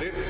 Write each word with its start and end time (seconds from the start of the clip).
tarde 0.00 0.29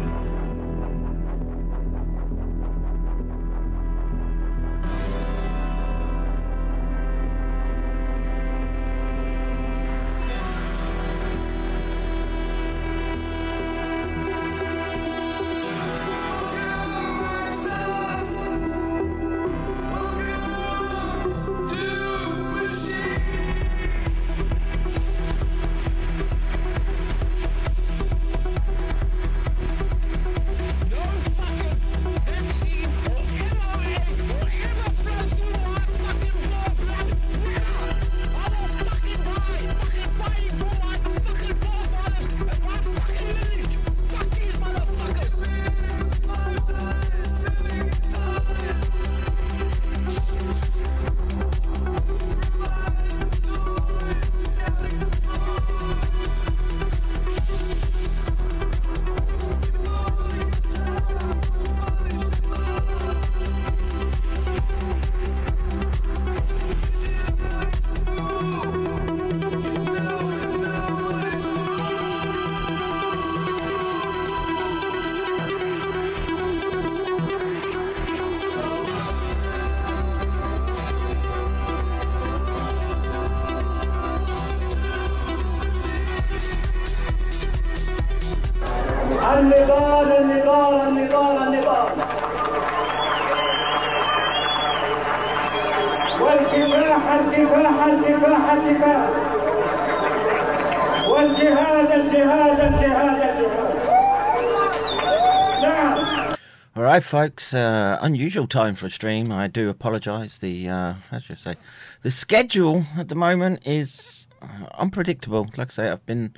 Folks. 107.11 107.53
Uh, 107.53 107.97
unusual 107.99 108.47
time 108.47 108.73
for 108.73 108.85
a 108.85 108.89
stream. 108.89 109.33
I 109.33 109.47
do 109.49 109.69
apologise. 109.69 110.37
The 110.37 110.69
uh, 110.69 110.93
how 111.09 111.19
should 111.19 111.33
I 111.33 111.39
say, 111.39 111.55
the 112.03 112.09
schedule 112.09 112.85
at 112.97 113.09
the 113.09 113.15
moment 113.15 113.67
is 113.67 114.27
uh, 114.41 114.67
unpredictable. 114.75 115.49
Like 115.57 115.67
I 115.67 115.71
say, 115.71 115.89
I've 115.89 116.05
been 116.05 116.33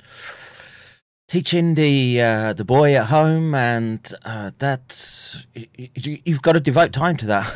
teaching 1.28 1.76
the 1.76 2.20
uh, 2.20 2.52
the 2.54 2.64
boy 2.64 2.96
at 2.96 3.06
home, 3.06 3.54
and 3.54 4.00
uh, 4.24 4.50
that's 4.58 5.46
y- 5.54 5.68
y- 5.78 6.20
you've 6.24 6.42
got 6.42 6.54
to 6.54 6.60
devote 6.60 6.92
time 6.92 7.16
to 7.18 7.26
that. 7.26 7.54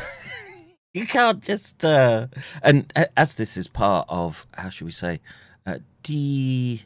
you 0.93 1.05
can't 1.05 1.43
just 1.43 1.83
uh, 1.83 2.27
and 2.63 2.93
as 3.17 3.35
this 3.35 3.57
is 3.57 3.67
part 3.67 4.07
of 4.07 4.47
how 4.53 4.69
should 4.69 4.85
we 4.85 4.91
say, 4.91 5.19
uh, 5.65 5.79
de 6.03 6.83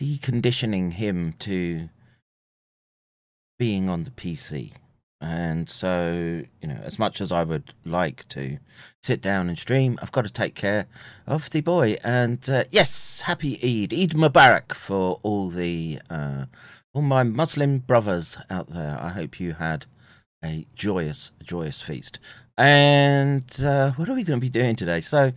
deconditioning 0.00 0.94
him 0.94 1.34
to 1.40 1.90
being 3.58 3.90
on 3.90 4.04
the 4.04 4.10
PC. 4.10 4.72
And 5.22 5.70
so, 5.70 6.42
you 6.60 6.68
know, 6.68 6.80
as 6.82 6.98
much 6.98 7.20
as 7.20 7.30
I 7.30 7.44
would 7.44 7.72
like 7.84 8.28
to 8.30 8.58
sit 9.04 9.22
down 9.22 9.48
and 9.48 9.56
stream, 9.56 9.96
I've 10.02 10.10
got 10.10 10.22
to 10.22 10.32
take 10.32 10.56
care 10.56 10.86
of 11.28 11.48
the 11.50 11.60
boy. 11.60 11.96
And 12.02 12.46
uh, 12.50 12.64
yes, 12.72 13.20
happy 13.20 13.54
Eid, 13.62 13.94
Eid 13.94 14.10
Mubarak 14.14 14.74
for 14.74 15.20
all 15.22 15.48
the 15.48 16.00
uh, 16.10 16.46
all 16.92 17.02
my 17.02 17.22
Muslim 17.22 17.78
brothers 17.78 18.36
out 18.50 18.70
there. 18.70 18.98
I 19.00 19.10
hope 19.10 19.38
you 19.38 19.52
had 19.52 19.86
a 20.44 20.66
joyous, 20.74 21.30
joyous 21.40 21.80
feast. 21.80 22.18
And 22.58 23.46
uh, 23.64 23.92
what 23.92 24.08
are 24.08 24.14
we 24.14 24.24
going 24.24 24.40
to 24.40 24.44
be 24.44 24.50
doing 24.50 24.74
today? 24.74 25.00
So, 25.00 25.32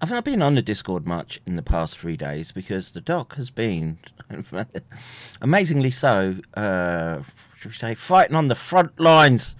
I've 0.00 0.10
not 0.10 0.24
been 0.24 0.42
on 0.42 0.56
the 0.56 0.62
Discord 0.62 1.06
much 1.06 1.40
in 1.46 1.54
the 1.54 1.62
past 1.62 1.96
three 1.96 2.16
days 2.16 2.50
because 2.50 2.90
the 2.90 3.00
doc 3.00 3.36
has 3.36 3.50
been, 3.50 3.98
amazingly 5.40 5.90
so, 5.90 6.36
uh, 6.54 7.20
should 7.58 7.72
we 7.72 7.76
say, 7.76 7.94
fighting 7.94 8.36
on 8.36 8.46
the 8.46 8.54
front 8.54 9.00
lines 9.00 9.56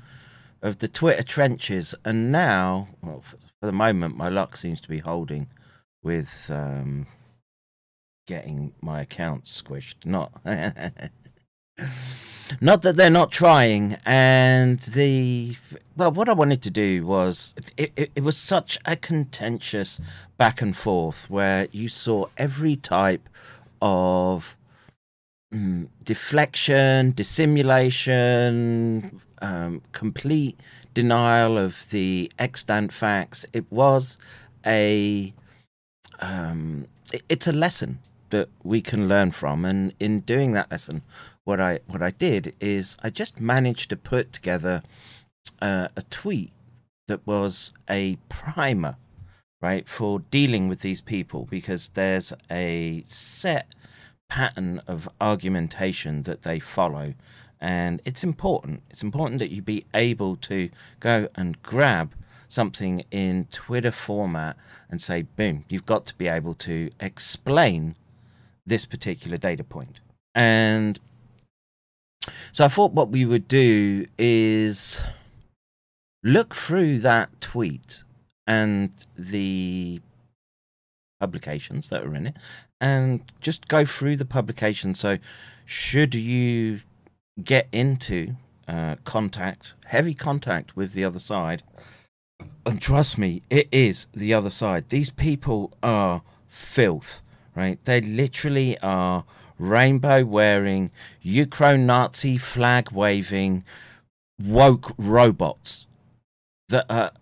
of 0.62 0.78
the 0.78 0.88
Twitter 0.88 1.22
trenches. 1.22 1.94
And 2.04 2.30
now, 2.30 2.88
well, 3.02 3.22
for 3.22 3.66
the 3.66 3.72
moment, 3.72 4.16
my 4.16 4.28
luck 4.28 4.56
seems 4.56 4.80
to 4.82 4.88
be 4.88 4.98
holding 4.98 5.48
with 6.02 6.50
um, 6.52 7.06
getting 8.26 8.72
my 8.80 9.00
account 9.00 9.44
squished. 9.44 10.04
Not. 10.04 10.32
Not 12.60 12.82
that 12.82 12.96
they're 12.96 13.10
not 13.10 13.30
trying, 13.30 13.98
and 14.06 14.80
the 14.80 15.56
well, 15.96 16.10
what 16.10 16.30
I 16.30 16.32
wanted 16.32 16.62
to 16.62 16.70
do 16.70 17.06
was 17.06 17.54
it, 17.76 17.92
it, 17.94 18.10
it 18.16 18.22
was 18.22 18.38
such 18.38 18.78
a 18.86 18.96
contentious 18.96 20.00
back 20.38 20.62
and 20.62 20.74
forth 20.74 21.28
where 21.28 21.68
you 21.72 21.90
saw 21.90 22.26
every 22.38 22.74
type 22.74 23.28
of 23.82 24.56
mm, 25.54 25.88
deflection, 26.04 27.12
dissimulation, 27.12 29.20
um, 29.42 29.82
complete 29.92 30.58
denial 30.94 31.58
of 31.58 31.88
the 31.90 32.30
extant 32.38 32.92
facts. 32.92 33.44
It 33.52 33.70
was 33.70 34.18
a 34.66 35.32
um, 36.20 36.86
it- 37.12 37.22
it's 37.28 37.46
a 37.46 37.52
lesson 37.52 38.00
that 38.30 38.48
we 38.62 38.80
can 38.82 39.08
learn 39.08 39.30
from, 39.30 39.64
and 39.64 39.94
in 40.00 40.20
doing 40.20 40.52
that 40.52 40.70
lesson, 40.70 41.02
what 41.44 41.60
I 41.60 41.80
what 41.86 42.02
I 42.02 42.10
did 42.10 42.54
is 42.60 42.96
I 43.02 43.10
just 43.10 43.40
managed 43.40 43.88
to 43.90 43.96
put 43.96 44.32
together 44.32 44.82
uh, 45.62 45.88
a 45.96 46.02
tweet 46.02 46.52
that 47.08 47.26
was 47.26 47.72
a 47.88 48.16
primer, 48.28 48.96
right, 49.62 49.88
for 49.88 50.20
dealing 50.30 50.68
with 50.68 50.80
these 50.80 51.00
people 51.00 51.46
because 51.50 51.88
there's 51.90 52.32
a 52.50 53.02
set 53.06 53.68
pattern 54.28 54.82
of 54.86 55.08
argumentation 55.20 56.22
that 56.24 56.42
they 56.42 56.58
follow. 56.58 57.14
And 57.60 58.00
it's 58.04 58.22
important. 58.22 58.82
It's 58.90 59.02
important 59.02 59.40
that 59.40 59.50
you 59.50 59.62
be 59.62 59.84
able 59.94 60.36
to 60.36 60.70
go 61.00 61.28
and 61.34 61.60
grab 61.62 62.14
something 62.48 63.04
in 63.10 63.46
Twitter 63.50 63.90
format 63.90 64.56
and 64.90 65.02
say, 65.02 65.22
boom, 65.22 65.64
you've 65.68 65.86
got 65.86 66.06
to 66.06 66.14
be 66.14 66.28
able 66.28 66.54
to 66.54 66.90
explain 67.00 67.96
this 68.64 68.86
particular 68.86 69.36
data 69.36 69.64
point. 69.64 70.00
And 70.34 71.00
so 72.52 72.64
I 72.64 72.68
thought 72.68 72.92
what 72.92 73.10
we 73.10 73.24
would 73.24 73.48
do 73.48 74.06
is 74.18 75.02
look 76.22 76.54
through 76.54 77.00
that 77.00 77.40
tweet 77.40 78.04
and 78.46 78.90
the 79.16 80.00
publications 81.20 81.88
that 81.88 82.02
are 82.02 82.14
in 82.14 82.26
it 82.28 82.36
and 82.80 83.20
just 83.40 83.68
go 83.68 83.84
through 83.84 84.16
the 84.16 84.24
publication. 84.24 84.94
So, 84.94 85.18
should 85.64 86.14
you 86.14 86.80
get 87.42 87.68
into 87.72 88.36
uh, 88.66 88.96
contact, 89.04 89.74
heavy 89.86 90.14
contact 90.14 90.76
with 90.76 90.92
the 90.92 91.04
other 91.04 91.18
side, 91.18 91.62
and 92.64 92.80
trust 92.80 93.18
me, 93.18 93.42
it 93.50 93.68
is 93.72 94.06
the 94.14 94.34
other 94.34 94.50
side. 94.50 94.88
These 94.88 95.10
people 95.10 95.72
are 95.82 96.22
filth, 96.48 97.22
right? 97.54 97.82
They 97.84 98.00
literally 98.00 98.78
are 98.80 99.24
rainbow 99.58 100.24
wearing, 100.24 100.90
Ukraine 101.20 101.86
Nazi 101.86 102.38
flag 102.38 102.92
waving, 102.92 103.64
woke 104.42 104.92
robots 104.96 105.86
that 106.68 106.86
are. 106.88 107.12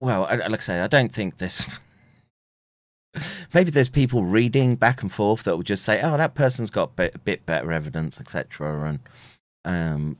Well, 0.00 0.22
like 0.22 0.52
I 0.52 0.56
say, 0.58 0.80
I 0.80 0.86
don't 0.86 1.12
think 1.12 1.38
this. 1.38 1.66
Maybe 3.52 3.70
there's 3.70 3.88
people 3.88 4.24
reading 4.24 4.76
back 4.76 5.02
and 5.02 5.10
forth 5.10 5.42
that 5.44 5.56
will 5.56 5.64
just 5.64 5.84
say, 5.84 6.00
"Oh, 6.00 6.16
that 6.16 6.34
person's 6.34 6.70
got 6.70 6.92
a 6.98 7.18
bit 7.18 7.44
better 7.46 7.72
evidence, 7.72 8.20
etc., 8.20 8.88
and 8.88 8.98
um, 9.64 10.16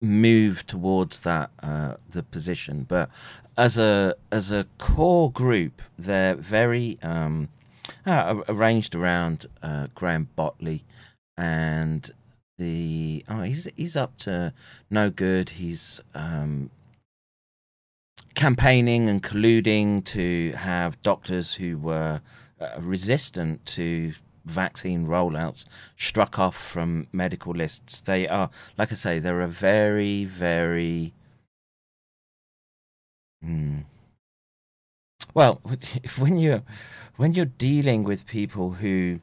move 0.00 0.66
towards 0.66 1.20
that 1.20 1.50
uh, 1.62 1.94
the 2.10 2.22
position. 2.22 2.84
But 2.88 3.10
as 3.56 3.78
a 3.78 4.14
as 4.30 4.50
a 4.50 4.66
core 4.78 5.30
group, 5.30 5.82
they're 5.98 6.34
very 6.34 6.98
um, 7.02 7.48
uh, 8.04 8.42
arranged 8.48 8.94
around 8.94 9.46
uh, 9.62 9.88
Graham 9.94 10.28
Botley, 10.36 10.84
and 11.36 12.10
the 12.58 13.24
oh 13.28 13.42
he's 13.42 13.68
he's 13.76 13.96
up 13.96 14.16
to 14.18 14.52
no 14.90 15.10
good. 15.10 15.50
He's 15.50 16.00
um, 16.14 16.70
campaigning 18.36 19.08
and 19.08 19.22
colluding 19.22 20.04
to 20.04 20.52
have 20.52 21.00
doctors 21.02 21.54
who 21.54 21.78
were 21.78 22.20
uh, 22.60 22.68
resistant 22.78 23.64
to 23.66 24.12
vaccine 24.44 25.06
rollouts 25.06 25.64
struck 25.96 26.38
off 26.38 26.56
from 26.56 27.08
medical 27.12 27.52
lists. 27.52 28.00
They 28.00 28.28
are, 28.28 28.50
like 28.78 28.92
I 28.92 28.94
say, 28.94 29.18
they're 29.18 29.40
a 29.40 29.48
very, 29.48 30.24
very. 30.24 31.14
Hmm. 33.42 33.80
Well, 35.34 35.60
when 36.18 36.36
you're 36.38 36.62
when 37.16 37.34
you're 37.34 37.46
dealing 37.46 38.04
with 38.04 38.26
people 38.26 38.72
who, 38.72 39.20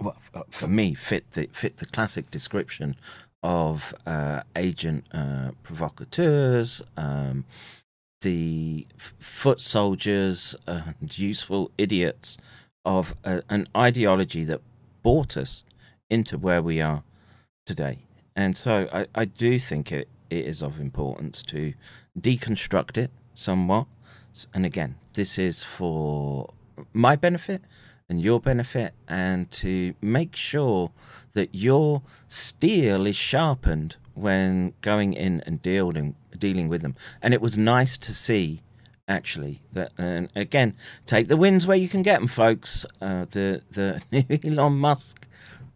well, 0.00 0.16
for 0.50 0.68
me, 0.68 0.94
fit 0.94 1.30
the 1.32 1.48
fit 1.52 1.76
the 1.76 1.86
classic 1.86 2.30
description 2.30 2.96
of 3.42 3.94
uh, 4.06 4.42
agent 4.56 5.06
uh, 5.12 5.50
provocateurs, 5.62 6.82
um, 6.96 7.44
the 8.20 8.86
f- 8.96 9.14
foot 9.18 9.60
soldiers, 9.60 10.54
and 10.66 11.18
useful 11.18 11.70
idiots 11.76 12.38
of 12.84 13.14
a, 13.24 13.42
an 13.48 13.66
ideology 13.76 14.44
that 14.44 14.60
brought 15.02 15.36
us 15.36 15.64
into 16.08 16.38
where 16.38 16.62
we 16.62 16.80
are 16.80 17.02
today. 17.66 17.98
And 18.36 18.56
so 18.56 18.88
I, 18.92 19.06
I 19.14 19.24
do 19.24 19.58
think 19.58 19.92
it, 19.92 20.08
it 20.30 20.46
is 20.46 20.62
of 20.62 20.80
importance 20.80 21.42
to 21.44 21.74
deconstruct 22.18 22.96
it 22.96 23.10
somewhat. 23.34 23.86
And 24.54 24.64
again, 24.64 24.96
this 25.14 25.38
is 25.38 25.62
for 25.62 26.52
my 26.92 27.16
benefit 27.16 27.62
and 28.08 28.20
your 28.20 28.40
benefit, 28.40 28.94
and 29.08 29.50
to 29.50 29.94
make 30.00 30.36
sure 30.36 30.90
that 31.32 31.54
your 31.54 32.02
steel 32.28 33.06
is 33.06 33.16
sharpened 33.16 33.96
when 34.14 34.74
going 34.80 35.14
in 35.14 35.40
and 35.46 35.62
dealing 35.62 36.14
dealing 36.38 36.68
with 36.68 36.82
them. 36.82 36.94
And 37.20 37.32
it 37.32 37.40
was 37.40 37.56
nice 37.56 37.96
to 37.98 38.14
see 38.14 38.62
actually 39.08 39.60
that 39.72 39.92
and 39.98 40.30
again 40.36 40.74
take 41.06 41.28
the 41.28 41.36
wins 41.36 41.66
where 41.66 41.76
you 41.76 41.88
can 41.88 42.02
get 42.02 42.20
them 42.20 42.28
folks 42.28 42.86
uh, 43.00 43.26
the 43.32 43.60
the 43.70 44.00
Elon 44.44 44.74
Musk 44.74 45.26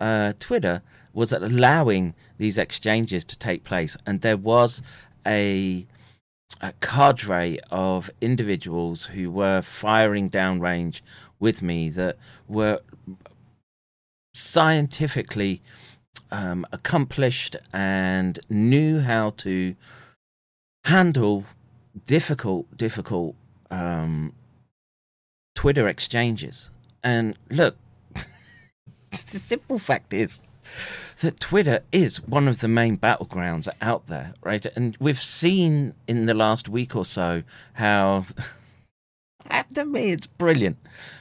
uh, 0.00 0.32
Twitter 0.38 0.80
was 1.12 1.32
allowing 1.32 2.14
these 2.38 2.56
exchanges 2.56 3.24
to 3.24 3.38
take 3.38 3.64
place 3.64 3.96
and 4.06 4.20
there 4.20 4.36
was 4.36 4.80
a 5.26 5.86
a 6.60 6.72
cadre 6.80 7.58
of 7.70 8.10
individuals 8.20 9.06
who 9.06 9.30
were 9.30 9.60
firing 9.60 10.30
downrange 10.30 11.00
with 11.38 11.62
me 11.62 11.88
that 11.90 12.16
were 12.48 12.80
scientifically 14.34 15.62
um, 16.30 16.66
accomplished 16.72 17.56
and 17.72 18.38
knew 18.48 19.00
how 19.00 19.30
to 19.30 19.74
handle 20.84 21.44
difficult, 22.06 22.76
difficult 22.76 23.34
um, 23.70 24.32
Twitter 25.54 25.88
exchanges. 25.88 26.70
And 27.02 27.36
look, 27.50 27.76
the 28.14 29.16
simple 29.38 29.78
fact 29.78 30.12
is 30.12 30.38
that 31.20 31.40
Twitter 31.40 31.80
is 31.92 32.22
one 32.26 32.48
of 32.48 32.60
the 32.60 32.68
main 32.68 32.98
battlegrounds 32.98 33.68
out 33.80 34.06
there, 34.06 34.34
right? 34.42 34.66
And 34.76 34.96
we've 35.00 35.20
seen 35.20 35.94
in 36.06 36.26
the 36.26 36.34
last 36.34 36.68
week 36.68 36.94
or 36.94 37.04
so 37.04 37.42
how, 37.74 38.26
to 39.74 39.84
me, 39.84 40.10
it's 40.12 40.26
brilliant. 40.26 40.78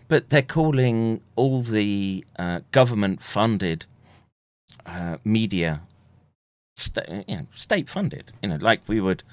But 0.08 0.30
they're 0.30 0.42
calling 0.42 1.22
all 1.36 1.62
the 1.62 2.26
uh, 2.38 2.62
government 2.72 3.22
funded 3.22 3.86
uh, 4.86 5.18
media 5.24 5.82
you 7.28 7.38
know, 7.38 7.48
state 7.56 7.90
funded. 7.90 8.32
You 8.42 8.50
know, 8.50 8.58
like 8.60 8.82
we 8.88 9.00
would, 9.00 9.24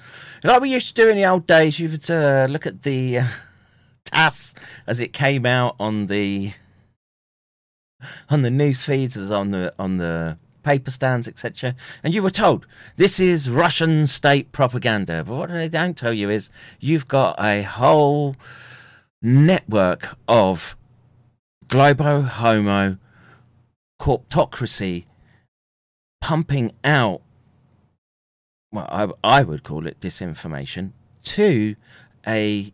like 0.43 0.61
we 0.61 0.71
used 0.71 0.95
to 0.95 1.03
do 1.03 1.09
in 1.09 1.17
the 1.17 1.25
old 1.25 1.45
days. 1.47 1.79
You 1.79 1.89
would 1.89 2.09
uh, 2.09 2.47
look 2.49 2.65
at 2.65 2.83
the 2.83 3.19
uh, 3.19 3.27
TASS 4.05 4.55
as 4.87 4.99
it 4.99 5.13
came 5.13 5.45
out 5.45 5.75
on 5.79 6.07
the 6.07 6.53
on 8.29 8.41
the 8.41 8.51
news 8.51 8.83
feeds, 8.83 9.17
as 9.17 9.31
on 9.31 9.51
the 9.51 9.73
on 9.77 9.97
the 9.97 10.37
paper 10.63 10.91
stands, 10.91 11.27
etc. 11.27 11.75
And 12.03 12.13
you 12.13 12.23
were 12.23 12.29
told 12.29 12.65
this 12.95 13.19
is 13.19 13.49
Russian 13.49 14.07
state 14.07 14.51
propaganda. 14.51 15.23
But 15.23 15.35
what 15.35 15.49
they 15.49 15.69
don't 15.69 15.97
tell 15.97 16.13
you 16.13 16.29
is 16.29 16.49
you've 16.79 17.07
got 17.07 17.35
a 17.39 17.63
whole 17.63 18.35
network 19.23 20.17
of 20.27 20.75
globo 21.69 22.21
homo 22.23 22.97
corptocracy 23.99 25.05
pumping 26.19 26.73
out 26.83 27.21
well 28.71 28.87
I, 29.23 29.39
I 29.39 29.43
would 29.43 29.63
call 29.63 29.87
it 29.87 30.01
disinformation 30.01 30.91
to 31.23 31.75
a 32.27 32.73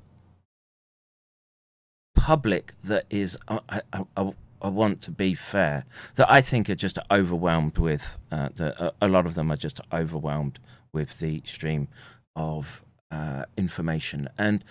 public 2.15 2.73
that 2.83 3.05
is 3.11 3.37
I, 3.47 3.81
I, 3.93 4.33
I, 4.61 4.67
want 4.67 5.01
to 5.03 5.11
be 5.11 5.35
fair 5.35 5.85
that 6.15 6.29
I 6.29 6.41
think 6.41 6.69
are 6.69 6.75
just 6.75 6.99
overwhelmed 7.09 7.77
with 7.77 8.17
uh, 8.31 8.49
the, 8.53 8.85
a, 8.85 8.91
a 9.03 9.07
lot 9.07 9.25
of 9.25 9.35
them 9.35 9.51
are 9.51 9.55
just 9.55 9.79
overwhelmed 9.93 10.59
with 10.91 11.19
the 11.19 11.41
stream 11.45 11.87
of 12.35 12.81
uh, 13.11 13.45
information. 13.57 14.29
And 14.37 14.63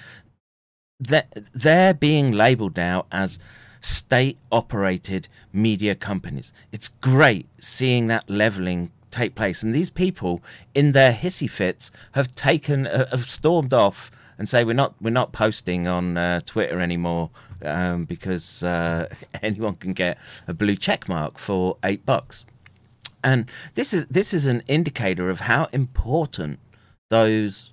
that 1.01 1.33
they're 1.53 1.95
being 1.95 2.33
labeled 2.33 2.77
now 2.77 3.07
as 3.13 3.39
state 3.81 4.39
operated 4.51 5.29
media 5.53 5.95
companies. 5.95 6.53
It's 6.73 6.89
great 6.89 7.47
seeing 7.61 8.09
that 8.09 8.29
leveling 8.29 8.91
take 9.11 9.35
place. 9.35 9.63
And 9.63 9.75
these 9.75 9.91
people, 9.91 10.43
in 10.75 10.93
their 10.93 11.13
hissy 11.13 11.49
fits, 11.49 11.91
have 12.13 12.35
taken, 12.35 12.87
uh, 12.87 13.09
have 13.11 13.25
stormed 13.25 13.73
off 13.73 14.11
and 14.39 14.49
say 14.49 14.65
we're 14.65 14.73
not 14.73 14.95
we're 15.01 15.11
not 15.11 15.33
posting 15.33 15.89
on 15.89 16.17
uh, 16.17 16.41
Twitter 16.47 16.81
anymore 16.81 17.31
um, 17.65 18.05
because 18.05 18.63
uh, 18.63 19.09
anyone 19.43 19.75
can 19.75 19.93
get 19.93 20.19
a 20.47 20.55
blue 20.55 20.77
check 20.77 21.09
mark 21.09 21.39
for 21.39 21.77
eight 21.85 22.07
bucks. 22.07 22.45
And 23.23 23.51
this 23.75 23.93
is 23.93 24.07
this 24.07 24.33
is 24.33 24.47
an 24.47 24.63
indicator 24.69 25.29
of 25.29 25.41
how 25.41 25.69
important 25.73 26.61
those 27.09 27.73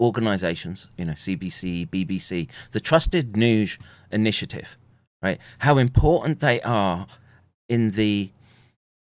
organizations, 0.00 0.88
you 0.96 1.04
know, 1.04 1.12
CBC, 1.12 1.88
BBC, 1.88 2.48
the 2.72 2.80
Trusted 2.80 3.36
News 3.36 3.78
Initiative, 4.10 4.76
right? 5.22 5.38
How 5.60 5.78
important 5.78 6.40
they 6.40 6.60
are 6.62 7.06
in 7.68 7.92
the 7.92 8.30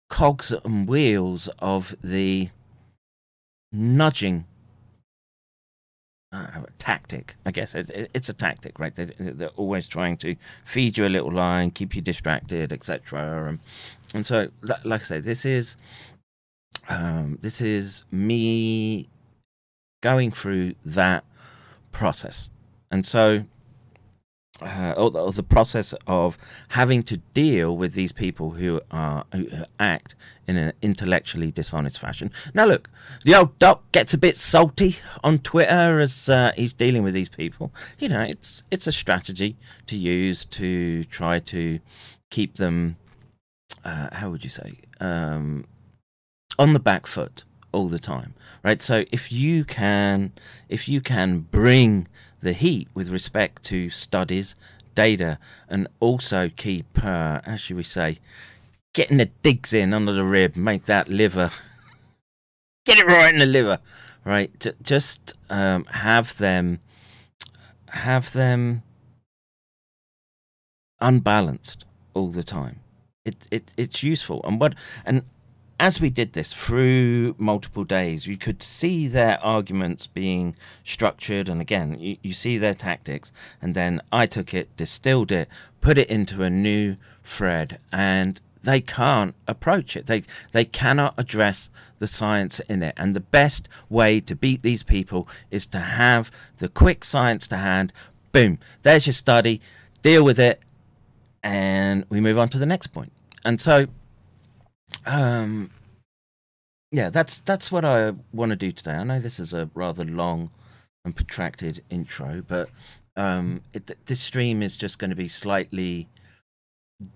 cogs 0.09 0.53
and 0.53 0.89
wheels 0.89 1.49
of 1.59 1.95
the 2.03 2.51
nudging 3.73 4.45
uh, 6.35 6.63
tactic. 6.79 7.37
I 7.47 7.51
guess 7.51 7.75
it, 7.75 7.91
it, 7.91 8.11
it's 8.13 8.29
a 8.29 8.33
tactic, 8.33 8.79
right? 8.79 8.95
They, 8.95 9.07
they're 9.19 9.49
always 9.51 9.87
trying 9.87 10.17
to 10.19 10.37
feed 10.65 10.99
you 10.99 11.07
a 11.07 11.09
little 11.09 11.33
line, 11.33 11.71
keep 11.71 11.95
you 11.95 12.03
distracted, 12.03 12.73
etc. 12.73 13.49
And, 13.49 13.59
and 14.13 14.27
so, 14.27 14.49
like 14.85 15.03
I 15.03 15.05
say, 15.05 15.21
this 15.21 15.45
is 15.45 15.77
um, 16.89 17.39
this 17.41 17.61
is 17.61 18.05
me 18.11 19.09
going 20.05 20.31
through 20.31 20.75
that 20.85 21.25
process. 21.91 22.51
And 22.91 23.07
so, 23.07 23.45
uh, 24.61 24.93
or, 24.99 25.11
the, 25.11 25.19
or 25.19 25.33
the 25.33 25.43
process 25.43 25.95
of 26.07 26.37
having 26.69 27.03
to 27.05 27.17
deal 27.33 27.75
with 27.75 27.95
these 27.95 28.13
people 28.13 28.51
who 28.51 28.83
are 28.91 29.25
who 29.33 29.49
act 29.81 30.15
in 30.47 30.59
an 30.59 30.75
intellectually 30.83 31.51
dishonest 31.51 31.99
fashion. 31.99 32.31
Now, 32.53 32.67
look, 32.67 32.91
the 33.25 33.35
old 33.35 33.59
doc 33.59 33.91
gets 33.93 34.13
a 34.13 34.19
bit 34.19 34.37
salty 34.37 34.97
on 35.25 35.39
Twitter 35.39 35.99
as 35.99 36.29
uh, 36.29 36.53
he's 36.55 36.75
dealing 36.75 37.03
with 37.03 37.15
these 37.15 37.31
people. 37.31 37.73
You 37.99 38.11
know, 38.11 38.21
it's 38.21 38.63
it's 38.71 38.87
a 38.87 38.93
strategy 38.93 39.57
to 39.87 39.97
use 39.97 40.45
to 40.61 41.05
try 41.05 41.39
to 41.55 41.81
keep 42.31 42.57
them. 42.57 42.97
Uh, 43.83 44.09
how 44.13 44.29
would 44.29 44.45
you 44.45 44.51
say? 44.51 44.75
Um, 45.01 45.65
on 46.59 46.75
the 46.75 46.81
back 46.91 47.07
foot 47.07 47.45
all 47.75 47.89
the 47.89 47.99
time, 47.99 48.35
right? 48.63 48.81
So 48.81 49.05
if 49.11 49.33
you 49.33 49.65
can, 49.65 50.33
if 50.69 50.89
you 50.89 51.01
can 51.01 51.41
bring 51.41 52.07
the 52.41 52.53
heat 52.53 52.89
with 52.95 53.09
respect 53.11 53.65
to 53.65 53.91
studies, 53.91 54.55
data, 54.95 55.39
and 55.69 55.89
also 55.99 56.49
keep, 56.49 56.87
uh, 57.05 57.41
how 57.45 57.57
should 57.57 57.77
we 57.77 57.83
say, 57.83 58.19
getting 58.95 59.19
the 59.19 59.31
digs 59.43 59.73
in 59.73 59.93
under 59.93 60.13
the 60.13 60.25
rib, 60.25 60.55
make 60.55 60.85
that 60.85 61.09
liver, 61.09 61.51
get 62.87 62.99
it 62.99 63.07
right 63.07 63.35
in 63.35 63.41
the 63.41 63.47
liver, 63.47 63.81
right? 64.25 64.67
Just 64.83 65.35
um, 65.51 65.85
have 65.87 66.39
them, 66.39 66.79
have 67.89 68.33
them 68.33 68.85
unbalanced 71.01 71.85
all 72.15 72.29
the 72.29 72.45
time. 72.45 72.79
It, 73.25 73.37
it 73.51 73.73
it's 73.79 74.03
useful, 74.03 74.43
and 74.45 74.61
what 74.61 74.75
and 75.07 75.25
as 75.79 76.01
we 76.01 76.11
did 76.11 76.33
this 76.33 76.53
through 76.53 77.35
multiple 77.39 77.85
days, 77.85 78.27
you 78.27 78.37
could 78.37 78.63
see 78.63 79.09
their 79.09 79.43
arguments 79.43 80.07
being 80.07 80.55
structured, 80.85 81.49
and 81.49 81.61
again, 81.61 81.99
you, 81.99 82.17
you 82.23 82.33
see 82.33 82.59
their 82.59 82.75
tactics. 82.75 83.33
And 83.61 83.75
then 83.75 84.01
I 84.13 84.27
took 84.27 84.55
it, 84.55 84.77
distilled 84.77 85.33
it, 85.33 85.49
put 85.81 85.99
it 85.99 86.09
into 86.09 86.43
a 86.43 86.51
new 86.51 86.97
thread, 87.25 87.79
and 87.93 88.41
they 88.63 88.81
can't 88.81 89.35
approach 89.47 89.97
it. 89.97 90.07
They 90.07 90.23
they 90.53 90.65
cannot 90.65 91.15
address 91.19 91.69
the 91.99 92.07
science 92.07 92.61
in 92.61 92.83
it. 92.83 92.95
And 92.97 93.15
the 93.15 93.21
best 93.21 93.69
way 93.89 94.21
to 94.21 94.35
beat 94.35 94.63
these 94.63 94.83
people 94.83 95.29
is 95.51 95.67
to 95.67 95.81
have 95.81 96.31
the 96.59 96.69
quick 96.69 97.05
science 97.05 97.47
to 97.49 97.57
hand. 97.59 97.93
Boom, 98.33 98.59
there's 98.83 99.07
your 99.07 99.15
study. 99.15 99.61
Deal 100.03 100.25
with 100.25 100.39
it, 100.39 100.61
and 101.43 102.05
we 102.09 102.21
move 102.21 102.39
on 102.39 102.49
to 102.51 102.59
the 102.59 102.67
next 102.67 102.89
point. 102.89 103.13
And 103.45 103.61
so 103.61 103.87
um, 105.07 105.71
yeah, 106.91 107.11
that's 107.11 107.41
that's 107.41 107.73
what 107.73 107.85
I 107.85 108.13
want 108.33 108.51
to 108.51 108.57
do 108.57 108.73
today. 108.73 108.93
I 108.93 109.05
know 109.05 109.21
this 109.21 109.41
is 109.41 109.53
a 109.53 109.69
rather 109.75 110.05
long 110.05 110.51
and 111.05 111.15
protracted 111.15 111.83
intro, 111.91 112.43
but 112.47 112.69
um, 113.17 113.63
it, 113.73 113.91
this 114.07 114.21
stream 114.21 114.63
is 114.63 114.77
just 114.77 114.99
going 114.99 115.11
to 115.11 115.17
be 115.17 115.29
slightly 115.29 116.09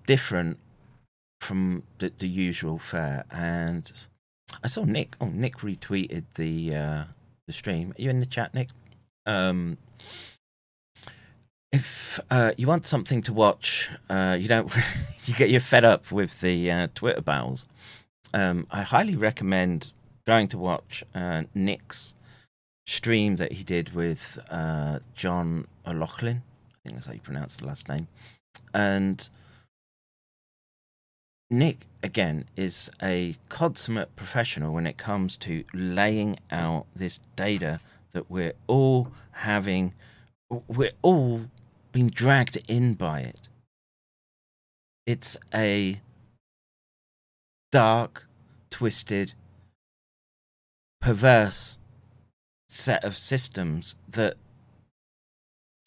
different 0.05 0.57
from 1.41 1.83
the, 1.99 2.11
the 2.19 2.27
usual 2.27 2.77
fare. 2.77 3.25
And 3.31 3.91
I 4.63 4.67
saw 4.67 4.83
Nick. 4.83 5.15
Oh, 5.21 5.27
Nick 5.27 5.57
retweeted 5.57 6.25
the 6.35 6.75
uh, 6.75 7.03
the 7.47 7.53
stream. 7.53 7.93
Are 7.97 8.01
you 8.01 8.09
in 8.09 8.19
the 8.19 8.25
chat, 8.25 8.53
Nick? 8.53 8.69
Um, 9.25 9.77
if 11.71 12.19
uh, 12.29 12.51
you 12.57 12.67
want 12.67 12.85
something 12.85 13.21
to 13.23 13.33
watch, 13.33 13.89
uh, 14.09 14.37
you 14.39 14.47
don't 14.47 14.71
you 15.25 15.35
get 15.35 15.49
you 15.49 15.59
fed 15.59 15.85
up 15.85 16.11
with 16.11 16.41
the 16.41 16.71
uh, 16.71 16.87
Twitter 16.95 17.21
battles. 17.21 17.65
Um, 18.33 18.67
I 18.71 18.81
highly 18.81 19.15
recommend 19.15 19.93
going 20.25 20.47
to 20.49 20.57
watch 20.57 21.03
uh, 21.15 21.43
Nick's 21.55 22.13
stream 22.85 23.35
that 23.37 23.53
he 23.53 23.63
did 23.63 23.93
with 23.93 24.39
uh, 24.49 24.99
John 25.15 25.67
O'Loughlin. 25.85 26.41
I 26.69 26.77
think 26.83 26.95
that's 26.95 27.07
how 27.07 27.13
you 27.13 27.19
pronounce 27.19 27.55
the 27.55 27.65
last 27.65 27.89
name. 27.89 28.07
And 28.73 29.27
Nick, 31.51 31.87
again, 32.03 32.45
is 32.55 32.89
a 33.01 33.35
consummate 33.49 34.15
professional 34.15 34.73
when 34.73 34.85
it 34.85 34.97
comes 34.97 35.37
to 35.37 35.63
laying 35.73 36.37
out 36.51 36.85
this 36.95 37.19
data 37.35 37.79
that 38.11 38.29
we're 38.29 38.53
all 38.67 39.11
having, 39.31 39.93
we're 40.67 40.91
all 41.01 41.41
being 41.99 42.09
dragged 42.09 42.57
in 42.69 42.93
by 42.93 43.19
it. 43.19 43.49
It's 45.05 45.35
a 45.53 45.99
dark, 47.73 48.25
twisted, 48.69 49.33
perverse 51.01 51.77
set 52.69 53.03
of 53.03 53.17
systems 53.17 53.95
that 54.07 54.35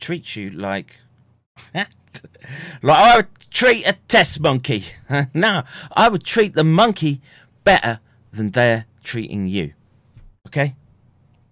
treat 0.03 0.37
you 0.37 0.51
like 0.51 0.98
like 1.75 1.87
I 2.83 3.16
would 3.16 3.29
treat 3.51 3.87
a 3.87 3.94
test 4.07 4.38
monkey. 4.38 4.85
no, 5.33 5.62
I 5.92 6.11
would 6.11 6.25
treat 6.25 6.55
the 6.55 6.64
monkey 6.64 7.22
better 7.64 8.01
than 8.33 8.51
they're 8.51 8.85
treating 9.03 9.46
you. 9.46 9.72
Okay, 10.46 10.75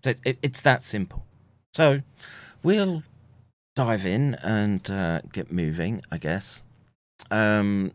it, 0.05 0.19
it, 0.23 0.39
it's 0.43 0.61
that 0.61 0.83
simple. 0.83 1.25
So 1.73 2.03
we'll 2.63 3.05
dive 3.77 4.07
in 4.07 4.35
and 4.37 4.91
uh, 4.91 5.21
get 5.33 5.53
moving, 5.53 6.03
I 6.11 6.19
guess. 6.19 6.63
Um, 7.31 7.93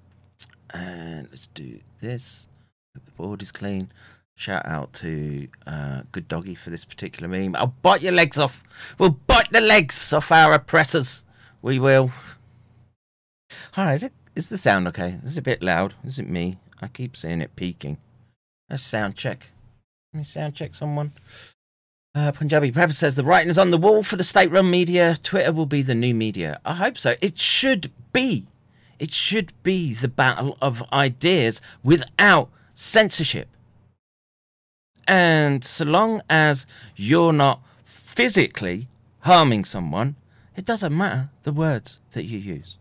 and 0.74 1.28
let's 1.32 1.48
do 1.48 1.80
this. 2.02 2.48
The 2.94 3.12
board 3.12 3.42
is 3.42 3.52
clean. 3.52 3.92
Shout 4.38 4.66
out 4.66 4.92
to 4.94 5.48
uh, 5.66 6.02
Good 6.12 6.28
Doggy 6.28 6.56
for 6.56 6.70
this 6.70 6.84
particular 6.84 7.28
meme. 7.28 7.56
I'll 7.56 7.74
bite 7.82 8.02
your 8.02 8.12
legs 8.12 8.38
off. 8.38 8.64
We'll 9.00 9.12
bite 9.28 9.52
the 9.52 9.62
legs 9.62 10.12
off 10.12 10.32
our 10.32 10.54
oppressors. 10.54 11.24
We 11.62 11.80
will. 11.80 12.12
Hi, 13.74 13.94
is 13.94 14.04
it? 14.04 14.14
Is 14.36 14.50
the 14.50 14.58
sound 14.58 14.88
okay? 14.90 15.20
Is 15.24 15.38
it 15.38 15.40
a 15.40 15.44
bit 15.44 15.64
loud? 15.64 15.94
Is 16.04 16.20
it 16.20 16.30
me? 16.30 16.58
I 16.82 16.88
keep 16.88 17.16
seeing 17.16 17.42
it 17.42 17.56
peaking. 17.56 17.98
Let's 18.70 18.84
sound 18.84 19.16
check. 19.16 19.52
Let 20.14 20.20
me 20.20 20.24
sound 20.26 20.56
check 20.56 20.76
someone. 20.76 21.14
Uh, 22.16 22.32
Punjabi 22.32 22.72
Prepper 22.72 22.94
says 22.94 23.16
the 23.16 23.26
writing 23.26 23.50
is 23.50 23.58
on 23.58 23.72
the 23.72 23.78
wall 23.78 24.02
for 24.02 24.16
the 24.16 24.24
state-run 24.24 24.72
media. 24.72 25.18
Twitter 25.22 25.52
will 25.52 25.66
be 25.66 25.82
the 25.82 25.94
new 25.94 26.16
media. 26.16 26.62
I 26.64 26.76
hope 26.76 26.98
so. 26.98 27.16
It 27.20 27.38
should 27.38 27.92
be. 28.14 28.48
It 29.00 29.12
should 29.12 29.52
be 29.64 29.94
the 29.94 30.08
battle 30.08 30.58
of 30.62 30.82
ideas 30.94 31.60
without 31.84 32.50
censorship. 32.74 33.50
And 35.06 35.62
so 35.66 35.84
long 35.84 36.22
as 36.30 36.66
you're 36.96 37.34
not 37.34 37.62
physically 37.84 38.88
harming 39.20 39.66
someone, 39.66 40.16
it 40.56 40.66
doesn't 40.66 40.98
matter 40.98 41.30
the 41.44 41.52
words 41.52 42.00
that 42.14 42.24
you 42.24 42.40
use. 42.40 42.78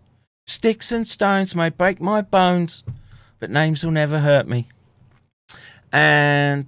Sticks 0.46 0.92
and 0.92 1.08
stones 1.08 1.56
may 1.56 1.70
break 1.70 2.00
my 2.00 2.20
bones, 2.22 2.84
but 3.40 3.50
names 3.50 3.82
will 3.82 3.90
never 3.90 4.20
hurt 4.20 4.46
me. 4.46 4.68
And 5.92 6.66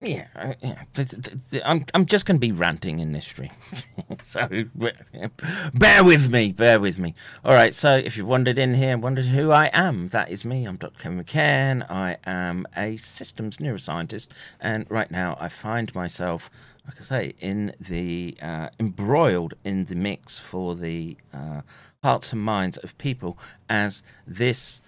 yeah, 0.00 0.26
uh, 0.34 0.54
yeah. 0.62 1.60
I'm 1.64 1.84
I'm 1.92 2.06
just 2.06 2.24
going 2.24 2.36
to 2.36 2.40
be 2.40 2.52
ranting 2.52 3.00
in 3.00 3.12
this 3.12 3.26
stream, 3.26 3.50
so 4.22 4.48
bear 5.74 6.02
with 6.02 6.30
me, 6.30 6.52
bear 6.52 6.80
with 6.80 6.98
me. 6.98 7.14
All 7.44 7.52
right. 7.52 7.74
So 7.74 7.96
if 7.96 8.16
you 8.16 8.24
wandered 8.24 8.58
in 8.58 8.74
here 8.74 8.94
and 8.94 9.02
wondered 9.02 9.26
who 9.26 9.50
I 9.50 9.68
am, 9.74 10.08
that 10.08 10.30
is 10.30 10.42
me. 10.42 10.64
I'm 10.64 10.76
Dr. 10.76 10.98
Kevin 11.00 11.22
McCann. 11.22 11.90
I 11.90 12.16
am 12.24 12.66
a 12.74 12.96
systems 12.96 13.58
neuroscientist, 13.58 14.28
and 14.58 14.86
right 14.88 15.10
now 15.10 15.36
I 15.38 15.48
find 15.50 15.94
myself, 15.94 16.50
like 16.86 16.98
I 16.98 17.04
say, 17.04 17.34
in 17.38 17.74
the 17.78 18.38
uh, 18.40 18.70
embroiled 18.78 19.52
in 19.64 19.84
the 19.84 19.96
mix 19.96 20.38
for 20.38 20.74
the 20.74 21.18
uh, 21.34 21.60
hearts 22.02 22.32
and 22.32 22.40
minds 22.40 22.78
of 22.78 22.96
people 22.96 23.36
as 23.68 24.02
this 24.26 24.80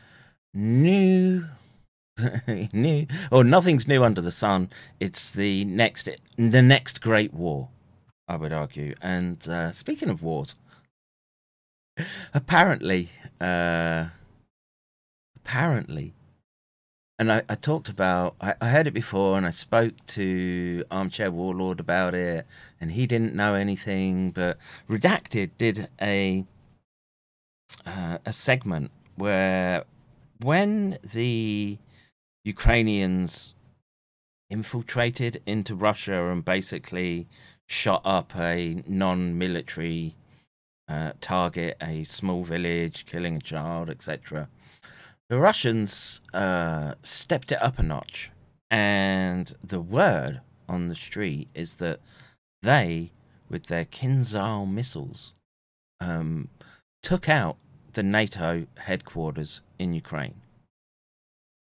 new 0.55 1.49
new 2.73 3.07
or 3.31 3.45
nothing's 3.45 3.89
new 3.89 4.05
under 4.05 4.21
the 4.21 4.31
sun. 4.31 4.71
It's 5.01 5.31
the 5.31 5.65
next 5.65 6.09
the 6.37 6.63
next 6.63 7.01
great 7.01 7.33
war 7.35 7.69
i 8.29 8.37
would 8.37 8.53
argue. 8.53 8.95
And 9.03 9.47
uh, 9.49 9.73
speaking 9.73 10.09
of 10.09 10.23
wars 10.23 10.55
apparently 12.35 13.11
uh 13.41 14.07
apparently 15.37 16.15
and 17.19 17.31
I, 17.33 17.43
I 17.49 17.55
talked 17.55 17.89
about 17.89 18.35
I, 18.41 18.55
I 18.61 18.69
heard 18.69 18.87
it 18.87 18.95
before 18.95 19.37
and 19.37 19.47
i 19.47 19.51
spoke 19.51 19.95
to 20.09 20.85
armchair 20.91 21.31
warlord 21.31 21.81
about 21.81 22.15
it 22.15 22.47
and 22.81 22.93
he 22.93 23.07
didn't 23.07 23.35
know 23.35 23.55
anything 23.55 24.31
but 24.31 24.59
redacted 24.89 25.51
did 25.59 25.89
a 26.01 26.45
uh, 27.87 28.19
a 28.25 28.33
segment 28.33 28.91
where 29.17 29.85
when 30.41 30.99
the 31.03 31.79
Ukrainians 32.45 33.55
infiltrated 34.51 35.41
into 35.47 35.75
Russia 35.75 36.29
and 36.31 36.45
basically 36.45 37.29
shot 37.69 38.03
up 38.05 38.37
a 38.37 38.83
non-military 38.87 40.15
uh, 40.89 41.13
target, 41.21 41.77
a 41.81 42.05
small 42.05 42.43
village, 42.43 43.07
killing 43.07 43.37
a 43.37 43.41
child, 43.41 43.89
etc. 43.89 44.49
The 45.31 45.39
Russians 45.39 46.21
uh, 46.35 46.95
stepped 47.03 47.53
it 47.53 47.63
up 47.63 47.79
a 47.79 47.83
notch, 47.83 48.31
and 48.71 49.55
the 49.63 49.81
word 49.81 50.41
on 50.69 50.89
the 50.89 50.95
street 50.95 51.49
is 51.55 51.75
that 51.75 52.01
they, 52.63 53.13
with 53.49 53.67
their 53.67 53.85
Kinzhal 53.85 54.71
missiles, 54.71 55.33
um, 56.01 56.49
took 57.03 57.29
out 57.29 57.57
the 57.93 58.03
NATO 58.03 58.67
headquarters 58.77 59.61
in 59.79 59.93
Ukraine 59.93 60.35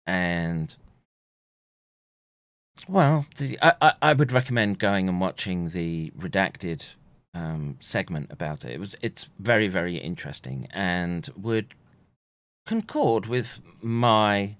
and 0.09 0.75
well, 2.88 3.27
the, 3.37 3.59
I, 3.61 3.92
I, 4.01 4.12
would 4.14 4.33
recommend 4.33 4.79
going 4.79 5.07
and 5.09 5.21
watching 5.21 5.68
the 5.68 6.11
redacted 6.18 6.94
um, 7.35 7.77
segment 7.79 8.33
about 8.33 8.64
it. 8.64 8.73
It 8.73 8.81
was 8.81 8.97
it's 9.03 9.29
very 9.38 9.68
very 9.68 9.99
interesting 9.99 10.66
and 10.73 11.29
would 11.37 11.75
concord 12.66 13.27
with 13.27 13.61
my 13.83 14.57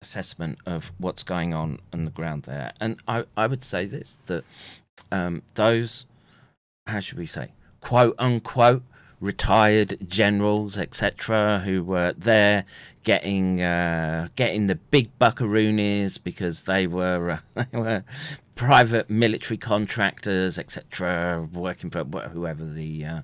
assessment 0.00 0.58
of 0.64 0.92
what's 0.98 1.22
going 1.22 1.52
on 1.52 1.78
on 1.92 2.06
the 2.06 2.10
ground 2.10 2.44
there. 2.44 2.72
And 2.80 2.96
I, 3.06 3.24
I 3.36 3.46
would 3.46 3.62
say 3.62 3.84
this 3.84 4.18
that 4.26 4.44
um, 5.10 5.42
those, 5.54 6.06
how 6.86 7.00
should 7.00 7.18
we 7.18 7.26
say, 7.26 7.52
quote 7.82 8.14
unquote, 8.18 8.84
retired 9.22 9.96
generals, 10.08 10.76
etc., 10.76 11.60
who 11.64 11.82
were 11.82 12.12
there 12.18 12.64
getting 13.04 13.62
uh, 13.62 14.28
getting 14.36 14.66
the 14.66 14.74
big 14.74 15.16
buckaroonies 15.18 16.22
because 16.22 16.64
they 16.64 16.86
were 16.86 17.30
uh, 17.30 17.64
they 17.72 17.78
were 17.78 18.04
private 18.56 19.08
military 19.08 19.56
contractors, 19.56 20.58
etc., 20.58 21.48
working 21.52 21.88
for 21.88 22.04
whoever 22.04 22.64
the 22.64 23.04
uh, 23.04 23.22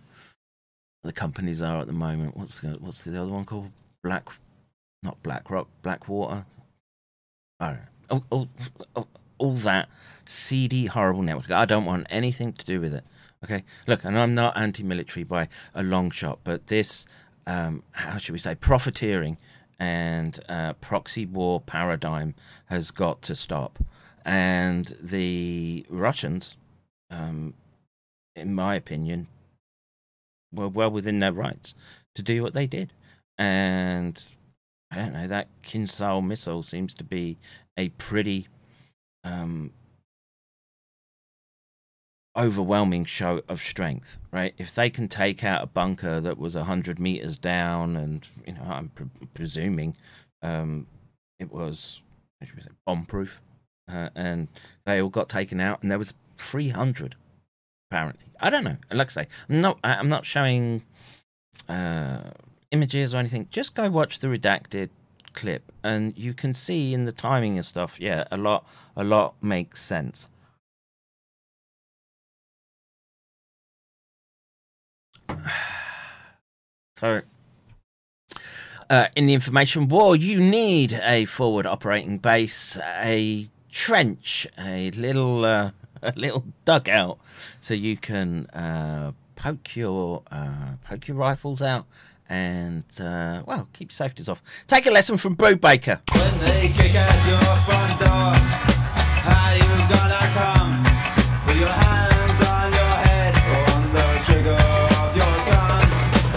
the 1.03 1.13
companies 1.13 1.61
are 1.61 1.81
at 1.81 1.87
the 1.87 1.93
moment. 1.93 2.37
What's 2.37 2.61
the 2.61 2.79
what's 2.81 3.03
the 3.03 3.21
other 3.21 3.33
one 3.33 3.45
called? 3.45 3.71
Black, 4.03 4.25
not 5.03 5.23
BlackRock, 5.23 5.69
Blackwater. 5.83 6.47
I. 7.61 7.79
All, 8.11 8.25
all, 8.31 8.49
all, 8.95 9.09
all 9.37 9.55
that 9.57 9.89
seedy, 10.25 10.87
horrible 10.87 11.23
network. 11.23 11.51
I 11.51 11.67
don't 11.67 11.85
want 11.85 12.07
anything 12.09 12.55
to 12.55 12.65
do 12.65 12.81
with 12.81 12.95
it. 12.95 13.05
Okay, 13.44 13.64
look, 13.87 14.05
and 14.05 14.18
I'm 14.18 14.35
not 14.35 14.57
anti-military 14.57 15.24
by 15.24 15.48
a 15.74 15.83
long 15.83 16.11
shot, 16.11 16.40
but 16.42 16.66
this, 16.66 17.07
um, 17.46 17.85
how 17.92 18.18
should 18.18 18.33
we 18.33 18.38
say, 18.38 18.55
profiteering 18.55 19.38
and 19.79 20.40
uh, 20.48 20.72
proxy 20.74 21.24
war 21.24 21.61
paradigm 21.61 22.35
has 22.66 22.90
got 22.90 23.22
to 23.22 23.35
stop. 23.35 23.79
And 24.24 24.92
the 25.01 25.87
Russians, 25.88 26.57
um, 27.11 27.55
in 28.35 28.55
my 28.55 28.74
opinion, 28.74 29.29
were 30.53 30.68
well 30.68 30.90
within 30.90 31.18
their 31.18 31.33
rights 31.33 31.74
to 32.16 32.22
do 32.22 32.42
what 32.42 32.55
they 32.55 32.66
did. 32.66 32.92
And 33.38 34.20
I 34.90 34.96
don't 34.96 35.12
know, 35.12 35.29
that 35.29 35.48
Kinzhal 35.62 36.27
missile 36.27 36.64
seems 36.64 36.92
to 36.94 37.05
be 37.05 37.38
a 37.77 37.90
pretty 37.90 38.48
um, 39.22 39.70
overwhelming 42.37 43.05
show 43.05 43.43
of 43.49 43.61
strength, 43.61 44.19
right? 44.33 44.55
If 44.59 44.75
they 44.75 44.91
can 44.91 45.09
take 45.09 45.43
out 45.43 45.62
a 45.62 45.67
bunker 45.67 46.21
that 46.21 46.38
was 46.38 46.55
100 46.55 46.99
meters 46.99 47.38
down, 47.38 47.97
and, 47.97 48.27
you 48.47 48.53
know, 48.55 48.64
I'm 48.64 48.88
pre- 48.91 49.07
presuming 49.35 49.97
um, 50.43 50.87
it 51.38 51.53
was 51.53 52.03
bomb 52.87 53.07
proof, 53.07 53.41
uh, 53.91 54.11
and 54.14 54.49
they 54.87 55.01
all 55.01 55.09
got 55.09 55.29
taken 55.29 55.61
out, 55.61 55.83
and 55.83 55.91
there 55.91 55.99
was 55.99 56.14
300 56.38 57.17
apparently. 57.91 58.27
I 58.41 58.51
don't 58.51 58.64
know. 58.64 58.77
Like 58.93 59.09
I 59.09 59.23
say, 59.23 59.29
I'm 59.49 59.61
not. 59.61 59.79
I'm 59.83 60.09
not 60.09 60.25
showing 60.25 60.83
uh, 61.69 62.21
images 62.71 63.14
or 63.14 63.19
anything. 63.19 63.49
Just 63.51 63.75
go 63.75 63.88
watch 63.91 64.21
the 64.21 64.29
redacted 64.29 64.91
clip, 65.33 65.73
and 65.83 66.17
you 66.17 66.35
can 66.35 66.55
see 66.55 66.95
in 66.95 67.05
the 67.05 67.12
timing 67.12 67.57
and 67.57 67.67
stuff. 67.67 68.01
Yeah, 68.01 68.25
a 68.31 68.37
lot. 68.37 68.67
A 68.97 69.05
lot 69.05 69.35
makes 69.43 69.83
sense. 69.83 70.29
So, 76.99 77.21
uh, 78.91 79.07
in 79.14 79.27
the 79.27 79.35
information 79.35 79.88
war, 79.88 80.17
you 80.17 80.41
need 80.41 80.95
a 81.05 81.27
forward 81.27 81.64
operating 81.64 82.19
base, 82.19 82.77
a 83.01 83.47
trench, 83.71 84.49
a 84.59 84.91
little 84.91 85.45
uh, 85.45 85.71
a 86.03 86.12
little 86.17 86.45
dugout, 86.64 87.19
so 87.61 87.75
you 87.75 87.97
can 87.97 88.47
uh, 88.47 89.12
poke 89.37 89.77
your 89.77 90.23
uh, 90.31 90.75
poke 90.85 91.09
your 91.09 91.17
rifles 91.17 91.62
out 91.62 91.87
and 92.29 92.85
uh, 93.01 93.43
well 93.47 93.69
keep 93.73 93.93
safeties 93.93 94.29
off. 94.29 94.43
Take 94.67 94.87
a 94.87 94.91
lesson 94.91 95.17
from 95.17 95.37
Brubaker. 95.37 96.01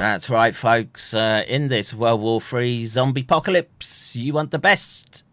That's 0.01 0.31
right, 0.31 0.55
folks. 0.55 1.13
Uh, 1.13 1.43
in 1.47 1.67
this 1.67 1.93
World 1.93 2.21
War 2.21 2.41
Three 2.41 2.87
zombie 2.87 3.21
apocalypse, 3.21 4.15
you 4.15 4.33
want 4.33 4.49
the 4.49 4.57
best. 4.57 5.23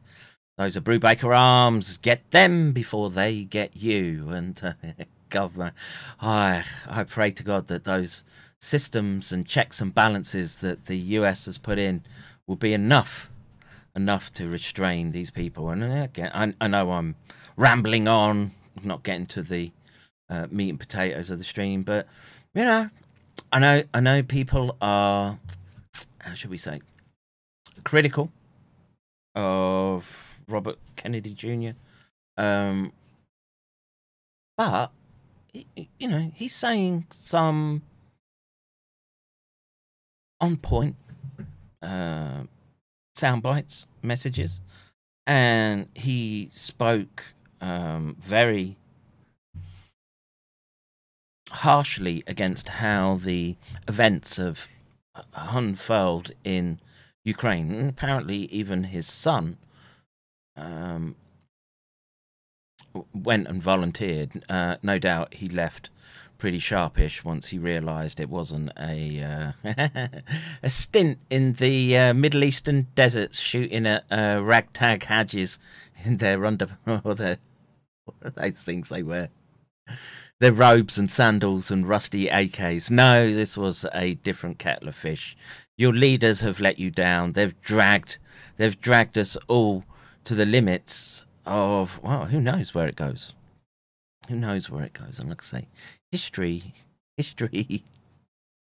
Those 0.58 0.76
are 0.76 0.82
Brubaker 0.82 1.34
arms. 1.34 1.96
Get 1.96 2.30
them 2.32 2.72
before 2.72 3.08
they 3.08 3.44
get 3.44 3.78
you. 3.78 4.28
And 4.28 4.60
uh, 4.62 4.72
God, 5.30 5.72
I 6.20 6.64
I 6.86 7.04
pray 7.04 7.30
to 7.30 7.42
God 7.42 7.68
that 7.68 7.84
those 7.84 8.24
systems 8.60 9.32
and 9.32 9.46
checks 9.46 9.80
and 9.80 9.94
balances 9.94 10.56
that 10.56 10.84
the 10.84 10.98
US 11.16 11.46
has 11.46 11.56
put 11.56 11.78
in 11.78 12.02
will 12.46 12.56
be 12.56 12.74
enough, 12.74 13.30
enough 13.96 14.30
to 14.34 14.50
restrain 14.50 15.12
these 15.12 15.30
people. 15.30 15.70
And 15.70 15.82
uh, 15.82 16.04
again, 16.04 16.30
I, 16.34 16.52
I 16.60 16.68
know 16.68 16.92
I'm 16.92 17.14
rambling 17.56 18.06
on, 18.06 18.50
not 18.84 19.02
getting 19.02 19.24
to 19.28 19.40
the 19.40 19.72
uh, 20.28 20.46
meat 20.50 20.68
and 20.68 20.78
potatoes 20.78 21.30
of 21.30 21.38
the 21.38 21.44
stream, 21.44 21.84
but 21.84 22.06
you 22.52 22.64
know, 22.66 22.90
I 23.52 23.58
know 23.58 23.82
I 23.94 24.00
know 24.00 24.22
people 24.22 24.76
are 24.80 25.38
how 26.20 26.34
should 26.34 26.50
we 26.50 26.58
say 26.58 26.80
critical 27.84 28.30
of 29.34 30.40
Robert 30.48 30.78
Kennedy 30.96 31.32
Jr. 31.32 31.70
Um, 32.36 32.92
but 34.56 34.90
you 35.54 36.08
know 36.08 36.30
he's 36.34 36.54
saying 36.54 37.06
some 37.10 37.82
on 40.40 40.56
point 40.56 40.96
uh, 41.82 42.42
sound 43.14 43.42
bites, 43.42 43.86
messages, 44.02 44.60
and 45.26 45.88
he 45.94 46.50
spoke 46.52 47.34
um, 47.60 48.16
very 48.20 48.76
harshly 51.50 52.22
against 52.26 52.68
how 52.68 53.16
the 53.16 53.56
events 53.86 54.36
have 54.36 54.68
unfurled 55.34 56.32
in 56.44 56.78
Ukraine. 57.24 57.74
And 57.74 57.90
apparently, 57.90 58.46
even 58.46 58.84
his 58.84 59.06
son 59.06 59.58
um, 60.56 61.16
went 63.12 63.48
and 63.48 63.62
volunteered. 63.62 64.44
Uh, 64.48 64.76
no 64.82 64.98
doubt 64.98 65.34
he 65.34 65.46
left 65.46 65.90
pretty 66.38 66.58
sharpish 66.60 67.24
once 67.24 67.48
he 67.48 67.58
realised 67.58 68.20
it 68.20 68.30
wasn't 68.30 68.70
a 68.78 69.52
uh, 69.64 70.08
a 70.62 70.70
stint 70.70 71.18
in 71.28 71.54
the 71.54 71.98
uh, 71.98 72.14
Middle 72.14 72.44
Eastern 72.44 72.86
deserts 72.94 73.40
shooting 73.40 73.86
at 73.86 74.04
uh, 74.10 74.40
ragtag 74.42 75.04
hadges 75.04 75.58
in 76.04 76.18
their 76.18 76.46
under 76.46 76.78
or 77.04 77.14
their 77.14 77.38
those 78.20 78.62
things 78.62 78.88
they 78.88 79.02
wear 79.02 79.30
their 80.40 80.52
robes 80.52 80.98
and 80.98 81.10
sandals 81.10 81.70
and 81.70 81.88
rusty 81.88 82.26
AKs. 82.26 82.90
No, 82.90 83.32
this 83.32 83.56
was 83.56 83.84
a 83.92 84.14
different 84.14 84.58
kettle 84.58 84.88
of 84.88 84.94
fish. 84.94 85.36
Your 85.76 85.92
leaders 85.92 86.40
have 86.40 86.60
let 86.60 86.78
you 86.78 86.90
down. 86.90 87.32
They've 87.32 87.60
dragged 87.60 88.18
they've 88.56 88.80
dragged 88.80 89.18
us 89.18 89.36
all 89.48 89.84
to 90.24 90.34
the 90.34 90.46
limits 90.46 91.24
of 91.46 92.00
well, 92.02 92.26
who 92.26 92.40
knows 92.40 92.74
where 92.74 92.88
it 92.88 92.96
goes. 92.96 93.32
Who 94.28 94.36
knows 94.36 94.68
where 94.68 94.84
it 94.84 94.92
goes? 94.92 95.18
And 95.18 95.28
like 95.28 95.42
I 95.42 95.44
say, 95.44 95.66
history 96.12 96.74
history 97.16 97.84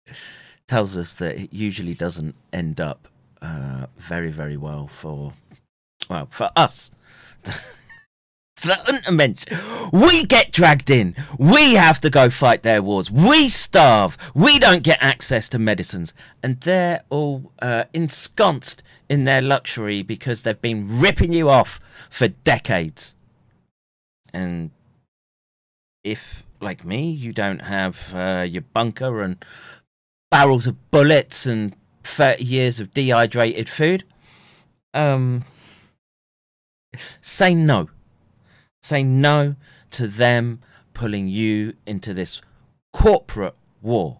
tells 0.66 0.96
us 0.96 1.14
that 1.14 1.36
it 1.36 1.52
usually 1.52 1.94
doesn't 1.94 2.34
end 2.52 2.80
up 2.80 3.08
uh, 3.40 3.86
very, 3.96 4.30
very 4.30 4.56
well 4.56 4.86
for 4.86 5.32
well, 6.08 6.28
for 6.30 6.50
us. 6.56 6.90
the 8.62 8.74
Untermensch. 8.86 9.92
We 9.92 10.24
get 10.24 10.52
dragged 10.52 10.90
in. 10.90 11.14
We 11.38 11.74
have 11.74 12.00
to 12.00 12.10
go 12.10 12.30
fight 12.30 12.62
their 12.62 12.82
wars. 12.82 13.10
We 13.10 13.48
starve. 13.48 14.16
We 14.34 14.58
don't 14.58 14.82
get 14.82 14.98
access 15.02 15.48
to 15.50 15.58
medicines. 15.58 16.14
And 16.42 16.60
they're 16.60 17.02
all 17.10 17.52
uh, 17.60 17.84
ensconced 17.92 18.82
in 19.08 19.24
their 19.24 19.42
luxury 19.42 20.02
because 20.02 20.42
they've 20.42 20.60
been 20.60 21.00
ripping 21.00 21.32
you 21.32 21.48
off 21.48 21.80
for 22.08 22.28
decades. 22.28 23.14
And 24.32 24.70
if, 26.04 26.44
like 26.60 26.84
me, 26.84 27.10
you 27.10 27.32
don't 27.32 27.60
have 27.60 28.14
uh, 28.14 28.46
your 28.48 28.62
bunker 28.62 29.20
and 29.22 29.44
barrels 30.30 30.66
of 30.66 30.90
bullets 30.90 31.44
and 31.46 31.76
30 32.04 32.42
years 32.42 32.80
of 32.80 32.92
dehydrated 32.94 33.68
food, 33.68 34.04
um, 34.94 35.44
say 37.20 37.54
no 37.54 37.88
say 38.82 39.04
no 39.04 39.54
to 39.92 40.06
them 40.06 40.60
pulling 40.92 41.28
you 41.28 41.74
into 41.86 42.12
this 42.12 42.42
corporate 42.92 43.54
war. 43.80 44.18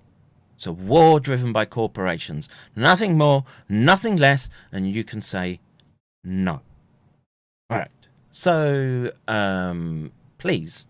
It's 0.55 0.67
a 0.67 0.73
war 0.73 1.19
driven 1.19 1.53
by 1.53 1.65
corporations. 1.65 2.49
Nothing 2.77 3.19
more, 3.19 3.45
nothing 3.69 4.17
less, 4.17 4.49
and 4.71 4.91
you 4.91 5.03
can 5.03 5.21
say 5.21 5.61
no. 6.23 6.61
All 7.69 7.79
right. 7.79 7.91
So, 8.31 9.13
um, 9.27 10.13
please, 10.39 10.87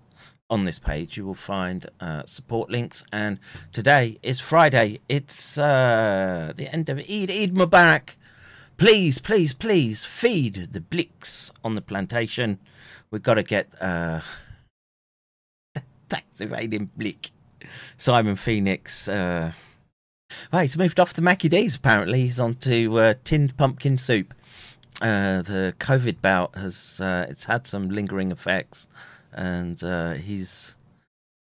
on 0.51 0.65
this 0.65 0.79
page, 0.79 1.17
you 1.17 1.25
will 1.25 1.35
find 1.35 1.87
uh, 1.99 2.25
support 2.27 2.71
links. 2.71 3.05
And 3.13 3.39
today 3.73 4.19
is 4.23 4.39
Friday. 4.41 5.01
It's 5.09 5.57
uh, 5.57 6.53
the 6.55 6.73
end 6.73 6.91
of 6.91 6.99
Eid, 6.99 7.31
Eid 7.31 7.55
Mubarak. 7.55 8.17
Please, 8.83 9.21
please, 9.21 9.55
please 9.55 10.05
feed 10.05 10.73
the 10.73 10.81
blicks 10.81 11.53
on 11.63 11.75
the 11.75 11.81
plantation. 11.81 12.59
We've 13.13 13.23
got 13.23 13.35
to 13.35 13.45
get 13.45 13.69
uh, 13.81 14.23
tax 16.09 16.41
evading 16.41 16.91
blick. 16.97 17.31
Simon 17.97 18.35
Phoenix. 18.35 19.07
Uh, 19.07 19.53
well, 20.53 20.63
he's 20.63 20.77
moved 20.77 20.99
off 20.99 21.15
the 21.15 21.23
Mackie 21.23 21.49
D's 21.49 21.77
apparently. 21.77 22.23
He's 22.23 22.41
on 22.41 22.57
to 22.57 22.99
uh, 22.99 23.15
tinned 23.23 23.57
pumpkin 23.57 23.99
soup. 23.99 24.35
Uh, 25.01 25.43
the 25.43 25.75
COVID 25.79 26.21
bout 26.21 26.57
has 26.57 27.01
uh, 27.01 27.27
it's 27.29 27.45
had 27.45 27.69
some 27.69 27.89
lingering 27.89 28.33
effects, 28.33 28.89
and 29.33 29.81
uh, 29.85 30.15
he's 30.15 30.75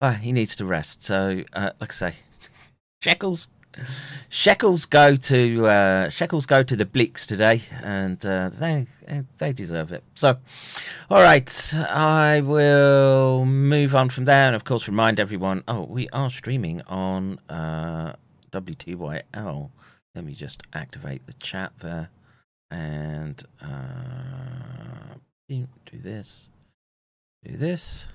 well, 0.00 0.12
he 0.12 0.32
needs 0.32 0.56
to 0.56 0.64
rest. 0.64 1.02
So, 1.02 1.44
uh, 1.52 1.70
like 1.78 1.92
I 1.92 1.94
say, 1.94 2.14
shekels, 3.02 3.48
shekels 4.28 4.86
go 4.86 5.16
to 5.16 5.66
uh, 5.66 6.08
shekels 6.08 6.46
go 6.46 6.62
to 6.62 6.76
the 6.76 6.84
Blicks 6.84 7.26
today, 7.26 7.62
and 7.82 8.24
uh, 8.24 8.50
they 8.50 8.86
they 9.38 9.52
deserve 9.52 9.92
it. 9.92 10.04
So, 10.14 10.36
all 11.10 11.22
right, 11.22 11.74
I 11.76 12.40
will 12.40 13.44
move 13.44 13.94
on 13.94 14.10
from 14.10 14.24
there, 14.24 14.46
and 14.46 14.56
of 14.56 14.64
course, 14.64 14.86
remind 14.88 15.20
everyone. 15.20 15.62
Oh, 15.68 15.82
we 15.82 16.08
are 16.10 16.30
streaming 16.30 16.82
on 16.82 17.38
uh, 17.48 18.14
WTYL. 18.52 19.70
Let 20.14 20.24
me 20.24 20.32
just 20.34 20.62
activate 20.72 21.26
the 21.26 21.34
chat 21.34 21.72
there, 21.80 22.10
and 22.70 23.42
uh, 23.62 25.14
do 25.48 25.66
this, 25.92 26.50
do 27.44 27.56
this. 27.56 28.08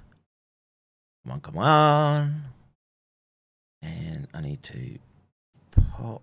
Come 1.24 1.34
on, 1.34 1.42
come 1.42 1.58
on. 1.58 2.44
And 3.82 4.28
I 4.34 4.42
need 4.42 4.62
to 4.64 5.00
pop 5.98 6.22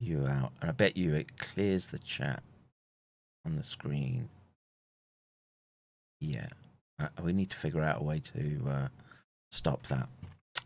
you 0.00 0.26
out. 0.26 0.52
And 0.60 0.70
I 0.70 0.72
bet 0.72 0.96
you 0.96 1.14
it 1.14 1.36
clears 1.38 1.88
the 1.88 1.98
chat 1.98 2.42
on 3.46 3.56
the 3.56 3.62
screen. 3.62 4.28
Yeah. 6.20 6.48
Uh, 7.00 7.08
we 7.22 7.32
need 7.32 7.50
to 7.50 7.56
figure 7.56 7.82
out 7.82 8.00
a 8.00 8.04
way 8.04 8.20
to 8.34 8.62
uh, 8.68 8.88
stop 9.50 9.86
that. 9.88 10.08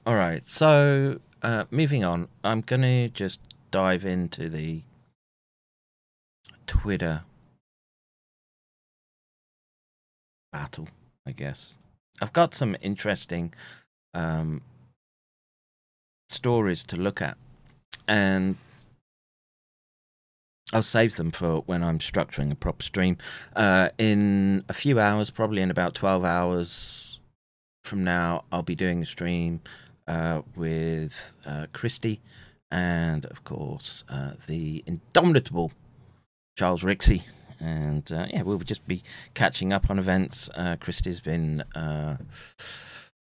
All 0.04 0.14
right. 0.14 0.42
So, 0.46 1.20
uh, 1.42 1.64
moving 1.70 2.04
on, 2.04 2.28
I'm 2.44 2.60
going 2.60 2.82
to 2.82 3.08
just 3.08 3.40
dive 3.70 4.04
into 4.04 4.48
the 4.48 4.82
Twitter 6.66 7.22
battle, 10.52 10.88
I 11.26 11.32
guess. 11.32 11.76
I've 12.20 12.32
got 12.32 12.54
some 12.54 12.76
interesting 12.80 13.52
um, 14.14 14.62
stories 16.28 16.82
to 16.84 16.96
look 16.96 17.20
at, 17.20 17.36
and 18.08 18.56
I'll 20.72 20.82
save 20.82 21.16
them 21.16 21.30
for 21.30 21.60
when 21.66 21.84
I'm 21.84 21.98
structuring 21.98 22.50
a 22.50 22.56
proper 22.56 22.82
stream. 22.82 23.18
Uh, 23.54 23.90
in 23.98 24.64
a 24.68 24.72
few 24.72 24.98
hours, 24.98 25.30
probably 25.30 25.62
in 25.62 25.70
about 25.70 25.94
12 25.94 26.24
hours 26.24 27.20
from 27.84 28.02
now, 28.02 28.44
I'll 28.50 28.62
be 28.62 28.74
doing 28.74 29.02
a 29.02 29.06
stream 29.06 29.60
uh, 30.08 30.42
with 30.56 31.34
uh, 31.46 31.66
Christy 31.72 32.20
and, 32.70 33.26
of 33.26 33.44
course, 33.44 34.02
uh, 34.08 34.32
the 34.48 34.82
indomitable 34.86 35.70
Charles 36.58 36.82
Rixey 36.82 37.22
and 37.60 38.10
uh, 38.12 38.26
yeah, 38.30 38.42
we'll 38.42 38.58
just 38.58 38.86
be 38.86 39.02
catching 39.34 39.72
up 39.72 39.88
on 39.88 39.98
events. 39.98 40.50
Uh, 40.54 40.76
Christy's 40.76 41.20
been 41.20 41.62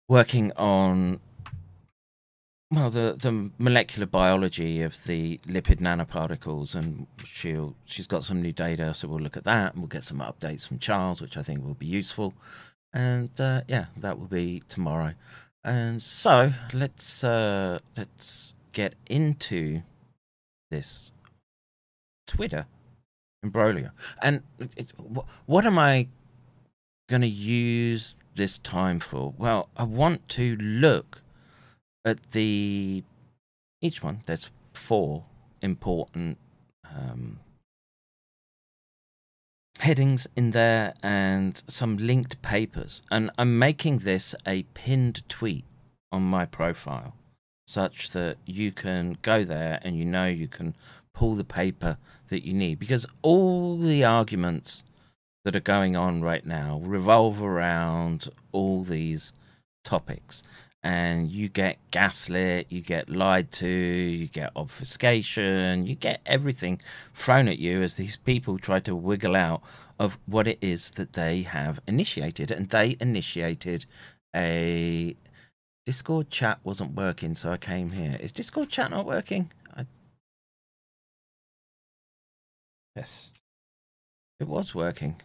working 0.08 0.52
on 0.54 1.20
well 2.76 2.90
the 2.90 3.16
the 3.18 3.52
molecular 3.58 4.06
biology 4.06 4.82
of 4.82 5.04
the 5.06 5.40
lipid 5.48 5.80
nanoparticles, 5.80 6.76
and 6.76 7.08
she'll 7.24 7.76
she's 7.86 8.08
got 8.08 8.24
some 8.24 8.42
new 8.42 8.52
data, 8.52 8.94
so 8.94 9.08
we'll 9.08 9.20
look 9.20 9.38
at 9.38 9.46
that, 9.46 9.74
and 9.74 9.82
we'll 9.82 9.88
get 9.88 10.04
some 10.04 10.20
updates 10.20 10.68
from 10.68 10.80
Charles, 10.80 11.22
which 11.22 11.38
I 11.38 11.44
think 11.44 11.64
will 11.64 11.74
be 11.74 11.86
useful. 11.86 12.34
And 12.94 13.30
uh, 13.40 13.62
yeah, 13.68 13.86
that 13.98 14.20
will 14.20 14.28
be 14.28 14.64
tomorrow. 14.68 15.14
And 15.64 16.02
so 16.02 16.54
let's 16.74 17.24
uh, 17.24 17.80
let's 17.98 18.54
get 18.72 18.96
into 19.08 19.82
this 20.70 21.12
Twitter 22.28 22.68
imbroglio. 23.44 23.92
And 24.22 24.44
what 25.46 25.66
am 25.66 25.80
I 25.80 26.08
going 27.10 27.22
to 27.22 27.28
use 27.28 28.16
this 28.36 28.58
time 28.58 29.00
for? 29.00 29.34
Well, 29.38 29.70
I 29.78 29.84
want 29.84 30.28
to 30.30 30.56
look 30.58 31.22
at 32.06 32.32
the 32.32 33.04
each 33.82 34.02
one. 34.02 34.22
There's 34.26 34.50
four 34.74 35.26
important 35.62 36.38
um, 36.86 37.40
headings 39.80 40.28
in 40.36 40.52
there 40.52 40.94
and 41.04 41.62
some 41.68 41.98
linked 41.98 42.42
papers. 42.42 43.02
And 43.12 43.32
I'm 43.38 43.60
making 43.60 44.00
this 44.00 44.36
a 44.48 44.64
pinned 44.74 45.28
tweet 45.28 45.66
on 46.12 46.24
my 46.24 46.46
profile 46.46 47.16
such 47.68 48.12
that 48.12 48.38
you 48.46 48.72
can 48.72 49.18
go 49.22 49.44
there 49.44 49.80
and 49.82 49.98
you 49.98 50.06
know 50.06 50.28
you 50.28 50.48
can 50.48 50.76
pull 51.14 51.36
the 51.36 51.44
paper 51.44 51.98
that 52.30 52.46
you 52.46 52.54
need 52.54 52.78
because 52.78 53.06
all 53.22 53.78
the 53.78 54.04
arguments 54.04 54.84
that 55.44 55.56
are 55.56 55.62
going 55.62 55.96
on 55.96 56.22
right 56.22 56.46
now 56.46 56.80
revolve 56.84 57.42
around 57.42 58.30
all 58.52 58.84
these 58.84 59.34
topics 59.84 60.44
and 60.86 61.32
you 61.32 61.50
get 61.50 61.78
gaslit 61.90 62.68
you 62.70 62.80
get 62.80 63.10
lied 63.10 63.52
to 63.52 63.68
you 63.68 64.28
get 64.28 64.52
obfuscation 64.56 65.88
you 65.88 65.96
get 65.96 66.22
everything 66.28 66.80
thrown 67.16 67.48
at 67.48 67.58
you 67.58 67.82
as 67.82 67.96
these 67.96 68.18
people 68.18 68.60
try 68.60 68.80
to 68.80 68.96
wiggle 68.96 69.36
out 69.36 69.64
of 70.00 70.20
what 70.28 70.48
it 70.48 70.60
is 70.62 70.92
that 70.92 71.14
they 71.14 71.42
have 71.42 71.80
initiated 71.88 72.52
and 72.52 72.70
they 72.70 72.96
initiated 73.02 73.88
a 74.36 75.16
discord 75.88 76.30
chat 76.30 76.60
wasn't 76.64 76.94
working 76.94 77.34
so 77.34 77.52
i 77.52 77.58
came 77.58 77.90
here 77.92 78.16
is 78.20 78.32
discord 78.32 78.70
chat 78.70 78.92
not 78.92 79.08
working 79.08 79.52
I 79.76 79.86
Yes. 82.96 83.32
It 84.40 84.48
was 84.48 84.74
working. 84.74 85.18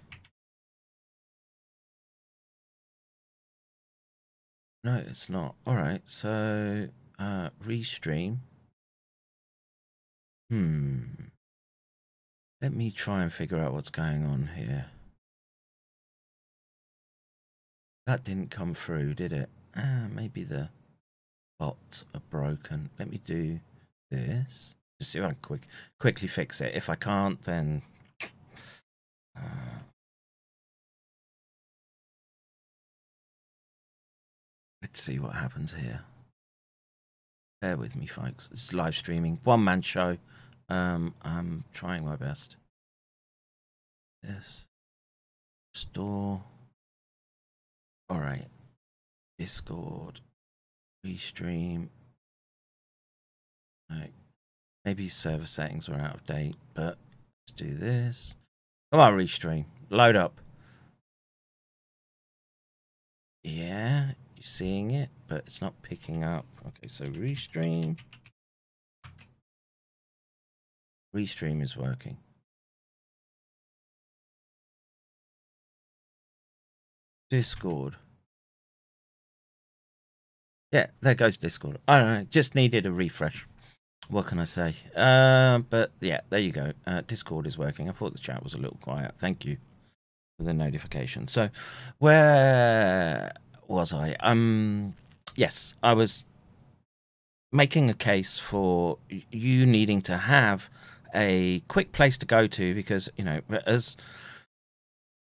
No, 4.83 5.03
it's 5.07 5.29
not. 5.29 5.55
All 5.67 5.77
right. 5.77 6.01
So, 6.07 6.89
uh, 7.19 7.51
restream. 7.65 8.39
Hmm. 10.49 11.01
Let 12.63 12.73
me 12.75 12.91
try 12.91 13.23
and 13.23 13.33
figure 13.33 13.59
out 13.59 13.73
what's 13.73 13.91
going 13.91 14.25
on 14.25 14.51
here. 14.57 14.87
That 18.07 18.25
didn't 18.25 18.51
come 18.51 18.75
through, 18.75 19.15
did 19.15 19.33
it? 19.33 19.49
Ah, 19.77 20.07
maybe 20.13 20.43
the 20.43 20.71
bots 21.59 22.07
are 22.15 22.23
broken. 22.31 22.91
Let 22.99 23.11
me 23.11 23.21
do 23.25 23.61
this. 24.11 24.75
Just 24.99 25.13
see 25.13 25.19
if 25.19 25.25
I 25.25 25.29
can 25.29 25.37
quick, 25.41 25.69
quickly 25.99 26.29
fix 26.29 26.61
it. 26.61 26.75
If 26.75 26.91
I 26.91 26.97
can't, 26.97 27.41
then. 27.45 27.83
Uh, 29.37 29.81
let's 34.91 35.03
see 35.03 35.19
what 35.19 35.35
happens 35.35 35.75
here. 35.75 36.01
Bear 37.61 37.77
with 37.77 37.95
me, 37.95 38.07
folks. 38.07 38.49
It's 38.53 38.73
live 38.73 38.97
streaming, 38.97 39.39
one 39.45 39.63
man 39.63 39.83
show. 39.83 40.19
Um, 40.69 41.15
I'm 41.23 41.65
trying 41.73 42.05
my 42.05 42.17
best. 42.17 42.57
Yes. 44.27 44.65
Store. 45.75 46.43
All 48.09 48.19
right. 48.19 48.47
Discord. 49.39 50.21
Restream. 51.07 51.89
Right. 53.91 54.13
Maybe 54.85 55.09
server 55.09 55.47
settings 55.47 55.89
were 55.89 55.97
out 55.97 56.15
of 56.17 56.27
date, 56.27 56.57
but 56.75 56.97
let's 57.47 57.57
do 57.57 57.75
this. 57.75 58.35
Come 58.91 59.01
on, 59.01 59.15
restream. 59.15 59.67
Load 59.91 60.17
up. 60.17 60.41
Yeah, 63.43 64.13
you're 64.41 64.47
seeing 64.47 64.91
it, 64.91 65.11
but 65.29 65.45
it's 65.47 65.61
not 65.61 65.81
picking 65.83 66.25
up. 66.25 66.47
Okay, 66.67 66.89
so 66.89 67.05
restream. 67.07 67.99
Restream 71.15 71.63
is 71.63 71.77
working. 71.77 72.17
Discord. 77.31 77.97
Yeah, 80.73 80.87
there 81.01 81.15
goes 81.15 81.37
Discord. 81.37 81.79
I 81.87 81.99
don't 81.99 82.15
know, 82.15 82.27
just 82.31 82.55
needed 82.55 82.87
a 82.87 82.93
refresh 82.93 83.47
what 84.11 84.27
can 84.27 84.39
I 84.39 84.45
say? 84.45 84.75
Uh, 84.97 85.59
but 85.59 85.93
yeah, 86.01 86.21
there 86.31 86.41
you 86.41 86.53
go. 86.53 86.73
Uh, 86.87 87.01
Discord 87.07 87.47
is 87.47 87.57
working. 87.57 87.89
I 87.89 87.93
thought 87.93 88.13
the 88.13 88.19
chat 88.19 88.43
was 88.43 88.55
a 88.55 88.59
little 88.59 88.79
quiet. 88.83 89.15
Thank 89.19 89.45
you 89.45 89.57
for 90.37 90.45
the 90.45 90.53
notification. 90.53 91.29
So, 91.29 91.49
where 91.99 93.33
was 93.71 93.93
I? 93.93 94.17
Um, 94.21 94.95
yes, 95.37 95.75
I 95.83 95.95
was 95.95 96.25
making 97.53 97.91
a 97.91 97.95
case 97.95 98.39
for 98.39 98.99
you 99.31 99.67
needing 99.67 100.01
to 100.03 100.17
have 100.17 100.69
a 101.15 101.61
quick 101.69 101.93
place 101.93 102.17
to 102.19 102.27
go 102.27 102.47
to 102.47 102.75
because 102.75 103.09
you 103.17 103.25
know 103.25 103.41
as 103.67 103.97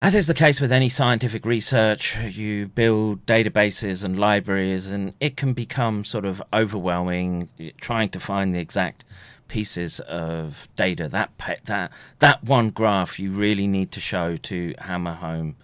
as 0.02 0.14
is 0.14 0.26
the 0.26 0.34
case 0.34 0.62
with 0.62 0.72
any 0.72 0.88
scientific 0.88 1.44
research, 1.44 2.16
you 2.16 2.68
build 2.68 3.26
databases 3.26 4.02
and 4.02 4.18
libraries, 4.18 4.86
and 4.86 5.12
it 5.20 5.36
can 5.36 5.52
become 5.52 6.04
sort 6.04 6.24
of 6.24 6.42
overwhelming 6.54 7.50
trying 7.82 8.08
to 8.10 8.20
find 8.20 8.54
the 8.54 8.60
exact 8.60 9.04
pieces 9.48 10.00
of 10.00 10.68
data. 10.74 11.06
That 11.08 11.30
that 11.66 11.92
that 12.18 12.42
one 12.42 12.70
graph 12.70 13.18
you 13.18 13.30
really 13.30 13.66
need 13.66 13.92
to 13.92 14.00
show 14.00 14.38
to 14.38 14.74
hammer 14.78 15.14
home 15.14 15.56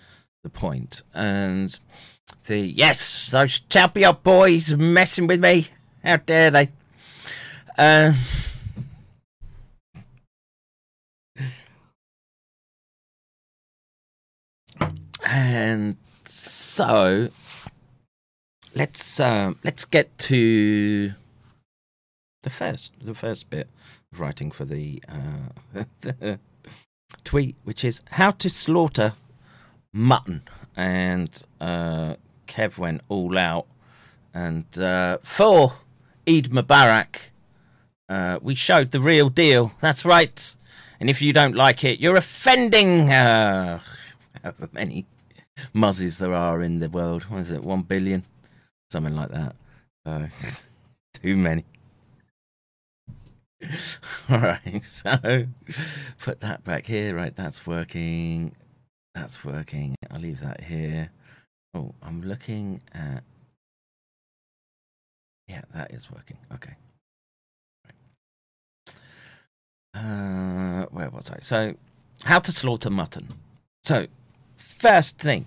the. 0.42 1.02
And 1.14 1.78
the 2.46 2.58
yes, 2.58 3.30
those 3.30 3.60
chubby 3.60 4.04
boys 4.22 4.74
messing 4.74 5.26
with 5.26 5.40
me. 5.40 5.68
How 6.04 6.16
dare 6.16 6.50
they? 6.50 6.68
Uh, 7.78 8.12
and 15.26 15.96
so 16.24 17.28
let's 18.74 19.20
um, 19.20 19.58
let's 19.64 19.84
get 19.84 20.16
to 20.18 21.12
the 22.42 22.50
first 22.50 22.94
the 23.00 23.14
first 23.14 23.50
bit 23.50 23.68
of 24.12 24.20
writing 24.20 24.50
for 24.50 24.64
the, 24.64 25.02
uh, 25.08 25.84
the 26.00 26.38
tweet, 27.24 27.56
which 27.64 27.84
is 27.84 28.02
how 28.12 28.30
to 28.30 28.48
slaughter 28.48 29.14
mutton, 29.92 30.42
and 30.76 31.42
uh, 31.60 32.16
Kev 32.46 32.78
went 32.78 33.02
all 33.08 33.36
out, 33.38 33.66
and 34.34 34.66
uh, 34.78 35.18
for 35.22 35.74
Eid 36.28 36.50
Mubarak, 36.50 37.16
uh, 38.08 38.38
we 38.42 38.54
showed 38.54 38.90
the 38.90 39.00
real 39.00 39.28
deal. 39.28 39.72
That's 39.80 40.04
right, 40.04 40.56
and 41.00 41.08
if 41.08 41.22
you 41.22 41.32
don't 41.32 41.54
like 41.54 41.84
it, 41.84 42.00
you're 42.00 42.16
offending. 42.16 43.08
However 44.46 44.68
many 44.72 45.06
muzzies 45.72 46.18
there 46.18 46.34
are 46.34 46.62
in 46.62 46.78
the 46.78 46.88
world. 46.88 47.24
What 47.24 47.40
is 47.40 47.50
it? 47.50 47.64
One 47.64 47.82
billion, 47.82 48.24
something 48.90 49.14
like 49.14 49.30
that. 49.30 49.56
Uh, 50.04 50.26
too 51.14 51.36
many. 51.36 51.64
All 54.28 54.38
right, 54.38 54.82
so 54.82 55.46
put 56.18 56.40
that 56.40 56.62
back 56.64 56.86
here. 56.86 57.16
Right, 57.16 57.34
that's 57.34 57.66
working. 57.66 58.54
That's 59.16 59.42
working. 59.42 59.96
I'll 60.10 60.20
leave 60.20 60.40
that 60.40 60.60
here. 60.60 61.10
Oh, 61.72 61.94
I'm 62.02 62.20
looking 62.20 62.82
at. 62.92 63.24
Yeah, 65.48 65.62
that 65.74 65.90
is 65.90 66.12
working. 66.12 66.36
Okay. 66.52 66.74
Uh, 69.94 70.84
where 70.90 71.08
was 71.08 71.30
I? 71.30 71.38
So, 71.40 71.76
how 72.24 72.40
to 72.40 72.52
slaughter 72.52 72.90
mutton. 72.90 73.28
So, 73.84 74.06
first 74.58 75.18
thing, 75.18 75.46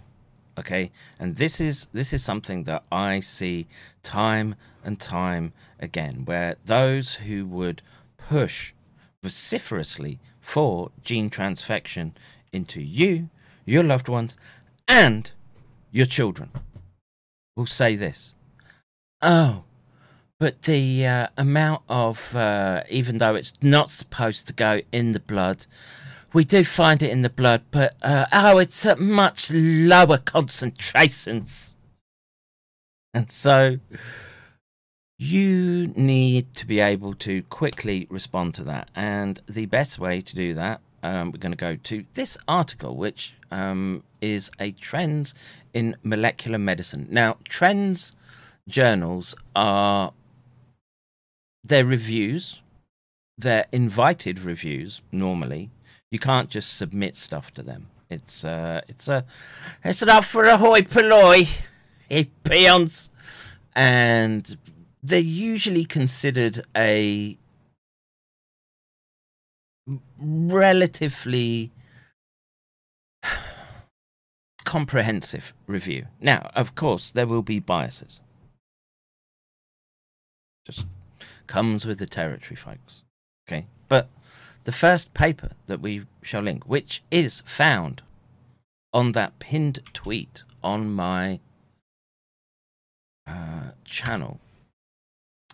okay, 0.57 0.89
and 1.20 1.36
this 1.36 1.61
is 1.61 1.89
this 1.93 2.11
is 2.11 2.24
something 2.24 2.63
that 2.63 2.84
I 2.91 3.20
see 3.20 3.67
time 4.01 4.55
and 4.84 4.99
time 4.99 5.53
again, 5.80 6.26
where 6.26 6.55
those 6.65 7.15
who 7.15 7.45
would 7.45 7.84
push 8.17 8.74
vociferously 9.22 10.17
for 10.41 10.89
gene 11.03 11.30
transfection 11.30 12.13
into 12.51 12.82
you, 12.82 13.30
your 13.70 13.84
loved 13.84 14.09
ones, 14.09 14.36
and 14.88 15.32
your 15.91 16.05
children 16.05 16.49
will 17.55 17.65
say 17.65 17.95
this. 17.95 18.34
Oh, 19.22 19.63
but 20.39 20.63
the 20.63 21.05
uh, 21.05 21.28
amount 21.38 21.84
of, 21.89 22.36
uh, 22.36 22.84
even 22.89 23.17
though 23.17 23.36
it's 23.36 23.53
not 23.61 23.89
supposed 23.89 24.47
to 24.47 24.53
go 24.53 24.82
in 24.91 25.11
the 25.11 25.20
blood, 25.20 25.65
we 26.32 26.45
do 26.45 26.63
find 26.63 27.03
it 27.03 27.11
in 27.11 27.22
the 27.22 27.30
blood, 27.30 27.63
but 27.72 27.95
uh, 28.01 28.26
oh, 28.32 28.57
it's 28.57 28.86
at 28.86 28.99
much 28.99 29.51
lower 29.51 30.17
concentrations. 30.17 31.76
And 33.13 33.32
so 33.32 33.80
you 35.17 35.88
need 35.95 36.53
to 36.53 36.65
be 36.65 36.80
able 36.80 37.13
to 37.15 37.41
quickly 37.43 38.07
respond 38.09 38.53
to 38.55 38.63
that. 38.63 38.89
And 38.95 39.41
the 39.47 39.65
best 39.65 39.99
way 39.99 40.22
to 40.22 40.36
do 40.36 40.53
that, 40.53 40.82
um, 41.04 41.32
we're 41.32 41.39
going 41.39 41.52
to 41.52 41.58
go 41.58 41.76
to 41.76 42.06
this 42.14 42.38
article, 42.47 42.95
which 42.95 43.36
um, 43.52 44.04
is 44.22 44.52
a 44.60 44.72
Trends 44.72 45.34
in 45.74 45.95
Molecular 46.04 46.58
Medicine. 46.58 47.08
Now, 47.10 47.38
Trends 47.47 48.12
journals 48.68 49.36
are 49.56 50.14
they're 51.64 51.86
reviews, 51.86 52.62
they're 53.38 53.66
invited 53.72 54.39
reviews 54.39 55.02
normally. 55.12 55.70
You 56.12 56.20
can't 56.20 56.50
just 56.50 56.78
submit 56.78 57.16
stuff 57.16 57.54
to 57.54 57.64
them. 57.64 57.88
It's 58.10 58.43
uh, 58.43 58.82
it's 58.88 59.08
a 59.08 59.26
it's 59.84 60.02
enough 60.02 60.26
for 60.26 60.45
a 60.45 60.58
hoi 60.58 60.82
polloi, 60.82 61.47
hey 62.10 62.30
peons, 62.43 63.12
and 63.76 64.58
they're 65.04 65.20
usually 65.20 65.86
considered 65.86 66.66
a 66.76 67.38
relatively 70.19 71.71
comprehensive 74.65 75.53
review. 75.67 76.05
Now, 76.21 76.51
of 76.53 76.75
course, 76.75 77.11
there 77.11 77.27
will 77.27 77.41
be 77.41 77.59
biases. 77.59 78.21
Just 80.65 80.85
comes 81.47 81.85
with 81.85 81.97
the 81.97 82.05
territory, 82.05 82.55
folks. 82.55 83.01
Okay, 83.47 83.65
but 83.87 84.09
the 84.65 84.71
first 84.71 85.15
paper 85.15 85.51
that 85.65 85.81
we 85.81 86.05
shall 86.21 86.41
link, 86.41 86.65
which 86.65 87.01
is 87.09 87.41
found 87.45 88.03
on 88.93 89.13
that 89.13 89.39
pinned 89.39 89.79
tweet 89.93 90.43
on 90.63 90.93
my 90.93 91.39
uh, 93.25 93.71
channel. 93.85 94.39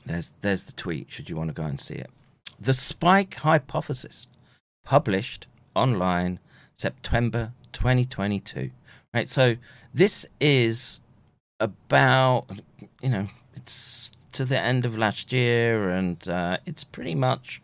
There's 0.05 0.31
there's 0.41 0.65
the 0.65 0.73
tweet. 0.73 1.07
Should 1.09 1.29
you 1.29 1.37
want 1.37 1.49
to 1.49 1.53
go 1.53 1.63
and 1.63 1.79
see 1.79 1.95
it, 1.95 2.09
the 2.59 2.73
spike 2.73 3.35
hypothesis, 3.35 4.27
published 4.83 5.47
online 5.75 6.39
September 6.75 7.51
2022. 7.73 8.71
Right. 9.13 9.29
So 9.29 9.55
this 9.93 10.25
is 10.39 10.99
about 11.59 12.45
you 13.01 13.09
know 13.09 13.27
it's 13.55 14.11
to 14.33 14.43
the 14.43 14.59
end 14.59 14.85
of 14.85 14.97
last 14.97 15.31
year, 15.31 15.89
and 15.89 16.27
uh, 16.27 16.57
it's 16.65 16.83
pretty 16.83 17.15
much 17.15 17.61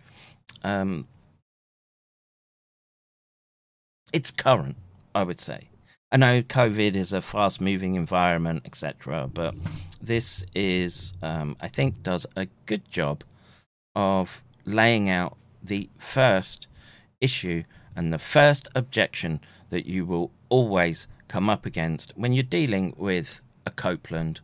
um, 0.64 1.08
it's 4.14 4.32
current, 4.32 4.76
I 5.14 5.24
would 5.24 5.40
say. 5.40 5.70
I 6.12 6.18
know 6.18 6.42
COVID 6.42 6.96
is 6.96 7.14
a 7.14 7.22
fast 7.22 7.62
moving 7.62 7.96
environment, 7.96 8.64
etc., 8.66 9.30
but 9.34 9.56
this 10.02 10.44
is, 10.54 11.14
um, 11.22 11.56
I 11.62 11.70
think, 11.70 12.04
does 12.04 12.26
a 12.36 12.48
good 12.66 12.90
job 12.92 13.24
of 13.96 14.42
laying 14.66 15.10
out 15.10 15.38
the 15.64 15.90
first 15.98 16.68
issue 17.20 17.64
and 17.96 18.12
the 18.12 18.20
first 18.20 18.68
objection 18.76 19.40
that 19.70 19.86
you 19.86 20.06
will 20.06 20.32
always 20.50 21.08
come 21.28 21.50
up 21.50 21.66
against 21.66 22.12
when 22.16 22.34
you're 22.34 22.44
dealing 22.44 22.94
with 22.98 23.42
a 23.66 23.72
Copeland, 23.72 24.40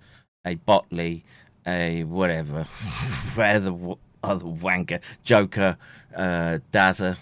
a 0.46 0.56
Botley, 0.56 1.24
a 1.66 2.04
whatever, 2.04 2.64
whatever 3.36 3.96
other 4.24 4.46
wanker, 4.46 5.02
Joker, 5.24 5.78
uh, 6.16 6.60
Dazza. 6.72 7.18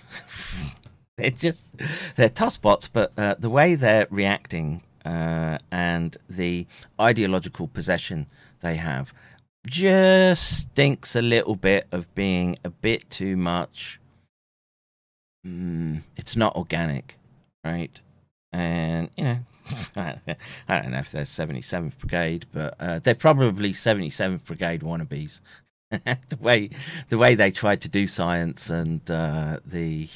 they're 1.18 1.32
just 1.32 1.66
they're 2.16 2.30
tosspots, 2.30 2.88
but 2.88 3.12
uh, 3.18 3.36
the 3.40 3.50
way 3.50 3.76
they're 3.76 4.08
reacting 4.10 4.82
uh, 5.06 5.58
and 5.72 6.18
the 6.30 6.68
ideological 7.00 7.68
possession 7.68 8.28
they 8.62 8.76
have 8.76 9.14
just 9.66 10.60
stinks 10.60 11.16
a 11.16 11.22
little 11.22 11.56
bit 11.56 11.88
of 11.92 12.14
being 12.16 12.58
a 12.64 12.70
bit 12.70 13.10
too 13.10 13.36
much. 13.36 14.00
Mm, 15.46 16.02
it's 16.16 16.36
not 16.36 16.56
organic, 16.56 17.18
right? 17.64 18.00
And 18.52 19.10
you 19.18 19.24
know, 19.24 19.40
I 19.96 20.36
don't 20.70 20.92
know 20.92 21.00
if 21.00 21.12
they're 21.12 21.24
77th 21.24 21.98
Brigade, 21.98 22.46
but 22.54 22.76
uh, 22.80 23.00
they're 23.00 23.16
probably 23.16 23.72
77th 23.72 24.44
Brigade 24.46 24.82
wannabes. 24.82 25.40
the 25.92 26.38
way 26.40 26.70
the 27.10 27.18
way 27.18 27.36
they 27.36 27.52
tried 27.52 27.80
to 27.82 27.90
do 27.90 28.08
science 28.08 28.70
and 28.70 29.10
uh, 29.10 29.60
the 29.66 30.08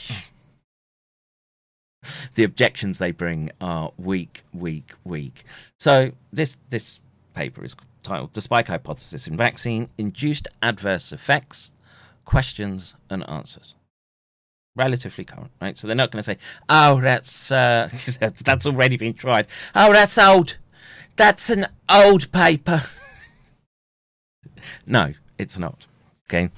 the 2.35 2.43
objections 2.43 2.97
they 2.97 3.11
bring 3.11 3.51
are 3.61 3.91
weak, 3.97 4.43
weak, 4.53 4.93
weak. 5.03 5.43
So 5.79 6.11
this 6.33 6.57
this 6.69 6.99
paper 7.33 7.63
is 7.63 7.75
titled 8.03 8.33
"The 8.33 8.41
Spike 8.41 8.67
Hypothesis 8.67 9.27
in 9.27 9.37
Vaccine: 9.37 9.89
Induced 9.97 10.47
Adverse 10.61 11.11
Effects, 11.11 11.71
Questions 12.25 12.95
and 13.09 13.27
Answers." 13.29 13.75
Relatively 14.75 15.25
current, 15.25 15.51
right? 15.61 15.77
So 15.77 15.87
they're 15.87 15.95
not 15.95 16.11
going 16.11 16.23
to 16.23 16.31
say, 16.31 16.37
"Oh, 16.69 17.01
that's 17.01 17.51
uh, 17.51 17.89
that's, 18.19 18.65
already 18.65 18.97
been 18.97 19.13
tried." 19.13 19.47
Oh, 19.75 19.91
that's 19.91 20.17
old. 20.17 20.57
That's 21.15 21.49
an 21.49 21.67
old 21.89 22.31
paper. 22.31 22.83
no, 24.85 25.13
it's 25.37 25.57
not. 25.57 25.87
Okay. 26.27 26.49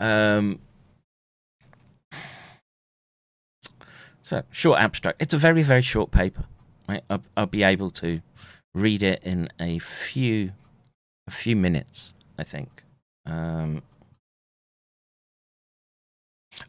Um, 0.00 0.60
So 4.24 4.42
short 4.50 4.80
abstract. 4.80 5.20
It's 5.20 5.34
a 5.34 5.38
very 5.38 5.62
very 5.62 5.82
short 5.82 6.10
paper. 6.10 6.44
Right? 6.88 7.04
I'll, 7.10 7.22
I'll 7.36 7.46
be 7.46 7.62
able 7.62 7.90
to 7.90 8.22
read 8.74 9.02
it 9.02 9.22
in 9.22 9.48
a 9.60 9.78
few 9.78 10.52
a 11.26 11.30
few 11.30 11.56
minutes. 11.56 12.12
I 12.38 12.42
think. 12.42 12.84
Um, 13.26 13.82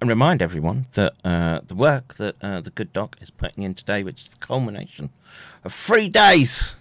and 0.01 0.09
remind 0.09 0.41
everyone 0.41 0.85
that 0.93 1.13
uh, 1.23 1.61
the 1.65 1.75
work 1.75 2.15
that 2.15 2.35
uh, 2.41 2.61
the 2.61 2.69
good 2.69 2.91
doc 2.93 3.17
is 3.21 3.29
putting 3.29 3.63
in 3.63 3.73
today, 3.73 4.03
which 4.03 4.23
is 4.23 4.29
the 4.29 4.37
culmination 4.37 5.09
of 5.63 5.73
three 5.73 6.09
days, 6.09 6.75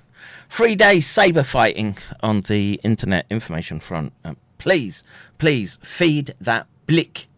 three 0.48 0.74
days 0.74 1.06
saber 1.06 1.42
fighting 1.42 1.96
on 2.22 2.40
the 2.42 2.80
internet 2.82 3.26
information 3.30 3.80
front. 3.80 4.12
Uh, 4.24 4.34
please, 4.58 5.04
please 5.38 5.78
feed 5.82 6.34
that 6.40 6.66
blick 6.86 7.28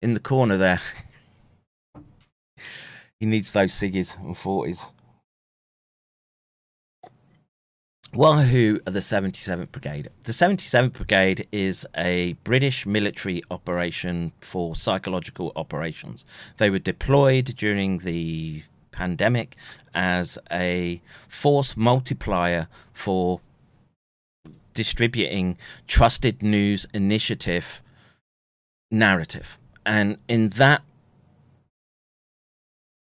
in 0.00 0.14
the 0.14 0.20
corner 0.20 0.56
there. 0.56 0.80
he 3.20 3.26
needs 3.26 3.52
those 3.52 3.72
ciggies 3.72 4.16
and 4.18 4.36
forties. 4.36 4.84
Wahoo 8.14 8.78
are 8.86 8.90
the 8.90 9.00
77th 9.00 9.70
Brigade. 9.72 10.10
The 10.24 10.32
77th 10.32 10.92
Brigade 10.92 11.48
is 11.50 11.86
a 11.96 12.34
British 12.44 12.84
military 12.84 13.42
operation 13.50 14.32
for 14.38 14.76
psychological 14.76 15.50
operations. 15.56 16.26
They 16.58 16.68
were 16.68 16.78
deployed 16.78 17.54
during 17.56 17.98
the 17.98 18.64
pandemic 18.90 19.56
as 19.94 20.36
a 20.50 21.00
force 21.26 21.74
multiplier 21.74 22.68
for 22.92 23.40
distributing 24.74 25.56
trusted 25.86 26.42
news 26.42 26.86
initiative 26.92 27.80
narrative. 28.90 29.58
And 29.86 30.18
in 30.28 30.50
that 30.50 30.82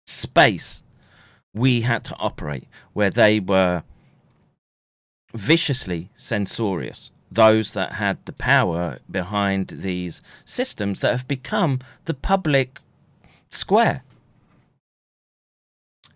space, 0.06 0.82
we 1.54 1.80
had 1.80 2.04
to 2.04 2.16
operate 2.16 2.68
where 2.92 3.10
they 3.10 3.40
were 3.40 3.84
viciously 5.34 6.10
censorious. 6.16 7.10
Those 7.30 7.72
that 7.72 7.94
had 7.94 8.24
the 8.26 8.32
power 8.32 8.98
behind 9.10 9.68
these 9.68 10.20
systems 10.44 11.00
that 11.00 11.12
have 11.12 11.26
become 11.26 11.80
the 12.04 12.14
public 12.14 12.78
square. 13.50 14.02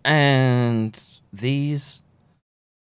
And 0.04 1.02
these 1.32 2.02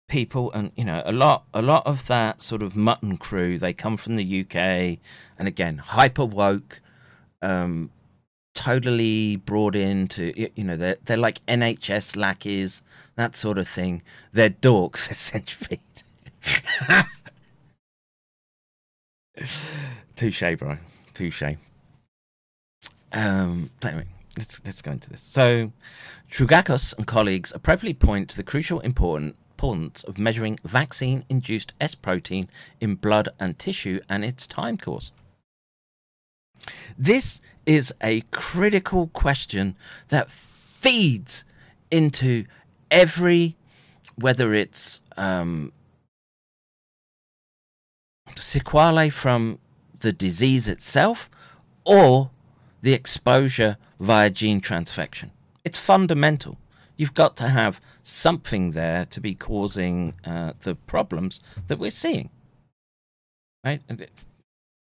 people 0.07 0.51
and 0.51 0.71
you 0.75 0.85
know 0.85 1.01
a 1.05 1.11
lot 1.11 1.45
a 1.53 1.61
lot 1.61 1.85
of 1.85 2.05
that 2.07 2.39
sort 2.39 2.61
of 2.61 2.75
mutton 2.75 3.17
crew 3.17 3.57
they 3.57 3.73
come 3.73 3.97
from 3.97 4.15
the 4.15 4.41
UK 4.41 4.99
and 5.39 5.47
again 5.47 5.79
hyper 5.79 6.23
woke 6.23 6.79
um 7.41 7.89
totally 8.53 9.35
brought 9.35 9.75
into 9.75 10.31
you 10.35 10.63
know 10.63 10.77
they're 10.77 10.97
they're 11.05 11.17
like 11.17 11.45
NHS 11.47 12.15
lackeys 12.15 12.83
that 13.15 13.35
sort 13.35 13.57
of 13.57 13.67
thing 13.67 14.01
they're 14.31 14.49
dorks 14.49 15.09
essentially 15.11 15.81
touche 20.15 20.57
bro. 20.57 20.77
Touche. 21.13 21.57
Um 23.11 23.69
anyway 23.83 24.05
let's 24.37 24.61
let's 24.65 24.81
go 24.81 24.91
into 24.91 25.09
this. 25.09 25.21
So 25.21 25.71
Trougakos 26.31 26.95
and 26.97 27.07
colleagues 27.07 27.51
appropriately 27.53 27.93
point 27.93 28.29
to 28.29 28.37
the 28.37 28.43
crucial 28.43 28.79
important 28.81 29.35
importance 29.55 30.03
of 30.03 30.17
measuring 30.17 30.59
vaccine 30.65 31.23
induced 31.29 31.73
S 31.79 31.95
protein 31.95 32.49
in 32.81 32.95
blood 32.95 33.29
and 33.39 33.57
tissue 33.57 34.01
and 34.09 34.25
its 34.25 34.45
time 34.45 34.77
course. 34.77 35.11
This 36.97 37.39
is 37.65 37.93
a 38.01 38.21
critical 38.31 39.07
question 39.07 39.75
that 40.09 40.29
feeds 40.29 41.45
into 41.89 42.45
every, 42.91 43.55
whether 44.15 44.53
it's 44.53 44.99
um, 45.15 45.71
sequelae 48.35 49.09
from 49.09 49.59
the 49.99 50.11
disease 50.11 50.67
itself 50.67 51.29
or 51.85 52.29
the 52.81 52.93
exposure 52.93 53.77
via 53.99 54.29
gene 54.29 54.61
transfection. 54.61 55.31
It's 55.63 55.79
fundamental. 55.79 56.57
You've 56.97 57.13
got 57.13 57.35
to 57.37 57.49
have 57.49 57.81
something 58.03 58.71
there 58.71 59.05
to 59.05 59.19
be 59.19 59.35
causing 59.35 60.13
uh, 60.23 60.53
the 60.61 60.75
problems 60.75 61.39
that 61.67 61.79
we're 61.79 61.91
seeing. 61.91 62.29
Right? 63.63 63.81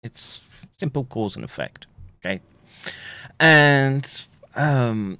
It's 0.01 0.41
simple 0.77 1.05
cause 1.05 1.35
and 1.35 1.45
effect. 1.45 1.87
Okay. 2.17 2.41
And 3.39 4.09
um, 4.55 5.19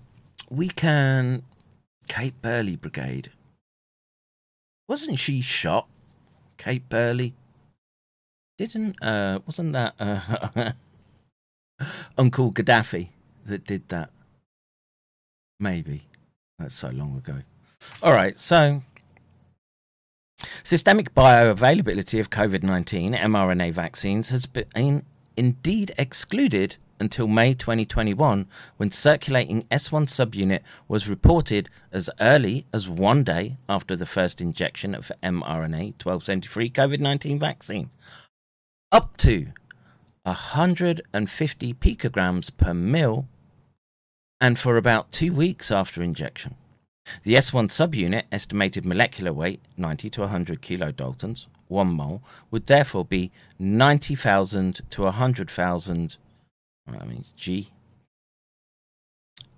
we 0.49 0.69
can. 0.69 1.43
Kate 2.09 2.41
Burley 2.41 2.75
Brigade. 2.75 3.31
Wasn't 4.89 5.19
she 5.19 5.39
shot? 5.41 5.87
Kate 6.57 6.87
Burley? 6.89 7.33
Didn't. 8.57 9.01
Uh, 9.01 9.39
wasn't 9.45 9.73
that 9.73 9.95
uh, 9.99 10.71
Uncle 12.17 12.51
Gaddafi 12.51 13.09
that 13.45 13.65
did 13.65 13.89
that? 13.89 14.09
Maybe. 15.59 16.03
That's 16.59 16.75
so 16.75 16.89
long 16.89 17.17
ago. 17.17 17.39
All 18.01 18.13
right. 18.13 18.39
So 18.39 18.81
Systemic 20.63 21.13
bioavailability 21.13 22.19
of 22.19 22.29
COVID 22.29 22.63
19 22.63 23.13
mRNA 23.13 23.71
vaccines 23.73 24.29
has 24.29 24.45
been 24.45 25.03
indeed 25.37 25.93
excluded 25.97 26.77
until 26.99 27.27
May 27.27 27.53
2021, 27.53 28.47
when 28.77 28.91
circulating 28.91 29.63
S1 29.63 30.07
subunit 30.07 30.61
was 30.87 31.09
reported 31.09 31.69
as 31.91 32.09
early 32.21 32.65
as 32.73 32.87
one 32.87 33.23
day 33.23 33.57
after 33.67 33.95
the 33.95 34.05
first 34.05 34.39
injection 34.39 34.95
of 34.95 35.11
mRNA 35.21 36.01
1273 36.01 36.69
COVID 36.69 36.99
19 36.99 37.39
vaccine, 37.39 37.89
up 38.93 39.17
to 39.17 39.47
150 40.23 41.73
picograms 41.73 42.55
per 42.55 42.73
mil, 42.73 43.27
and 44.39 44.57
for 44.59 44.77
about 44.77 45.11
two 45.11 45.33
weeks 45.33 45.71
after 45.71 46.01
injection. 46.01 46.55
The 47.23 47.33
S1 47.33 47.67
subunit 47.67 48.23
estimated 48.31 48.85
molecular 48.85 49.33
weight 49.33 49.61
90 49.75 50.09
to 50.11 50.21
100 50.21 50.61
kilodaltons, 50.61 51.47
1 51.67 51.87
mole, 51.87 52.21
would 52.51 52.67
therefore 52.67 53.03
be 53.03 53.31
90,000 53.59 54.81
to 54.91 55.01
100,000 55.01 56.17
I 56.87 57.05
means 57.05 57.33
G 57.35 57.71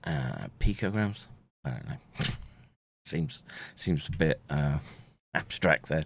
uh, 0.04 0.48
picograms. 0.60 1.26
I 1.64 1.72
don't 1.72 1.90
know. 1.90 2.26
seems 3.06 3.44
seems 3.76 4.08
a 4.08 4.12
bit 4.12 4.40
uh, 4.50 4.78
abstract 5.34 5.88
there. 5.90 6.06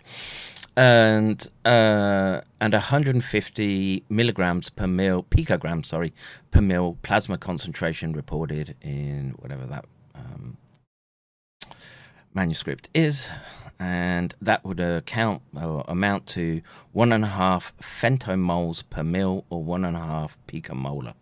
And 0.79 1.45
uh, 1.65 2.39
and 2.61 2.71
150 2.71 4.03
milligrams 4.07 4.69
per 4.69 4.87
mil 4.87 5.23
picogram, 5.23 5.85
sorry, 5.85 6.13
per 6.51 6.61
mil 6.61 6.97
plasma 7.01 7.37
concentration 7.37 8.13
reported 8.13 8.77
in 8.81 9.31
whatever 9.39 9.65
that 9.65 9.83
um, 10.15 10.55
manuscript 12.33 12.87
is, 12.93 13.27
and 13.77 14.33
that 14.41 14.63
would 14.63 14.79
account 14.79 15.41
or 15.53 15.83
amount 15.89 16.27
to 16.27 16.61
one 16.93 17.11
and 17.11 17.25
a 17.25 17.27
half 17.27 17.73
femtomoles 17.81 18.83
per 18.89 19.03
mil 19.03 19.43
or 19.49 19.61
one 19.61 19.83
and 19.83 19.97
a 19.97 19.99
half 19.99 20.37
picomolar. 20.47 21.13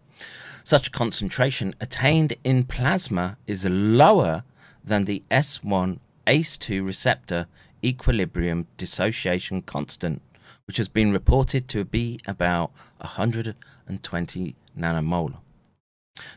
Such 0.63 0.91
concentration 0.91 1.73
attained 1.81 2.35
in 2.43 2.63
plasma 2.63 3.37
is 3.47 3.65
lower 3.65 4.43
than 4.83 5.05
the 5.05 5.23
S1 5.31 5.97
ACE2 6.27 6.85
receptor 6.85 7.47
equilibrium 7.87 8.67
dissociation 8.77 9.61
constant, 9.61 10.21
which 10.65 10.77
has 10.77 10.89
been 10.89 11.11
reported 11.11 11.67
to 11.69 11.85
be 11.85 12.19
about 12.27 12.71
120 12.97 14.55
nanomolar. 14.77 15.37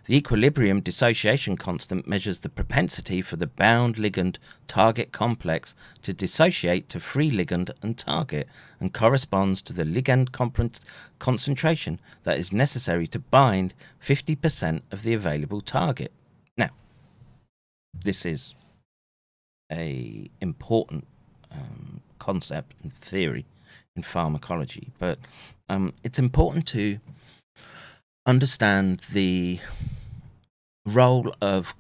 The 0.04 0.16
equilibrium 0.16 0.80
dissociation 0.80 1.56
constant 1.56 2.06
measures 2.06 2.40
the 2.40 2.50
propensity 2.50 3.22
for 3.22 3.36
the 3.36 3.46
bound 3.46 3.96
ligand 3.96 4.36
target 4.66 5.10
complex 5.10 5.74
to 6.02 6.12
dissociate 6.12 6.90
to 6.90 7.00
free 7.00 7.30
ligand 7.30 7.70
and 7.80 7.96
target 7.96 8.46
and 8.78 8.92
corresponds 8.92 9.62
to 9.62 9.72
the 9.72 9.84
ligand 9.84 10.32
concentration 11.18 12.00
that 12.24 12.38
is 12.38 12.52
necessary 12.52 13.06
to 13.06 13.18
bind 13.18 13.72
50% 14.02 14.82
of 14.90 15.02
the 15.02 15.14
available 15.14 15.62
target. 15.62 16.12
Now, 16.58 16.70
this 17.94 18.26
is 18.26 18.54
a 19.72 20.30
important 20.40 21.06
um, 21.52 22.00
concept 22.18 22.74
and 22.82 22.92
theory 22.92 23.46
in 23.96 24.02
pharmacology, 24.02 24.90
but 24.98 25.18
um, 25.68 25.92
it's 26.04 26.18
important 26.18 26.66
to 26.68 26.98
understand 28.26 29.02
the 29.12 29.58
role 30.86 31.34
of 31.40 31.74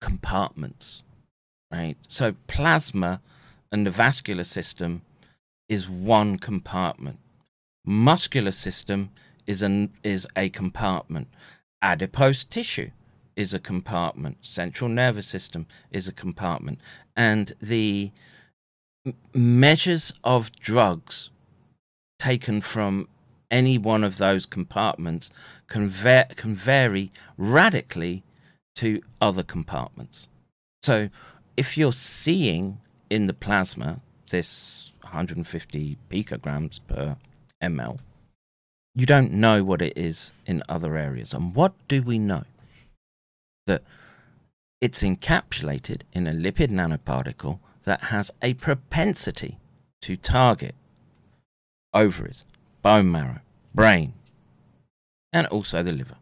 compartments, 0.00 1.02
right? 1.72 1.96
So, 2.08 2.34
plasma 2.46 3.20
and 3.72 3.86
the 3.86 3.90
vascular 3.90 4.44
system 4.44 5.02
is 5.68 5.88
one 5.88 6.38
compartment. 6.38 7.18
Muscular 7.84 8.52
system 8.52 9.10
is 9.46 9.62
an 9.62 9.92
is 10.02 10.26
a 10.36 10.48
compartment. 10.48 11.28
Adipose 11.82 12.44
tissue 12.44 12.90
is 13.36 13.52
a 13.52 13.58
compartment, 13.58 14.38
central 14.42 14.88
nervous 14.88 15.26
system 15.26 15.66
is 15.90 16.06
a 16.06 16.12
compartment, 16.12 16.78
and 17.16 17.52
the 17.60 18.10
measures 19.32 20.12
of 20.22 20.52
drugs 20.52 21.30
taken 22.18 22.60
from 22.60 23.08
any 23.50 23.78
one 23.78 24.02
of 24.02 24.18
those 24.18 24.46
compartments 24.46 25.30
can, 25.68 25.90
can 25.90 26.54
vary 26.54 27.12
radically 27.36 28.22
to 28.76 29.00
other 29.20 29.42
compartments. 29.42 30.28
So, 30.82 31.08
if 31.56 31.78
you're 31.78 31.92
seeing 31.92 32.80
in 33.08 33.26
the 33.26 33.32
plasma 33.32 34.00
this 34.30 34.92
150 35.02 35.96
picograms 36.10 36.80
per 36.88 37.16
ml, 37.62 37.98
you 38.94 39.06
don't 39.06 39.32
know 39.32 39.62
what 39.62 39.82
it 39.82 39.96
is 39.96 40.32
in 40.46 40.62
other 40.68 40.96
areas. 40.96 41.32
And 41.32 41.54
what 41.54 41.74
do 41.88 42.02
we 42.02 42.18
know? 42.18 42.44
That 43.66 43.82
it's 44.80 45.02
encapsulated 45.02 46.02
in 46.12 46.26
a 46.26 46.32
lipid 46.32 46.68
nanoparticle 46.68 47.60
that 47.84 48.04
has 48.04 48.30
a 48.42 48.54
propensity 48.54 49.58
to 50.02 50.16
target 50.16 50.74
ovaries, 51.92 52.44
bone 52.82 53.10
marrow, 53.10 53.40
brain, 53.74 54.14
and 55.32 55.46
also 55.46 55.82
the 55.82 55.92
liver. 55.92 56.16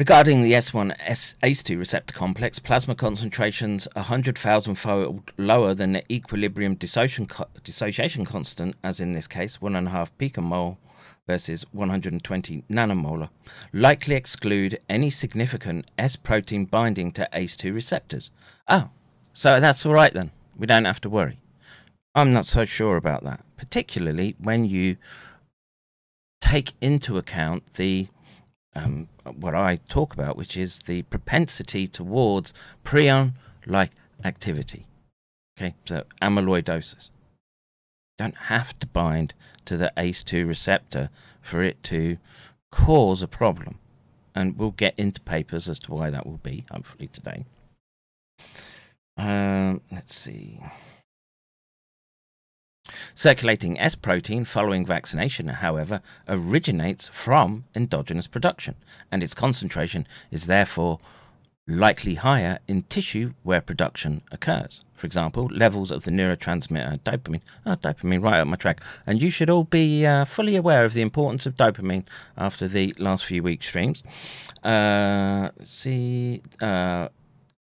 Regarding 0.00 0.40
the 0.40 0.52
S1 0.54 0.96
S- 0.98 1.34
ACE2 1.42 1.78
receptor 1.78 2.14
complex, 2.14 2.58
plasma 2.58 2.94
concentrations 2.94 3.86
100,000 3.92 4.74
fold 4.76 5.30
lower 5.36 5.74
than 5.74 5.92
the 5.92 6.10
equilibrium 6.10 6.74
dissociation 6.74 7.26
constant, 8.24 8.76
as 8.82 8.98
in 8.98 9.12
this 9.12 9.26
case, 9.26 9.58
1.5 9.58 10.08
picomole 10.18 10.78
versus 11.30 11.64
120 11.70 12.64
nanomolar, 12.68 13.30
likely 13.72 14.16
exclude 14.16 14.80
any 14.88 15.08
significant 15.08 15.88
S 15.96 16.16
protein 16.16 16.64
binding 16.64 17.12
to 17.12 17.28
ACE2 17.32 17.72
receptors. 17.72 18.32
Oh, 18.66 18.90
so 19.32 19.60
that's 19.60 19.86
all 19.86 19.92
right 19.92 20.12
then. 20.12 20.32
We 20.58 20.66
don't 20.66 20.86
have 20.86 21.00
to 21.02 21.08
worry. 21.08 21.38
I'm 22.16 22.32
not 22.32 22.46
so 22.46 22.64
sure 22.64 22.96
about 22.96 23.22
that, 23.22 23.44
particularly 23.56 24.34
when 24.40 24.64
you 24.64 24.96
take 26.40 26.72
into 26.80 27.16
account 27.16 27.74
the 27.74 28.08
um, 28.74 29.08
what 29.24 29.54
I 29.54 29.76
talk 29.88 30.12
about, 30.12 30.36
which 30.36 30.56
is 30.56 30.80
the 30.80 31.02
propensity 31.02 31.86
towards 31.86 32.52
prion-like 32.84 33.92
activity. 34.24 34.86
Okay, 35.56 35.76
so 35.84 36.02
amyloidosis 36.20 37.10
don't 38.20 38.36
have 38.36 38.78
to 38.78 38.86
bind 38.86 39.32
to 39.70 39.76
the 39.76 39.92
ACE2 39.96 40.48
receptor 40.48 41.10
for 41.40 41.62
it 41.62 41.80
to 41.84 42.16
cause 42.72 43.22
a 43.22 43.28
problem, 43.28 43.78
and 44.34 44.58
we'll 44.58 44.72
get 44.72 44.94
into 44.96 45.20
papers 45.20 45.68
as 45.68 45.78
to 45.78 45.92
why 45.92 46.10
that 46.10 46.26
will 46.26 46.40
be, 46.42 46.64
hopefully 46.72 47.06
today. 47.06 47.44
Um, 49.16 49.80
let's 49.92 50.16
see. 50.16 50.58
Circulating 53.14 53.78
S 53.78 53.94
protein 53.94 54.44
following 54.44 54.84
vaccination, 54.84 55.46
however, 55.46 56.02
originates 56.28 57.06
from 57.06 57.62
endogenous 57.72 58.26
production, 58.26 58.74
and 59.12 59.22
its 59.22 59.34
concentration 59.34 60.04
is 60.32 60.46
therefore 60.46 60.98
likely 61.70 62.14
higher 62.14 62.58
in 62.66 62.82
tissue 62.82 63.32
where 63.42 63.60
production 63.60 64.22
occurs. 64.30 64.84
For 64.94 65.06
example, 65.06 65.48
levels 65.52 65.90
of 65.90 66.04
the 66.04 66.10
neurotransmitter 66.10 66.98
dopamine. 67.00 67.40
Oh, 67.64 67.76
dopamine, 67.76 68.22
right 68.22 68.40
up 68.40 68.48
my 68.48 68.56
track. 68.56 68.82
And 69.06 69.22
you 69.22 69.30
should 69.30 69.48
all 69.48 69.64
be 69.64 70.04
uh, 70.04 70.24
fully 70.24 70.56
aware 70.56 70.84
of 70.84 70.92
the 70.92 71.00
importance 71.00 71.46
of 71.46 71.56
dopamine 71.56 72.04
after 72.36 72.68
the 72.68 72.94
last 72.98 73.24
few 73.24 73.42
weeks' 73.42 73.66
streams. 73.66 74.02
Uh, 74.62 75.50
see, 75.62 76.42
uh, 76.60 77.08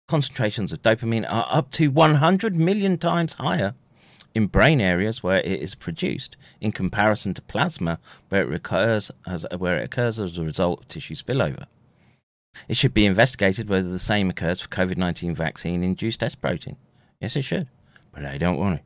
concentrations 0.07 0.74
of 0.74 0.82
dopamine 0.82 1.26
are 1.30 1.47
up 1.49 1.72
to 1.72 1.88
100 1.88 2.55
million 2.55 2.97
times 2.97 3.34
higher 3.34 3.74
in 4.36 4.47
brain 4.47 4.82
areas 4.82 5.24
where 5.24 5.39
it 5.39 5.62
is 5.62 5.76
produced 5.76 6.36
in 6.62 6.72
comparison 6.72 7.34
to 7.34 7.41
plasma 7.41 7.99
where 8.30 8.51
it 8.51 8.55
occurs 8.55 9.12
as, 9.26 9.45
where 9.57 9.78
it 9.78 9.86
occurs 9.86 10.20
as 10.20 10.38
a 10.38 10.43
result 10.43 10.82
of 10.82 10.88
tissue 10.88 11.16
spillover. 11.16 11.66
It 12.68 12.78
should 12.78 12.93
be 12.93 13.06
investigated 13.06 13.70
whether 13.70 13.89
the 13.89 14.00
same 14.00 14.30
occurs 14.30 14.62
for 14.62 14.70
COVID 14.70 14.97
19 14.97 15.36
vaccine 15.36 15.84
induced 15.84 16.24
S 16.24 16.36
protein. 16.36 16.78
Yes, 17.20 17.36
it 17.36 17.43
should, 17.43 17.68
but 18.12 18.26
I 18.26 18.38
don't 18.38 18.58
want 18.58 18.80
it. 18.80 18.84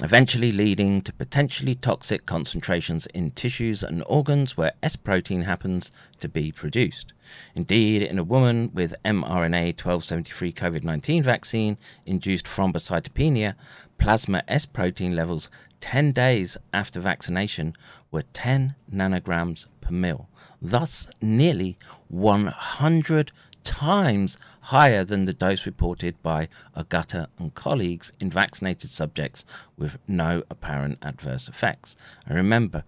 Eventually 0.00 0.52
leading 0.52 1.00
to 1.02 1.12
potentially 1.12 1.74
toxic 1.74 2.24
concentrations 2.24 3.06
in 3.06 3.32
tissues 3.32 3.82
and 3.82 4.04
organs 4.06 4.56
where 4.56 4.74
S 4.80 4.94
protein 4.94 5.42
happens 5.42 5.90
to 6.20 6.28
be 6.28 6.52
produced. 6.52 7.12
Indeed, 7.56 8.02
in 8.02 8.16
a 8.16 8.22
woman 8.22 8.70
with 8.72 8.94
mRNA 9.04 9.74
1273 9.74 10.52
COVID 10.52 10.84
19 10.84 11.24
vaccine 11.24 11.78
induced 12.06 12.46
thrombocytopenia, 12.46 13.54
plasma 13.98 14.44
S 14.46 14.66
protein 14.66 15.16
levels 15.16 15.50
10 15.80 16.12
days 16.12 16.56
after 16.72 17.00
vaccination 17.00 17.74
were 18.12 18.22
10 18.32 18.76
nanograms 18.92 19.66
per 19.80 19.90
mil, 19.90 20.28
thus 20.62 21.08
nearly 21.20 21.76
100 22.08 23.32
times 23.64 24.38
higher 24.62 25.04
than 25.04 25.26
the 25.26 25.34
dose 25.34 25.66
reported 25.66 26.20
by 26.22 26.48
Ogata 26.76 27.26
and 27.38 27.54
colleagues 27.54 28.12
in 28.18 28.30
vaccinated 28.30 28.90
subjects 28.90 29.44
with 29.76 29.98
no 30.08 30.42
apparent 30.50 30.98
adverse 31.02 31.48
effects. 31.48 31.96
And 32.26 32.36
remember, 32.36 32.84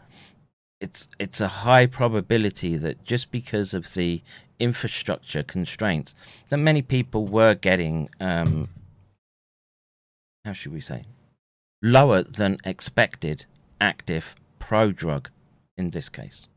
it's 0.80 1.08
it's 1.18 1.40
a 1.40 1.48
high 1.48 1.86
probability 1.86 2.76
that 2.76 3.04
just 3.04 3.30
because 3.30 3.74
of 3.74 3.92
the 3.94 4.22
infrastructure 4.58 5.42
constraints 5.42 6.14
that 6.48 6.58
many 6.58 6.82
people 6.82 7.26
were 7.26 7.54
getting 7.54 8.08
um, 8.20 8.68
how 10.44 10.52
should 10.52 10.72
we 10.72 10.80
say 10.80 11.02
lower 11.82 12.22
than 12.22 12.58
expected 12.64 13.46
active 13.80 14.34
prodrug 14.58 15.26
in 15.76 15.90
this 15.90 16.08
case 16.08 16.48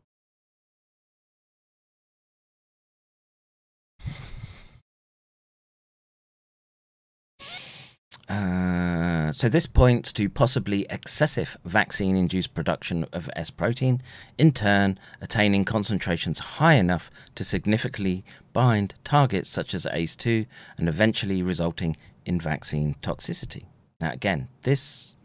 Uh, 8.29 9.31
so 9.33 9.49
this 9.49 9.65
points 9.65 10.13
to 10.13 10.29
possibly 10.29 10.85
excessive 10.89 11.57
vaccine-induced 11.65 12.53
production 12.53 13.05
of 13.11 13.29
S 13.35 13.49
protein, 13.49 14.01
in 14.37 14.51
turn 14.51 14.97
attaining 15.21 15.65
concentrations 15.65 16.39
high 16.39 16.75
enough 16.75 17.11
to 17.35 17.43
significantly 17.43 18.23
bind 18.53 18.95
targets 19.03 19.49
such 19.49 19.73
as 19.73 19.85
ACE2 19.85 20.45
and 20.77 20.87
eventually 20.87 21.43
resulting 21.43 21.97
in 22.25 22.39
vaccine 22.39 22.95
toxicity. 23.01 23.65
Now 23.99 24.11
again, 24.11 24.47
this 24.61 25.15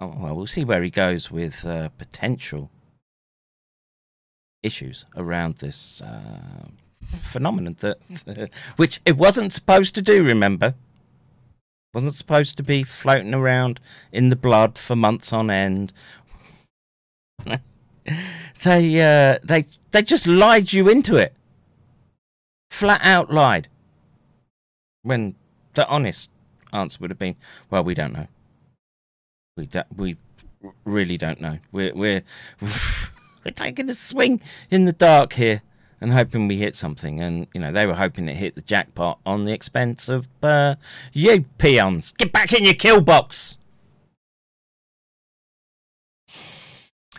oh, 0.00 0.14
well, 0.18 0.34
we'll 0.36 0.46
see 0.46 0.64
where 0.64 0.82
he 0.82 0.90
goes 0.90 1.30
with 1.30 1.64
uh, 1.64 1.88
potential 1.90 2.70
issues 4.62 5.04
around 5.16 5.56
this 5.56 6.02
uh, 6.02 6.66
phenomenon 7.20 7.76
that 7.80 7.98
which 8.76 9.00
it 9.04 9.16
wasn't 9.16 9.52
supposed 9.52 9.94
to 9.94 10.02
do. 10.02 10.24
Remember, 10.24 10.74
wasn't 11.94 12.14
supposed 12.14 12.56
to 12.56 12.62
be 12.62 12.82
floating 12.82 13.34
around 13.34 13.80
in 14.12 14.30
the 14.30 14.36
blood 14.36 14.78
for 14.78 14.96
months 14.96 15.32
on 15.32 15.50
end. 15.50 15.92
they 18.64 19.00
uh, 19.00 19.38
they 19.44 19.66
they 19.90 20.02
just 20.02 20.26
lied 20.26 20.72
you 20.72 20.88
into 20.88 21.16
it. 21.16 21.34
Flat 22.70 23.00
out 23.04 23.30
lied. 23.32 23.68
When 25.02 25.34
the 25.74 25.86
honest 25.88 26.30
answer 26.72 26.98
would 27.00 27.10
have 27.10 27.18
been, 27.18 27.36
"Well, 27.70 27.84
we 27.84 27.94
don't 27.94 28.14
know. 28.14 28.28
We 29.56 29.66
do, 29.66 29.82
we 29.94 30.16
really 30.84 31.18
don't 31.18 31.40
know. 31.40 31.58
We're 31.72 31.94
we're 31.94 32.22
we're 32.60 33.52
taking 33.54 33.90
a 33.90 33.94
swing 33.94 34.40
in 34.70 34.86
the 34.86 34.92
dark 34.92 35.34
here." 35.34 35.62
And 36.02 36.12
hoping 36.12 36.48
we 36.48 36.56
hit 36.58 36.76
something. 36.76 37.20
And 37.20 37.46
you 37.54 37.60
know, 37.60 37.72
they 37.72 37.86
were 37.86 37.94
hoping 37.94 38.26
to 38.26 38.34
hit 38.34 38.54
the 38.54 38.60
jackpot 38.60 39.18
on 39.24 39.44
the 39.44 39.52
expense 39.52 40.08
of 40.08 40.28
uh, 40.42 40.74
you 41.12 41.44
peons. 41.58 42.12
Get 42.18 42.32
back 42.32 42.52
in 42.52 42.64
your 42.64 42.74
kill 42.74 43.00
box. 43.00 43.56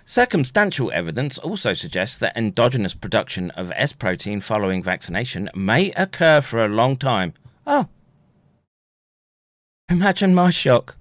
Circumstantial 0.05 0.91
evidence 0.91 1.39
also 1.39 1.73
suggests 1.73 2.17
that 2.19 2.38
endogenous 2.38 2.93
production 2.93 3.49
of 3.51 3.71
S 3.75 3.93
protein 3.93 4.41
following 4.41 4.84
vaccination 4.84 5.49
may 5.55 5.91
occur 5.93 6.39
for 6.41 6.63
a 6.63 6.67
long 6.67 6.97
time. 6.97 7.34
Oh, 7.65 7.88
imagine 9.89 10.36
my 10.36 10.51
shock. 10.51 10.97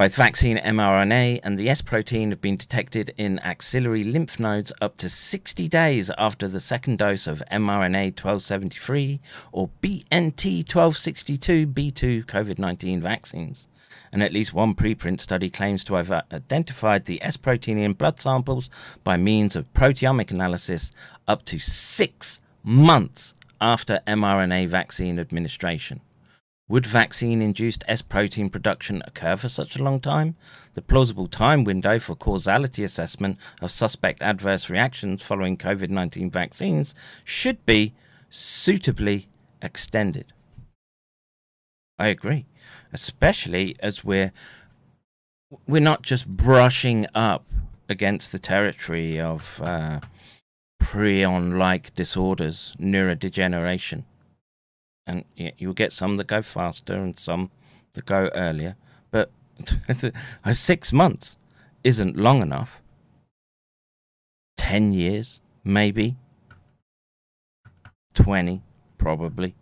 Both 0.00 0.16
vaccine 0.16 0.56
mRNA 0.56 1.40
and 1.42 1.58
the 1.58 1.68
S 1.68 1.82
protein 1.82 2.30
have 2.30 2.40
been 2.40 2.56
detected 2.56 3.12
in 3.18 3.38
axillary 3.40 4.02
lymph 4.02 4.40
nodes 4.40 4.72
up 4.80 4.96
to 4.96 5.10
60 5.10 5.68
days 5.68 6.10
after 6.16 6.48
the 6.48 6.58
second 6.58 6.96
dose 6.96 7.26
of 7.26 7.42
mRNA 7.52 8.16
1273 8.18 9.20
or 9.52 9.68
BNT 9.82 10.60
1262 10.60 11.66
B2 11.66 12.24
COVID 12.24 12.58
19 12.58 13.02
vaccines. 13.02 13.66
and 14.10 14.22
at 14.22 14.32
least 14.32 14.54
one 14.54 14.74
preprint 14.74 15.20
study 15.20 15.50
claims 15.50 15.84
to 15.84 15.96
have 15.96 16.10
uh, 16.10 16.22
identified 16.32 17.04
the 17.04 17.22
S 17.22 17.36
protein 17.36 17.76
in 17.76 17.92
blood 17.92 18.22
samples 18.22 18.70
by 19.04 19.18
means 19.18 19.54
of 19.54 19.70
proteomic 19.74 20.30
analysis 20.30 20.92
up 21.28 21.44
to 21.44 21.58
six 21.58 22.40
months 22.64 23.34
after 23.60 24.00
mRNA 24.06 24.66
vaccine 24.66 25.18
administration. 25.18 26.00
Would 26.70 26.86
vaccine 26.86 27.42
induced 27.42 27.82
S 27.88 28.00
protein 28.00 28.48
production 28.48 29.02
occur 29.04 29.36
for 29.36 29.48
such 29.48 29.74
a 29.74 29.82
long 29.82 29.98
time? 29.98 30.36
The 30.74 30.82
plausible 30.82 31.26
time 31.26 31.64
window 31.64 31.98
for 31.98 32.14
causality 32.14 32.84
assessment 32.84 33.38
of 33.60 33.72
suspect 33.72 34.22
adverse 34.22 34.70
reactions 34.70 35.20
following 35.20 35.56
COVID 35.56 35.88
19 35.88 36.30
vaccines 36.30 36.94
should 37.24 37.66
be 37.66 37.92
suitably 38.30 39.26
extended. 39.60 40.32
I 41.98 42.06
agree, 42.06 42.46
especially 42.92 43.74
as 43.80 44.04
we're 44.04 44.30
we're 45.66 45.80
not 45.80 46.02
just 46.02 46.28
brushing 46.28 47.08
up 47.16 47.46
against 47.88 48.30
the 48.30 48.38
territory 48.38 49.18
of 49.18 49.60
uh, 49.60 49.98
prion-like 50.80 51.92
disorders, 51.96 52.76
neurodegeneration, 52.78 54.04
and 55.10 55.24
you'll 55.58 55.72
get 55.72 55.92
some 55.92 56.16
that 56.16 56.28
go 56.28 56.40
faster 56.40 56.94
and 56.94 57.18
some 57.18 57.50
that 57.94 58.04
go 58.04 58.30
earlier. 58.34 58.76
But 59.10 59.30
six 60.52 60.92
months 60.92 61.36
isn't 61.82 62.16
long 62.16 62.42
enough. 62.42 62.80
Ten 64.56 64.92
years, 64.92 65.40
maybe. 65.64 66.16
Twenty, 68.14 68.62
probably. 68.98 69.54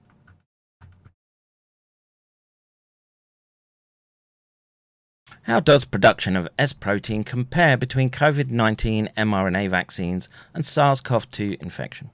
How 5.42 5.60
does 5.60 5.86
production 5.86 6.36
of 6.36 6.48
S 6.58 6.74
protein 6.74 7.24
compare 7.24 7.78
between 7.78 8.10
COVID 8.10 8.50
19 8.50 9.10
mRNA 9.16 9.70
vaccines 9.70 10.28
and 10.52 10.62
SARS 10.62 11.00
CoV 11.00 11.30
2 11.30 11.56
infection? 11.58 12.10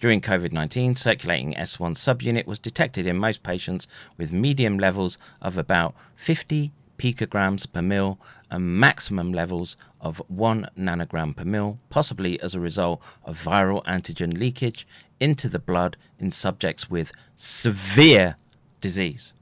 During 0.00 0.22
COVID 0.22 0.50
19, 0.50 0.96
circulating 0.96 1.52
S1 1.52 1.94
subunit 1.94 2.46
was 2.46 2.58
detected 2.58 3.06
in 3.06 3.18
most 3.18 3.42
patients 3.42 3.86
with 4.16 4.32
medium 4.32 4.78
levels 4.78 5.18
of 5.42 5.58
about 5.58 5.94
50 6.16 6.72
picograms 6.96 7.70
per 7.70 7.82
mil 7.82 8.18
and 8.50 8.80
maximum 8.80 9.30
levels 9.30 9.76
of 10.00 10.22
1 10.28 10.70
nanogram 10.78 11.36
per 11.36 11.44
mil, 11.44 11.78
possibly 11.90 12.40
as 12.40 12.54
a 12.54 12.60
result 12.60 13.02
of 13.24 13.42
viral 13.42 13.84
antigen 13.84 14.38
leakage 14.38 14.86
into 15.20 15.50
the 15.50 15.58
blood 15.58 15.98
in 16.18 16.30
subjects 16.30 16.88
with 16.88 17.12
severe 17.36 18.36
disease. 18.80 19.34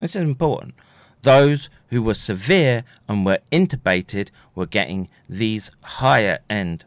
This 0.00 0.16
is 0.16 0.22
important. 0.22 0.74
Those 1.20 1.68
who 1.88 2.02
were 2.02 2.14
severe 2.14 2.84
and 3.06 3.26
were 3.26 3.40
intubated 3.52 4.30
were 4.54 4.64
getting 4.64 5.10
these 5.28 5.70
higher 5.82 6.38
end, 6.48 6.86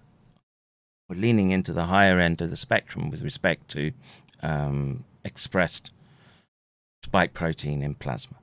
were 1.09 1.15
leaning 1.15 1.51
into 1.51 1.73
the 1.73 1.85
higher 1.85 2.19
end 2.19 2.41
of 2.41 2.49
the 2.49 2.55
spectrum 2.55 3.09
with 3.09 3.21
respect 3.21 3.67
to 3.69 3.91
um, 4.41 5.03
expressed 5.23 5.91
spike 7.03 7.33
protein 7.33 7.81
in 7.81 7.95
plasma. 7.95 8.37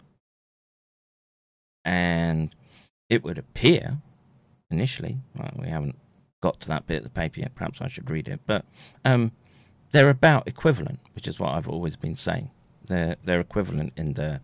And 1.85 2.55
it 3.09 3.25
would 3.25 3.39
appear, 3.39 3.99
initially, 4.71 5.19
well, 5.35 5.53
we 5.57 5.69
haven't 5.69 5.97
got 6.43 6.61
to 6.61 6.69
that 6.69 6.87
bit 6.87 6.99
of 6.99 7.05
the 7.05 7.11
paper 7.11 7.41
yet, 7.41 7.55
perhaps 7.55 7.81
I 7.81 7.89
should 7.89 8.11
read 8.11 8.29
it, 8.29 8.41
but 8.47 8.65
um, 9.05 9.33
they're 9.91 10.11
about 10.11 10.47
equivalent, 10.47 11.01
which 11.15 11.27
is 11.27 11.39
what 11.39 11.51
I've 11.51 11.69
always 11.69 11.97
been 11.97 12.17
saying. 12.17 12.51
They're, 12.87 13.17
they're 13.25 13.41
equivalent 13.41 13.93
in 13.97 14.15
their 14.15 14.41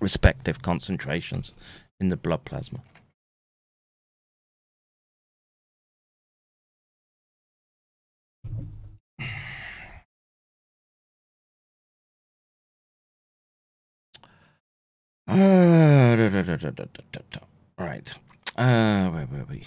respective 0.00 0.62
concentrations 0.62 1.52
in 1.98 2.08
the 2.08 2.16
blood 2.16 2.44
plasma. 2.44 2.80
Uh, 15.28 16.14
da, 16.14 16.28
da, 16.28 16.56
da, 16.56 17.40
All 17.78 17.86
right. 17.86 18.14
Uh, 18.56 19.08
where 19.10 19.26
were 19.26 19.44
we? 19.50 19.66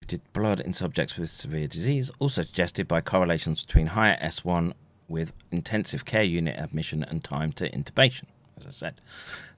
We 0.00 0.06
did 0.06 0.20
blood 0.32 0.60
in 0.60 0.72
subjects 0.72 1.16
with 1.16 1.30
severe 1.30 1.66
disease, 1.66 2.10
also 2.20 2.42
suggested 2.42 2.86
by 2.86 3.00
correlations 3.00 3.64
between 3.64 3.88
higher 3.88 4.16
S1 4.22 4.72
with 5.08 5.32
intensive 5.50 6.04
care 6.04 6.22
unit 6.22 6.56
admission 6.58 7.02
and 7.02 7.24
time 7.24 7.50
to 7.52 7.68
intubation 7.70 8.26
as 8.58 8.66
I 8.66 8.70
said. 8.70 9.00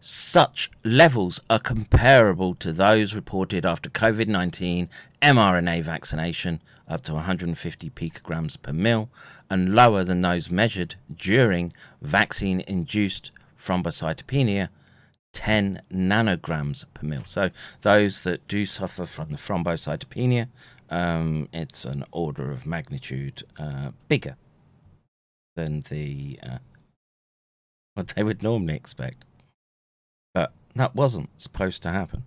Such 0.01 0.71
levels 0.85 1.41
are 1.49 1.59
comparable 1.59 2.55
to 2.57 2.73
those 2.73 3.15
reported 3.15 3.65
after 3.67 3.91
COVID 3.91 4.29
19 4.29 4.89
mRNA 5.23 5.83
vaccination, 5.83 6.61
up 6.89 7.03
to 7.03 7.15
150 7.15 7.91
picograms 7.91 8.61
per 8.61 8.73
mil, 8.73 9.11
and 9.49 9.75
lower 9.75 10.05
than 10.05 10.21
those 10.21 10.51
measured 10.51 10.95
during 11.15 11.73
vaccine 12.01 12.61
induced 12.67 13.31
thrombocytopenia. 13.63 14.69
10 15.33 15.83
nanograms 15.93 16.85
per 16.93 17.07
mil. 17.07 17.23
So, 17.25 17.51
those 17.83 18.25
that 18.25 18.49
do 18.49 18.67
suffer 18.67 19.07
from 19.07 19.31
the 19.31 19.37
thrombocytopenia, 19.37 20.49
um, 20.91 21.49
it's 21.53 21.85
an 21.85 22.05
order 22.11 22.51
of 22.51 22.67
magnitude 22.67 23.45
uh, 23.57 23.93
bigger 24.09 24.37
than 25.55 25.83
the 25.89 26.39
uh, 26.43 26.59
what 27.95 28.09
they 28.09 28.22
would 28.22 28.43
normally 28.43 28.74
expect. 28.74 29.24
But 30.34 30.53
that 30.74 30.95
wasn't 30.95 31.30
supposed 31.41 31.82
to 31.82 31.91
happen. 31.91 32.24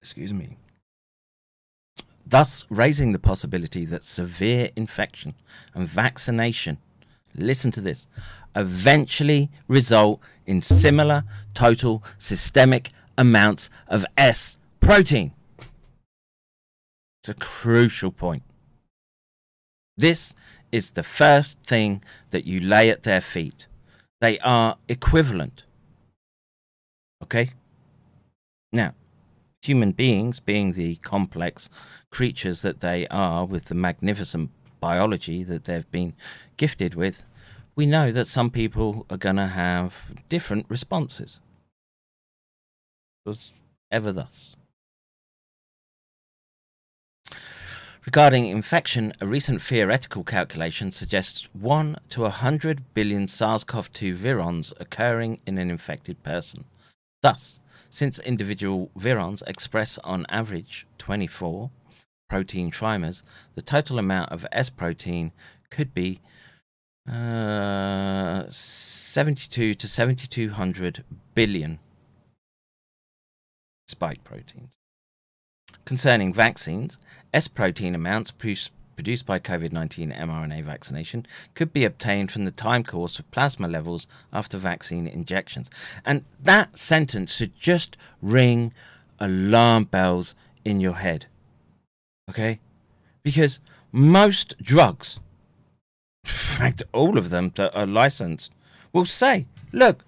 Excuse 0.00 0.32
me. 0.32 0.56
Thus, 2.26 2.64
raising 2.68 3.12
the 3.12 3.18
possibility 3.18 3.84
that 3.86 4.04
severe 4.04 4.70
infection 4.76 5.34
and 5.74 5.88
vaccination, 5.88 6.78
listen 7.34 7.70
to 7.72 7.80
this, 7.80 8.06
eventually 8.54 9.50
result 9.66 10.20
in 10.46 10.60
similar 10.60 11.24
total 11.54 12.04
systemic 12.18 12.90
amounts 13.16 13.70
of 13.86 14.04
S 14.16 14.58
protein. 14.80 15.32
It's 17.22 17.30
a 17.30 17.34
crucial 17.34 18.12
point. 18.12 18.42
This 19.96 20.34
is 20.70 20.90
the 20.90 21.02
first 21.02 21.62
thing 21.64 22.02
that 22.30 22.46
you 22.46 22.60
lay 22.60 22.90
at 22.90 23.02
their 23.02 23.20
feet. 23.20 23.66
They 24.20 24.38
are 24.40 24.76
equivalent. 24.88 25.64
Okay? 27.22 27.50
Now, 28.72 28.94
human 29.62 29.92
beings, 29.92 30.40
being 30.40 30.72
the 30.72 30.96
complex 30.96 31.68
creatures 32.10 32.62
that 32.62 32.80
they 32.80 33.06
are, 33.08 33.44
with 33.44 33.66
the 33.66 33.74
magnificent 33.74 34.50
biology 34.80 35.42
that 35.44 35.64
they've 35.64 35.90
been 35.90 36.14
gifted 36.56 36.94
with, 36.94 37.24
we 37.74 37.86
know 37.86 38.10
that 38.12 38.26
some 38.26 38.50
people 38.50 39.06
are 39.08 39.16
going 39.16 39.36
to 39.36 39.46
have 39.46 39.94
different 40.28 40.66
responses. 40.68 41.40
Was 43.24 43.52
ever 43.90 44.10
thus. 44.12 44.56
Regarding 48.06 48.46
infection, 48.46 49.12
a 49.20 49.26
recent 49.26 49.60
theoretical 49.60 50.24
calculation 50.24 50.92
suggests 50.92 51.48
1 51.52 51.96
to 52.10 52.22
100 52.22 52.94
billion 52.94 53.26
SARS 53.26 53.64
CoV 53.64 53.92
2 53.92 54.16
virions 54.16 54.72
occurring 54.80 55.40
in 55.46 55.58
an 55.58 55.70
infected 55.70 56.22
person. 56.22 56.64
Thus, 57.22 57.60
since 57.90 58.18
individual 58.20 58.90
virions 58.96 59.42
express 59.46 59.98
on 60.04 60.26
average 60.28 60.86
24 60.98 61.70
protein 62.30 62.70
trimers, 62.70 63.22
the 63.54 63.62
total 63.62 63.98
amount 63.98 64.30
of 64.30 64.46
S 64.52 64.70
protein 64.70 65.32
could 65.70 65.92
be 65.92 66.20
uh, 67.10 68.44
72 68.48 69.74
to 69.74 69.88
7200 69.88 71.04
billion 71.34 71.78
spike 73.86 74.22
proteins. 74.24 74.77
Concerning 75.88 76.34
vaccines, 76.34 76.98
S 77.32 77.48
protein 77.48 77.94
amounts 77.94 78.30
produced 78.30 79.24
by 79.24 79.38
COVID 79.38 79.72
19 79.72 80.12
mRNA 80.12 80.62
vaccination 80.62 81.26
could 81.54 81.72
be 81.72 81.86
obtained 81.86 82.30
from 82.30 82.44
the 82.44 82.50
time 82.50 82.84
course 82.84 83.18
of 83.18 83.30
plasma 83.30 83.66
levels 83.66 84.06
after 84.30 84.58
vaccine 84.58 85.06
injections. 85.06 85.70
And 86.04 86.26
that 86.42 86.76
sentence 86.76 87.34
should 87.34 87.58
just 87.58 87.96
ring 88.20 88.74
alarm 89.18 89.84
bells 89.84 90.34
in 90.62 90.78
your 90.78 90.96
head. 90.96 91.24
Okay? 92.28 92.60
Because 93.22 93.58
most 93.90 94.56
drugs, 94.60 95.18
in 96.26 96.30
fact, 96.30 96.82
all 96.92 97.16
of 97.16 97.30
them 97.30 97.50
that 97.54 97.74
are 97.74 97.86
licensed, 97.86 98.52
will 98.92 99.06
say, 99.06 99.46
look, 99.72 100.04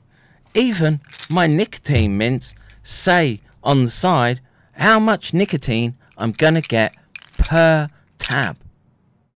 even 0.53 1.01
my 1.31 1.47
nicotine 1.47 2.19
mints 2.19 2.55
say 2.83 3.41
on 3.63 3.85
the 3.85 3.91
side 3.91 4.43
how 4.81 4.99
much 4.99 5.35
nicotine 5.35 5.95
I'm 6.17 6.33
going 6.33 6.55
to 6.55 6.63
get 6.63 6.95
per 7.39 7.89
tab. 8.19 8.57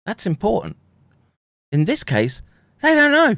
That's 0.06 0.26
important. 0.26 0.76
In 1.70 1.84
this 1.84 2.02
case, 2.02 2.42
they 2.82 2.94
don't 2.94 3.12
know. 3.12 3.36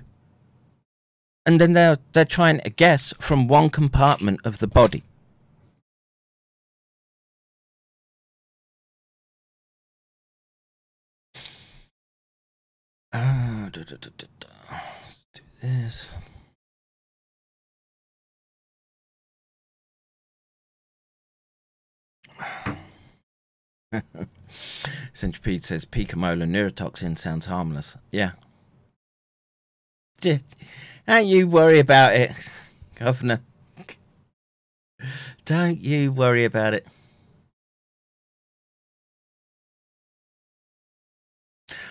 and 1.47 1.61
then 1.61 1.73
they're 1.75 1.99
they're 2.13 2.25
trying 2.25 2.61
to 2.61 2.71
guess 2.71 3.15
from 3.21 3.47
one 3.49 3.71
compartment 3.71 4.41
of 4.45 4.59
the 4.59 4.67
body. 4.67 5.03
Ah, 13.13 13.69
da, 13.73 13.83
da, 13.85 13.97
da, 13.97 14.27
do 15.35 15.43
this. 15.63 16.11
Centipede 25.13 25.65
says 25.65 25.85
picomolar 25.85 26.49
neurotoxin 26.49 27.17
sounds 27.19 27.47
harmless. 27.47 27.97
Yeah. 28.11 28.33
Just, 30.21 30.45
don't 31.07 31.27
you 31.27 31.47
worry 31.47 31.79
about 31.79 32.15
it, 32.15 32.33
Governor. 32.95 33.41
Don't 35.45 35.81
you 35.81 36.11
worry 36.11 36.45
about 36.45 36.75
it. 36.75 36.87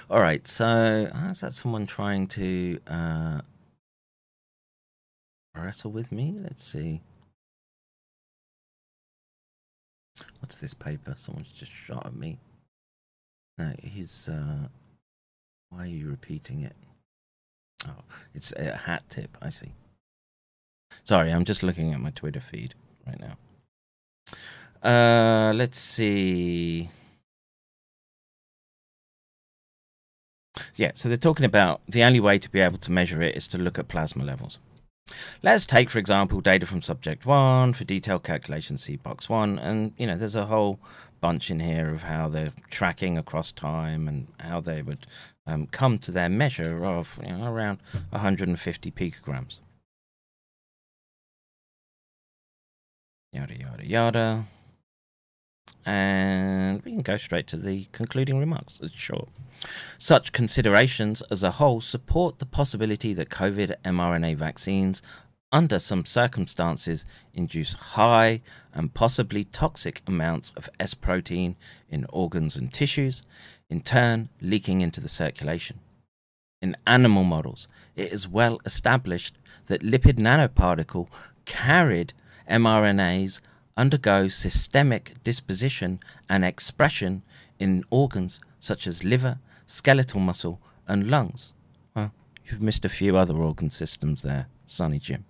All 0.10 0.20
right, 0.20 0.46
so 0.48 1.10
how's 1.14 1.41
that 1.41 1.54
someone 1.54 1.86
trying 1.88 2.28
to 2.28 2.80
uh, 2.88 3.41
wrestle 5.56 5.91
with 5.91 6.12
me? 6.12 6.36
Let's 6.38 6.64
see. 6.64 7.02
What's 10.46 10.58
this 10.58 10.76
paper? 10.76 11.16
Someone's 11.18 11.52
just 11.52 11.72
shot 11.72 12.06
at 12.06 12.16
me. 12.16 12.38
No, 13.58 13.74
he's. 13.82 14.30
Uh, 14.30 14.68
why 15.72 15.86
are 15.86 15.88
you 15.88 16.08
repeating 16.08 16.62
it? 16.62 16.76
Oh, 17.88 18.04
it's 18.36 18.52
a 18.52 18.76
hat 18.76 19.02
tip. 19.10 19.39
I 19.41 19.50
see. 19.50 19.74
Sorry, 21.04 21.32
I'm 21.32 21.46
just 21.46 21.64
looking 21.64 21.96
at 21.96 22.00
my 22.00 22.12
Twitter 22.12 22.39
feed 22.39 22.76
right 23.08 23.20
now. 23.20 24.88
Uh, 24.88 25.52
let's 25.54 25.80
see. 25.80 26.91
Yeah, 30.76 30.91
so 30.93 31.10
they're 31.10 31.18
talking 31.18 31.48
about 31.48 31.82
the 31.89 32.04
only 32.04 32.20
way 32.20 32.38
to 32.38 32.52
be 32.52 32.60
able 32.60 32.78
to 32.78 32.91
measure 32.91 33.20
it 33.24 33.36
is 33.36 33.48
to 33.48 33.58
look 33.58 33.80
at 33.80 33.88
plasma 33.88 34.24
levels. 34.24 34.60
Let's 35.43 35.68
take, 35.68 35.91
for 35.91 35.99
example, 35.99 36.41
data 36.41 36.66
from 36.66 36.82
subject 36.82 37.26
one 37.26 37.74
for 37.74 37.84
detailed 37.84 38.24
calculation, 38.24 38.78
see 38.78 38.95
box 38.95 39.30
one, 39.30 39.60
and 39.60 39.93
you 39.97 40.08
know, 40.08 40.18
there's 40.18 40.36
a 40.36 40.47
whole 40.47 40.80
bunch 41.22 41.51
in 41.51 41.60
here 41.60 41.91
of 41.91 42.03
how 42.03 42.28
they're 42.28 42.53
tracking 42.70 43.18
across 43.18 43.51
time 43.51 44.08
and 44.08 44.28
how 44.39 44.60
they 44.60 44.82
would 44.82 45.06
um, 45.45 45.68
come 45.68 45.99
to 45.99 46.12
their 46.12 46.30
measure 46.30 46.84
of 46.84 47.20
you 47.24 47.38
know, 47.38 47.45
around 47.45 47.80
150 48.10 48.91
picograms. 48.91 49.60
Yada 53.32 53.56
yada 53.56 53.86
yada. 53.86 54.45
And 55.86 56.82
we 56.84 56.91
can 56.91 57.01
go 57.01 57.18
straight 57.18 57.47
to 57.47 57.57
the 57.57 57.86
concluding 57.91 58.39
remarks. 58.39 58.80
It's 58.82 58.95
short. 58.95 59.30
Such 59.97 60.32
considerations 60.32 61.22
as 61.30 61.43
a 61.43 61.51
whole 61.51 61.82
support 61.82 62.39
the 62.39 62.45
possibility 62.45 63.13
that 63.13 63.30
COVID 63.30 63.76
mRNA 63.84 64.36
vaccines, 64.36 65.01
under 65.51 65.80
some 65.80 66.05
circumstances, 66.05 67.05
induce 67.34 67.74
high 67.74 68.41
and 68.74 68.93
possibly 68.93 69.43
toxic 69.43 70.01
amounts 70.07 70.51
of 70.51 70.70
S 70.80 70.93
protein 70.93 71.55
in 71.88 72.05
organs 72.09 72.55
and 72.55 72.74
tissues, 72.74 73.22
in 73.70 73.82
turn 73.82 74.30
leaking 74.41 74.82
into 74.82 74.99
the 74.99 75.07
circulation. 75.07 75.80
In 76.61 76.76
animal 76.88 77.24
models, 77.24 77.68
it 77.95 78.11
is 78.11 78.28
well 78.28 78.59
established 78.66 79.38
that 79.68 79.82
lipid 79.82 80.18
nanoparticle 80.18 81.07
carried 81.45 82.13
mRNAs 82.49 83.39
undergo 83.78 84.28
systemic 84.28 85.14
disposition 85.24 86.00
and 86.30 86.46
expression 86.46 87.24
in 87.60 87.84
organs 87.90 88.40
such 88.60 88.88
as 88.88 89.04
liver, 89.04 89.40
skeletal 89.68 90.20
muscle, 90.20 90.60
and 90.88 91.10
lungs. 91.10 91.52
Well, 91.96 92.14
you've 92.46 92.62
missed 92.62 92.86
a 92.86 92.90
few 92.90 93.18
other 93.18 93.36
organ 93.36 93.70
systems 93.70 94.22
there, 94.22 94.48
Sonny 94.66 95.00
Jim. 95.00 95.26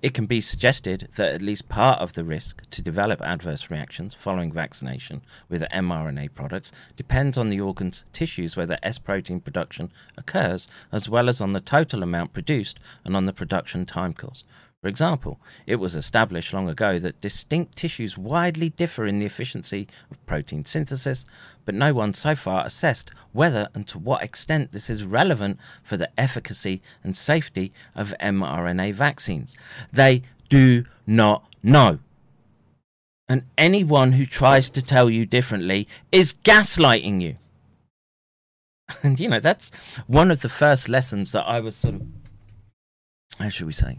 It 0.00 0.14
can 0.14 0.24
be 0.24 0.40
suggested 0.40 1.08
that 1.16 1.34
at 1.34 1.42
least 1.42 1.68
part 1.68 2.00
of 2.00 2.14
the 2.14 2.24
risk 2.24 2.62
to 2.70 2.80
develop 2.80 3.20
adverse 3.20 3.70
reactions 3.70 4.14
following 4.14 4.50
vaccination 4.50 5.20
with 5.50 5.62
mRNA 5.70 6.32
products 6.32 6.72
depends 6.96 7.36
on 7.36 7.50
the 7.50 7.60
organ's 7.60 8.02
tissues 8.14 8.56
where 8.56 8.64
the 8.64 8.82
S 8.86 8.98
protein 8.98 9.40
production 9.40 9.92
occurs, 10.16 10.68
as 10.90 11.10
well 11.10 11.28
as 11.28 11.40
on 11.40 11.52
the 11.52 11.60
total 11.60 12.02
amount 12.02 12.32
produced 12.32 12.80
and 13.04 13.14
on 13.14 13.26
the 13.26 13.32
production 13.34 13.84
time 13.84 14.14
course. 14.14 14.42
For 14.84 14.88
example, 14.88 15.40
it 15.66 15.76
was 15.76 15.94
established 15.94 16.52
long 16.52 16.68
ago 16.68 16.98
that 16.98 17.22
distinct 17.22 17.74
tissues 17.74 18.18
widely 18.18 18.68
differ 18.68 19.06
in 19.06 19.18
the 19.18 19.24
efficiency 19.24 19.88
of 20.10 20.26
protein 20.26 20.66
synthesis, 20.66 21.24
but 21.64 21.74
no 21.74 21.94
one 21.94 22.12
so 22.12 22.34
far 22.34 22.66
assessed 22.66 23.10
whether 23.32 23.68
and 23.72 23.86
to 23.88 23.98
what 23.98 24.22
extent 24.22 24.72
this 24.72 24.90
is 24.90 25.02
relevant 25.02 25.58
for 25.82 25.96
the 25.96 26.10
efficacy 26.20 26.82
and 27.02 27.16
safety 27.16 27.72
of 27.94 28.12
mRNA 28.20 28.92
vaccines. 28.92 29.56
They 29.90 30.20
do 30.50 30.84
not 31.06 31.46
know. 31.62 32.00
And 33.26 33.44
anyone 33.56 34.12
who 34.12 34.26
tries 34.26 34.68
to 34.68 34.82
tell 34.82 35.08
you 35.08 35.24
differently 35.24 35.88
is 36.12 36.34
gaslighting 36.44 37.22
you. 37.22 37.36
And 39.02 39.18
you 39.18 39.30
know, 39.30 39.40
that's 39.40 39.72
one 40.06 40.30
of 40.30 40.42
the 40.42 40.50
first 40.50 40.90
lessons 40.90 41.32
that 41.32 41.44
I 41.44 41.58
was 41.60 41.74
sort 41.74 41.94
of, 41.94 42.02
how 43.38 43.48
should 43.48 43.66
we 43.66 43.72
say? 43.72 43.96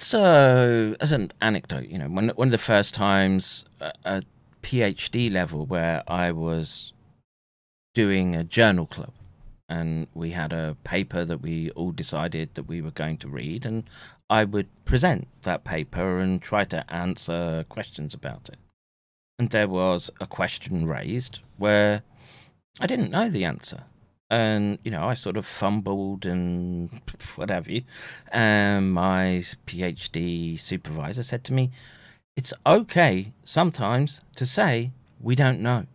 So, 0.00 0.96
as 0.98 1.12
an 1.12 1.30
anecdote, 1.42 1.88
you 1.88 1.98
know, 1.98 2.08
one 2.08 2.30
one 2.30 2.48
of 2.48 2.52
the 2.52 2.58
first 2.58 2.94
times 2.94 3.66
uh, 3.82 3.92
at 4.02 4.24
PhD 4.62 5.30
level 5.30 5.66
where 5.66 6.02
I 6.08 6.32
was 6.32 6.94
doing 7.92 8.34
a 8.34 8.42
journal 8.42 8.86
club, 8.86 9.12
and 9.68 10.06
we 10.14 10.30
had 10.30 10.54
a 10.54 10.78
paper 10.84 11.26
that 11.26 11.42
we 11.42 11.70
all 11.72 11.92
decided 11.92 12.54
that 12.54 12.62
we 12.62 12.80
were 12.80 12.92
going 12.92 13.18
to 13.18 13.28
read, 13.28 13.66
and 13.66 13.84
I 14.30 14.44
would 14.44 14.68
present 14.86 15.28
that 15.42 15.64
paper 15.64 16.18
and 16.18 16.40
try 16.40 16.64
to 16.64 16.90
answer 16.90 17.66
questions 17.68 18.14
about 18.14 18.48
it. 18.48 18.58
And 19.38 19.50
there 19.50 19.68
was 19.68 20.08
a 20.18 20.26
question 20.26 20.86
raised 20.86 21.40
where 21.58 22.02
I 22.80 22.86
didn't 22.86 23.10
know 23.10 23.28
the 23.28 23.44
answer 23.44 23.84
and 24.30 24.78
you 24.84 24.90
know 24.90 25.08
I 25.08 25.14
sort 25.14 25.36
of 25.36 25.44
fumbled 25.44 26.24
and 26.24 26.90
what 27.36 27.50
have 27.50 27.68
you. 27.68 27.82
And 28.32 28.92
my 28.92 29.42
PhD 29.66 30.58
supervisor 30.58 31.22
said 31.22 31.44
to 31.44 31.52
me, 31.52 31.70
"It's 32.36 32.54
okay 32.64 33.32
sometimes 33.44 34.20
to 34.36 34.46
say 34.46 34.92
we 35.20 35.34
don't 35.34 35.60
know. 35.60 35.86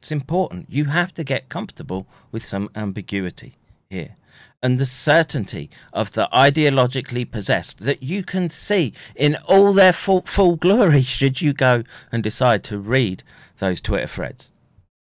It's 0.00 0.12
important. 0.12 0.66
You 0.68 0.86
have 0.86 1.14
to 1.14 1.24
get 1.24 1.48
comfortable 1.48 2.06
with 2.32 2.44
some 2.44 2.70
ambiguity 2.74 3.54
here." 3.88 4.14
And 4.60 4.78
the 4.78 4.86
certainty 4.86 5.70
of 5.92 6.12
the 6.12 6.28
ideologically 6.32 7.30
possessed 7.30 7.78
that 7.80 8.02
you 8.02 8.24
can 8.24 8.48
see 8.48 8.92
in 9.14 9.36
all 9.46 9.72
their 9.72 9.92
full, 9.92 10.22
full 10.22 10.56
glory 10.56 11.02
should 11.16 11.40
you 11.40 11.52
go 11.52 11.84
and 12.10 12.22
decide 12.24 12.64
to 12.64 12.78
read 12.78 13.22
those 13.58 13.80
Twitter 13.80 14.08
threads 14.08 14.50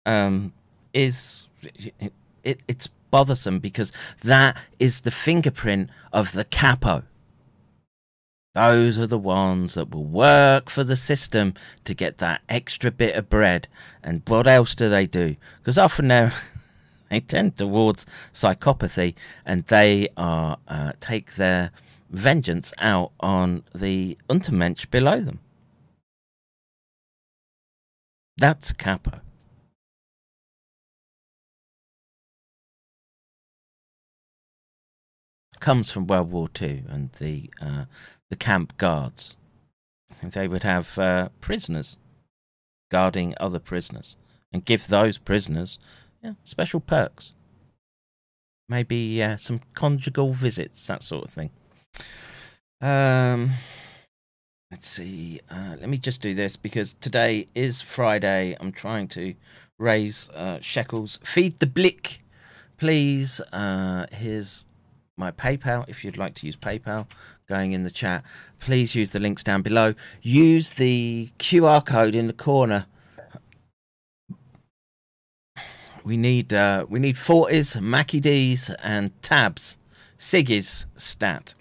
um, 0.07 0.53
is 0.93 1.49
it, 1.63 2.13
it, 2.45 2.61
it's 2.69 2.89
bothersome 3.11 3.59
because 3.59 3.93
that 4.23 4.57
is 4.79 5.03
the 5.03 5.11
fingerprint 5.11 5.91
of 6.13 6.33
the 6.33 6.45
capo. 6.45 7.05
Those 8.55 8.99
are 8.99 9.07
the 9.07 9.19
ones 9.19 9.75
that 9.75 9.91
will 9.91 10.05
work 10.05 10.71
for 10.71 10.83
the 10.83 10.97
system 10.97 11.55
to 11.85 11.95
get 11.95 12.19
that 12.19 12.43
extra 12.49 12.91
bit 12.91 13.15
of 13.15 13.31
bread. 13.31 13.69
And 14.03 14.23
what 14.27 14.49
else 14.49 14.75
do 14.75 14.89
they 14.89 15.07
do? 15.07 15.37
Because 15.59 15.79
often 15.79 16.09
they're, 16.09 16.33
they 17.11 17.21
tend 17.21 17.57
towards 17.57 18.07
psychopathy 18.33 19.15
and 19.45 19.65
they 19.67 20.09
are 20.17 20.59
uh, 20.67 20.93
take 20.99 21.37
their 21.37 21.71
vengeance 22.11 22.73
out 22.79 23.13
on 23.21 23.63
the 23.73 24.19
Untermensch 24.29 24.91
below 24.91 25.21
them. 25.21 25.39
That's 28.37 28.73
capo. 28.73 29.21
Comes 35.61 35.93
from 35.93 36.07
World 36.07 36.33
War 36.33 36.49
II 36.61 36.85
and 36.89 37.11
the 37.19 37.51
uh, 37.61 37.85
the 38.29 38.37
camp 38.37 38.77
guards. 38.79 39.37
They 40.23 40.49
would 40.49 40.65
have 40.65 40.99
uh, 40.99 41.29
prisoners 41.41 41.97
guarding 42.91 43.35
other 43.39 43.59
prisoners 43.61 44.17
and 44.53 44.65
give 44.65 44.89
those 44.89 45.17
prisoners 45.19 45.79
yeah, 46.23 46.33
special 46.45 46.81
perks. 46.81 47.33
Maybe 48.69 49.23
uh, 49.23 49.37
some 49.37 49.61
conjugal 49.75 50.33
visits, 50.33 50.87
that 50.87 51.03
sort 51.03 51.25
of 51.25 51.31
thing. 51.31 51.51
Um, 52.81 53.51
let's 54.71 54.87
see. 54.87 55.41
Uh, 55.51 55.77
let 55.81 55.89
me 55.89 55.99
just 55.99 56.23
do 56.23 56.35
this 56.35 56.57
because 56.57 56.95
today 56.95 57.49
is 57.55 57.81
Friday. 57.81 58.57
I'm 58.61 58.73
trying 58.73 59.09
to 59.09 59.35
raise 59.79 60.29
uh, 60.31 60.59
shekels. 60.61 61.19
Feed 61.25 61.59
the 61.59 61.67
blick, 61.67 62.23
please. 62.77 63.41
Uh, 63.53 64.07
here's 64.13 64.67
my 65.21 65.31
PayPal 65.31 65.85
if 65.87 66.03
you'd 66.03 66.17
like 66.17 66.35
to 66.37 66.47
use 66.47 66.57
PayPal 66.57 67.07
going 67.47 67.73
in 67.73 67.85
the 67.85 67.91
chat. 67.91 68.25
Please 68.59 68.95
use 68.97 69.11
the 69.11 69.21
links 69.21 69.45
down 69.45 69.63
below. 69.63 69.95
Use 70.23 70.73
the 70.73 71.31
QR 71.39 71.85
code 71.85 72.15
in 72.15 72.27
the 72.27 72.33
corner. 72.33 72.87
We 76.03 76.17
need 76.17 76.53
uh, 76.53 76.87
we 76.89 76.99
need 76.99 77.19
forties, 77.19 77.79
Mackie 77.79 78.21
D's, 78.21 78.71
and 78.83 79.11
tabs. 79.23 79.77
Siggy's 80.19 80.87
stat. 80.97 81.55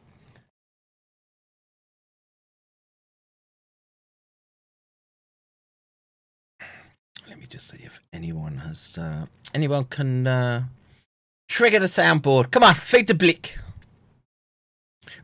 Let 7.28 7.38
me 7.40 7.46
just 7.48 7.68
see 7.68 7.84
if 7.84 8.00
anyone 8.14 8.60
has 8.60 8.98
uh, 8.98 9.26
anyone 9.54 9.86
can 9.86 10.26
uh, 10.26 10.64
trigger 11.50 11.80
the 11.80 11.88
soundboard. 11.88 12.52
Come 12.52 12.64
on, 12.64 12.76
feed 12.76 13.08
the 13.08 13.14
blick. 13.14 13.58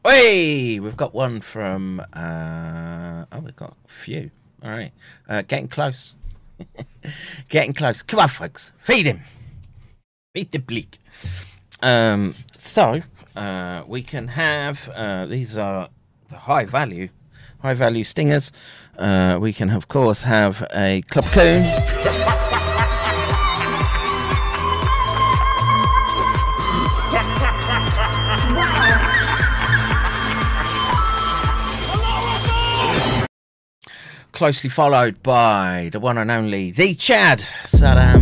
Hey, 0.04 0.80
we've 0.80 0.98
got 0.98 1.14
one 1.14 1.40
from. 1.40 2.02
Uh, 2.12 3.26
oh, 3.32 3.40
we've 3.40 3.56
got 3.56 3.78
a 3.86 3.92
few. 3.92 4.32
All 4.62 4.72
right, 4.72 4.92
uh, 5.30 5.44
getting 5.44 5.68
close. 5.68 6.16
getting 7.50 7.74
close. 7.74 8.02
Come 8.02 8.20
on, 8.20 8.28
folks, 8.28 8.72
feed 8.80 9.06
him. 9.06 9.22
Feed 10.34 10.52
the 10.52 10.60
bleak. 10.60 11.00
Um, 11.82 12.34
so 12.58 13.02
uh, 13.36 13.84
we 13.88 14.02
can 14.02 14.28
have 14.30 14.90
uh, 14.90 15.26
these 15.28 15.56
are 15.56 15.90
the 16.30 16.36
high 16.36 16.66
value, 16.66 17.10
high 17.62 17.76
value 17.76 18.04
stingers. 18.04 18.52
Uh, 18.98 19.38
we 19.40 19.54
can 19.54 19.70
of 19.70 19.88
course 19.88 20.24
have 20.24 20.68
a 20.74 21.02
club 21.04 21.26
coon. 21.26 22.45
Closely 34.36 34.70
followed 34.70 35.24
by 35.24 35.88
the 35.94 36.00
one 36.02 36.18
and 36.18 36.30
only 36.30 36.70
the 36.70 36.94
Chad 36.94 37.40
Saddam. 37.64 38.22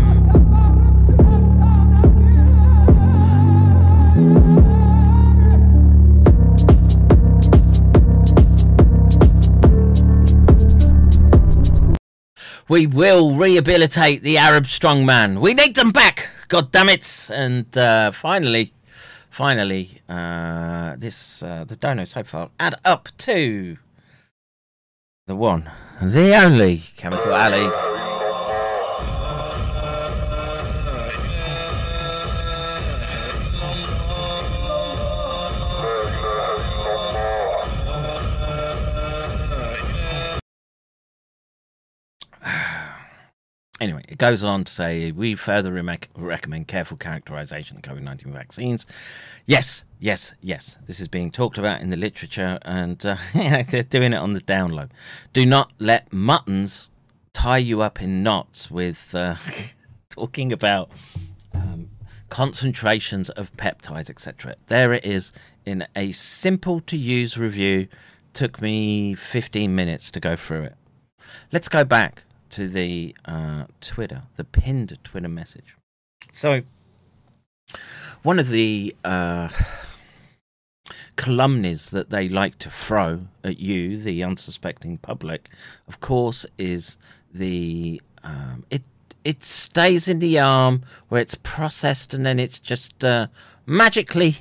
We 12.70 12.86
will 12.86 13.32
rehabilitate 13.32 14.22
the 14.22 14.38
Arab 14.38 14.66
strongman. 14.66 15.42
We 15.42 15.56
need 15.56 15.76
them 15.76 15.90
back. 15.90 16.30
God 16.48 16.72
damn 16.72 16.90
it! 16.90 17.28
And 17.34 17.76
uh, 17.76 18.12
finally, 18.12 18.72
finally, 19.32 20.02
uh, 20.08 20.96
this 20.96 21.42
uh, 21.42 21.64
the 21.64 21.76
dono 21.76 22.06
so 22.06 22.24
far 22.24 22.52
add 22.60 22.76
up 22.86 23.10
to 23.18 23.78
the 25.26 25.36
one, 25.36 25.72
the 26.02 26.36
only 26.44 26.82
Chemical 26.98 27.34
Ali. 27.34 27.93
Anyway, 43.84 44.02
it 44.08 44.18
goes 44.18 44.46
on 44.46 44.64
to 44.64 44.72
say 44.72 45.12
we 45.12 45.36
further 45.36 45.74
rec- 45.74 46.08
recommend 46.16 46.70
careful 46.70 46.96
characterization 46.96 47.76
of 47.76 47.84
COVID 47.84 48.02
19 48.02 48.32
vaccines. 48.32 48.86
Yes, 49.46 49.84
yes, 50.00 50.34
yes. 50.40 50.78
This 50.88 51.02
is 51.02 51.10
being 51.10 51.32
talked 51.32 51.58
about 51.58 51.82
in 51.82 51.90
the 51.90 51.98
literature 51.98 52.60
and 52.62 53.06
uh, 53.06 53.18
they're 53.34 53.84
doing 53.84 54.14
it 54.14 54.18
on 54.20 54.32
the 54.32 54.40
download. 54.40 54.92
Do 55.34 55.46
not 55.46 55.74
let 55.80 56.14
muttons 56.14 56.90
tie 57.34 57.58
you 57.58 57.82
up 57.82 58.02
in 58.02 58.24
knots 58.24 58.72
with 58.72 59.14
uh, 59.14 59.36
talking 60.10 60.54
about 60.54 60.90
um, 61.54 61.90
concentrations 62.30 63.30
of 63.32 63.52
peptides, 63.58 64.10
etc. 64.10 64.56
There 64.68 64.94
it 64.94 65.04
is 65.04 65.34
in 65.66 65.86
a 65.94 66.14
simple 66.14 66.80
to 66.80 66.96
use 66.96 67.38
review. 67.38 67.90
Took 68.34 68.62
me 68.62 69.14
15 69.14 69.76
minutes 69.76 70.10
to 70.12 70.22
go 70.22 70.38
through 70.38 70.64
it. 70.64 70.76
Let's 71.52 71.68
go 71.68 71.84
back 71.84 72.24
to 72.54 72.68
the 72.68 73.16
uh, 73.26 73.66
Twitter, 73.82 74.24
the 74.38 74.44
pinned 74.44 74.98
Twitter 75.04 75.28
message. 75.28 75.76
So, 76.32 76.62
one 78.22 78.38
of 78.38 78.50
the 78.50 78.96
uh, 79.04 79.50
calumnies 81.16 81.90
that 81.90 82.12
they 82.12 82.30
like 82.30 82.60
to 82.60 82.70
throw 82.70 83.22
at 83.44 83.60
you, 83.60 84.00
the 84.00 84.24
unsuspecting 84.24 85.00
public, 85.00 85.50
of 85.88 86.00
course, 86.00 86.46
is 86.60 86.98
the 87.34 88.00
um, 88.24 88.64
it 88.70 88.84
it 89.24 89.44
stays 89.44 90.08
in 90.08 90.20
the 90.20 90.38
arm 90.40 90.84
where 91.10 91.22
it's 91.22 91.36
processed 91.36 92.14
and 92.14 92.24
then 92.24 92.40
it's 92.40 92.60
just 92.60 93.04
uh, 93.04 93.28
magically 93.66 94.38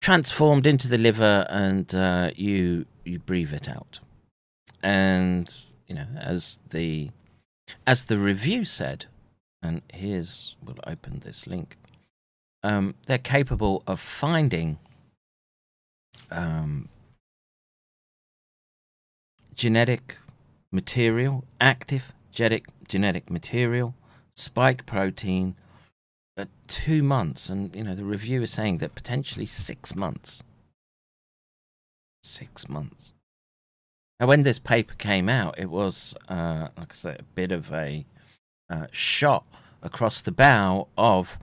transformed 0.00 0.66
into 0.66 0.88
the 0.88 0.98
liver 0.98 1.46
and 1.48 1.94
uh, 1.94 2.30
you 2.34 2.86
you 3.04 3.20
breathe 3.20 3.52
it 3.52 3.68
out. 3.68 4.00
And 4.82 5.54
you 5.86 5.94
know, 5.94 6.06
as 6.18 6.58
the 6.70 7.10
as 7.86 8.04
the 8.04 8.18
review 8.18 8.64
said, 8.64 9.06
and 9.62 9.82
here's 9.92 10.56
we'll 10.64 10.76
open 10.86 11.20
this 11.20 11.46
link. 11.46 11.76
Um, 12.62 12.94
they're 13.06 13.18
capable 13.18 13.82
of 13.86 14.00
finding 14.00 14.78
um, 16.30 16.88
genetic 19.54 20.16
material, 20.72 21.44
active 21.60 22.12
genetic 22.32 22.66
genetic 22.88 23.30
material, 23.30 23.94
spike 24.34 24.84
protein, 24.86 25.54
at 26.36 26.48
two 26.66 27.02
months, 27.02 27.48
and 27.48 27.74
you 27.74 27.84
know 27.84 27.94
the 27.94 28.04
review 28.04 28.42
is 28.42 28.50
saying 28.50 28.78
that 28.78 28.94
potentially 28.94 29.46
six 29.46 29.94
months. 29.94 30.42
Six 32.22 32.68
months. 32.68 33.13
Now, 34.24 34.28
when 34.28 34.42
this 34.42 34.58
paper 34.58 34.94
came 34.94 35.28
out, 35.28 35.58
it 35.58 35.68
was, 35.68 36.14
uh, 36.30 36.68
like 36.78 36.92
I 36.92 36.94
said, 36.94 37.20
a 37.20 37.24
bit 37.34 37.52
of 37.52 37.70
a 37.70 38.06
uh, 38.70 38.86
shot 38.90 39.44
across 39.82 40.22
the 40.22 40.32
bow 40.32 40.88
of 40.96 41.38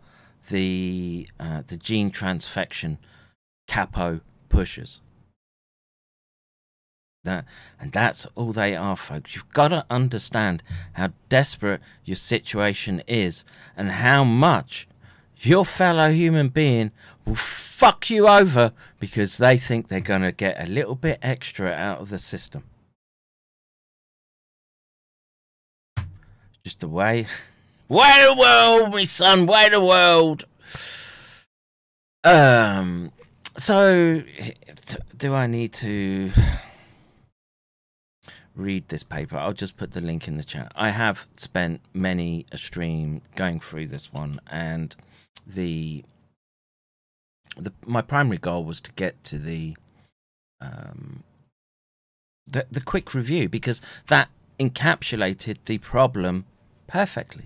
the 0.50 1.28
uh, 1.40 1.62
the 1.68 1.78
gene 1.78 2.10
transfection 2.10 2.98
capo 3.68 4.22
pushers. 4.50 5.00
That 7.24 7.46
and 7.80 7.92
that's 7.92 8.26
all 8.34 8.52
they 8.52 8.76
are, 8.76 8.96
folks. 8.96 9.36
You've 9.36 9.54
got 9.54 9.68
to 9.68 9.86
understand 9.92 10.64
how 10.94 11.10
desperate 11.30 11.82
your 12.04 12.16
situation 12.16 13.04
is 13.08 13.46
and 13.78 13.92
how 13.92 14.24
much 14.24 14.88
your 15.38 15.66
fellow 15.66 16.10
human 16.10 16.50
being 16.50 16.90
will 17.26 17.36
fuck 17.36 18.10
you 18.10 18.28
over 18.28 18.74
because 19.00 19.38
they 19.38 19.60
think 19.60 19.88
they're 19.88 20.00
going 20.00 20.24
to 20.24 20.32
get 20.32 20.60
a 20.60 20.66
little 20.66 20.96
bit 20.96 21.20
extra 21.22 21.72
out 21.72 22.00
of 22.00 22.10
the 22.10 22.18
system. 22.18 22.64
Just 26.64 26.80
the 26.80 26.88
way, 26.88 27.26
way 27.90 28.26
the 28.28 28.36
world, 28.38 28.92
my 28.92 29.06
son, 29.06 29.48
way 29.48 29.70
the 29.70 29.84
world. 29.84 30.46
Um, 32.24 33.12
so 33.58 34.22
do 35.18 35.34
I 35.34 35.48
need 35.48 35.74
to 35.74 36.32
read 38.56 38.88
this 38.90 39.04
paper? 39.04 39.38
I'll 39.38 39.54
just 39.54 39.76
put 39.76 39.94
the 39.94 40.02
link 40.02 40.28
in 40.28 40.38
the 40.38 40.44
chat. 40.44 40.72
I 40.76 40.90
have 40.90 41.26
spent 41.38 41.82
many 41.94 42.46
a 42.52 42.58
stream 42.58 43.22
going 43.36 43.60
through 43.60 43.88
this 43.88 44.14
one, 44.14 44.40
and 44.48 44.96
the 45.46 46.04
the 47.58 47.74
my 47.86 48.02
primary 48.02 48.38
goal 48.38 48.64
was 48.64 48.82
to 48.82 48.92
get 48.94 49.24
to 49.26 49.38
the 49.38 49.76
um 50.62 51.24
the 52.48 52.66
the 52.72 52.82
quick 52.82 53.14
review 53.14 53.50
because 53.50 53.82
that 54.08 54.30
encapsulated 54.60 55.58
the 55.66 55.80
problem 55.80 56.46
perfectly. 56.92 57.46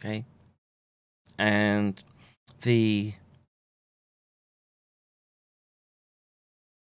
Okay. 0.00 0.24
And 1.38 2.02
the 2.62 3.12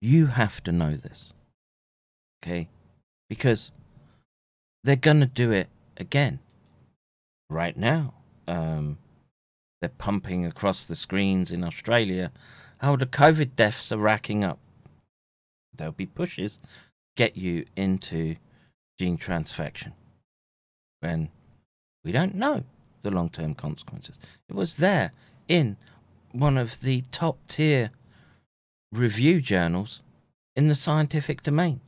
you 0.03 0.27
have 0.27 0.62
to 0.64 0.73
know 0.73 0.93
this. 0.93 1.33
Okay? 2.43 2.69
Because 3.29 3.73
they're 4.85 4.95
going 4.95 5.21
to 5.21 5.27
do 5.27 5.51
it 5.51 5.69
again 5.97 6.39
right 7.49 7.77
now. 7.77 8.12
Um, 8.47 8.99
they're 9.81 9.89
pumping 9.89 10.45
across 10.45 10.85
the 10.85 10.95
screens 10.95 11.51
in 11.51 11.64
Australia. 11.64 12.31
Oh, 12.83 12.97
the 12.97 13.07
COVID 13.07 13.57
deaths 13.57 13.91
are 13.91 13.99
racking 13.99 14.45
up. 14.45 14.59
There'll 15.75 15.93
be 15.93 16.07
pushes 16.07 16.59
get 17.17 17.37
you 17.37 17.64
into 17.77 18.37
gene 18.99 19.17
transfection 19.17 19.93
when 21.01 21.31
We 22.07 22.13
don't 22.13 22.37
know 22.37 22.63
the 23.03 23.11
long 23.11 23.29
term 23.31 23.57
consequences. 23.57 24.17
It 24.49 24.55
was 24.55 24.77
there 24.77 25.11
in 25.49 25.77
one 26.31 26.57
of 26.57 26.81
the 26.81 27.03
top 27.11 27.39
tier 27.49 27.91
review 28.93 29.41
journals 29.41 30.03
in 30.55 30.69
the 30.69 30.77
scientific 30.77 31.43
domain. 31.43 31.81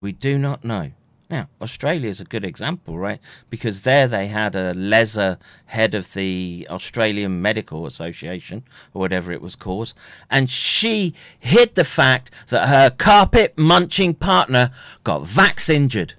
We 0.00 0.12
do 0.12 0.38
not 0.38 0.64
know. 0.64 0.92
Now, 1.30 1.50
Australia 1.60 2.08
is 2.08 2.18
a 2.18 2.24
good 2.24 2.46
example, 2.46 2.96
right? 2.96 3.20
Because 3.50 3.82
there 3.82 4.08
they 4.08 4.28
had 4.28 4.54
a 4.54 4.72
lesser 4.72 5.36
head 5.66 5.94
of 5.94 6.14
the 6.14 6.66
Australian 6.70 7.42
Medical 7.42 7.84
Association, 7.84 8.64
or 8.94 9.00
whatever 9.00 9.32
it 9.32 9.42
was 9.42 9.54
called, 9.54 9.92
and 10.30 10.48
she 10.48 11.12
hid 11.38 11.74
the 11.74 11.84
fact 11.84 12.30
that 12.48 12.68
her 12.68 12.88
carpet 12.88 13.58
munching 13.58 14.14
partner 14.14 14.70
got 15.04 15.24
vax 15.24 15.68
injured. 15.68 16.14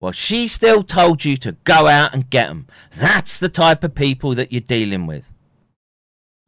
Well, 0.00 0.12
she 0.12 0.48
still 0.48 0.82
told 0.82 1.24
you 1.24 1.36
to 1.38 1.52
go 1.64 1.86
out 1.86 2.14
and 2.14 2.30
get 2.30 2.48
them. 2.48 2.66
That's 2.96 3.38
the 3.38 3.50
type 3.50 3.84
of 3.84 3.94
people 3.94 4.34
that 4.34 4.50
you're 4.50 4.60
dealing 4.60 5.06
with. 5.06 5.30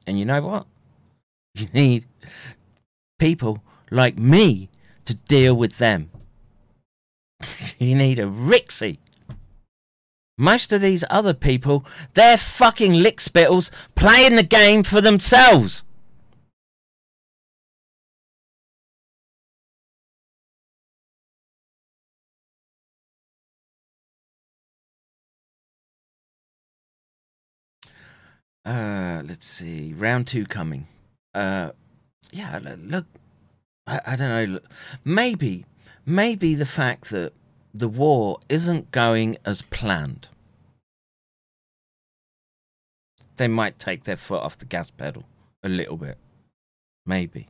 And 0.06 0.18
you 0.18 0.24
know 0.24 0.42
what? 0.42 0.66
You 1.54 1.68
need 1.74 2.06
people 3.18 3.62
like 3.90 4.18
me 4.18 4.70
to 5.04 5.14
deal 5.14 5.54
with 5.54 5.76
them. 5.76 6.10
you 7.78 7.94
need 7.94 8.18
a 8.18 8.24
Rixie. 8.24 8.96
Most 10.38 10.72
of 10.72 10.80
these 10.80 11.04
other 11.10 11.34
people, 11.34 11.84
they're 12.14 12.38
fucking 12.38 12.92
lickspittles 12.92 13.70
playing 13.94 14.36
the 14.36 14.42
game 14.42 14.82
for 14.82 15.02
themselves. 15.02 15.84
Uh, 28.64 29.22
let's 29.24 29.46
see. 29.46 29.92
Round 29.92 30.26
two 30.26 30.44
coming. 30.44 30.86
Uh, 31.34 31.70
yeah, 32.30 32.58
look, 32.62 33.06
I, 33.86 34.00
I 34.06 34.16
don't 34.16 34.52
know. 34.52 34.60
Maybe, 35.04 35.66
maybe 36.06 36.54
the 36.54 36.66
fact 36.66 37.10
that 37.10 37.32
the 37.74 37.88
war 37.88 38.38
isn't 38.48 38.90
going 38.90 39.36
as 39.44 39.62
planned. 39.62 40.28
They 43.36 43.48
might 43.48 43.78
take 43.78 44.04
their 44.04 44.16
foot 44.16 44.42
off 44.42 44.58
the 44.58 44.66
gas 44.66 44.90
pedal 44.90 45.24
a 45.62 45.68
little 45.68 45.96
bit. 45.96 46.18
Maybe. 47.06 47.48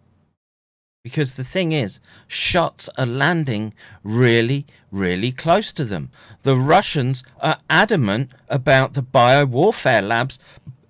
Because 1.05 1.35
the 1.35 1.45
thing 1.45 1.73
is, 1.73 1.99
shots 2.29 2.89
are 2.97 3.07
landing 3.07 3.75
really, 4.05 4.67
really 4.93 5.33
close 5.33 5.73
to 5.73 5.85
them. 5.85 6.11
The 6.45 6.57
Russians 6.57 7.25
are 7.41 7.59
adamant 7.69 8.31
about 8.49 8.95
the 8.95 9.03
biowarfare 9.03 10.07
labs 10.07 10.39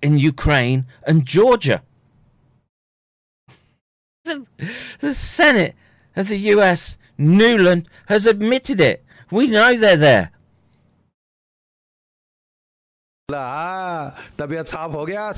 in 0.03 0.19
Ukraine 0.19 0.85
and 1.07 1.25
Georgia. 1.25 1.81
The, 4.25 5.13
Senate 5.13 5.75
of 6.15 6.27
the 6.27 6.37
US, 6.53 6.97
Nuland, 7.17 7.87
has 8.07 8.25
admitted 8.25 8.79
it. 8.79 9.03
We 9.31 9.47
know 9.47 9.75
they're 9.75 9.97
there. 9.97 10.29
तबीयत 14.37 14.67
साफ 14.67 14.91
हो 14.93 15.05
गया 15.05 15.31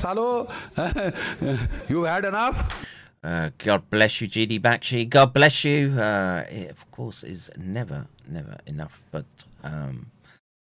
uh, 3.23 3.49
God 3.57 3.89
bless 3.89 4.21
you, 4.21 4.27
GD 4.27 4.59
Bakshi. 4.59 5.07
God 5.07 5.33
bless 5.33 5.63
you. 5.63 5.93
Uh, 5.93 6.43
it, 6.49 6.71
of 6.71 6.91
course, 6.91 7.23
is 7.23 7.49
never, 7.57 8.07
never 8.27 8.57
enough. 8.65 9.01
But 9.11 9.25
um, 9.63 10.11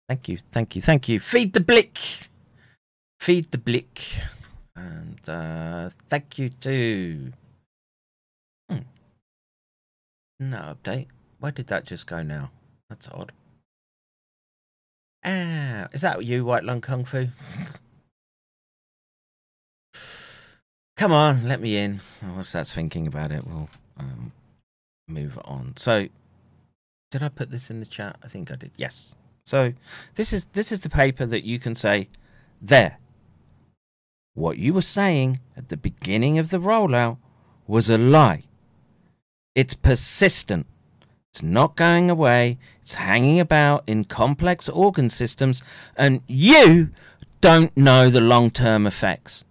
thank 0.09 0.29
you, 0.29 0.39
thank 0.51 0.75
you, 0.75 0.83
thank 0.83 1.09
you. 1.09 1.21
Feed 1.21 1.53
the 1.53 1.61
blick. 1.61 2.30
Feed 3.21 3.51
the 3.51 3.59
blick. 3.59 4.15
And 4.75 5.21
uh, 5.29 5.91
thank 6.09 6.39
you 6.39 6.49
too. 6.49 7.33
Hmm. 8.71 8.79
No 10.39 10.75
update. 10.75 11.09
Where 11.39 11.53
did 11.53 11.67
that 11.67 11.85
just 11.85 12.07
go 12.07 12.23
now? 12.23 12.51
That's 12.89 13.11
odd. 13.11 13.33
Ah, 15.25 15.89
is 15.93 16.01
that 16.01 16.25
you, 16.25 16.47
White 16.47 16.65
Lung 16.65 16.81
Kung 16.81 17.05
Fu? 17.05 17.29
Come 20.97 21.13
on, 21.13 21.47
let 21.47 21.61
me 21.61 21.77
in. 21.77 22.01
Whilst 22.23 22.55
that's 22.55 22.73
thinking 22.73 23.07
about 23.07 23.33
it, 23.33 23.47
we'll 23.47 23.69
um, 23.99 24.33
move 25.09 25.39
on. 25.45 25.75
So, 25.77 26.09
did 27.11 27.23
I 27.23 27.29
put 27.29 27.51
this 27.51 27.69
in 27.71 27.81
the 27.81 27.87
chat? 27.87 28.17
I 28.23 28.29
think 28.29 28.51
I 28.51 28.57
did. 28.57 28.71
Yes. 28.77 29.15
So 29.45 29.75
this 30.15 30.33
is 30.33 30.47
this 30.53 30.73
is 30.73 30.81
the 30.81 30.91
paper 30.91 31.27
that 31.27 31.45
you 31.45 31.59
can 31.59 31.75
say 31.75 32.09
there. 32.63 32.99
What 34.35 34.59
you 34.59 34.73
were 34.73 34.83
saying 34.83 35.41
at 35.57 35.69
the 35.69 35.77
beginning 35.77 36.39
of 36.39 36.51
the 36.51 36.61
rollout 36.61 37.19
was 37.67 37.91
a 37.91 37.99
lie. 37.99 38.45
It's 39.55 39.75
persistent. 39.75 40.67
It's 41.33 41.43
not 41.43 41.77
going 41.77 42.11
away. 42.11 42.59
It's 42.83 42.95
hanging 42.95 43.39
about 43.41 43.85
in 43.87 44.05
complex 44.05 44.69
organ 44.69 45.11
systems, 45.11 45.63
and 45.97 46.23
you 46.27 46.91
don't 47.41 47.77
know 47.77 48.11
the 48.11 48.21
long 48.21 48.51
term 48.51 48.87
effects. 48.87 49.45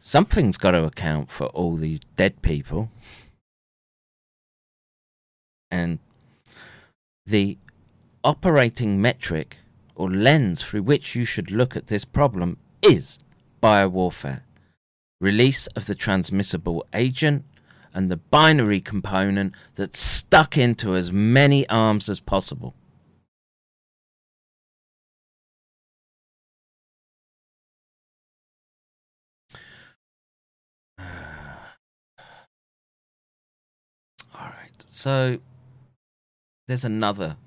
Something's 0.00 0.56
got 0.56 0.70
to 0.70 0.84
account 0.84 1.30
for 1.30 1.48
all 1.48 1.76
these 1.76 2.00
dead 2.16 2.40
people. 2.40 2.90
And 5.70 5.98
the 7.26 7.58
operating 8.28 9.00
metric 9.00 9.56
or 9.94 10.10
lens 10.10 10.62
through 10.62 10.82
which 10.82 11.14
you 11.14 11.24
should 11.24 11.50
look 11.50 11.74
at 11.74 11.86
this 11.86 12.04
problem 12.04 12.58
is 12.82 13.18
biowarfare 13.62 14.42
release 15.18 15.66
of 15.68 15.86
the 15.86 15.94
transmissible 15.94 16.84
agent 16.92 17.42
and 17.94 18.10
the 18.10 18.18
binary 18.18 18.82
component 18.82 19.54
that's 19.76 19.98
stuck 19.98 20.58
into 20.58 20.94
as 20.94 21.10
many 21.10 21.66
arms 21.70 22.06
as 22.10 22.20
possible. 22.20 22.74
All 30.98 31.06
right. 34.34 34.84
So 34.90 35.38
there's 36.66 36.84
another 36.84 37.38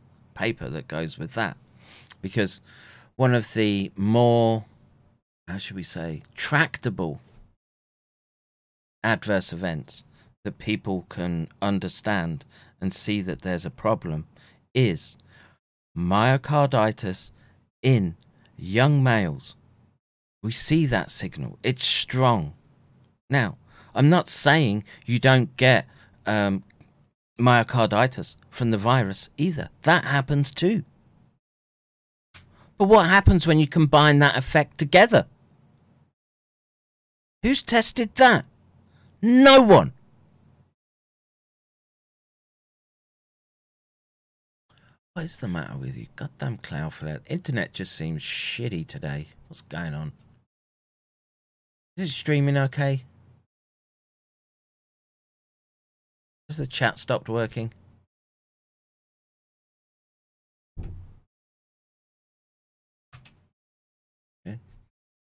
paper 0.41 0.69
that 0.69 0.87
goes 0.87 1.19
with 1.19 1.33
that 1.33 1.55
because 2.19 2.59
one 3.15 3.35
of 3.35 3.53
the 3.53 3.91
more 3.95 4.65
how 5.47 5.57
should 5.57 5.75
we 5.75 5.83
say 5.83 6.23
tractable 6.35 7.21
adverse 9.03 9.53
events 9.53 10.03
that 10.43 10.57
people 10.57 11.05
can 11.09 11.47
understand 11.61 12.43
and 12.79 12.91
see 12.91 13.21
that 13.21 13.43
there's 13.43 13.65
a 13.65 13.69
problem 13.69 14.25
is 14.73 15.15
myocarditis 15.95 17.31
in 17.83 18.15
young 18.57 19.03
males. 19.03 19.55
We 20.41 20.51
see 20.51 20.87
that 20.87 21.11
signal. 21.11 21.59
It's 21.61 21.85
strong. 21.85 22.53
Now, 23.29 23.57
I'm 23.93 24.09
not 24.09 24.27
saying 24.27 24.83
you 25.05 25.19
don't 25.19 25.55
get 25.55 25.85
um, 26.25 26.63
myocarditis 27.41 28.35
from 28.49 28.71
the 28.71 28.77
virus 28.77 29.29
either. 29.37 29.69
That 29.83 30.05
happens 30.05 30.51
too. 30.51 30.83
But 32.77 32.85
what 32.85 33.07
happens 33.07 33.45
when 33.45 33.59
you 33.59 33.67
combine 33.67 34.19
that 34.19 34.37
effect 34.37 34.77
together? 34.77 35.25
Who's 37.43 37.63
tested 37.63 38.15
that? 38.15 38.45
No 39.21 39.61
one. 39.61 39.93
What 45.13 45.25
is 45.25 45.37
the 45.37 45.47
matter 45.47 45.77
with 45.77 45.97
you? 45.97 46.07
Goddamn 46.15 46.57
Cloudflare. 46.57 47.19
Internet 47.29 47.73
just 47.73 47.93
seems 47.95 48.21
shitty 48.21 48.87
today. 48.87 49.27
What's 49.49 49.61
going 49.61 49.93
on? 49.93 50.13
Is 51.97 52.09
it 52.09 52.13
streaming 52.13 52.57
okay? 52.57 53.03
Has 56.51 56.57
the 56.57 56.67
chat 56.67 56.99
stopped 56.99 57.29
working? 57.29 57.71
Okay, 64.45 64.59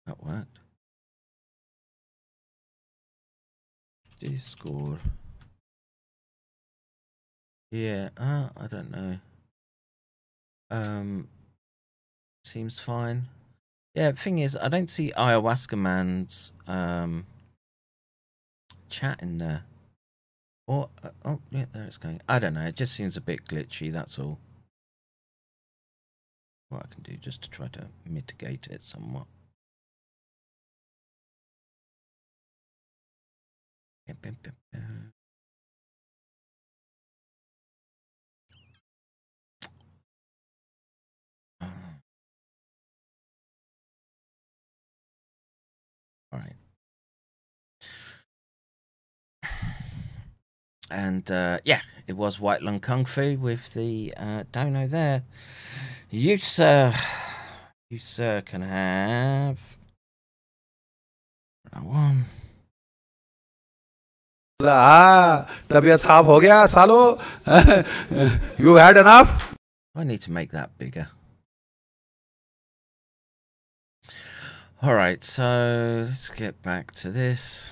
that 0.07 0.25
worked. 0.25 0.61
Discord. 4.21 5.01
Yeah, 7.73 8.11
uh, 8.17 8.51
I 8.57 8.69
don't 8.69 8.93
know. 8.93 9.19
Um, 10.71 11.27
seems 12.45 12.79
fine. 12.79 13.25
Yeah, 13.97 14.13
thing 14.13 14.39
is, 14.39 14.55
I 14.55 14.69
don't 14.69 14.89
see 14.89 15.13
Ayahuasca 15.17 15.77
Man's 15.77 16.53
um 16.69 17.27
chat 18.89 19.21
in 19.21 19.39
there. 19.39 19.65
Or 20.67 20.89
uh, 21.03 21.11
oh 21.25 21.41
yeah, 21.51 21.67
there 21.73 21.85
it's 21.85 21.99
going. 21.99 22.21
I 22.29 22.39
don't 22.39 22.55
know. 22.55 22.63
It 22.63 22.77
just 22.77 22.95
seems 22.95 23.17
a 23.17 23.21
bit 23.21 23.47
glitchy. 23.47 23.93
That's 23.93 24.19
all. 24.19 24.39
What 26.71 26.87
I 26.91 26.95
can 26.95 27.03
do 27.03 27.17
just 27.17 27.43
to 27.43 27.51
try 27.51 27.69
to 27.69 27.87
mitigate 28.05 28.67
it 28.69 28.83
somewhat. 28.83 29.27
Ah. 41.61 41.69
All 46.33 46.41
right. 46.41 46.57
And 50.90 51.32
uh, 51.32 51.60
yeah, 51.64 51.82
it 52.08 52.18
was 52.18 52.40
White 52.40 52.62
Lung 52.62 52.80
Kung 52.80 53.06
Fu 53.06 53.38
with 53.38 53.74
the 53.74 54.14
uh, 54.18 54.44
dono 54.52 54.88
there. 54.88 55.24
You, 56.10 56.38
sir, 56.38 56.94
you, 57.90 58.00
sir, 58.00 58.42
can 58.42 58.62
have 58.62 59.58
that 61.72 61.84
one. 61.84 62.26
हाँ 64.62 65.48
तबीयत 65.70 66.00
साफ 66.00 66.26
हो 66.26 66.40
गया 66.40 66.66
सालो 66.68 66.98
you 68.62 68.78
had 68.78 68.98
enough 68.98 69.56
I 69.96 70.04
need 70.04 70.22
to 70.22 70.32
make 70.32 70.52
that 70.52 70.78
bigger. 70.78 71.08
All 74.84 74.94
right, 74.96 75.24
so 75.24 75.48
let's 76.04 76.30
get 76.30 76.62
back 76.62 76.92
to 77.02 77.12
this. 77.12 77.72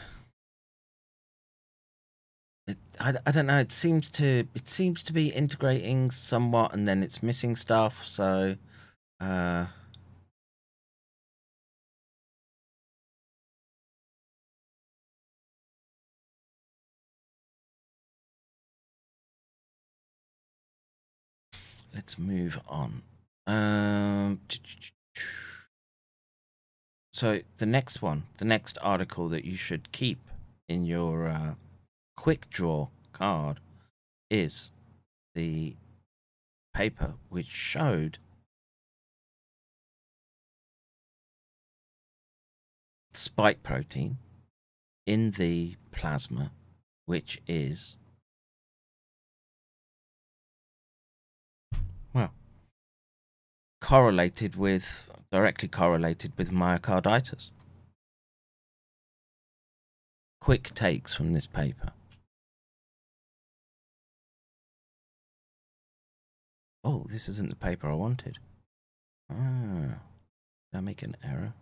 I, 3.05 3.12
I 3.26 3.32
don't 3.32 3.47
know. 3.47 3.59
It 3.59 3.70
seems 3.70 4.09
to 4.12 4.48
it 4.55 4.66
seems 4.66 5.02
to 5.02 5.12
be 5.12 5.28
integrating 5.28 6.10
somewhat, 6.10 6.72
and 6.72 6.89
then 6.89 7.02
it's 7.02 7.22
missing 7.22 7.55
stuff. 7.55 8.06
So, 8.06 8.56
uh, 9.20 9.66
let's 21.94 22.18
move 22.18 22.59
on. 22.66 23.02
Um, 23.47 24.40
so 27.12 27.40
the 27.59 27.66
next 27.66 28.01
one, 28.01 28.22
the 28.39 28.47
next 28.47 28.78
article 28.81 29.28
that 29.28 29.44
you 29.44 29.56
should 29.56 29.93
keep 29.93 30.20
in 30.70 30.86
your 30.86 31.28
uh, 31.28 31.55
quick 32.16 32.49
draw 32.51 32.89
card 33.12 33.61
is 34.31 34.70
the 35.35 35.77
paper 36.73 37.15
which 37.28 37.47
showed 37.47 38.19
spike 43.12 43.62
protein 43.62 44.19
in 45.07 45.32
the 45.32 45.77
plasma, 45.93 46.51
which 47.07 47.41
is 47.47 47.97
well 52.12 52.32
correlated 53.81 54.57
with 54.57 55.11
directly 55.31 55.69
correlated 55.69 56.32
with 56.39 56.51
myocarditis. 56.51 57.51
Quick 60.41 60.74
takes 60.74 61.12
from 61.12 61.35
this 61.35 61.47
paper. 61.47 61.93
Oh, 66.85 67.06
this 67.09 67.31
isn't 67.31 67.48
the 67.48 67.56
paper 67.56 67.89
I 67.89 67.94
wanted. 67.94 68.39
Ah, 69.32 70.01
did 70.70 70.78
I 70.78 70.81
make 70.81 71.02
an 71.02 71.16
error? 71.24 71.55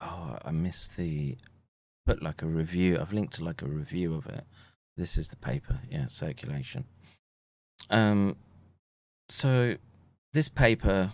Oh, 0.00 0.38
I 0.42 0.50
missed 0.50 0.96
the 0.96 1.36
put 2.06 2.22
like 2.22 2.40
a 2.40 2.46
review. 2.46 2.98
I've 2.98 3.12
linked 3.12 3.34
to 3.34 3.44
like 3.44 3.60
a 3.60 3.66
review 3.66 4.14
of 4.14 4.26
it. 4.26 4.44
This 4.96 5.18
is 5.18 5.28
the 5.28 5.36
paper, 5.36 5.80
yeah, 5.90 6.06
circulation. 6.06 6.86
Um, 7.90 8.36
so 9.28 9.76
this 10.32 10.48
paper, 10.48 11.12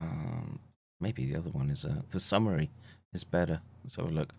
um, 0.00 0.60
maybe 1.00 1.26
the 1.26 1.38
other 1.38 1.50
one 1.50 1.68
is 1.68 1.84
uh, 1.84 2.02
the 2.10 2.20
summary 2.20 2.70
is 3.14 3.24
better. 3.24 3.60
Let's 3.82 3.96
have 3.96 4.08
a 4.08 4.12
look. 4.12 4.32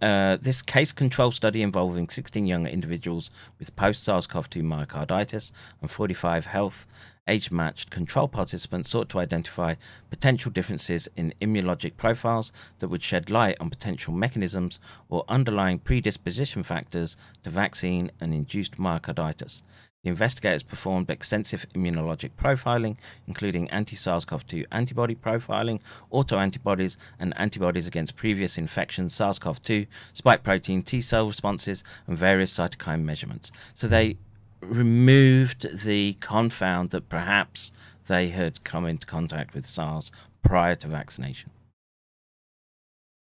Uh, 0.00 0.36
this 0.40 0.62
case 0.62 0.92
control 0.92 1.32
study 1.32 1.60
involving 1.60 2.08
16 2.08 2.46
young 2.46 2.66
individuals 2.66 3.30
with 3.58 3.74
post 3.74 4.04
SARS 4.04 4.28
CoV 4.28 4.48
2 4.48 4.62
myocarditis 4.62 5.50
and 5.80 5.90
45 5.90 6.46
health 6.46 6.86
age 7.26 7.50
matched 7.50 7.90
control 7.90 8.26
participants 8.26 8.90
sought 8.90 9.08
to 9.10 9.18
identify 9.18 9.74
potential 10.08 10.50
differences 10.50 11.08
in 11.14 11.34
immunologic 11.40 11.96
profiles 11.96 12.52
that 12.78 12.88
would 12.88 13.02
shed 13.02 13.28
light 13.28 13.56
on 13.60 13.70
potential 13.70 14.12
mechanisms 14.14 14.78
or 15.08 15.24
underlying 15.28 15.78
predisposition 15.78 16.62
factors 16.62 17.16
to 17.42 17.50
vaccine 17.50 18.10
and 18.20 18.32
induced 18.32 18.78
myocarditis. 18.78 19.62
The 20.04 20.10
investigators 20.10 20.62
performed 20.62 21.10
extensive 21.10 21.66
immunologic 21.74 22.30
profiling, 22.40 22.96
including 23.26 23.68
anti 23.70 23.96
SARS 23.96 24.24
CoV 24.24 24.46
2 24.46 24.64
antibody 24.70 25.16
profiling, 25.16 25.80
autoantibodies, 26.12 26.96
and 27.18 27.36
antibodies 27.36 27.88
against 27.88 28.14
previous 28.14 28.56
infections, 28.56 29.12
SARS 29.14 29.40
CoV 29.40 29.60
2, 29.60 29.86
spike 30.12 30.44
protein, 30.44 30.82
T 30.82 31.00
cell 31.00 31.26
responses, 31.26 31.82
and 32.06 32.16
various 32.16 32.56
cytokine 32.56 33.02
measurements. 33.02 33.50
So 33.74 33.88
they 33.88 34.18
removed 34.60 35.84
the 35.84 36.14
confound 36.20 36.90
that 36.90 37.08
perhaps 37.08 37.72
they 38.06 38.28
had 38.28 38.62
come 38.62 38.86
into 38.86 39.06
contact 39.06 39.52
with 39.52 39.66
SARS 39.66 40.12
prior 40.42 40.76
to 40.76 40.86
vaccination. 40.86 41.50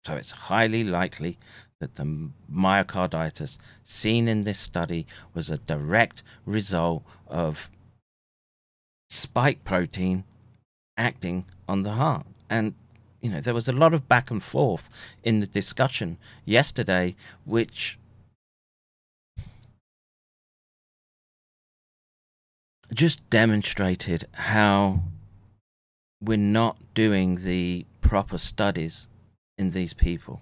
So 0.05 0.15
it's 0.15 0.33
highly 0.33 0.85
likely 0.85 1.39
that 1.81 1.97
the 1.97 2.31
myocarditis 2.51 3.59
seen 3.85 4.29
in 4.29 4.43
this 4.43 4.59
study 4.59 5.07
was 5.35 5.51
a 5.51 5.59
direct 5.59 6.23
result 6.45 7.03
of 7.29 7.71
spike 9.11 9.63
protein 9.65 10.25
acting 10.97 11.45
on 11.69 11.83
the 11.83 11.93
heart. 11.93 12.27
And, 12.49 12.75
you 13.21 13.31
know, 13.31 13.41
there 13.41 13.55
was 13.55 13.69
a 13.69 13.73
lot 13.73 13.93
of 13.93 14.09
back 14.09 14.31
and 14.31 14.43
forth 14.43 14.89
in 15.23 15.41
the 15.41 15.47
discussion 15.47 16.17
yesterday, 16.45 17.15
which 17.45 17.99
just 22.95 23.29
demonstrated 23.29 24.27
how 24.33 25.03
we're 26.23 26.39
not 26.39 26.79
doing 26.95 27.45
the 27.45 27.85
proper 28.01 28.39
studies 28.39 29.07
in 29.59 29.73
these 29.73 29.93
people. 29.93 30.41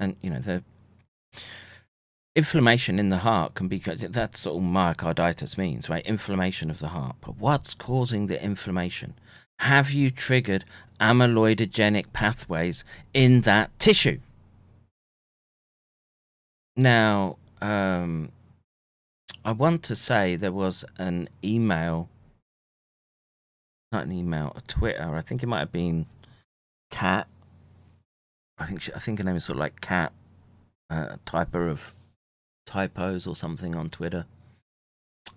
And, 0.00 0.16
you 0.22 0.30
know, 0.30 0.40
the 0.40 0.64
inflammation 2.34 2.98
in 2.98 3.10
the 3.10 3.18
heart 3.18 3.54
can 3.54 3.68
be 3.68 3.78
that's 3.78 4.46
all 4.46 4.60
myocarditis 4.60 5.58
means, 5.58 5.88
right? 5.88 6.04
Inflammation 6.06 6.70
of 6.70 6.78
the 6.78 6.88
heart. 6.88 7.16
But 7.20 7.36
what's 7.36 7.74
causing 7.74 8.26
the 8.26 8.42
inflammation? 8.42 9.14
Have 9.60 9.90
you 9.90 10.10
triggered 10.10 10.64
amyloidogenic 11.00 12.12
pathways 12.14 12.82
in 13.12 13.42
that 13.42 13.78
tissue? 13.78 14.20
Now, 16.76 17.36
um, 17.60 18.32
I 19.44 19.52
want 19.52 19.82
to 19.84 19.96
say 19.96 20.36
there 20.36 20.50
was 20.50 20.84
an 20.96 21.28
email, 21.44 22.08
not 23.92 24.04
an 24.04 24.12
email, 24.12 24.54
a 24.56 24.62
Twitter. 24.62 25.14
I 25.14 25.20
think 25.20 25.42
it 25.42 25.46
might 25.46 25.58
have 25.58 25.72
been 25.72 26.06
Cat. 26.90 27.26
I 28.60 28.66
think 28.66 28.82
she, 28.82 28.92
I 28.92 28.98
think 28.98 29.18
her 29.18 29.24
name 29.24 29.36
is 29.36 29.44
sort 29.44 29.56
of 29.56 29.60
like 29.60 29.80
Cat, 29.80 30.12
uh, 30.90 31.16
typer 31.26 31.70
of 31.70 31.94
typos 32.66 33.26
or 33.26 33.34
something 33.34 33.74
on 33.74 33.88
Twitter. 33.88 34.26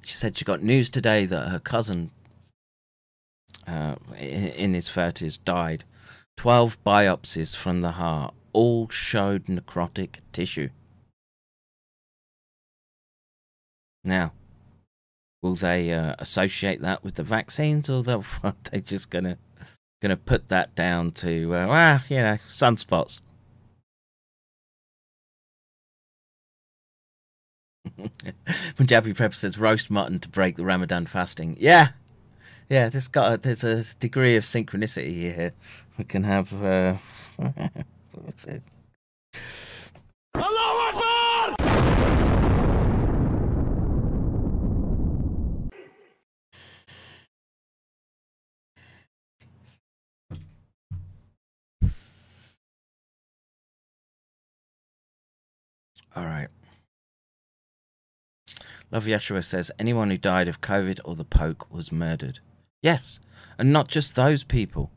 She 0.02 0.14
said 0.14 0.38
she 0.38 0.44
got 0.44 0.62
news 0.62 0.90
today 0.90 1.26
that 1.26 1.48
her 1.48 1.60
cousin, 1.60 2.12
uh, 3.66 3.96
in, 4.20 4.74
his 4.74 4.90
thirties, 4.90 5.38
died. 5.38 5.86
Twelve 6.36 6.84
biopsies 6.84 7.56
from 7.56 7.82
the 7.82 7.92
heart 7.92 8.34
all 8.52 8.90
showed 8.90 9.46
necrotic 9.46 10.18
tissue. 10.34 10.70
Now, 14.04 14.34
will 15.42 15.56
they 15.56 15.94
uh, 15.94 16.16
associate 16.20 16.82
that 16.82 17.06
with 17.06 17.16
the 17.16 17.24
vaccines, 17.24 17.90
or 17.90 18.04
they'll, 18.04 18.26
are 18.44 18.56
they 18.70 18.82
just 18.82 19.10
gonna 20.04 20.16
gonna 20.16 20.18
put 20.18 20.50
that 20.50 20.76
down 20.76 21.12
to 21.12 21.56
uh, 21.56 21.68
well, 21.68 22.04
you 22.10 22.18
know, 22.18 22.38
sunspots? 22.50 23.22
Punjabi 28.76 29.14
Prepper 29.14 29.36
says 29.36 29.58
roast 29.58 29.90
mutton 29.90 30.20
to 30.20 30.30
break 30.30 30.56
the 30.58 30.66
Ramadan 30.66 31.06
fasting. 31.06 31.56
Yeah, 31.60 31.90
yeah. 32.70 32.90
There's 32.90 33.08
got 33.08 33.34
a, 33.34 33.38
there's 33.38 33.64
a 33.64 33.84
degree 33.96 34.36
of 34.36 34.44
synchronicity 34.44 35.14
here. 35.14 35.54
We 35.98 36.04
can 36.04 36.24
have 36.24 36.54
uh, 36.64 36.96
What's 38.12 38.46
it? 38.46 38.62
All 56.16 56.26
right. 56.26 56.48
Love 58.92 59.06
Yeshua 59.06 59.44
says 59.44 59.72
anyone 59.80 60.12
who 60.12 60.18
died 60.18 60.48
of 60.48 60.62
COVID 60.62 61.00
or 61.04 61.16
the 61.16 61.26
poke 61.26 61.72
was 61.74 61.92
murdered. 61.92 62.40
Yes, 62.84 63.20
and 63.58 63.74
not 63.74 63.88
just 63.88 64.16
those 64.16 64.44
people. 64.44 64.92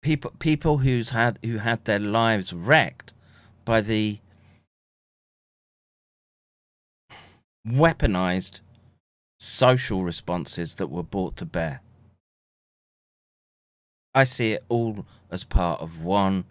People 0.00 0.32
people 0.38 0.78
who's 0.78 1.10
had 1.10 1.38
who 1.44 1.58
had 1.58 1.84
their 1.84 1.98
lives 1.98 2.52
wrecked 2.52 3.12
by 3.64 3.80
the 3.80 4.20
weaponized 7.66 8.60
social 9.38 10.02
responses 10.02 10.76
that 10.76 10.86
were 10.86 11.02
brought 11.02 11.36
to 11.36 11.44
bear. 11.44 11.82
I 14.14 14.24
see 14.24 14.52
it 14.52 14.64
all 14.68 15.04
as 15.30 15.44
part 15.44 15.80
of 15.80 16.02
one 16.02 16.44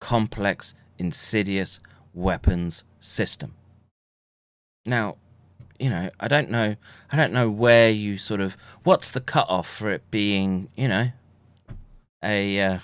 complex, 0.00 0.74
insidious 0.98 1.80
weapons 2.14 2.84
system. 3.00 3.54
Now, 4.84 5.16
you 5.78 5.90
know, 5.90 6.10
I 6.20 6.28
don't 6.28 6.50
know, 6.50 6.76
I 7.10 7.16
don't 7.16 7.32
know 7.32 7.50
where 7.50 7.90
you 7.90 8.16
sort 8.16 8.40
of, 8.40 8.56
what's 8.84 9.10
the 9.10 9.20
cutoff 9.20 9.68
for 9.68 9.90
it 9.90 10.02
being, 10.10 10.68
you 10.76 10.88
know, 10.88 11.08
a, 12.22 12.60
uh, 12.60 12.78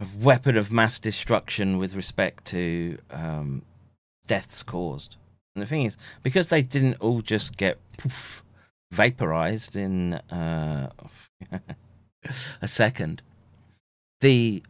a 0.00 0.06
weapon 0.20 0.56
of 0.56 0.70
mass 0.70 0.98
destruction 0.98 1.78
with 1.78 1.94
respect 1.94 2.44
to 2.46 2.98
um, 3.10 3.62
deaths 4.26 4.62
caused. 4.62 5.16
And 5.54 5.62
the 5.62 5.66
thing 5.66 5.84
is, 5.84 5.96
because 6.22 6.48
they 6.48 6.62
didn't 6.62 7.00
all 7.00 7.22
just 7.22 7.56
get 7.56 7.78
poof, 7.96 8.44
vaporized 8.92 9.76
in 9.76 10.14
uh, 10.14 10.90
a 12.62 12.68
second, 12.68 13.22
the 14.20 14.62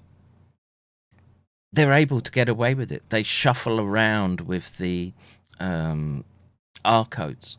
they're 1.73 1.93
able 1.93 2.21
to 2.21 2.31
get 2.31 2.49
away 2.49 2.75
with 2.75 2.91
it. 2.91 3.03
They 3.11 3.23
shuffle 3.23 3.81
around 3.81 4.43
with 4.43 4.79
the 4.79 5.13
um, 5.61 6.25
R 6.85 7.05
codes, 7.05 7.59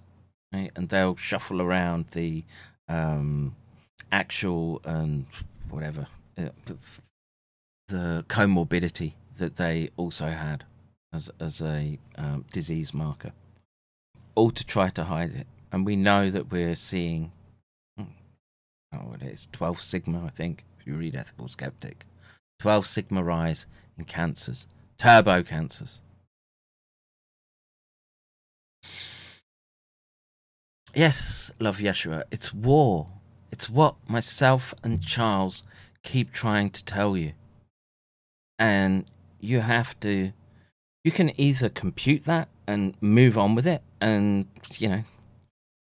right? 0.54 0.72
and 0.76 0.90
they'll 0.90 1.16
shuffle 1.16 1.62
around 1.62 2.06
the 2.12 2.44
um, 2.88 3.56
actual 4.12 4.82
and 4.84 5.26
whatever 5.70 6.08
uh, 6.38 6.50
the 7.88 8.26
comorbidity 8.28 9.14
that 9.38 9.56
they 9.58 9.90
also 9.98 10.28
had 10.28 10.64
as 11.14 11.30
as 11.40 11.62
a 11.62 12.00
um, 12.16 12.46
disease 12.52 12.94
marker, 12.94 13.32
all 14.36 14.52
to 14.52 14.66
try 14.66 14.90
to 14.90 15.06
hide 15.06 15.34
it. 15.36 15.48
And 15.72 15.86
we 15.86 15.96
know 15.96 16.32
that 16.32 16.52
we're 16.52 16.76
seeing, 16.76 17.32
hmm, 17.98 18.06
oh, 18.94 19.14
it 19.14 19.24
is 19.28 19.48
twelve 19.52 19.82
sigma, 19.82 20.26
I 20.26 20.30
think. 20.30 20.66
If 20.80 20.88
you 20.88 20.96
read 20.96 21.16
Ethical 21.16 21.48
Skeptic, 21.48 22.06
twelve 22.60 22.88
sigma 22.88 23.24
rise 23.24 23.66
in 24.00 24.06
cancers, 24.06 24.66
turbo 24.98 25.44
cancers. 25.44 26.02
Yes, 30.96 31.52
love 31.60 31.78
Yeshua, 31.78 32.24
it's 32.32 32.54
war. 32.54 33.08
It's 33.52 33.70
what 33.70 33.96
myself 34.08 34.74
and 34.84 35.04
Charles 35.04 35.64
keep 36.04 36.32
trying 36.32 36.70
to 36.72 36.84
tell 36.84 37.16
you. 37.16 37.34
And 38.58 39.06
you 39.40 39.62
have 39.62 40.00
to, 40.02 40.32
you 41.04 41.12
can 41.12 41.40
either 41.40 41.70
compute 41.70 42.26
that 42.26 42.50
and 42.68 42.96
move 43.02 43.38
on 43.38 43.56
with 43.56 43.68
it. 43.68 43.82
And, 44.02 44.48
you 44.78 44.90
know, 44.90 45.04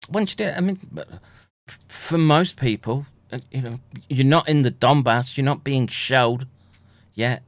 once 0.09 0.31
you 0.31 0.37
do 0.37 0.43
it, 0.45 0.57
I 0.57 0.61
mean, 0.61 0.79
for 1.87 2.17
most 2.17 2.57
people, 2.57 3.05
uh, 3.31 3.39
you 3.51 3.61
know, 3.61 3.79
you're 4.09 4.25
not 4.25 4.47
in 4.47 4.61
the 4.61 4.71
Donbass, 4.71 5.37
you're 5.37 5.45
not 5.45 5.63
being 5.63 5.87
shelled 5.87 6.47
yet. 7.13 7.41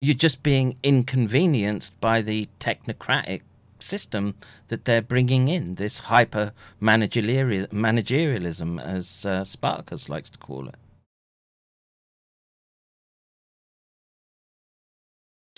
You're 0.00 0.14
just 0.14 0.42
being 0.42 0.78
inconvenienced 0.82 2.00
by 2.00 2.22
the 2.22 2.48
technocratic 2.58 3.42
system 3.78 4.34
that 4.68 4.86
they're 4.86 5.02
bringing 5.02 5.48
in, 5.48 5.74
this 5.74 5.98
hyper 6.00 6.52
managerialism, 6.80 8.82
as 8.82 9.26
uh, 9.26 9.44
Spartacus 9.44 10.08
likes 10.08 10.30
to 10.30 10.38
call 10.38 10.68
it. 10.68 10.76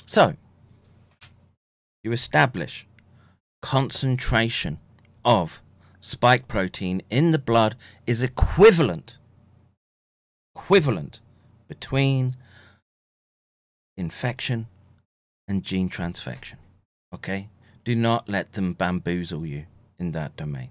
So, 0.07 0.35
you 2.03 2.13
establish 2.13 2.87
concentration 3.63 4.79
of 5.25 5.63
spike 6.01 6.49
protein 6.49 7.03
in 7.11 7.31
the 7.31 7.39
blood 7.39 7.77
is 8.07 8.23
equivalent 8.23 9.19
equivalent 10.55 11.21
between 11.69 12.37
infection 13.97 14.67
and 15.49 15.63
gene 15.63 15.89
transfection 15.89 16.57
okay? 17.13 17.49
Do 17.85 17.95
not 17.95 18.29
let 18.29 18.53
them 18.53 18.73
bamboozle 18.73 19.45
you 19.45 19.67
in 19.99 20.13
that 20.13 20.37
domain. 20.37 20.71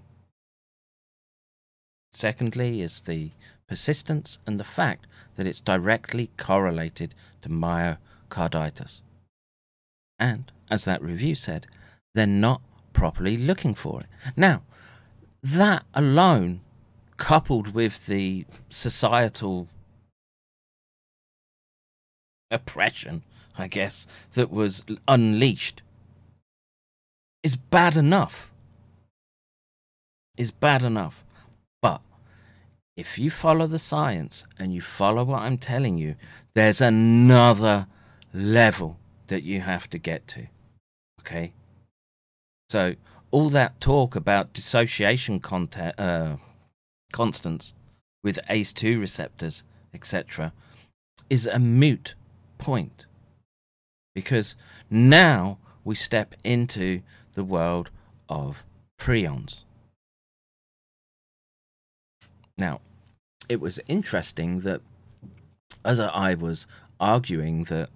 Secondly 2.12 2.82
is 2.82 3.02
the 3.02 3.30
persistence 3.68 4.38
and 4.46 4.60
the 4.60 4.64
fact 4.64 5.06
that 5.36 5.46
it's 5.46 5.60
directly 5.60 6.30
correlated 6.36 7.14
to 7.42 7.48
myocarditis. 7.48 9.00
And 10.18 10.52
as 10.70 10.84
that 10.84 11.02
review 11.02 11.34
said 11.34 11.66
they're 12.14 12.26
not 12.26 12.60
properly 12.92 13.36
looking 13.36 13.74
for 13.74 14.00
it. 14.00 14.06
Now 14.36 14.62
that 15.42 15.84
alone, 15.94 16.60
coupled 17.16 17.74
with 17.74 18.06
the 18.06 18.46
societal 18.68 19.68
oppression, 22.52 23.22
I 23.58 23.66
guess, 23.66 24.06
that 24.34 24.50
was 24.50 24.84
unleashed, 25.08 25.82
is 27.42 27.56
bad 27.56 27.96
enough. 27.96 28.50
Is 30.36 30.50
bad 30.50 30.82
enough. 30.82 31.24
But 31.80 32.00
if 32.96 33.18
you 33.18 33.30
follow 33.30 33.66
the 33.66 33.78
science 33.78 34.46
and 34.58 34.74
you 34.74 34.80
follow 34.80 35.24
what 35.24 35.42
I'm 35.42 35.58
telling 35.58 35.98
you, 35.98 36.14
there's 36.54 36.80
another 36.80 37.86
level 38.32 38.98
that 39.26 39.42
you 39.42 39.60
have 39.60 39.88
to 39.90 39.98
get 39.98 40.26
to. 40.28 40.46
Okay? 41.20 41.52
So 42.70 42.94
all 43.30 43.48
that 43.50 43.80
talk 43.80 44.14
about 44.14 44.52
dissociation 44.52 45.40
content, 45.40 45.98
uh, 45.98 46.36
constants 47.12 47.72
with 48.22 48.38
ACE2 48.48 49.00
receptors, 49.00 49.62
etc., 49.92 50.52
is 51.28 51.46
a 51.46 51.58
moot 51.58 52.14
point. 52.62 53.06
Because 54.14 54.54
now 54.88 55.58
we 55.84 55.94
step 55.94 56.34
into 56.44 57.02
the 57.34 57.44
world 57.44 57.90
of 58.28 58.62
prions. 58.98 59.64
Now, 62.56 62.80
it 63.48 63.60
was 63.60 63.80
interesting 63.88 64.60
that 64.60 64.80
as 65.84 65.98
I 65.98 66.34
was 66.34 66.66
arguing 67.00 67.64
that 67.64 67.90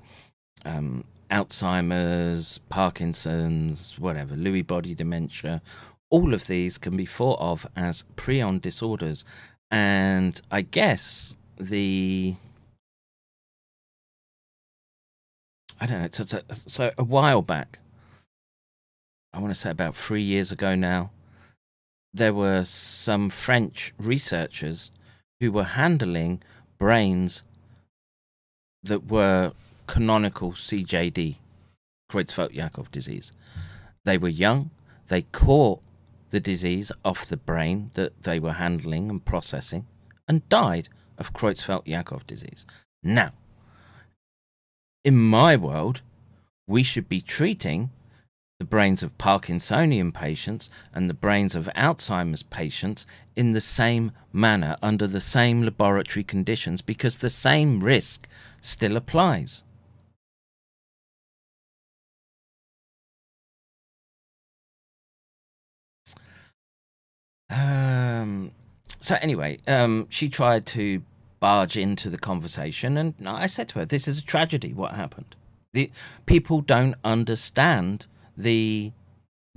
um, 0.65 1.05
Alzheimer's, 1.31 2.59
Parkinson's, 2.69 3.99
whatever, 3.99 4.35
Lewy 4.35 4.67
body 4.67 4.95
dementia, 4.95 5.63
all 6.11 6.35
of 6.35 6.47
these 6.47 6.79
can 6.79 6.97
be 6.97 7.07
thought 7.07 7.39
of 7.41 7.67
as 7.77 8.05
prion 8.17 8.61
disorders. 8.61 9.25
And 9.71 10.41
I 10.51 10.63
guess 10.63 11.37
the. 11.59 12.37
I 15.81 15.87
don't 15.87 16.01
know. 16.01 16.09
So, 16.11 16.25
so, 16.25 16.41
so 16.51 16.93
a 16.97 17.05
while 17.05 17.43
back, 17.43 17.79
I 19.33 19.39
want 19.39 19.53
to 19.53 19.61
say 19.61 19.71
about 19.71 19.97
three 19.97 20.23
years 20.23 20.51
ago 20.51 20.75
now, 20.75 21.11
there 22.15 22.33
were 22.33 22.65
some 22.65 23.29
French 23.29 23.93
researchers 23.99 24.91
who 25.41 25.53
were 25.53 25.65
handling 25.65 26.43
brains 26.79 27.43
that 28.83 29.11
were 29.11 29.53
canonical 29.87 30.53
CJD, 30.53 31.37
Creutzfeldt-Jakob 32.11 32.91
disease. 32.91 33.33
They 34.05 34.17
were 34.17 34.29
young. 34.29 34.71
They 35.09 35.23
caught 35.23 35.83
the 36.31 36.41
disease 36.41 36.91
off 37.05 37.27
the 37.27 37.37
brain 37.37 37.91
that 37.95 38.23
they 38.23 38.39
were 38.39 38.55
handling 38.55 39.11
and 39.11 39.25
processing, 39.25 39.87
and 40.27 40.49
died 40.49 40.89
of 41.19 41.33
Creutzfeldt-Jakob 41.33 42.27
disease. 42.27 42.65
Now, 43.03 43.33
in 45.07 45.17
my 45.17 45.55
world, 45.55 46.01
we 46.67 46.83
should 46.83 47.09
be 47.09 47.21
treating 47.21 47.91
the 48.59 48.65
brains 48.65 49.05
of 49.05 49.17
Parkinsonian 49.19 50.13
patients 50.13 50.69
and 50.93 51.09
the 51.09 51.15
brains 51.15 51.55
of 51.55 51.71
Alzheimer's 51.77 52.43
patients 52.43 53.07
in 53.37 53.53
the 53.53 53.61
same 53.61 54.11
manner 54.33 54.77
under 54.83 55.07
the 55.07 55.21
same 55.21 55.63
laboratory 55.63 56.25
conditions 56.25 56.83
because 56.83 57.19
the 57.19 57.31
same 57.31 57.85
risk 57.85 58.27
still 58.61 58.97
applies. 58.97 59.63
Um, 67.49 68.51
so 69.01 69.17
anyway, 69.21 69.59
um, 69.69 70.09
she 70.11 70.29
tried 70.29 70.67
to 70.67 71.01
barge 71.41 71.77
into 71.77 72.11
the 72.11 72.19
conversation, 72.19 72.97
and 72.97 73.15
I 73.27 73.47
said 73.47 73.69
to 73.71 73.79
her, 73.81 73.85
"This 73.85 74.09
is 74.09 74.19
a 74.19 74.25
tragedy. 74.25 74.73
What 74.73 74.95
happened? 74.95 75.35
The 75.73 75.91
people 76.25 76.61
don't 76.61 76.95
understand 77.05 78.07
the 78.37 78.93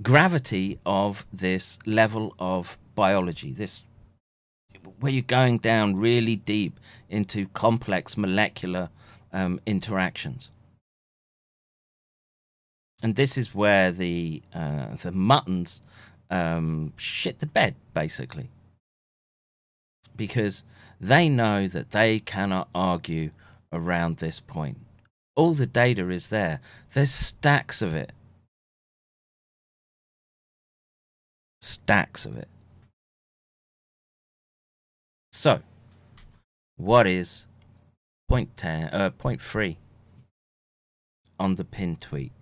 gravity 0.02 0.78
of 0.84 1.26
this 1.32 1.78
level 1.86 2.34
of 2.38 2.78
biology. 2.94 3.52
This 3.52 3.84
where 4.98 5.12
you're 5.12 5.22
going 5.22 5.58
down 5.58 5.96
really 5.96 6.36
deep 6.36 6.78
into 7.08 7.48
complex 7.48 8.16
molecular 8.16 8.90
um, 9.32 9.60
interactions." 9.66 10.50
And 13.02 13.16
this 13.16 13.38
is 13.38 13.54
where 13.54 13.90
the 13.92 14.42
uh, 14.54 14.94
the 14.96 15.12
muttons 15.12 15.80
um, 16.30 16.92
shit 16.96 17.40
the 17.40 17.46
bed, 17.46 17.74
basically. 17.94 18.50
Because 20.16 20.64
they 21.00 21.28
know 21.28 21.66
that 21.66 21.90
they 21.90 22.20
cannot 22.20 22.68
argue 22.74 23.30
around 23.72 24.18
this 24.18 24.38
point. 24.38 24.78
All 25.34 25.54
the 25.54 25.66
data 25.66 26.10
is 26.10 26.28
there, 26.28 26.60
there's 26.92 27.10
stacks 27.10 27.80
of 27.80 27.94
it. 27.94 28.12
Stacks 31.62 32.26
of 32.26 32.36
it. 32.36 32.48
So, 35.32 35.60
what 36.76 37.06
is 37.06 37.46
point 38.28 38.56
10, 38.56 38.90
uh, 38.92 39.10
point 39.10 39.40
3 39.40 39.78
on 41.38 41.54
the 41.54 41.64
pin 41.64 41.96
tweet? 41.96 42.32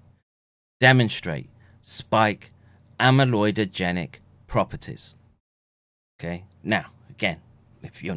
Demonstrate 0.80 1.48
spike 1.82 2.52
amyloidogenic 2.98 4.16
properties. 4.46 5.14
Okay, 6.20 6.44
now 6.62 6.86
again, 7.10 7.40
if 7.82 8.02
you're 8.02 8.16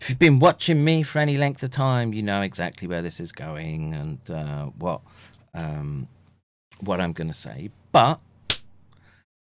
if 0.00 0.08
you've 0.08 0.18
been 0.18 0.38
watching 0.38 0.84
me 0.84 1.02
for 1.02 1.18
any 1.18 1.36
length 1.36 1.62
of 1.62 1.70
time, 1.70 2.12
you 2.12 2.22
know 2.22 2.42
exactly 2.42 2.88
where 2.88 3.02
this 3.02 3.20
is 3.20 3.32
going 3.32 3.94
and 3.94 4.30
uh, 4.30 4.66
what 4.78 5.00
um, 5.54 6.08
what 6.80 7.00
I'm 7.00 7.12
going 7.12 7.28
to 7.28 7.34
say. 7.34 7.70
But 7.92 8.20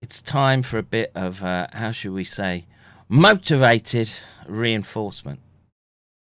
it's 0.02 0.22
time 0.22 0.64
for 0.64 0.78
a 0.78 0.84
bit 0.84 1.12
of 1.16 1.44
uh, 1.44 1.68
how 1.74 1.92
should 1.92 2.14
we 2.14 2.24
say 2.24 2.66
motivated 3.10 4.12
reinforcement 4.48 5.40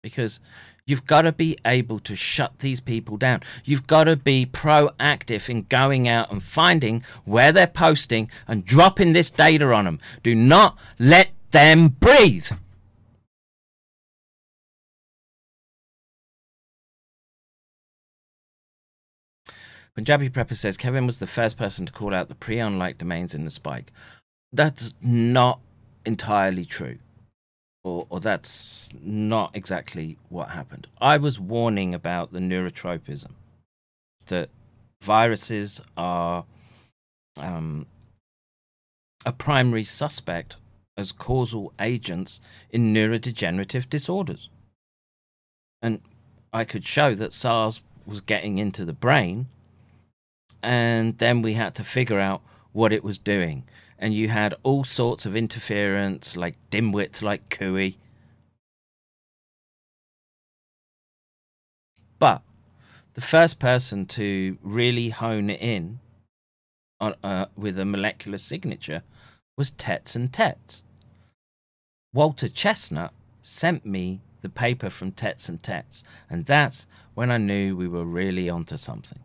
because 0.03 0.41
You've 0.87 1.07
got 1.07 1.23
to 1.23 1.33
be 1.33 1.57
able 1.65 1.99
to 2.01 2.15
shut 2.15 2.59
these 2.59 2.79
people 2.79 3.17
down. 3.17 3.41
You've 3.65 3.87
got 3.87 4.05
to 4.05 4.17
be 4.17 4.45
proactive 4.45 5.49
in 5.49 5.63
going 5.63 6.07
out 6.09 6.31
and 6.31 6.43
finding 6.43 7.03
where 7.25 7.53
they're 7.53 7.67
posting 7.67 8.31
and 8.47 8.67
dropping 8.67 9.15
this 9.15 9.31
data 9.31 9.73
on 9.73 9.87
them. 9.87 9.99
Do 10.23 10.35
not 10.35 10.77
let 10.99 11.31
them 11.53 11.89
breathe. 11.89 12.49
Punjabi 19.95 20.29
Prepper 20.29 20.57
says 20.57 20.77
Kevin 20.77 21.07
was 21.07 21.19
the 21.19 21.27
first 21.27 21.57
person 21.57 21.87
to 21.87 21.93
call 21.93 22.15
out 22.15 22.29
the 22.29 22.35
prion 22.35 22.79
like 22.79 22.99
domains 22.99 23.35
in 23.35 23.45
the 23.45 23.51
spike. 23.51 23.93
That's 24.53 24.95
not 25.01 25.61
entirely 26.05 26.65
true 26.65 26.99
or, 27.85 28.07
or 28.09 28.19
that's 28.19 28.89
not 29.01 29.51
exactly 29.55 30.17
what 30.31 30.49
happened. 30.49 30.89
I 31.01 31.19
was 31.19 31.39
warning 31.39 31.95
about 31.95 32.33
the 32.33 32.41
neurotropism, 32.41 33.33
that 34.27 34.49
viruses 35.03 35.83
are 35.97 36.45
um, 37.39 37.87
a 39.27 39.33
primary 39.33 39.85
suspect 39.85 40.57
as 40.97 41.13
causal 41.13 41.73
agents 41.79 42.41
in 42.71 42.95
neurodegenerative 42.95 43.91
disorders. 43.91 44.49
And 45.83 46.01
I 46.53 46.65
could 46.65 46.87
show 46.87 47.15
that 47.15 47.35
SARS 47.35 47.83
was 48.07 48.23
getting 48.23 48.59
into 48.59 48.85
the 48.85 48.93
brain, 48.93 49.49
and 50.65 51.19
then 51.19 51.43
we 51.43 51.55
had 51.55 51.75
to 51.77 51.85
figure 51.85 52.21
out 52.21 52.43
what 52.73 52.93
it 52.93 53.05
was 53.05 53.19
doing 53.19 53.65
and 53.99 54.13
you 54.13 54.29
had 54.29 54.55
all 54.63 54.85
sorts 54.85 55.25
of 55.25 55.35
interference, 55.35 56.37
like 56.37 56.57
dimwits 56.71 57.23
like 57.23 57.49
Cooey. 57.49 57.97
But 62.19 62.43
the 63.15 63.23
first 63.23 63.59
person 63.59 64.05
to 64.07 64.59
really 64.63 65.09
hone 65.09 65.49
in 65.49 66.01
on, 67.01 67.15
uh, 67.23 67.47
with 67.57 67.79
a 67.79 67.87
molecular 67.87 68.39
signature 68.39 69.03
was 69.57 69.71
Tetz 69.71 70.15
and 70.15 70.33
Tetz. 70.33 70.83
Walter 72.13 72.49
Chesnut 72.49 73.11
sent 73.41 73.87
me 73.87 74.21
the 74.43 74.49
paper 74.49 74.91
from 74.91 75.13
Tetz 75.13 75.49
and 75.49 75.63
Tetz, 75.63 76.05
and 76.29 76.45
that's 76.45 76.87
when 77.15 77.31
I 77.31 77.39
knew 77.39 77.75
we 77.75 77.89
were 77.89 78.05
really 78.05 78.51
onto 78.51 78.77
something. 78.77 79.24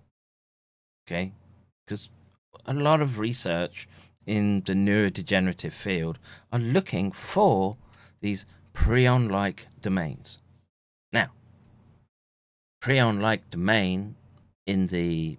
Okay? 1.10 1.31
Because 1.86 2.10
a 2.68 2.73
lot 2.73 3.02
of 3.02 3.18
research 3.18 3.88
in 4.27 4.61
the 4.68 4.73
neurodegenerative 4.73 5.72
field 5.72 6.19
are 6.52 6.60
looking 6.60 7.11
for 7.11 7.77
these 8.22 8.45
prion 8.76 9.31
like 9.31 9.68
domains. 9.81 10.38
Now, 11.11 11.31
prion 12.84 13.22
like 13.22 13.49
domain 13.49 14.15
in 14.68 14.88
the 14.88 15.38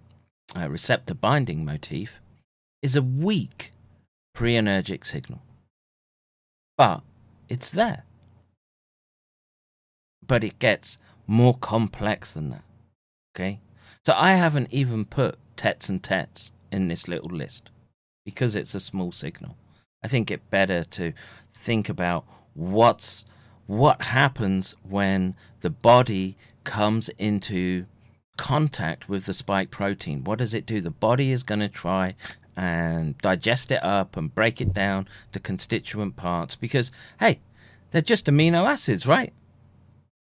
uh, 0.57 0.69
receptor 0.69 1.15
binding 1.15 1.65
motif 1.65 2.21
is 2.83 2.97
a 2.97 3.03
weak 3.03 3.73
prenergic 4.37 5.07
signal, 5.07 5.41
but 6.77 7.03
it's 7.49 7.71
there. 7.71 8.05
But 10.27 10.43
it 10.43 10.59
gets 10.59 10.99
more 11.29 11.55
complex 11.55 12.33
than 12.33 12.49
that. 12.49 12.65
Okay? 13.37 13.61
So 14.05 14.15
I 14.17 14.33
haven't 14.33 14.69
even 14.73 15.05
put 15.05 15.39
Tetz 15.61 15.91
and 15.91 16.03
Tetz 16.03 16.53
in 16.73 16.89
this 16.89 17.07
little 17.07 17.29
list 17.29 17.69
because 18.25 18.57
it's 18.57 18.75
a 18.75 18.81
small 18.81 19.13
signal. 19.13 19.59
I 20.03 20.09
think 20.09 20.31
it 20.31 20.49
better 20.49 20.85
to 20.85 21.13
think 21.53 21.91
about 21.91 22.25
what's 22.55 23.27
what 23.67 24.01
happens 24.01 24.75
when 24.89 25.35
the 25.61 25.69
body 25.69 26.39
comes 26.65 27.11
into 27.19 27.85
contact 28.39 29.07
with 29.07 29.27
the 29.27 29.35
spike 29.35 29.71
protein. 29.71 30.25
What 30.25 30.39
does 30.39 30.55
it 30.55 30.65
do? 30.65 30.81
The 30.81 30.91
body 30.91 31.31
is 31.31 31.43
going 31.43 31.61
to 31.61 31.69
try 31.69 32.15
and 32.57 33.19
digest 33.19 33.71
it 33.71 33.85
up 33.85 34.17
and 34.17 34.35
break 34.35 34.63
it 34.63 34.73
down 34.73 35.09
to 35.33 35.39
constituent 35.39 36.17
parts 36.17 36.57
because 36.57 36.91
hey, 37.21 37.39
they're 37.91 38.01
just 38.01 38.25
amino 38.25 38.65
acids, 38.67 39.07
right? 39.07 39.35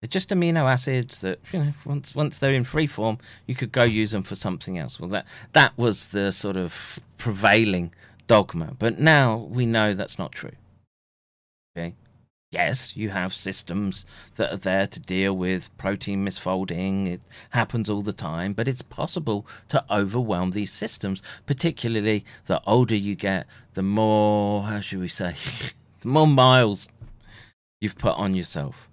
They're 0.03 0.09
just 0.09 0.31
amino 0.31 0.69
acids 0.69 1.21
that 1.21 1.39
you 1.53 1.61
know 1.61 1.73
once 1.87 2.13
once 2.13 2.37
they're 2.37 2.55
in 2.55 2.65
free 2.65 2.89
form, 2.89 3.19
you 3.47 3.55
could 3.55 3.71
go 3.71 3.85
use 3.85 4.11
them 4.11 4.25
for 4.25 4.35
something 4.35 4.77
else. 4.77 4.99
Well, 4.99 5.09
that 5.11 5.27
that 5.53 5.79
was 5.79 6.09
the 6.09 6.33
sort 6.33 6.57
of 6.57 6.99
prevailing 7.19 7.93
dogma, 8.27 8.75
but 8.81 8.99
now 8.99 9.37
we 9.37 9.65
know 9.65 9.95
that's 9.95 10.19
not 10.19 10.33
true. 10.33 10.57
Okay. 11.77 11.95
Yes, 12.51 12.97
you 12.97 13.11
have 13.11 13.33
systems 13.33 14.05
that 14.35 14.53
are 14.53 14.57
there 14.57 14.89
to 14.89 15.01
deal 15.01 15.35
with 15.37 15.71
protein 15.79 16.27
misfolding. 16.27 17.07
It 17.07 17.23
happens 17.51 17.89
all 17.89 18.03
the 18.03 18.13
time, 18.13 18.55
but 18.55 18.67
it's 18.67 18.83
possible 18.83 19.47
to 19.69 19.85
overwhelm 19.89 20.51
these 20.51 20.73
systems, 20.73 21.23
particularly 21.47 22.25
the 22.47 22.61
older 22.67 22.97
you 22.97 23.15
get, 23.15 23.47
the 23.73 23.83
more, 23.83 24.65
how 24.65 24.81
should 24.81 24.99
we 24.99 25.09
say, 25.09 25.35
the 26.01 26.09
more 26.09 26.27
miles 26.27 26.89
you've 27.81 27.97
put 27.97 28.17
on 28.17 28.35
yourself 28.35 28.91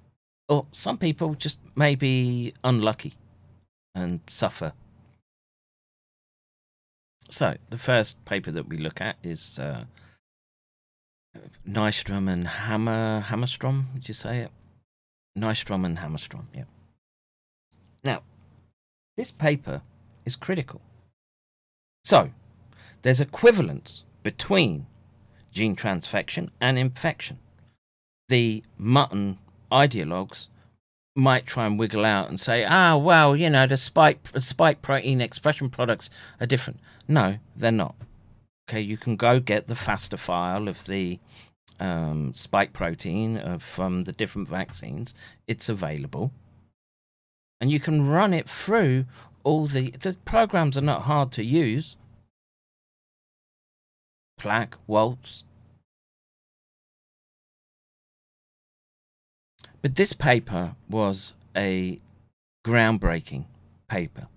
or 0.50 0.66
some 0.72 0.98
people 0.98 1.36
just 1.36 1.60
may 1.76 1.96
be 1.96 2.54
unlucky 2.64 3.14
and 3.96 4.20
suffer. 4.28 4.74
So, 7.30 7.58
the 7.70 7.78
first 7.78 8.26
paper 8.26 8.50
that 8.52 8.68
we 8.68 8.78
look 8.78 9.00
at 9.00 9.18
is 9.22 9.60
uh, 9.60 9.86
Nystrom 11.68 12.28
and 12.28 12.48
Hammer 12.48 13.24
Hammarstrom. 13.28 13.94
Would 13.94 14.08
you 14.08 14.16
say 14.16 14.40
it? 14.40 14.52
Nystrom 15.38 15.86
and 15.86 16.00
Hammarstrom. 16.00 16.46
Yeah. 16.56 16.64
Now, 18.04 18.24
this 19.16 19.30
paper 19.30 19.84
is 20.26 20.36
critical. 20.36 20.82
So, 22.04 22.32
there's 23.04 23.22
equivalence 23.22 24.04
between 24.24 24.88
gene 25.52 25.76
transfection 25.76 26.50
and 26.60 26.80
infection. 26.80 27.38
The 28.30 28.64
mutton 28.78 29.38
ideologues 29.72 30.48
might 31.16 31.46
try 31.46 31.66
and 31.66 31.80
wiggle 31.80 32.06
out 32.06 32.30
and 32.30 32.40
say, 32.40 32.66
ah, 32.66 32.96
well, 32.96 33.36
you 33.36 33.50
know, 33.50 33.68
the 33.68 33.78
spike, 33.78 34.20
spike 34.38 34.82
protein 34.82 35.22
expression 35.22 35.70
products 35.70 36.10
are 36.40 36.48
different. 36.48 36.80
No, 37.08 37.38
they're 37.56 37.72
not. 37.72 37.96
Okay, 38.70 38.82
you 38.82 38.98
can 38.98 39.16
go 39.16 39.40
get 39.40 39.68
the 39.68 39.76
FASTA 39.76 40.18
file 40.18 40.68
of 40.68 40.86
the 40.86 41.20
um, 41.80 42.34
spike 42.34 42.74
protein 42.74 43.58
from 43.60 44.04
the 44.04 44.12
different 44.12 44.48
vaccines. 44.48 45.14
It's 45.48 45.70
available, 45.70 46.32
and 47.60 47.72
you 47.72 47.80
can 47.80 48.08
run 48.08 48.34
it 48.34 48.48
through 48.48 49.06
all 49.44 49.68
the 49.68 49.91
the 49.91 50.14
programs 50.26 50.78
are 50.78 50.82
not 50.82 51.04
hard 51.04 51.32
to 51.34 51.44
use. 51.44 51.96
PLAAC, 54.40 54.74
Waltz. 54.88 55.44
But 59.82 59.96
this 59.96 60.14
paper 60.14 60.76
was 60.90 61.34
a 61.56 62.00
groundbreaking 62.66 63.46
paper. 63.90 64.28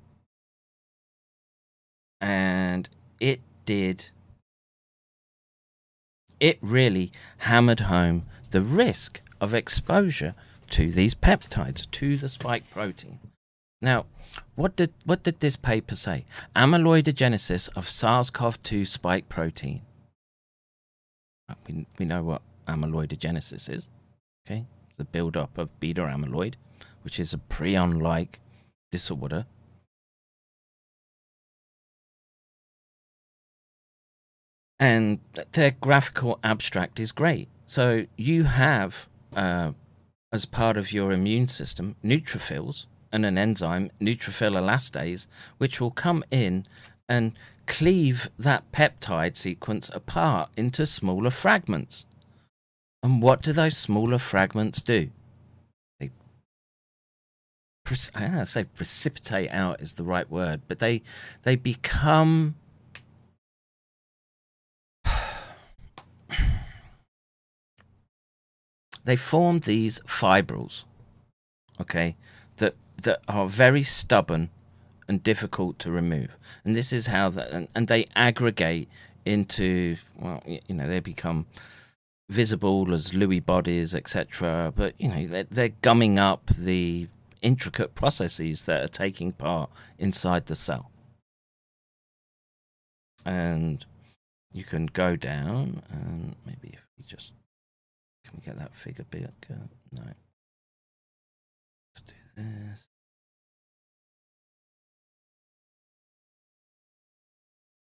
And 2.20 2.89
it 3.19 3.40
did, 3.64 4.06
it 6.39 6.59
really 6.60 7.10
hammered 7.39 7.81
home 7.81 8.27
the 8.51 8.62
risk 8.62 9.20
of 9.40 9.55
exposure 9.55 10.35
to 10.70 10.90
these 10.90 11.14
peptides, 11.14 11.90
to 11.90 12.16
the 12.16 12.28
spike 12.28 12.70
protein. 12.70 13.19
Now, 13.81 14.06
what 14.55 14.77
did 14.77 14.93
what 15.05 15.24
did 15.24 15.40
this 15.40 15.56
paper 15.56 15.97
say? 15.97 16.24
Amyloidogenesis 16.55 17.69
of 17.77 17.89
SARS-CoV-2 17.89 18.86
spike 18.86 19.28
protein. 19.28 19.82
Uh, 21.48 21.55
We, 21.66 21.86
we 21.98 22.06
know 22.06 22.23
what 22.23 22.43
amyloidogenesis 22.69 23.69
is. 23.69 23.89
Okay, 24.47 24.66
the 24.97 25.05
build-up 25.05 25.56
of 25.59 25.81
beta 25.81 26.02
amyloid, 26.02 26.55
which 27.02 27.19
is 27.19 27.32
a 27.32 27.39
prion-like 27.39 28.40
disorder. 28.90 29.47
And 34.78 35.20
their 35.52 35.70
graphical 35.70 36.39
abstract 36.43 36.98
is 36.98 37.12
great. 37.12 37.48
So 37.66 38.06
you 38.16 38.44
have, 38.44 39.06
uh, 39.35 39.73
as 40.32 40.44
part 40.44 40.77
of 40.77 40.93
your 40.93 41.12
immune 41.12 41.47
system, 41.48 41.97
neutrophils 42.05 42.86
and 43.12 43.24
an 43.24 43.39
enzyme, 43.39 43.90
neutrophil 44.01 44.56
elastase, 44.59 45.27
which 45.59 45.81
will 45.81 45.90
come 45.90 46.24
in 46.31 46.64
and 47.09 47.32
cleave 47.66 48.28
that 48.39 48.70
peptide 48.73 49.36
sequence 49.36 49.90
apart 49.94 50.51
into 50.56 50.85
smaller 50.85 51.31
fragments. 51.31 52.06
And 53.02 53.20
what 53.20 53.42
do 53.42 53.52
those 53.52 53.76
smaller 53.76 54.18
fragments 54.18 54.80
do? 54.80 55.10
They, 55.98 56.10
I 58.14 58.20
don't 58.20 58.34
know, 58.36 58.44
say 58.44 58.64
precipitate 58.64 59.50
out 59.50 59.80
is 59.80 59.94
the 59.94 60.04
right 60.04 60.30
word, 60.30 60.60
but 60.68 60.78
they 60.78 61.02
they 61.42 61.56
become 61.56 62.54
they 69.04 69.16
form 69.16 69.58
these 69.60 69.98
fibrils, 70.06 70.84
okay, 71.80 72.14
that 72.58 72.76
that 73.02 73.20
are 73.26 73.48
very 73.48 73.82
stubborn 73.82 74.50
and 75.08 75.22
difficult 75.24 75.80
to 75.80 75.90
remove. 75.90 76.36
And 76.64 76.76
this 76.76 76.92
is 76.92 77.08
how 77.08 77.30
that, 77.30 77.50
and, 77.50 77.66
and 77.74 77.88
they 77.88 78.06
aggregate 78.14 78.88
into, 79.24 79.96
well, 80.16 80.42
you 80.46 80.74
know, 80.74 80.86
they 80.88 81.00
become 81.00 81.46
visible 82.28 82.92
as 82.92 83.10
Lewy 83.10 83.44
bodies, 83.44 83.94
etc. 83.94 84.72
But 84.74 84.94
you 84.98 85.08
know, 85.08 85.26
they're, 85.26 85.44
they're 85.44 85.68
gumming 85.82 86.18
up 86.18 86.46
the 86.46 87.08
intricate 87.42 87.94
processes 87.94 88.62
that 88.62 88.82
are 88.82 88.88
taking 88.88 89.32
part 89.32 89.70
inside 89.98 90.46
the 90.46 90.54
cell. 90.54 90.90
And 93.24 93.84
you 94.52 94.64
can 94.64 94.86
go 94.86 95.16
down, 95.16 95.82
and 95.90 96.34
maybe 96.46 96.70
if 96.72 96.84
we 96.98 97.04
just 97.04 97.32
can 98.24 98.34
we 98.36 98.44
get 98.44 98.58
that 98.58 98.74
figure 98.74 99.04
bigger? 99.10 99.30
No. 99.92 100.04
Let's 101.94 102.02
do 102.06 102.14
this. 102.36 102.88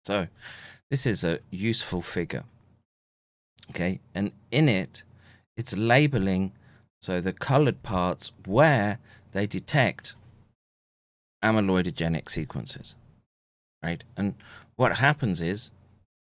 So, 0.05 0.29
this 0.91 1.05
is 1.05 1.25
a 1.25 1.41
useful 1.51 2.01
figure. 2.01 2.45
Okay, 3.71 4.01
and 4.15 4.33
in 4.51 4.69
it, 4.69 5.03
it's 5.57 5.77
labeling 5.77 6.53
so 7.01 7.21
the 7.21 7.33
colored 7.33 7.83
parts 7.83 8.33
where 8.45 8.99
they 9.33 9.47
detect 9.47 10.15
amyloidogenic 11.45 12.29
sequences, 12.29 12.95
right? 13.83 14.03
And 14.17 14.35
what 14.77 14.97
happens 14.97 15.41
is 15.41 15.71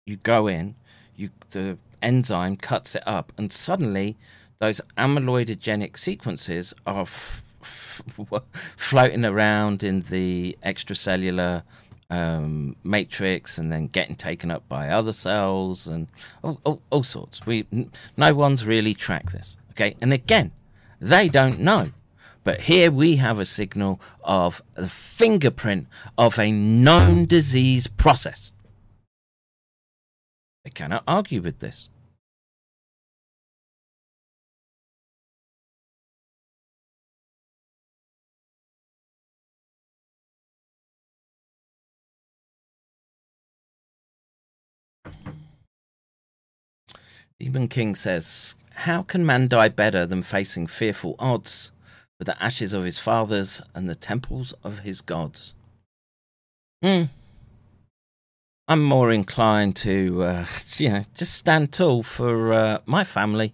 you 0.05 0.17
go 0.17 0.47
in, 0.47 0.75
you 1.15 1.29
the 1.51 1.77
enzyme 2.01 2.57
cuts 2.57 2.95
it 2.95 3.03
up, 3.07 3.31
and 3.37 3.51
suddenly 3.51 4.17
those 4.59 4.81
amyloidogenic 4.97 5.97
sequences 5.97 6.73
are 6.85 7.03
f- 7.03 7.43
f- 7.61 8.01
floating 8.77 9.25
around 9.25 9.83
in 9.83 10.01
the 10.09 10.57
extracellular 10.63 11.63
um, 12.09 12.75
matrix 12.83 13.57
and 13.57 13.71
then 13.71 13.87
getting 13.87 14.15
taken 14.15 14.51
up 14.51 14.67
by 14.69 14.89
other 14.89 15.13
cells 15.13 15.87
and 15.87 16.07
all, 16.43 16.59
all, 16.63 16.81
all 16.89 17.03
sorts. 17.03 17.45
We 17.45 17.65
no 18.15 18.33
one's 18.33 18.65
really 18.65 18.93
tracked 18.93 19.31
this. 19.31 19.57
Okay, 19.71 19.95
and 20.01 20.13
again, 20.13 20.51
they 20.99 21.27
don't 21.27 21.59
know. 21.59 21.91
But 22.43 22.61
here 22.61 22.91
we 22.91 23.15
have 23.15 23.39
a 23.39 23.45
signal 23.45 23.99
of 24.23 24.61
the 24.75 24.87
fingerprint 24.87 25.87
of 26.15 26.37
a 26.37 26.51
known 26.51 27.25
disease 27.25 27.87
process. 27.87 28.53
They 30.63 30.69
cannot 30.69 31.03
argue 31.07 31.41
with 31.41 31.59
this. 31.59 31.89
Stephen 47.39 47.67
King 47.67 47.95
says, 47.95 48.55
How 48.71 49.01
can 49.01 49.25
man 49.25 49.47
die 49.47 49.69
better 49.69 50.05
than 50.05 50.23
facing 50.23 50.67
fearful 50.67 51.15
odds 51.19 51.71
with 52.17 52.27
the 52.27 52.41
ashes 52.41 52.71
of 52.71 52.85
his 52.85 52.97
fathers 52.97 53.61
and 53.73 53.89
the 53.89 53.95
temples 53.95 54.53
of 54.63 54.79
his 54.79 55.01
gods? 55.01 55.53
Hmm. 56.81 57.03
I'm 58.67 58.83
more 58.83 59.11
inclined 59.11 59.75
to, 59.77 60.23
uh, 60.23 60.45
you 60.77 60.89
know, 60.89 61.03
just 61.13 61.33
stand 61.33 61.73
tall 61.73 62.03
for 62.03 62.53
uh, 62.53 62.79
my 62.85 63.03
family 63.03 63.53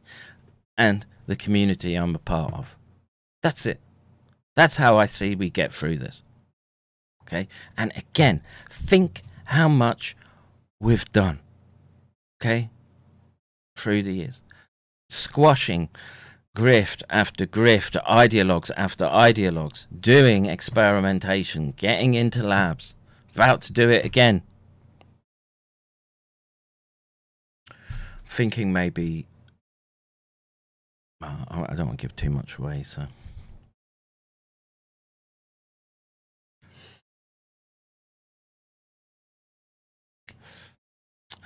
and 0.77 1.05
the 1.25 1.35
community 1.35 1.95
I'm 1.95 2.15
a 2.15 2.19
part 2.19 2.53
of. 2.53 2.75
That's 3.41 3.65
it. 3.65 3.79
That's 4.55 4.77
how 4.77 4.97
I 4.97 5.07
see 5.07 5.33
we 5.33 5.49
get 5.49 5.73
through 5.73 5.97
this. 5.97 6.21
Okay? 7.23 7.47
And 7.77 7.91
again, 7.95 8.41
think 8.69 9.23
how 9.45 9.67
much 9.67 10.15
we've 10.79 11.05
done. 11.05 11.39
Okay? 12.39 12.69
Through 13.76 14.03
the 14.03 14.14
years. 14.14 14.41
Squashing 15.10 15.89
grift 16.56 17.03
after 17.10 17.45
grift, 17.45 18.02
ideologues 18.06 18.72
after 18.76 19.06
ideologues, 19.06 19.88
doing 19.98 20.45
experimentation, 20.45 21.73
getting 21.77 22.14
into 22.14 22.43
labs, 22.43 22.95
about 23.34 23.61
to 23.61 23.73
do 23.73 23.89
it 23.89 24.06
again. 24.06 24.43
Thinking 28.27 28.72
maybe. 28.72 29.27
I 31.22 31.65
I 31.69 31.76
don't 31.76 31.88
want 31.88 31.99
to 31.99 32.07
give 32.07 32.15
too 32.15 32.30
much 32.30 32.57
away, 32.57 32.84
so. 32.84 33.07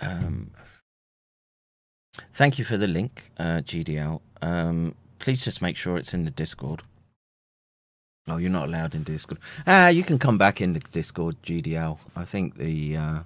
Um, 0.01 0.51
thank 2.33 2.57
you 2.59 2.65
for 2.65 2.77
the 2.77 2.87
link, 2.87 3.31
uh, 3.37 3.61
GDL. 3.61 4.21
Um, 4.41 4.95
please 5.19 5.43
just 5.43 5.61
make 5.61 5.75
sure 5.75 5.97
it's 5.97 6.13
in 6.13 6.25
the 6.25 6.31
Discord. 6.31 6.83
Oh, 8.27 8.37
you're 8.37 8.49
not 8.49 8.67
allowed 8.67 8.95
in 8.95 9.03
Discord. 9.03 9.39
Ah, 9.67 9.89
you 9.89 10.03
can 10.03 10.17
come 10.17 10.37
back 10.37 10.59
in 10.59 10.73
the 10.73 10.79
Discord, 10.79 11.35
GDL. 11.43 11.99
I 12.15 12.25
think 12.25 12.57
the 12.57 12.97
uh, 12.97 13.19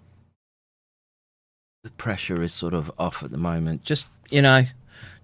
the 1.84 1.90
pressure 1.92 2.42
is 2.42 2.54
sort 2.54 2.74
of 2.74 2.92
off 3.00 3.24
at 3.24 3.32
the 3.32 3.38
moment. 3.38 3.84
Just 3.84 4.10
you 4.30 4.42
know, 4.42 4.66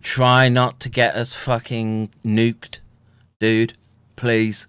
try 0.01 0.47
not 0.47 0.79
to 0.81 0.89
get 0.89 1.15
us 1.15 1.33
fucking 1.33 2.09
nuked, 2.23 2.79
dude. 3.39 3.73
Please. 4.15 4.67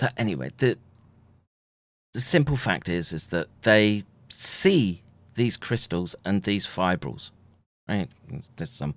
So 0.00 0.08
anyway, 0.16 0.50
the 0.58 0.76
the 2.14 2.20
simple 2.20 2.56
fact 2.56 2.88
is 2.88 3.12
is 3.12 3.26
that 3.26 3.48
they 3.62 4.04
see 4.28 5.02
these 5.34 5.56
crystals 5.56 6.14
and 6.24 6.44
these 6.44 6.64
fibrils, 6.64 7.32
right? 7.88 8.08
There's 8.56 8.70
some 8.70 8.94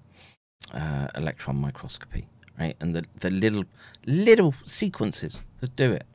uh, 0.72 1.08
electron 1.16 1.58
microscopy, 1.58 2.28
right? 2.60 2.76
And 2.80 2.96
the, 2.96 3.06
the 3.20 3.32
little 3.32 3.66
little 4.06 4.54
sequences 4.66 5.42
that 5.60 5.76
do 5.76 5.92
it. 5.94 6.06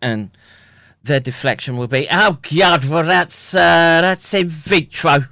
And 0.00 0.30
their 1.02 1.20
deflection 1.20 1.76
will 1.76 1.86
be, 1.88 2.08
oh 2.10 2.38
god, 2.56 2.86
well 2.86 3.04
that's 3.04 3.54
uh, 3.54 4.00
that's 4.00 4.32
in 4.32 4.48
vitro. 4.48 5.26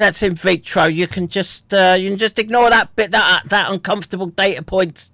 That's 0.00 0.22
in 0.22 0.34
vitro. 0.34 0.86
You 0.86 1.06
can 1.06 1.28
just 1.28 1.72
uh, 1.72 1.96
you 1.98 2.10
can 2.10 2.18
just 2.18 2.40
ignore 2.40 2.70
that 2.70 2.96
bit 2.96 3.12
that 3.12 3.44
that 3.46 3.70
uncomfortable 3.70 4.26
data 4.26 4.62
point. 4.62 5.10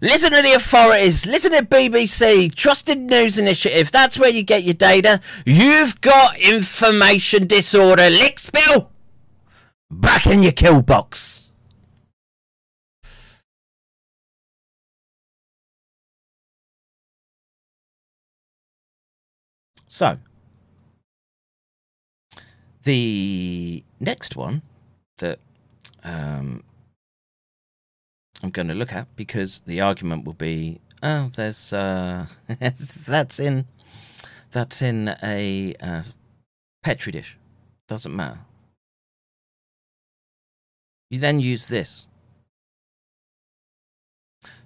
Listen 0.00 0.32
to 0.32 0.42
the 0.42 0.52
authorities. 0.52 1.26
Listen 1.26 1.52
to 1.52 1.64
BBC. 1.64 2.54
Trusted 2.54 2.98
News 2.98 3.38
Initiative. 3.38 3.90
That's 3.90 4.18
where 4.18 4.30
you 4.30 4.42
get 4.42 4.64
your 4.64 4.74
data. 4.74 5.20
You've 5.46 6.00
got 6.00 6.38
information 6.38 7.46
disorder. 7.46 8.10
Lick 8.10 8.38
spill. 8.38 8.90
Back 9.90 10.26
in 10.26 10.42
your 10.42 10.52
kill 10.52 10.82
box. 10.82 11.50
So, 19.86 20.18
the 22.82 23.84
next 24.00 24.34
one 24.34 24.62
that 25.18 25.38
um, 26.02 26.64
I'm 28.44 28.50
going 28.50 28.68
to 28.68 28.74
look 28.74 28.92
at 28.92 29.06
because 29.16 29.60
the 29.60 29.80
argument 29.80 30.26
will 30.26 30.34
be, 30.34 30.78
oh, 31.02 31.30
there's 31.34 31.72
uh, 31.72 32.26
that's 33.06 33.40
in 33.40 33.64
that's 34.52 34.82
in 34.82 35.16
a 35.22 35.74
uh, 35.80 36.02
petri 36.82 37.10
dish. 37.10 37.38
Doesn't 37.88 38.14
matter. 38.14 38.40
You 41.08 41.20
then 41.20 41.40
use 41.40 41.68
this 41.68 42.06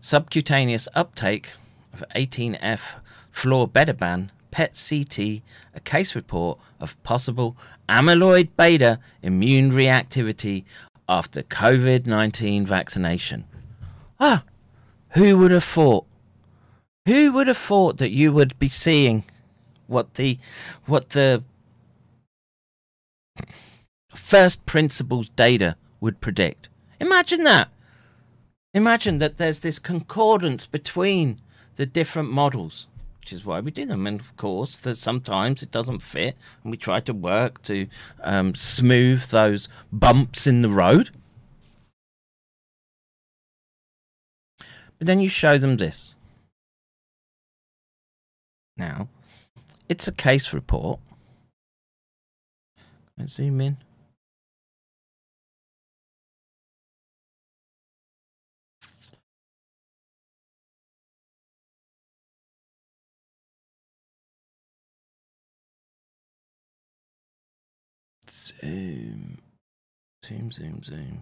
subcutaneous 0.00 0.88
uptake 0.94 1.50
of 1.92 2.02
18F 2.16 2.80
fluorbedaban 3.32 4.30
PET 4.50 4.72
CT, 4.88 5.42
a 5.72 5.80
case 5.84 6.16
report 6.16 6.58
of 6.80 7.00
possible 7.04 7.56
amyloid 7.88 8.48
beta 8.56 8.98
immune 9.22 9.70
reactivity 9.70 10.64
after 11.08 11.42
COVID 11.42 12.06
19 12.06 12.66
vaccination. 12.66 13.44
Ah, 14.20 14.44
who 15.10 15.38
would 15.38 15.50
have 15.50 15.64
thought? 15.64 16.06
Who 17.06 17.32
would 17.32 17.46
have 17.46 17.56
thought 17.56 17.98
that 17.98 18.10
you 18.10 18.32
would 18.32 18.58
be 18.58 18.68
seeing 18.68 19.24
what 19.86 20.14
the 20.14 20.38
what 20.86 21.10
the 21.10 21.42
first 24.14 24.66
principles 24.66 25.28
data 25.30 25.76
would 26.00 26.20
predict? 26.20 26.68
Imagine 27.00 27.44
that. 27.44 27.68
Imagine 28.74 29.18
that 29.18 29.38
there's 29.38 29.60
this 29.60 29.78
concordance 29.78 30.66
between 30.66 31.40
the 31.76 31.86
different 31.86 32.30
models, 32.30 32.86
which 33.20 33.32
is 33.32 33.44
why 33.44 33.60
we 33.60 33.70
do 33.70 33.86
them. 33.86 34.06
And 34.06 34.20
of 34.20 34.36
course, 34.36 34.76
that 34.78 34.98
sometimes 34.98 35.62
it 35.62 35.70
doesn't 35.70 36.02
fit, 36.02 36.36
and 36.62 36.70
we 36.70 36.76
try 36.76 37.00
to 37.00 37.14
work 37.14 37.62
to 37.62 37.86
um, 38.22 38.54
smooth 38.54 39.22
those 39.26 39.68
bumps 39.90 40.46
in 40.46 40.62
the 40.62 40.68
road. 40.68 41.10
But 44.98 45.06
then 45.06 45.20
you 45.20 45.28
show 45.28 45.58
them 45.58 45.76
this. 45.76 46.14
Now, 48.76 49.08
it's 49.88 50.08
a 50.08 50.12
case 50.12 50.52
report. 50.52 51.00
Let's 53.16 53.34
zoom 53.34 53.60
in. 53.60 53.76
Zoom. 68.30 69.38
Zoom, 70.24 70.52
zoom, 70.52 70.82
zoom. 70.84 71.20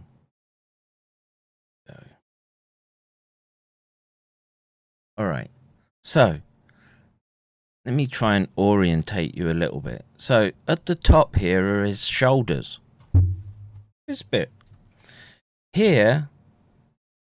All 5.19 5.27
right. 5.27 5.51
So, 6.03 6.41
let 7.85 7.95
me 7.95 8.07
try 8.07 8.37
and 8.37 8.49
orientate 8.59 9.35
you 9.35 9.49
a 9.49 9.55
little 9.55 9.81
bit. 9.81 10.05
So, 10.19 10.51
at 10.69 10.87
the 10.87 10.95
top 10.95 11.37
here 11.37 11.81
are 11.81 11.85
his 11.85 12.05
shoulders. 12.05 12.81
This 14.07 14.23
bit. 14.23 14.51
Here 15.73 16.29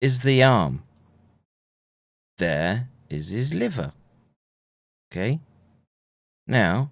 is 0.02 0.22
the 0.22 0.44
arm. 0.44 0.84
There 2.38 2.90
is 3.10 3.30
his 3.30 3.54
liver. 3.54 3.94
Okay? 5.12 5.40
Now, 6.48 6.92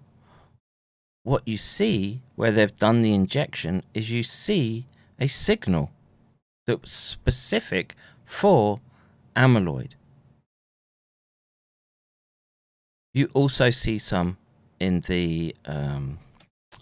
what 1.22 1.46
you 1.46 1.56
see 1.56 2.22
where 2.34 2.50
they've 2.50 2.74
done 2.74 3.00
the 3.00 3.14
injection 3.14 3.82
is 3.92 4.10
you 4.10 4.22
see 4.22 4.86
a 5.18 5.26
signal 5.26 5.90
that 6.66 6.80
was 6.80 6.92
specific 6.92 7.94
for 8.24 8.80
amyloid. 9.36 9.92
You 13.14 13.30
also 13.32 13.70
see 13.70 13.98
some 13.98 14.38
in 14.80 15.00
the 15.02 15.54
um, 15.64 16.18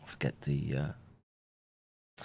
I 0.03 0.07
forget 0.07 0.41
the 0.43 0.75
uh, 0.75 2.25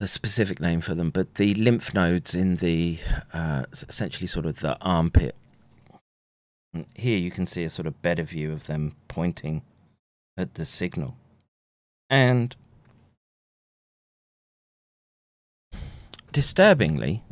the 0.00 0.08
specific 0.08 0.58
name 0.58 0.80
for 0.80 0.94
them, 0.94 1.10
but 1.10 1.34
the 1.34 1.52
lymph 1.54 1.92
nodes 1.92 2.34
in 2.34 2.56
the 2.56 2.98
uh, 3.34 3.64
essentially 3.72 4.26
sort 4.26 4.46
of 4.46 4.60
the 4.60 4.78
armpit. 4.80 5.34
And 6.72 6.86
Here 6.94 7.18
you 7.18 7.30
can 7.30 7.46
see 7.46 7.62
a 7.62 7.68
sort 7.68 7.86
of 7.86 8.00
better 8.00 8.22
view 8.22 8.52
of 8.52 8.66
them 8.66 8.94
pointing 9.06 9.62
at 10.38 10.54
the 10.54 10.64
signal, 10.64 11.14
and 12.08 12.56
disturbingly, 16.32 17.22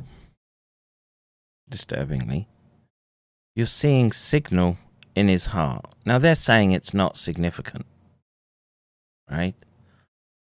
disturbingly, 1.66 2.46
you're 3.54 3.64
seeing 3.64 4.12
signal 4.12 4.76
in 5.16 5.28
his 5.28 5.46
heart. 5.46 5.86
Now 6.04 6.18
they're 6.18 6.36
saying 6.36 6.70
it's 6.70 6.94
not 6.94 7.16
significant, 7.16 7.86
right? 9.28 9.54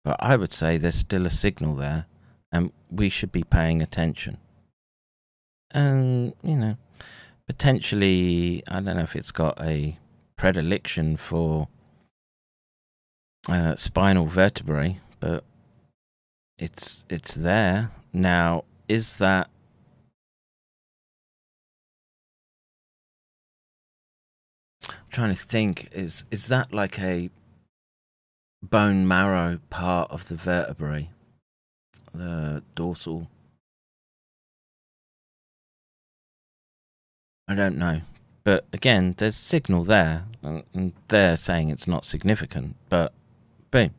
But 0.03 0.17
I 0.19 0.35
would 0.35 0.53
say 0.53 0.79
there's 0.79 0.97
still 0.97 1.27
a 1.27 1.31
signal 1.31 1.77
there, 1.77 2.07
and 2.51 2.73
we 2.91 3.09
should 3.09 3.31
be 3.31 3.45
paying 3.45 3.83
attention. 3.83 4.39
And 5.71 6.33
you 6.43 6.57
know, 6.57 6.77
potentially, 7.47 8.65
I 8.67 8.81
don't 8.81 8.97
know 8.97 9.03
if 9.03 9.15
it's 9.15 9.31
got 9.31 9.61
a 9.61 9.99
predilection 10.37 11.17
for 11.17 11.69
uh, 13.49 13.77
spinal 13.77 14.27
vertebrae, 14.27 14.99
but 15.21 15.45
it's 16.59 17.05
it's 17.09 17.35
there 17.35 17.93
now. 18.13 18.65
Is 18.89 19.19
that 19.19 19.49
trying 25.13 25.35
to 25.35 25.41
think 25.41 25.89
is 25.93 26.25
is 26.31 26.47
that 26.49 26.73
like 26.73 26.99
a 26.99 27.31
bone 28.63 29.07
marrow 29.07 29.61
part 29.71 30.11
of 30.11 30.29
the 30.29 30.35
vertebrae? 30.35 31.11
The 32.13 32.63
dorsal? 32.75 33.29
I 37.47 37.55
don't 37.55 37.77
know. 37.77 38.01
But 38.45 38.65
again 38.73 39.15
there's 39.19 39.37
signal 39.37 39.85
there 39.85 40.25
and 40.43 40.93
they're 41.09 41.37
saying 41.37 41.69
it's 41.69 41.87
not 41.87 42.05
significant 42.05 42.77
but 42.89 43.13
boom. 43.71 43.95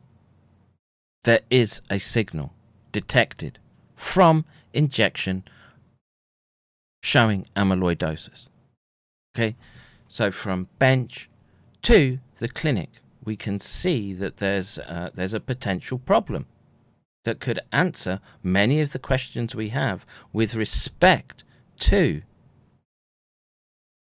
There 1.22 1.40
is 1.48 1.80
a 1.88 1.98
signal 1.98 2.52
detected 2.92 3.58
from 3.96 4.44
injection 4.72 5.44
showing 7.02 7.46
amyloidosis. 7.56 8.48
Okay 9.34 9.54
so 10.14 10.30
from 10.30 10.68
bench 10.78 11.28
to 11.82 12.20
the 12.38 12.46
clinic, 12.46 13.00
we 13.24 13.34
can 13.34 13.58
see 13.58 14.12
that 14.12 14.36
there's 14.36 14.78
uh, 14.78 15.10
there's 15.12 15.34
a 15.34 15.40
potential 15.40 15.98
problem 15.98 16.46
that 17.24 17.40
could 17.40 17.58
answer 17.72 18.20
many 18.40 18.80
of 18.80 18.92
the 18.92 19.00
questions 19.00 19.56
we 19.56 19.70
have 19.70 20.06
with 20.32 20.54
respect 20.54 21.42
to 21.80 22.22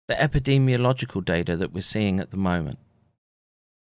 the 0.07 0.15
epidemiological 0.17 1.25
data 1.25 1.57
that 1.57 1.73
we're 1.73 1.81
seeing 1.81 2.21
at 2.21 2.31
the 2.31 2.37
moment 2.37 2.79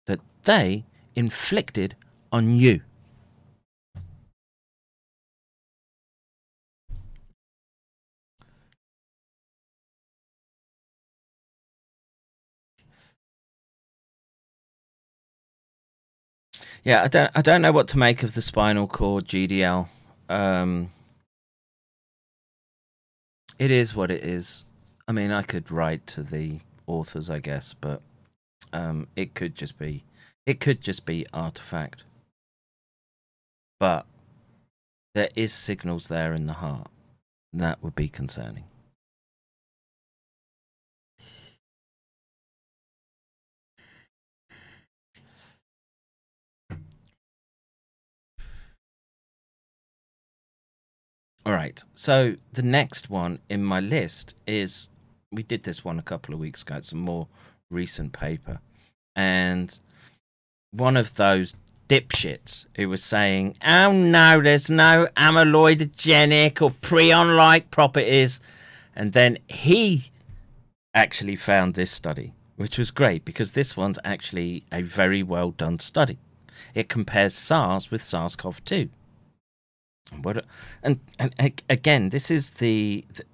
that 0.07 0.21
they 0.45 0.85
inflicted 1.17 1.97
on 2.31 2.55
you. 2.57 2.83
Yeah, 16.85 17.03
I 17.03 17.09
don't 17.09 17.31
I 17.35 17.43
don't 17.43 17.63
know 17.63 17.73
what 17.73 17.89
to 17.89 17.99
make 17.99 18.23
of 18.23 18.35
the 18.35 18.43
spinal 18.43 18.89
cord 18.89 19.27
GDL. 19.27 19.89
Um, 20.29 20.91
it 23.59 23.71
is 23.71 23.95
what 23.95 24.11
it 24.11 24.25
is. 24.25 24.65
I 25.07 25.13
mean, 25.13 25.31
I 25.31 25.43
could 25.43 25.71
write 25.71 26.07
to 26.09 26.23
the 26.23 26.59
authors, 26.87 27.31
I 27.31 27.39
guess, 27.39 27.75
but 27.75 28.03
um, 28.73 29.07
it 29.15 29.35
could 29.35 29.55
just 29.55 29.79
be 29.79 30.03
it 30.45 30.59
could 30.59 30.81
just 30.81 31.07
be 31.07 31.25
artifact. 31.33 32.03
But 33.79 34.07
there 35.15 35.29
is 35.37 35.53
signals 35.53 36.09
there 36.09 36.33
in 36.33 36.47
the 36.47 36.55
heart. 36.55 36.89
That 37.53 37.83
would 37.83 37.95
be 37.95 38.09
concerning. 38.09 38.65
All 51.45 51.53
right. 51.53 51.83
So 51.95 52.37
the 52.53 52.63
next 52.63 53.11
one 53.11 53.41
in 53.49 53.65
my 53.65 53.81
list 53.81 54.35
is 54.47 54.89
we 55.33 55.43
did 55.43 55.65
this 55.65 55.85
one 55.85 55.99
a 55.99 56.03
couple 56.03 56.35
of 56.35 56.41
weeks 56.41 56.63
ago. 56.63 56.77
It's 56.77 56.93
a 56.93 56.97
more 56.97 57.27
recent 57.71 58.13
paper. 58.13 58.61
And 59.17 59.77
one 60.71 60.97
of 60.97 61.17
those 61.17 61.55
dipshits 61.89 62.67
who 62.77 62.89
was 62.89 63.03
saying, 63.03 63.57
oh 63.67 63.93
no, 63.93 64.41
there's 64.41 64.71
no 64.71 65.09
amyloidogenic 65.17 66.63
or 66.63 66.71
prion 66.71 67.37
like 67.37 67.71
properties. 67.71 68.41
And 68.95 69.13
then 69.13 69.39
he 69.49 70.11
actually 70.95 71.37
found 71.37 71.75
this 71.75 71.91
study, 71.91 72.35
which 72.57 72.79
was 72.79 72.91
great 72.91 73.25
because 73.25 73.53
this 73.53 73.77
one's 73.77 73.99
actually 74.05 74.65
a 74.71 74.83
very 74.83 75.23
well 75.23 75.51
done 75.51 75.79
study. 75.81 76.19
It 76.75 76.89
compares 76.89 77.35
SARS 77.35 77.91
with 77.91 78.03
SARS 78.03 78.37
CoV 78.37 78.63
2. 78.65 78.89
What, 80.21 80.45
and, 80.83 81.01
and 81.19 81.63
again, 81.71 82.11
this 82.11 82.31
is 82.31 82.51
the 82.51 83.05
th- 83.15 83.27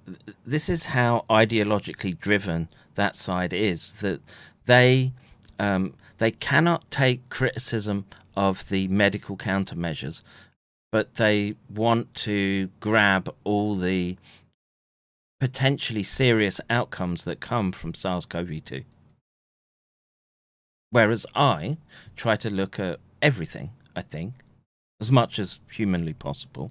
this 0.47 0.69
is 0.69 0.87
how 0.87 1.25
ideologically 1.29 2.17
driven 2.17 2.69
that 2.95 3.17
side 3.17 3.53
is. 3.53 3.95
That 3.95 4.21
they 4.67 5.13
um, 5.59 5.95
they 6.19 6.31
cannot 6.31 6.91
take 6.91 7.29
criticism 7.31 8.07
of 8.37 8.69
the 8.69 8.87
medical 8.89 9.37
countermeasures, 9.37 10.23
but 10.93 11.15
they 11.15 11.57
want 11.69 12.15
to 12.15 12.71
grab 12.81 13.35
all 13.45 13.75
the 13.75 14.17
potentially 15.41 16.03
serious 16.03 16.61
outcomes 16.69 17.25
that 17.25 17.41
come 17.41 17.73
from 17.73 17.95
SARS-CoV-2. 17.95 18.85
Whereas 20.91 21.27
I 21.35 21.79
try 22.17 22.37
to 22.37 22.51
look 22.51 22.81
at 22.81 22.99
everything. 23.23 23.71
I 23.95 24.03
think 24.03 24.35
as 25.01 25.11
much 25.11 25.39
as 25.39 25.61
humanly 25.71 26.13
possible. 26.13 26.71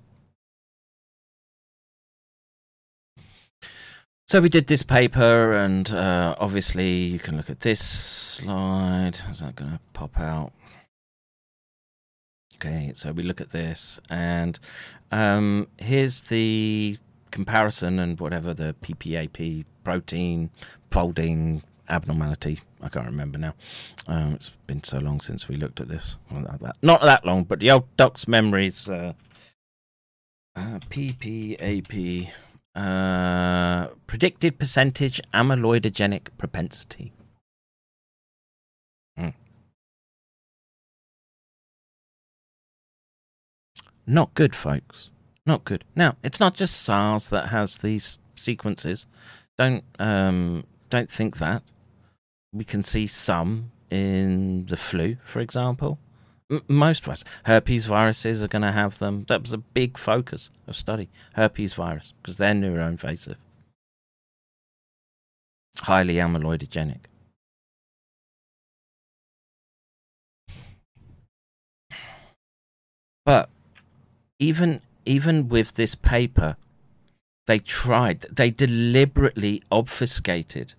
So 4.27 4.41
we 4.41 4.49
did 4.49 4.67
this 4.67 4.83
paper, 4.83 5.53
and 5.53 5.89
uh, 5.89 6.35
obviously 6.37 6.95
you 6.95 7.17
can 7.17 7.37
look 7.37 7.49
at 7.49 7.61
this 7.61 7.79
slide. 7.79 9.19
Is 9.31 9.39
that 9.39 9.55
going 9.55 9.71
to 9.71 9.79
pop 9.93 10.19
out? 10.19 10.51
Okay, 12.55 12.91
so 12.93 13.13
we 13.13 13.23
look 13.23 13.39
at 13.39 13.51
this, 13.51 13.99
and 14.09 14.59
um, 15.11 15.67
here's 15.77 16.23
the 16.23 16.97
comparison 17.31 17.99
and 17.99 18.19
whatever 18.19 18.53
the 18.53 18.75
PPAP 18.81 19.63
protein 19.83 20.49
folding 20.91 21.63
abnormality. 21.89 22.59
I 22.81 22.89
can't 22.89 23.05
remember 23.05 23.37
now. 23.37 23.53
Um, 24.07 24.33
it's 24.33 24.51
been 24.67 24.83
so 24.83 24.99
long 24.99 25.19
since 25.19 25.47
we 25.47 25.57
looked 25.57 25.79
at 25.79 25.87
this. 25.87 26.15
Well, 26.31 26.41
not, 26.41 26.59
that, 26.61 26.77
not 26.81 27.01
that 27.01 27.25
long, 27.25 27.43
but 27.43 27.59
the 27.59 27.71
old 27.71 27.95
doc's 27.97 28.27
memories. 28.27 28.89
Uh, 28.89 29.13
uh, 30.55 30.79
PPAP 30.89 32.29
uh, 32.75 33.87
predicted 34.07 34.59
percentage 34.59 35.21
amyloidogenic 35.33 36.29
propensity. 36.37 37.11
Hmm. 39.17 39.29
Not 44.05 44.33
good, 44.33 44.55
folks. 44.55 45.09
Not 45.45 45.63
good. 45.63 45.83
Now, 45.95 46.17
it's 46.23 46.39
not 46.39 46.55
just 46.55 46.81
SARS 46.81 47.29
that 47.29 47.49
has 47.49 47.77
these 47.77 48.19
sequences. 48.35 49.07
Don't 49.57 49.83
um, 49.97 50.65
don't 50.89 51.09
think 51.09 51.37
that. 51.37 51.63
We 52.53 52.63
can 52.63 52.83
see 52.83 53.07
some 53.07 53.71
in 53.89 54.65
the 54.67 54.77
flu, 54.77 55.17
for 55.25 55.39
example. 55.39 55.99
M- 56.49 56.63
most 56.67 57.03
of 57.03 57.09
us, 57.09 57.23
herpes 57.45 57.85
viruses 57.85 58.41
are 58.41 58.47
going 58.47 58.61
to 58.61 58.71
have 58.71 58.99
them. 58.99 59.25
That 59.27 59.41
was 59.41 59.53
a 59.53 59.57
big 59.57 59.97
focus 59.97 60.49
of 60.65 60.75
study, 60.75 61.09
herpes 61.33 61.73
virus, 61.73 62.13
because 62.21 62.37
they're 62.37 62.53
neuroinvasive, 62.53 63.35
highly 65.79 66.15
amyloidogenic. 66.15 66.99
But 73.25 73.49
even 74.39 74.81
even 75.05 75.49
with 75.49 75.73
this 75.75 75.95
paper, 75.95 76.55
they 77.45 77.59
tried. 77.59 78.21
They 78.31 78.51
deliberately 78.51 79.63
obfuscated 79.69 80.73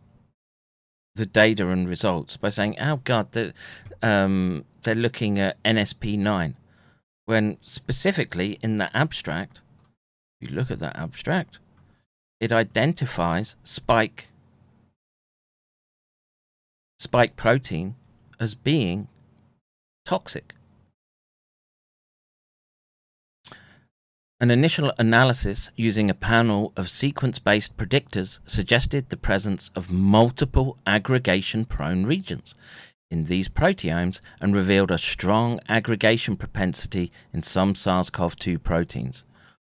the 1.19 1.27
data 1.27 1.69
and 1.69 1.89
results 1.89 2.37
by 2.37 2.49
saying, 2.49 2.77
"Oh 2.81 2.97
God, 3.05 3.33
they're, 3.33 3.53
um, 4.03 4.65
they're 4.83 4.95
looking 4.95 5.39
at 5.39 5.63
NSP 5.65 6.17
nine," 6.17 6.57
when 7.27 7.59
specifically 7.61 8.59
in 8.63 8.77
the 8.77 8.97
abstract, 8.97 9.61
you 10.41 10.49
look 10.49 10.71
at 10.71 10.79
that 10.79 10.97
abstract, 10.97 11.59
it 12.41 12.53
identifies 12.53 13.57
spike 13.65 14.29
spike 16.99 17.37
protein 17.37 17.95
as 18.41 18.55
being 18.55 19.09
toxic. 20.05 20.55
An 24.41 24.53
initial 24.53 24.93
analysis 25.01 25.73
using 25.75 26.09
a 26.09 26.15
panel 26.15 26.73
of 26.77 26.89
sequence 26.89 27.41
based 27.41 27.77
predictors 27.77 28.39
suggested 28.47 29.09
the 29.09 29.17
presence 29.17 29.73
of 29.75 29.91
multiple 29.91 30.79
aggregation 30.87 31.65
prone 31.65 32.07
regions 32.07 32.55
in 33.11 33.25
these 33.25 33.49
proteomes 33.49 34.21
and 34.41 34.55
revealed 34.55 34.93
a 34.93 34.99
strong 34.99 35.59
aggregation 35.69 36.37
propensity 36.37 37.11
in 37.33 37.43
some 37.43 37.75
SARS 37.75 38.11
CoV 38.11 38.37
2 38.37 38.61
proteins. 38.61 39.25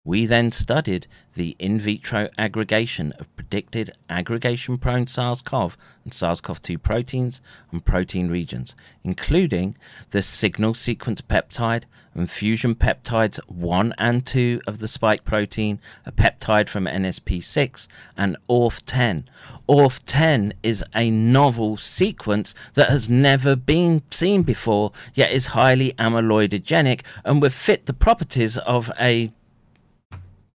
We 0.04 0.26
then 0.26 0.52
studied 0.52 1.06
the 1.34 1.54
in 1.58 1.78
vitro 1.78 2.30
aggregation 2.38 3.12
of 3.18 3.34
predicted 3.36 3.92
aggregation 4.08 4.78
prone 4.78 5.06
SARS 5.06 5.42
CoV 5.42 5.76
and 6.04 6.14
SARS 6.14 6.40
CoV 6.40 6.62
2 6.62 6.78
proteins 6.78 7.42
and 7.72 7.84
protein 7.84 8.28
regions, 8.28 8.74
including 9.04 9.76
the 10.10 10.22
signal 10.22 10.74
sequence 10.74 11.20
peptide 11.20 11.84
and 12.14 12.30
fusion 12.30 12.74
peptides 12.74 13.38
1 13.48 13.94
and 13.98 14.24
2 14.24 14.62
of 14.66 14.78
the 14.78 14.88
spike 14.88 15.24
protein, 15.24 15.80
a 16.06 16.12
peptide 16.12 16.68
from 16.68 16.84
NSP6, 16.84 17.86
and 18.16 18.36
ORF10. 18.48 19.24
ORF10 19.68 20.52
is 20.62 20.84
a 20.94 21.10
novel 21.10 21.76
sequence 21.76 22.54
that 22.74 22.90
has 22.90 23.08
never 23.08 23.54
been 23.54 24.02
seen 24.10 24.42
before, 24.42 24.92
yet 25.14 25.30
is 25.30 25.48
highly 25.48 25.92
amyloidogenic 25.92 27.02
and 27.24 27.40
would 27.40 27.52
fit 27.52 27.86
the 27.86 27.92
properties 27.92 28.56
of 28.58 28.90
a 28.98 29.32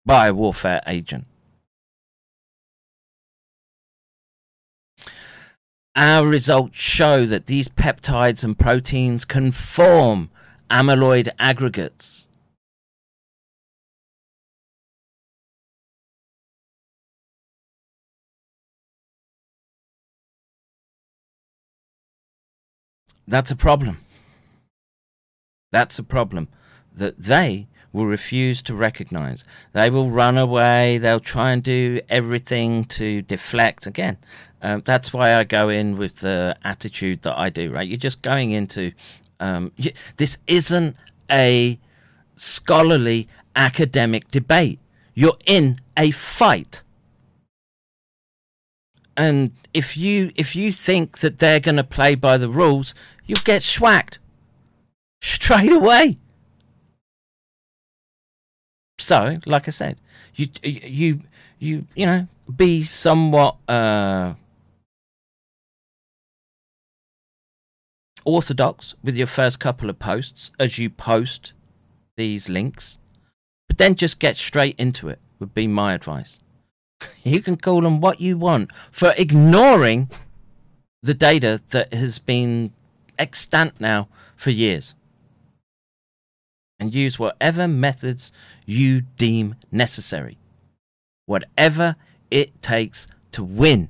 biowarfare 0.07 0.81
agent. 0.87 1.25
Our 5.95 6.25
results 6.25 6.79
show 6.79 7.25
that 7.27 7.45
these 7.45 7.69
peptides 7.69 8.43
and 8.43 8.57
proteins 8.57 9.25
can 9.25 9.51
form 9.51 10.31
amyloid 10.69 11.29
aggregates. 11.37 12.25
That's 23.27 23.51
a 23.51 23.55
problem. 23.55 23.99
That's 25.71 25.97
a 25.97 26.03
problem 26.03 26.49
that 26.93 27.17
they 27.17 27.67
will 27.93 28.07
refuse 28.07 28.61
to 28.63 28.73
recognize. 28.73 29.45
They 29.71 29.89
will 29.89 30.09
run 30.09 30.37
away. 30.37 30.97
They'll 30.97 31.19
try 31.19 31.51
and 31.51 31.63
do 31.63 32.01
everything 32.09 32.85
to 32.85 33.21
deflect. 33.21 33.85
Again, 33.85 34.17
um, 34.61 34.81
that's 34.83 35.13
why 35.13 35.35
I 35.35 35.43
go 35.43 35.69
in 35.69 35.95
with 35.95 36.19
the 36.19 36.57
attitude 36.63 37.21
that 37.21 37.37
I 37.37 37.49
do, 37.49 37.71
right? 37.71 37.87
You're 37.87 37.97
just 37.97 38.21
going 38.21 38.51
into 38.51 38.91
um, 39.39 39.71
y 39.77 39.91
this 40.17 40.37
isn't 40.47 40.95
a 41.29 41.79
scholarly 42.35 43.27
academic 43.55 44.27
debate. 44.29 44.79
You're 45.13 45.37
in 45.45 45.79
a 45.97 46.11
fight. 46.11 46.81
And 49.15 49.51
if 49.73 49.95
you 49.95 50.31
if 50.35 50.55
you 50.55 50.71
think 50.71 51.19
that 51.19 51.39
they're 51.39 51.59
going 51.59 51.75
to 51.75 51.83
play 51.83 52.15
by 52.15 52.37
the 52.37 52.49
rules, 52.49 52.95
you'll 53.25 53.39
get 53.43 53.61
schwacked 53.61 54.17
straight 55.21 55.71
away. 55.71 56.17
So, 59.03 59.39
like 59.45 59.67
I 59.67 59.71
said, 59.71 59.97
you 60.35 60.47
you 60.63 61.19
you 61.59 61.85
you 61.93 62.05
know 62.05 62.27
be 62.55 62.83
somewhat 62.83 63.57
uh, 63.67 64.35
orthodox 68.23 68.95
with 69.03 69.17
your 69.17 69.27
first 69.27 69.59
couple 69.59 69.89
of 69.89 69.99
posts 69.99 70.51
as 70.57 70.79
you 70.79 70.89
post 70.89 71.51
these 72.15 72.47
links, 72.47 72.97
but 73.67 73.77
then 73.77 73.95
just 73.95 74.19
get 74.19 74.37
straight 74.37 74.75
into 74.79 75.09
it, 75.09 75.19
would 75.39 75.53
be 75.53 75.67
my 75.67 75.93
advice. 75.93 76.39
You 77.23 77.41
can 77.41 77.57
call 77.57 77.81
them 77.81 77.99
what 77.99 78.21
you 78.21 78.37
want 78.37 78.71
for 78.89 79.13
ignoring 79.17 80.09
the 81.01 81.13
data 81.13 81.61
that 81.71 81.93
has 81.93 82.17
been 82.19 82.71
extant 83.19 83.81
now 83.81 84.07
for 84.37 84.51
years. 84.51 84.95
And 86.83 86.93
use 86.93 87.17
whatever 87.17 87.65
methods 87.65 88.33
you 88.65 89.03
deem 89.15 89.55
necessary. 89.71 90.37
Whatever 91.27 91.95
it 92.29 92.61
takes 92.61 93.07
to 93.31 93.41
win. 93.41 93.87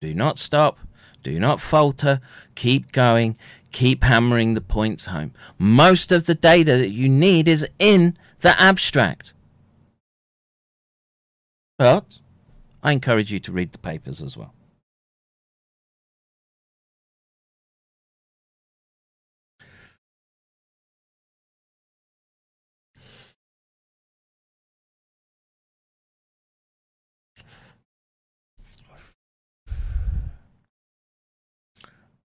Do 0.00 0.14
not 0.14 0.38
stop. 0.38 0.78
Do 1.24 1.40
not 1.40 1.60
falter. 1.60 2.20
Keep 2.54 2.92
going. 2.92 3.36
Keep 3.72 4.04
hammering 4.04 4.54
the 4.54 4.60
points 4.60 5.06
home. 5.06 5.32
Most 5.58 6.12
of 6.12 6.26
the 6.26 6.34
data 6.36 6.76
that 6.76 6.90
you 6.90 7.08
need 7.08 7.48
is 7.48 7.66
in 7.80 8.16
the 8.42 8.56
abstract. 8.62 9.32
But 11.76 12.20
I 12.84 12.92
encourage 12.92 13.32
you 13.32 13.40
to 13.40 13.50
read 13.50 13.72
the 13.72 13.78
papers 13.78 14.22
as 14.22 14.36
well. 14.36 14.54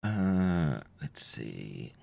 Uh, 0.05 0.79
let's 1.01 1.25
see. 1.25 1.93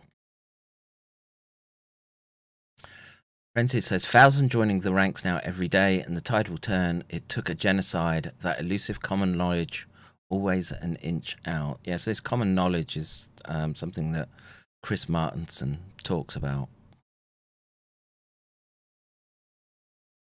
Rented 3.55 3.85
says, 3.85 4.05
thousand 4.05 4.51
joining 4.51 4.81
the 4.81 4.93
ranks 4.93 5.25
now 5.25 5.41
every 5.45 5.69
day, 5.69 6.01
and 6.01 6.17
the 6.17 6.21
tide 6.21 6.49
will 6.49 6.59
turn. 6.59 7.05
It 7.09 7.29
took 7.29 7.49
a 7.49 7.55
genocide. 7.55 8.33
That 8.43 8.59
elusive 8.59 9.03
common 9.03 9.37
knowledge, 9.37 9.87
always 10.31 10.73
an 10.73 10.97
inch 10.97 11.37
out. 11.47 11.79
Yes, 11.85 12.05
this 12.05 12.19
common 12.19 12.55
knowledge 12.57 12.97
is 12.97 13.29
um, 13.45 13.77
something 13.77 14.13
that 14.13 14.29
Chris 14.83 15.09
Martinson 15.09 15.79
talks 16.03 16.35
about. 16.35 16.69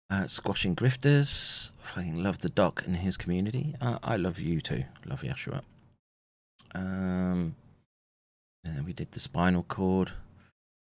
Uh, 0.09 0.27
squashing 0.27 0.73
grifters. 0.73 1.71
Fucking 1.83 2.23
love 2.23 2.39
the 2.39 2.49
doc 2.49 2.83
and 2.85 2.95
his 2.95 3.17
community. 3.17 3.75
Uh, 3.81 3.97
I 4.03 4.15
love 4.15 4.39
you 4.39 4.61
too. 4.61 4.85
Love 5.05 5.21
Yashua. 5.21 5.63
Um, 6.73 7.55
and 8.63 8.85
we 8.85 8.93
did 8.93 9.11
the 9.11 9.19
spinal 9.19 9.63
cord. 9.63 10.11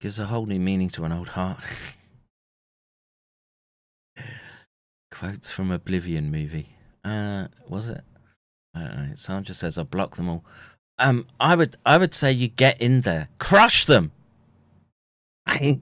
Gives 0.02 0.20
a 0.20 0.26
whole 0.26 0.46
new 0.46 0.60
meaning 0.60 0.90
to 0.90 1.06
an 1.06 1.12
old 1.12 1.30
heart. 1.30 1.64
Quotes 5.12 5.52
from 5.52 5.72
Oblivion 5.72 6.30
movie. 6.32 6.70
Uh, 7.04 7.48
was 7.68 7.90
it? 7.90 8.04
I 8.76 8.82
don't 8.82 8.98
know. 8.98 9.16
Sandra 9.16 9.56
says 9.56 9.78
I 9.78 9.84
block 9.84 10.16
them 10.16 10.30
all. 10.30 10.44
Um, 11.00 11.26
I 11.40 11.56
would, 11.56 11.76
I 11.86 11.98
would 11.98 12.14
say 12.14 12.32
you 12.32 12.48
get 12.48 12.82
in 12.82 13.02
there, 13.02 13.30
crush 13.40 13.86
them. 13.86 14.12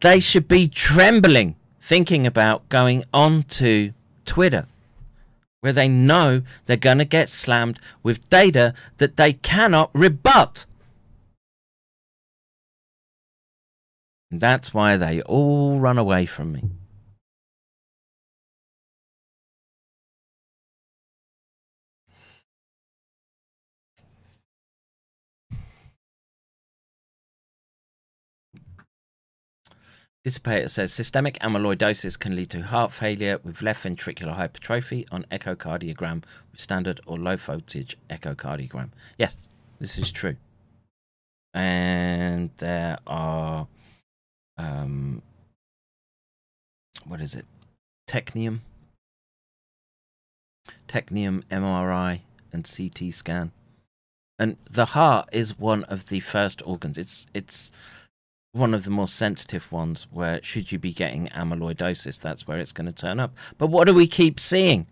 They 0.00 0.18
should 0.20 0.48
be 0.48 0.68
trembling, 0.68 1.54
thinking 1.80 2.26
about 2.26 2.68
going 2.68 3.04
on 3.14 3.44
to 3.44 3.92
Twitter 4.24 4.66
where 5.60 5.72
they 5.72 5.88
know 5.88 6.42
they're 6.66 6.76
going 6.76 6.98
to 6.98 7.04
get 7.04 7.28
slammed 7.28 7.78
with 8.02 8.28
data 8.28 8.74
that 8.98 9.16
they 9.16 9.32
cannot 9.32 9.90
rebut. 9.94 10.66
And 14.30 14.40
that's 14.40 14.74
why 14.74 14.96
they 14.96 15.22
all 15.22 15.78
run 15.78 15.98
away 15.98 16.26
from 16.26 16.52
me. 16.52 16.70
Dissipator 30.26 30.68
says 30.68 30.92
systemic 30.92 31.38
amyloidosis 31.38 32.18
can 32.18 32.34
lead 32.34 32.50
to 32.50 32.62
heart 32.62 32.92
failure 32.92 33.38
with 33.44 33.62
left 33.62 33.84
ventricular 33.84 34.34
hypertrophy 34.34 35.06
on 35.12 35.24
echocardiogram 35.30 36.24
with 36.50 36.60
standard 36.60 37.00
or 37.06 37.16
low 37.16 37.36
voltage 37.36 37.96
echocardiogram. 38.10 38.88
Yes, 39.18 39.36
this 39.78 39.96
is 39.96 40.10
true. 40.10 40.34
And 41.54 42.50
there 42.56 42.98
are, 43.06 43.68
um, 44.58 45.22
what 47.04 47.20
is 47.20 47.36
it? 47.36 47.44
Technium, 48.08 48.62
Technium 50.88 51.44
MRI 51.44 52.22
and 52.52 52.68
CT 52.68 53.14
scan. 53.14 53.52
And 54.40 54.56
the 54.68 54.86
heart 54.86 55.28
is 55.30 55.56
one 55.56 55.84
of 55.84 56.06
the 56.06 56.18
first 56.18 56.62
organs. 56.66 56.98
It's 56.98 57.26
it's 57.32 57.70
one 58.56 58.74
of 58.74 58.84
the 58.84 58.90
more 58.90 59.08
sensitive 59.08 59.70
ones 59.70 60.06
where 60.10 60.42
should 60.42 60.72
you 60.72 60.78
be 60.78 60.92
getting 60.92 61.28
amyloidosis 61.28 62.20
that's 62.20 62.46
where 62.46 62.58
it's 62.58 62.72
going 62.72 62.86
to 62.86 62.92
turn 62.92 63.20
up. 63.20 63.34
But 63.58 63.68
what 63.68 63.86
do 63.86 63.94
we 63.94 64.06
keep 64.06 64.40
seeing? 64.40 64.86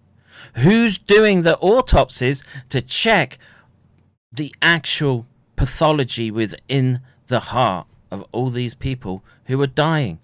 Who's 0.57 0.99
doing 0.99 1.43
the 1.43 1.57
autopsies 1.59 2.43
to 2.71 2.83
check 2.83 3.39
the 4.33 4.55
actual 4.61 5.27
pathology 5.57 6.31
within 6.31 7.01
the 7.29 7.41
heart 7.41 7.87
of 8.11 8.27
all 8.33 8.51
these 8.51 8.75
people 8.75 9.25
who 9.47 9.61
are 9.63 9.67
dying? 9.67 10.19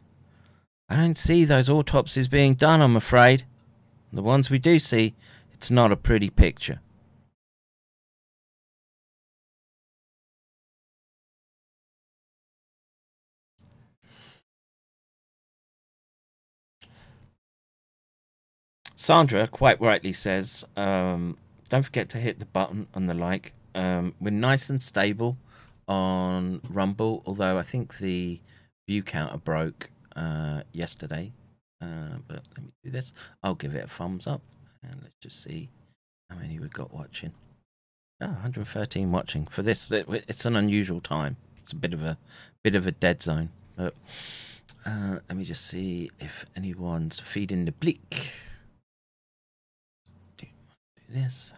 I 0.88 0.96
don't 0.96 1.16
see 1.16 1.44
those 1.44 1.70
autopsies 1.70 2.28
being 2.28 2.54
done 2.54 2.80
i'm 2.80 2.96
afraid. 2.96 3.44
The 4.12 4.22
ones 4.22 4.50
we 4.50 4.58
do 4.58 4.78
see 4.78 5.14
it's 5.52 5.70
not 5.70 5.92
a 5.92 5.96
pretty 5.96 6.30
picture 6.30 6.80
Sandra 19.10 19.48
quite 19.48 19.80
rightly 19.80 20.12
says, 20.12 20.64
um, 20.76 21.36
don't 21.68 21.82
forget 21.82 22.08
to 22.10 22.18
hit 22.18 22.38
the 22.38 22.44
button 22.44 22.86
and 22.94 23.10
the 23.10 23.14
like. 23.14 23.54
Um, 23.74 24.14
we're 24.20 24.30
nice 24.30 24.70
and 24.70 24.80
stable 24.80 25.36
on 25.88 26.60
Rumble, 26.70 27.20
although 27.26 27.58
I 27.58 27.64
think 27.64 27.98
the 27.98 28.38
view 28.88 29.02
counter 29.02 29.38
broke 29.38 29.90
uh, 30.14 30.62
yesterday. 30.70 31.32
Uh, 31.82 32.18
but 32.28 32.44
let 32.56 32.64
me 32.64 32.70
do 32.84 32.92
this. 32.92 33.12
I'll 33.42 33.56
give 33.56 33.74
it 33.74 33.82
a 33.82 33.88
thumbs 33.88 34.28
up 34.28 34.42
and 34.80 34.94
let's 35.02 35.16
just 35.20 35.42
see 35.42 35.70
how 36.30 36.36
many 36.36 36.60
we've 36.60 36.72
got 36.72 36.94
watching. 36.94 37.32
Oh, 38.20 38.26
113 38.28 39.10
watching 39.10 39.48
for 39.48 39.62
this. 39.62 39.90
It, 39.90 40.06
it's 40.28 40.44
an 40.44 40.54
unusual 40.54 41.00
time. 41.00 41.36
It's 41.60 41.72
a 41.72 41.76
bit 41.76 41.94
of 41.94 42.04
a 42.04 42.16
bit 42.62 42.76
of 42.76 42.86
a 42.86 42.92
dead 42.92 43.22
zone. 43.22 43.50
But 43.74 43.92
uh, 44.86 45.18
let 45.28 45.36
me 45.36 45.42
just 45.42 45.66
see 45.66 46.12
if 46.20 46.46
anyone's 46.54 47.18
feeding 47.18 47.64
the 47.64 47.72
bleak 47.72 48.34
this. 51.12 51.52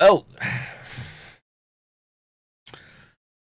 Oh, 0.00 0.24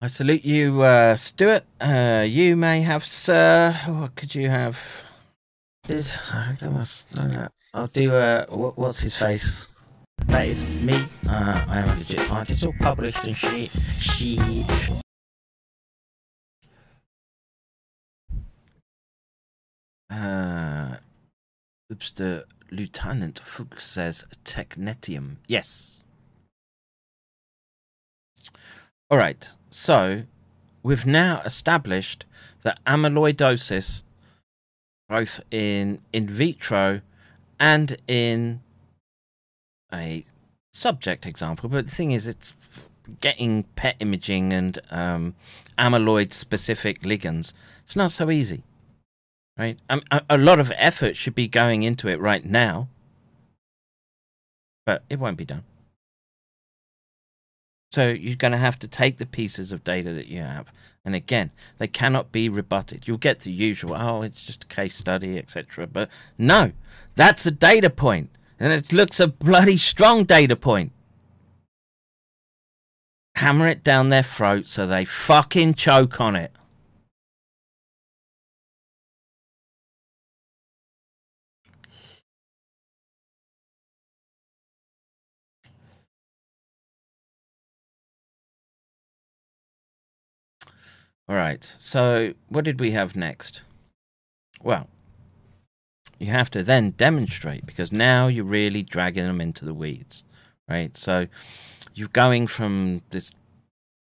I 0.02 0.06
salute 0.06 0.44
you, 0.44 0.82
uh, 0.82 1.16
Stuart. 1.16 1.64
Uh, 1.80 2.24
you 2.26 2.56
may 2.56 2.82
have, 2.82 3.04
sir. 3.04 3.78
What 3.86 4.14
could 4.16 4.34
you 4.34 4.48
have? 4.48 4.78
This, 5.86 6.18
I'll 7.74 7.86
do. 7.88 8.14
Uh, 8.14 8.46
what, 8.48 8.78
what's 8.78 9.00
his 9.00 9.16
face? 9.16 9.66
That 10.26 10.46
is 10.48 10.84
me. 10.84 10.94
Uh, 11.28 11.64
I 11.68 11.78
am 11.80 11.88
a 11.88 11.94
legit 11.96 12.20
scientist. 12.20 12.62
It's 12.62 12.66
all 12.66 12.74
published 12.80 13.24
and 13.24 13.36
shit. 13.36 13.70
Shit. 13.98 14.40
Uh, 20.10 20.79
oops, 21.90 22.12
the 22.12 22.44
Lieutenant 22.70 23.40
Fuchs 23.40 23.84
says 23.84 24.24
technetium. 24.44 25.36
Yes. 25.46 26.02
All 29.10 29.18
right. 29.18 29.48
So 29.70 30.22
we've 30.82 31.06
now 31.06 31.42
established 31.44 32.24
that 32.62 32.78
amyloidosis, 32.84 34.02
both 35.08 35.40
in 35.50 36.00
in 36.12 36.28
vitro 36.28 37.00
and 37.58 37.96
in 38.06 38.60
a 39.92 40.24
subject 40.72 41.26
example, 41.26 41.68
but 41.68 41.86
the 41.86 41.90
thing 41.90 42.12
is, 42.12 42.26
it's 42.26 42.54
getting 43.20 43.64
PET 43.74 43.96
imaging 43.98 44.52
and 44.52 44.78
um, 44.90 45.34
amyloid 45.76 46.32
specific 46.32 47.00
ligands. 47.00 47.52
It's 47.84 47.96
not 47.96 48.12
so 48.12 48.30
easy 48.30 48.62
right? 49.60 49.78
Um, 49.90 50.02
a, 50.10 50.22
a 50.30 50.38
lot 50.38 50.58
of 50.58 50.72
effort 50.76 51.16
should 51.16 51.34
be 51.34 51.46
going 51.46 51.82
into 51.82 52.08
it 52.08 52.18
right 52.18 52.44
now. 52.44 52.88
but 54.86 55.04
it 55.10 55.18
won't 55.20 55.36
be 55.36 55.44
done. 55.44 55.64
So 57.92 58.08
you're 58.08 58.36
going 58.36 58.52
to 58.52 58.58
have 58.58 58.78
to 58.80 58.88
take 58.88 59.18
the 59.18 59.26
pieces 59.26 59.70
of 59.72 59.84
data 59.84 60.12
that 60.14 60.28
you 60.28 60.40
have, 60.40 60.68
and 61.04 61.14
again, 61.14 61.50
they 61.78 61.88
cannot 61.88 62.32
be 62.32 62.48
rebutted. 62.48 63.06
You'll 63.06 63.18
get 63.18 63.40
the 63.40 63.52
usual, 63.52 63.94
oh, 63.94 64.22
it's 64.22 64.44
just 64.44 64.64
a 64.64 64.66
case 64.68 64.96
study, 64.96 65.38
etc. 65.38 65.86
But 65.86 66.08
no, 66.38 66.72
that's 67.16 67.46
a 67.46 67.50
data 67.50 67.90
point, 67.90 68.30
and 68.58 68.72
it 68.72 68.92
looks 68.92 69.20
a 69.20 69.28
bloody 69.28 69.76
strong 69.76 70.24
data 70.24 70.56
point. 70.56 70.92
Hammer 73.36 73.68
it 73.68 73.84
down 73.84 74.08
their 74.08 74.22
throat 74.22 74.66
so 74.66 74.86
they 74.86 75.04
fucking 75.04 75.74
choke 75.74 76.20
on 76.20 76.36
it. 76.36 76.52
All 91.30 91.36
right. 91.36 91.62
So, 91.78 92.34
what 92.48 92.64
did 92.64 92.80
we 92.80 92.90
have 92.90 93.14
next? 93.14 93.62
Well, 94.60 94.88
you 96.18 96.26
have 96.26 96.50
to 96.50 96.64
then 96.64 96.90
demonstrate 96.90 97.66
because 97.66 97.92
now 97.92 98.26
you're 98.26 98.44
really 98.44 98.82
dragging 98.82 99.26
them 99.26 99.40
into 99.40 99.64
the 99.64 99.72
weeds, 99.72 100.24
right? 100.68 100.96
So, 100.96 101.28
you're 101.94 102.08
going 102.08 102.48
from 102.48 103.02
this 103.10 103.32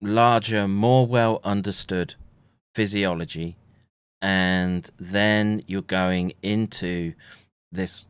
larger, 0.04 0.68
more 0.68 1.08
well 1.08 1.42
understood 1.44 2.14
physiology, 2.76 3.56
and 4.22 4.88
then 5.00 5.64
you're 5.66 5.82
going 5.82 6.34
into 6.44 7.14
this 7.72 8.06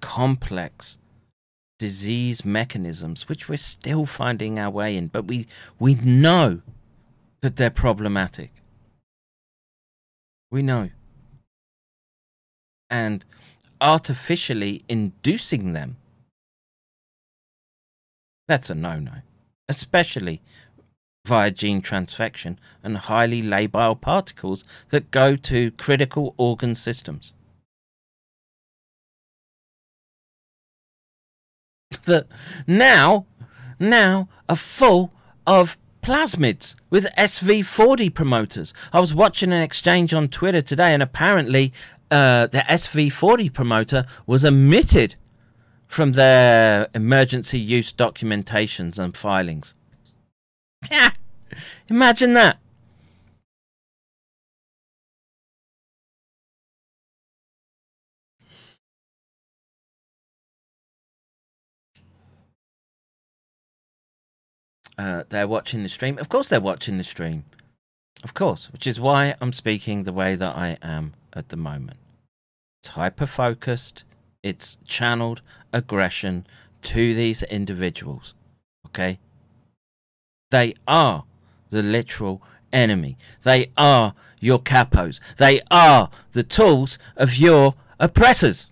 complex 0.00 0.98
disease 1.80 2.44
mechanisms, 2.44 3.28
which 3.28 3.48
we're 3.48 3.56
still 3.56 4.06
finding 4.06 4.60
our 4.60 4.70
way 4.70 4.96
in, 4.96 5.08
but 5.08 5.24
we 5.24 5.48
we 5.80 5.96
know 5.96 6.60
that 7.44 7.56
they're 7.56 7.68
problematic. 7.68 8.50
We 10.50 10.62
know. 10.62 10.88
And 12.88 13.22
artificially 13.82 14.82
inducing 14.88 15.74
them, 15.74 15.98
that's 18.48 18.70
a 18.70 18.74
no 18.74 18.98
no, 18.98 19.16
especially 19.68 20.40
via 21.26 21.50
gene 21.50 21.82
transfection 21.82 22.56
and 22.82 22.96
highly 22.96 23.42
labile 23.42 24.00
particles 24.00 24.64
that 24.88 25.10
go 25.10 25.36
to 25.36 25.70
critical 25.72 26.34
organ 26.38 26.74
systems. 26.74 27.34
that 32.06 32.26
now, 32.66 33.26
now 33.78 34.30
are 34.48 34.56
full 34.56 35.12
of 35.46 35.76
plasmids 36.04 36.74
with 36.90 37.06
SV40 37.16 38.12
promoters. 38.12 38.74
I 38.92 39.00
was 39.00 39.14
watching 39.14 39.52
an 39.52 39.62
exchange 39.62 40.12
on 40.12 40.28
Twitter 40.28 40.60
today, 40.60 40.92
and 40.92 41.02
apparently 41.02 41.72
uh, 42.10 42.46
the 42.46 42.58
SV40 42.58 43.52
promoter 43.52 44.04
was 44.26 44.44
omitted 44.44 45.14
from 45.86 46.12
their 46.12 46.88
emergency 46.94 47.58
use 47.58 47.92
documentations 47.92 48.98
and 48.98 49.16
filings. 49.16 49.74
Imagine 51.88 52.34
that. 52.34 52.58
Uh, 64.98 65.24
they're 65.28 65.48
watching 65.48 65.82
the 65.82 65.88
stream. 65.88 66.18
Of 66.18 66.28
course, 66.28 66.48
they're 66.48 66.60
watching 66.60 66.98
the 66.98 67.04
stream. 67.04 67.44
Of 68.22 68.34
course, 68.34 68.70
which 68.72 68.86
is 68.86 68.98
why 69.00 69.34
I'm 69.40 69.52
speaking 69.52 70.04
the 70.04 70.12
way 70.12 70.34
that 70.34 70.56
I 70.56 70.78
am 70.82 71.14
at 71.32 71.50
the 71.50 71.56
moment. 71.56 71.98
It's 72.82 72.90
hyper 72.90 73.26
focused, 73.26 74.04
it's 74.42 74.78
channeled 74.86 75.42
aggression 75.72 76.46
to 76.82 77.14
these 77.14 77.42
individuals. 77.44 78.34
Okay? 78.86 79.18
They 80.50 80.74
are 80.86 81.24
the 81.70 81.82
literal 81.82 82.42
enemy. 82.72 83.16
They 83.42 83.70
are 83.76 84.14
your 84.40 84.58
capos. 84.58 85.20
They 85.38 85.60
are 85.70 86.10
the 86.32 86.42
tools 86.42 86.98
of 87.16 87.36
your 87.36 87.74
oppressors. 87.98 88.70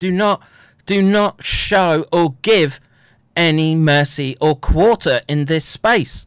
Do 0.00 0.10
not 0.10 0.42
do 0.86 1.02
not 1.02 1.44
show 1.44 2.06
or 2.12 2.34
give 2.42 2.80
any 3.36 3.74
mercy 3.74 4.36
or 4.40 4.56
quarter 4.56 5.20
in 5.28 5.44
this 5.44 5.64
space. 5.64 6.24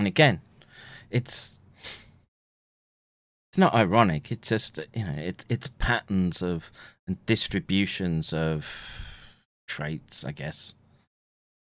And 0.00 0.06
again, 0.06 0.40
it's 1.10 1.60
it's 3.50 3.58
not 3.58 3.74
ironic. 3.74 4.32
It's 4.32 4.48
just 4.48 4.78
you 4.94 5.04
know 5.04 5.12
it, 5.14 5.44
it's 5.46 5.68
patterns 5.78 6.40
of 6.40 6.70
and 7.06 7.18
distributions 7.26 8.32
of 8.32 9.36
traits, 9.68 10.24
I 10.24 10.32
guess, 10.32 10.74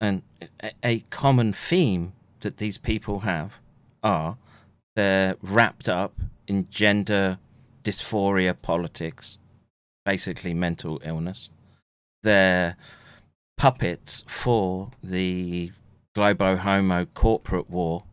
and 0.01 0.23
a, 0.63 0.71
a 0.83 0.99
common 1.11 1.53
theme 1.53 2.13
that 2.39 2.57
these 2.57 2.79
people 2.79 3.19
have 3.19 3.59
are 4.01 4.37
they're 4.95 5.35
wrapped 5.43 5.87
up 5.87 6.19
in 6.47 6.67
gender 6.71 7.37
dysphoria 7.83 8.59
politics, 8.59 9.37
basically 10.03 10.55
mental 10.55 10.99
illness. 11.05 11.51
They're 12.23 12.75
puppets 13.55 14.23
for 14.27 14.89
the 15.03 15.73
Globo 16.15 16.55
Homo 16.55 17.05
corporate 17.13 17.69
war, 17.69 18.05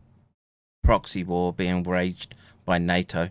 proxy 0.82 1.24
war 1.24 1.52
being 1.52 1.82
waged 1.82 2.34
by 2.64 2.78
NATO. 2.78 3.30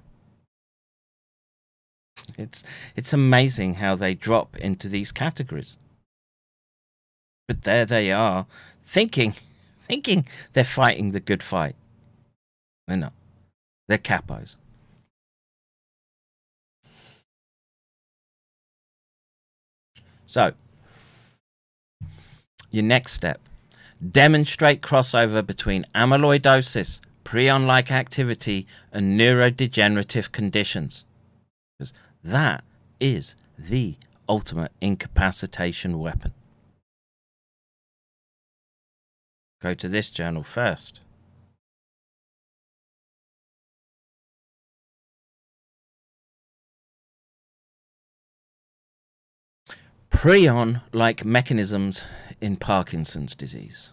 It's 2.37 2.63
it's 2.95 3.13
amazing 3.13 3.75
how 3.75 3.95
they 3.95 4.13
drop 4.13 4.57
into 4.57 4.87
these 4.87 5.11
categories. 5.11 5.77
But 7.47 7.63
there 7.63 7.85
they 7.85 8.11
are, 8.11 8.45
thinking 8.83 9.35
thinking 9.87 10.25
they're 10.53 10.63
fighting 10.63 11.11
the 11.11 11.19
good 11.19 11.43
fight. 11.43 11.75
They're 12.87 12.97
not. 12.97 13.13
They're 13.87 13.97
capos. 13.97 14.55
So, 20.25 20.53
your 22.69 22.83
next 22.83 23.11
step 23.11 23.41
demonstrate 24.11 24.81
crossover 24.81 25.45
between 25.45 25.85
amyloidosis, 25.93 27.01
prion 27.31 27.65
like 27.65 27.89
activity, 27.89 28.67
and 28.91 29.17
neurodegenerative 29.17 30.33
conditions. 30.33 31.05
Because 31.79 31.93
that 32.21 32.65
is 32.99 33.37
the 33.57 33.95
ultimate 34.27 34.73
incapacitation 34.81 35.97
weapon. 35.99 36.33
Go 39.61 39.73
to 39.73 39.87
this 39.87 40.11
journal 40.11 40.43
first. 40.43 40.99
prion 50.09 50.81
like 50.91 51.25
mechanisms 51.25 52.03
in 52.41 52.55
Parkinson's 52.57 53.33
disease. 53.33 53.89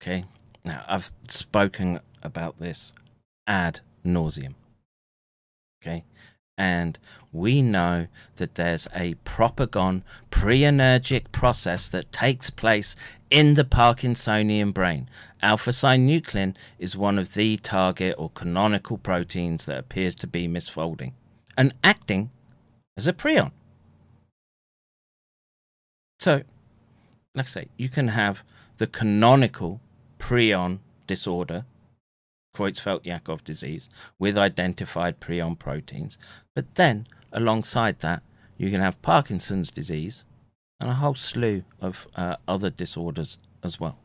Okay, 0.00 0.24
now 0.64 0.84
I've 0.88 1.12
spoken 1.28 2.00
about 2.22 2.58
this 2.58 2.92
ad 3.46 3.80
nauseum. 4.04 4.54
Okay, 5.82 6.04
And 6.56 6.98
we 7.32 7.60
know 7.60 8.06
that 8.36 8.54
there's 8.54 8.86
a 8.94 9.14
propagon 9.26 10.02
prenergic 10.30 11.30
process 11.32 11.88
that 11.88 12.12
takes 12.12 12.48
place 12.48 12.96
in 13.28 13.54
the 13.54 13.64
Parkinsonian 13.64 14.72
brain. 14.72 15.10
Alpha 15.42 15.70
synuclein 15.70 16.56
is 16.78 16.96
one 16.96 17.18
of 17.18 17.34
the 17.34 17.58
target 17.58 18.14
or 18.16 18.30
canonical 18.30 18.96
proteins 18.96 19.66
that 19.66 19.78
appears 19.78 20.14
to 20.14 20.26
be 20.26 20.48
misfolding 20.48 21.12
and 21.58 21.74
acting 21.84 22.30
as 22.96 23.06
a 23.06 23.12
prion. 23.12 23.52
So, 26.20 26.42
like 27.34 27.46
I 27.46 27.48
say, 27.48 27.68
you 27.76 27.88
can 27.88 28.08
have 28.08 28.42
the 28.78 28.86
canonical 28.86 29.80
prion 30.24 30.78
disorder, 31.06 31.66
Creutzfeldt-Jakob 32.56 33.44
disease, 33.44 33.90
with 34.18 34.38
identified 34.38 35.20
prion 35.20 35.58
proteins. 35.58 36.16
But 36.54 36.76
then, 36.76 37.06
alongside 37.30 37.98
that, 37.98 38.22
you 38.56 38.70
can 38.70 38.80
have 38.80 39.02
Parkinson's 39.02 39.70
disease 39.70 40.24
and 40.80 40.88
a 40.88 40.94
whole 40.94 41.14
slew 41.14 41.64
of 41.78 42.06
uh, 42.16 42.36
other 42.48 42.70
disorders 42.70 43.36
as 43.62 43.78
well. 43.78 43.98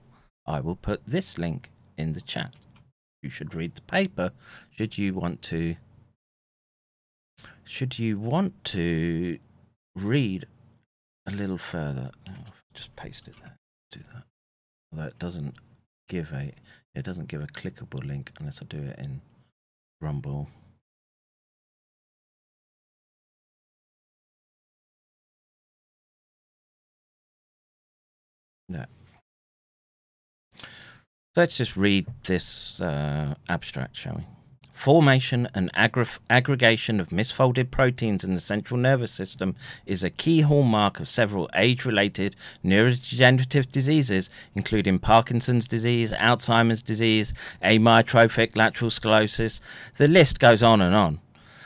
I 0.46 0.60
will 0.60 0.76
put 0.76 1.02
this 1.08 1.38
link 1.38 1.72
in 1.98 2.12
the 2.12 2.22
chat. 2.22 2.54
You 3.24 3.30
should 3.30 3.56
read 3.56 3.76
the 3.76 3.82
paper 3.82 4.32
should 4.72 4.98
you 4.98 5.14
want 5.14 5.42
to 5.44 5.76
should 7.64 7.98
you 7.98 8.18
want 8.18 8.62
to 8.66 9.40
read 9.96 10.48
a 11.26 11.32
little 11.32 11.58
further. 11.58 12.12
Just 12.74 12.94
paste 12.96 13.28
it 13.28 13.36
there. 13.42 13.56
Do 13.92 14.00
that. 14.14 14.24
Although 14.92 15.08
it 15.08 15.20
doesn't 15.20 15.56
give 16.10 16.34
a 16.34 16.54
it 16.96 17.06
doesn't 17.06 17.30
give 17.30 17.42
a 17.42 17.48
clickable 17.48 18.06
link 18.06 18.32
unless 18.40 18.62
I 18.62 18.66
do 18.66 18.80
it 18.80 19.00
in 19.00 19.22
Rumble. 20.02 20.50
No. 28.68 28.86
Let's 31.36 31.58
just 31.58 31.78
read 31.78 32.06
this 32.26 32.82
uh, 32.82 33.36
abstract, 33.48 33.96
shall 33.96 34.16
we? 34.18 34.26
Formation 34.80 35.50
and 35.54 35.70
aggra- 35.74 36.20
aggregation 36.30 37.02
of 37.02 37.10
misfolded 37.10 37.70
proteins 37.70 38.24
in 38.24 38.34
the 38.34 38.40
central 38.40 38.80
nervous 38.80 39.12
system 39.12 39.58
is 39.86 40.06
a 40.06 40.10
key 40.10 40.40
hallmark 40.40 41.02
of 41.02 41.10
several 41.10 41.50
age 41.54 41.84
related 41.84 42.34
neurodegenerative 42.64 43.70
diseases, 43.74 44.30
including 44.56 44.98
Parkinson's 44.98 45.68
disease, 45.68 46.14
Alzheimer's 46.14 46.82
disease, 46.82 47.34
amyotrophic 47.62 48.56
lateral 48.56 48.90
sclerosis. 48.90 49.60
The 49.98 50.08
list 50.08 50.40
goes 50.40 50.64
on 50.64 50.80
and 50.80 50.96
on. 50.96 51.20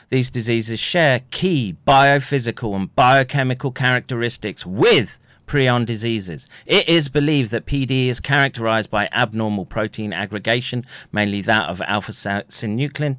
These 0.10 0.31
diseases 0.31 0.80
share 0.80 1.22
key 1.30 1.77
biophysical 1.85 2.76
and 2.76 2.95
biochemical 2.95 3.72
characteristics 3.72 4.65
with 4.65 5.19
prion 5.45 5.86
diseases. 5.86 6.48
It 6.65 6.88
is 6.88 7.10
believed 7.10 7.52
that 7.52 7.65
PD 7.65 8.07
is 8.07 8.20
characterized 8.20 8.90
by 8.90 9.10
abnormal 9.11 9.65
protein 9.65 10.14
aggregation, 10.14 10.86
mainly 11.11 11.41
that 11.41 11.70
of 11.70 11.82
alpha 11.82 12.11
synuclein. 12.11 13.18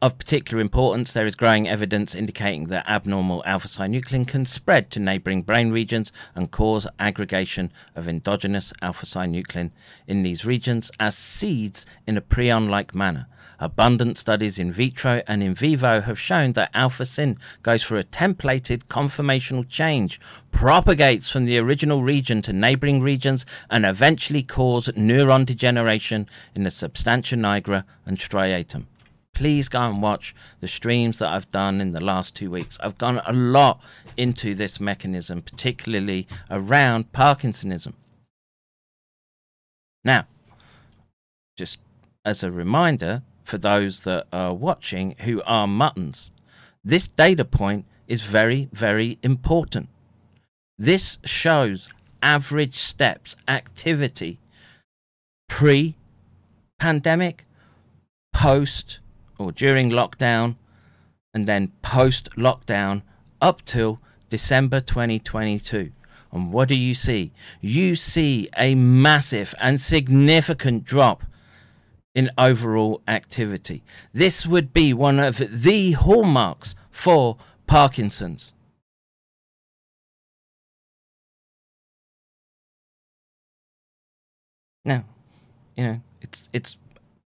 Of 0.00 0.18
particular 0.18 0.60
importance, 0.60 1.12
there 1.12 1.26
is 1.26 1.34
growing 1.34 1.68
evidence 1.68 2.14
indicating 2.14 2.66
that 2.66 2.88
abnormal 2.88 3.42
alpha 3.46 3.68
synuclein 3.68 4.26
can 4.26 4.44
spread 4.44 4.90
to 4.90 5.00
neighboring 5.00 5.42
brain 5.42 5.70
regions 5.70 6.12
and 6.34 6.50
cause 6.50 6.86
aggregation 6.98 7.72
of 7.94 8.08
endogenous 8.08 8.72
alpha 8.82 9.06
synuclein 9.06 9.70
in 10.06 10.22
these 10.22 10.44
regions 10.44 10.90
as 11.00 11.16
seeds 11.16 11.86
in 12.06 12.16
a 12.16 12.22
prion 12.22 12.68
like 12.68 12.94
manner. 12.94 13.26
Abundant 13.62 14.18
studies 14.18 14.58
in 14.58 14.72
vitro 14.72 15.22
and 15.28 15.40
in 15.40 15.54
vivo 15.54 16.00
have 16.00 16.18
shown 16.18 16.54
that 16.54 16.72
alpha 16.74 17.04
syn 17.04 17.38
goes 17.62 17.84
through 17.84 18.00
a 18.00 18.02
templated 18.02 18.86
conformational 18.86 19.68
change, 19.68 20.20
propagates 20.50 21.30
from 21.30 21.44
the 21.44 21.58
original 21.58 22.02
region 22.02 22.42
to 22.42 22.52
neighboring 22.52 23.00
regions, 23.00 23.46
and 23.70 23.86
eventually 23.86 24.42
cause 24.42 24.88
neuron 24.88 25.46
degeneration 25.46 26.28
in 26.56 26.64
the 26.64 26.72
substantia 26.72 27.36
nigra 27.36 27.84
and 28.04 28.18
striatum. 28.18 28.86
Please 29.32 29.68
go 29.68 29.82
and 29.82 30.02
watch 30.02 30.34
the 30.60 30.66
streams 30.66 31.20
that 31.20 31.32
I've 31.32 31.50
done 31.52 31.80
in 31.80 31.92
the 31.92 32.02
last 32.02 32.34
two 32.34 32.50
weeks. 32.50 32.76
I've 32.80 32.98
gone 32.98 33.20
a 33.24 33.32
lot 33.32 33.80
into 34.16 34.56
this 34.56 34.80
mechanism, 34.80 35.40
particularly 35.40 36.26
around 36.50 37.12
Parkinsonism. 37.12 37.92
Now, 40.04 40.26
just 41.56 41.78
as 42.24 42.42
a 42.42 42.50
reminder 42.50 43.22
for 43.52 43.58
those 43.58 44.00
that 44.00 44.26
are 44.32 44.54
watching 44.54 45.14
who 45.24 45.42
are 45.44 45.66
muttons, 45.66 46.30
this 46.82 47.06
data 47.06 47.44
point 47.44 47.84
is 48.08 48.22
very, 48.22 48.70
very 48.72 49.18
important. 49.22 49.90
This 50.78 51.18
shows 51.22 51.90
average 52.22 52.78
steps 52.78 53.36
activity 53.46 54.38
pre 55.50 55.96
pandemic, 56.78 57.44
post 58.32 59.00
or 59.36 59.52
during 59.52 59.90
lockdown, 59.90 60.56
and 61.34 61.44
then 61.44 61.72
post 61.82 62.30
lockdown 62.38 63.02
up 63.42 63.62
till 63.66 64.00
December 64.30 64.80
2022. 64.80 65.92
And 66.32 66.54
what 66.54 66.70
do 66.70 66.74
you 66.74 66.94
see? 66.94 67.32
You 67.60 67.96
see 67.96 68.48
a 68.56 68.74
massive 68.74 69.54
and 69.60 69.78
significant 69.78 70.84
drop 70.86 71.24
in 72.14 72.30
overall 72.36 73.00
activity. 73.08 73.82
This 74.12 74.46
would 74.46 74.72
be 74.72 74.92
one 74.92 75.18
of 75.18 75.38
the 75.38 75.92
hallmarks 75.92 76.74
for 76.90 77.36
Parkinson's. 77.66 78.52
Now, 84.84 85.04
you 85.76 85.84
know, 85.84 86.00
it's 86.20 86.48
it's 86.52 86.76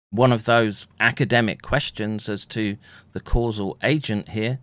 one 0.09 0.31
of 0.31 0.45
those 0.45 0.87
academic 0.99 1.61
questions 1.61 2.27
as 2.29 2.45
to 2.45 2.77
the 3.13 3.19
causal 3.19 3.77
agent 3.83 4.29
here 4.29 4.59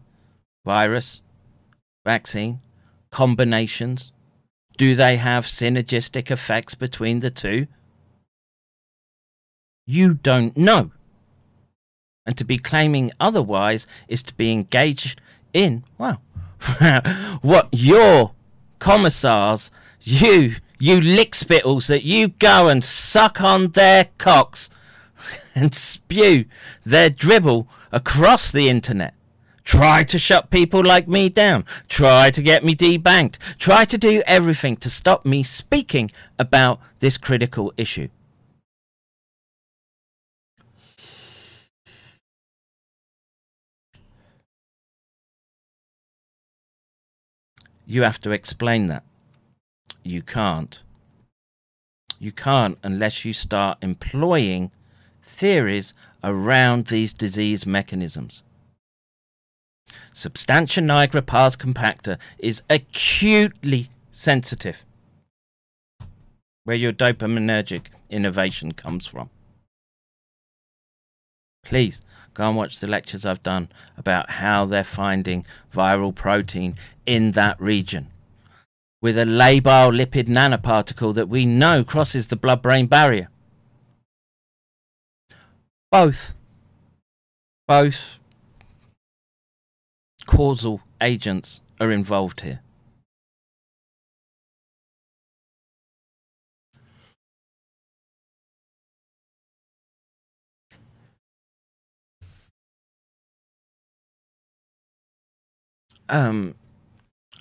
virus, 0.65 1.23
vaccine, 2.05 2.61
combinations. 3.11 4.13
Do 4.77 4.95
they 4.95 5.17
have 5.17 5.47
synergistic 5.47 6.31
effects 6.31 6.75
between 6.75 7.21
the 7.21 7.31
two? 7.31 7.67
You 9.91 10.13
don't 10.13 10.55
know. 10.55 10.91
And 12.27 12.37
to 12.37 12.45
be 12.45 12.59
claiming 12.59 13.11
otherwise 13.19 13.87
is 14.07 14.23
to 14.25 14.35
be 14.35 14.53
engaged 14.53 15.19
in, 15.55 15.83
well, 15.97 16.21
what 17.41 17.69
your 17.73 18.33
commissars, 18.81 19.71
you, 20.03 20.57
you 20.79 21.01
lick 21.01 21.35
spittles 21.35 21.87
that 21.87 22.05
you 22.05 22.29
go 22.29 22.69
and 22.69 22.85
suck 22.85 23.41
on 23.41 23.69
their 23.69 24.09
cocks 24.19 24.69
and 25.55 25.75
spew 25.75 26.45
their 26.85 27.09
dribble 27.09 27.67
across 27.91 28.53
the 28.53 28.69
internet. 28.69 29.15
Try 29.65 30.03
to 30.03 30.19
shut 30.19 30.51
people 30.51 30.85
like 30.85 31.09
me 31.09 31.31
down. 31.31 31.65
Try 31.89 32.29
to 32.33 32.43
get 32.43 32.63
me 32.63 32.75
debanked. 32.75 33.37
Try 33.59 33.87
to 33.87 33.97
do 33.97 34.23
everything 34.27 34.77
to 34.77 34.91
stop 34.91 35.25
me 35.25 35.43
speaking 35.43 36.11
about 36.39 36.79
this 37.01 37.17
critical 37.17 37.73
issue. 37.79 38.09
You 47.91 48.03
have 48.03 48.21
to 48.21 48.33
explain 48.33 48.89
that. 48.89 49.03
You 50.03 50.21
can't. 50.21 50.83
You 52.19 52.33
can't 52.33 52.77
unless 52.83 53.25
you 53.25 53.33
start 53.33 53.79
employing 53.81 54.71
theories 55.25 55.95
around 56.23 56.89
these 56.89 57.15
disease 57.15 57.65
mechanisms. 57.65 58.43
Substantia 60.13 60.83
nigra 60.83 61.25
pars 61.25 61.57
compacta 61.57 62.19
is 62.39 62.63
acutely 62.69 63.89
sensitive, 64.11 64.85
where 66.65 66.77
your 66.77 66.93
dopaminergic 66.93 67.87
innovation 68.11 68.73
comes 68.73 69.07
from. 69.07 69.31
Please 71.65 72.03
go 72.35 72.49
and 72.49 72.57
watch 72.57 72.81
the 72.81 72.87
lectures 72.87 73.25
I've 73.25 73.43
done 73.43 73.69
about 73.97 74.31
how 74.31 74.65
they're 74.65 74.85
finding 74.85 75.45
viral 75.75 76.15
protein 76.15 76.77
in 77.07 77.33
that 77.33 77.61
region 77.61 78.09
with 79.01 79.17
a 79.17 79.25
labile 79.25 79.95
lipid 79.95 80.27
nanoparticle 80.27 81.15
that 81.15 81.29
we 81.29 81.47
know 81.47 81.85
crosses 81.85 82.29
the 82.29 82.37
blood 82.37 82.63
brain 82.63 82.87
barrier. 82.87 83.29
Both, 85.91 86.35
both 87.67 88.19
causal 90.27 90.83
agents 91.01 91.61
are 91.81 91.91
involved 91.91 92.43
here. 92.43 92.61
Um, 106.09 106.55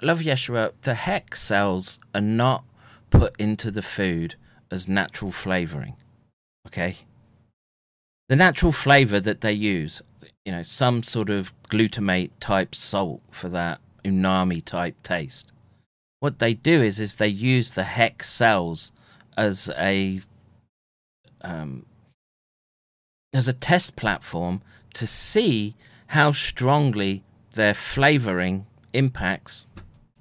love 0.02 0.20
Yeshua, 0.20 0.74
the 0.82 0.94
hex 0.94 1.42
cells 1.42 2.00
are 2.14 2.22
not 2.22 2.64
put 3.10 3.36
into 3.40 3.72
the 3.72 3.82
food 3.82 4.36
as 4.72 4.88
natural 4.88 5.32
flavoring. 5.32 5.96
Okay? 6.68 6.98
The 8.30 8.36
natural 8.36 8.72
flavor 8.72 9.20
that 9.20 9.42
they 9.42 9.54
use, 9.54 10.02
you 10.46 10.52
know, 10.52 10.64
some 10.64 11.02
sort 11.04 11.30
of 11.30 11.54
glutamate 11.70 12.32
type 12.40 12.76
salt 12.76 13.22
for 13.32 13.50
that 13.50 13.80
umami 14.04 14.64
type 14.64 15.02
taste. 15.04 15.52
What 16.20 16.40
they 16.40 16.54
do 16.54 16.82
is 16.82 17.00
is 17.00 17.16
they 17.16 17.28
use 17.28 17.72
the 17.72 17.84
hex 17.84 18.30
cells 18.30 18.92
as 19.38 19.70
a 19.78 20.22
um, 21.42 21.86
as 23.34 23.48
a 23.48 23.54
test 23.54 23.96
platform 23.96 24.62
to 24.94 25.06
see 25.06 25.76
how 26.08 26.32
strongly 26.32 27.24
their 27.58 27.74
flavoring 27.74 28.66
impacts 28.94 29.68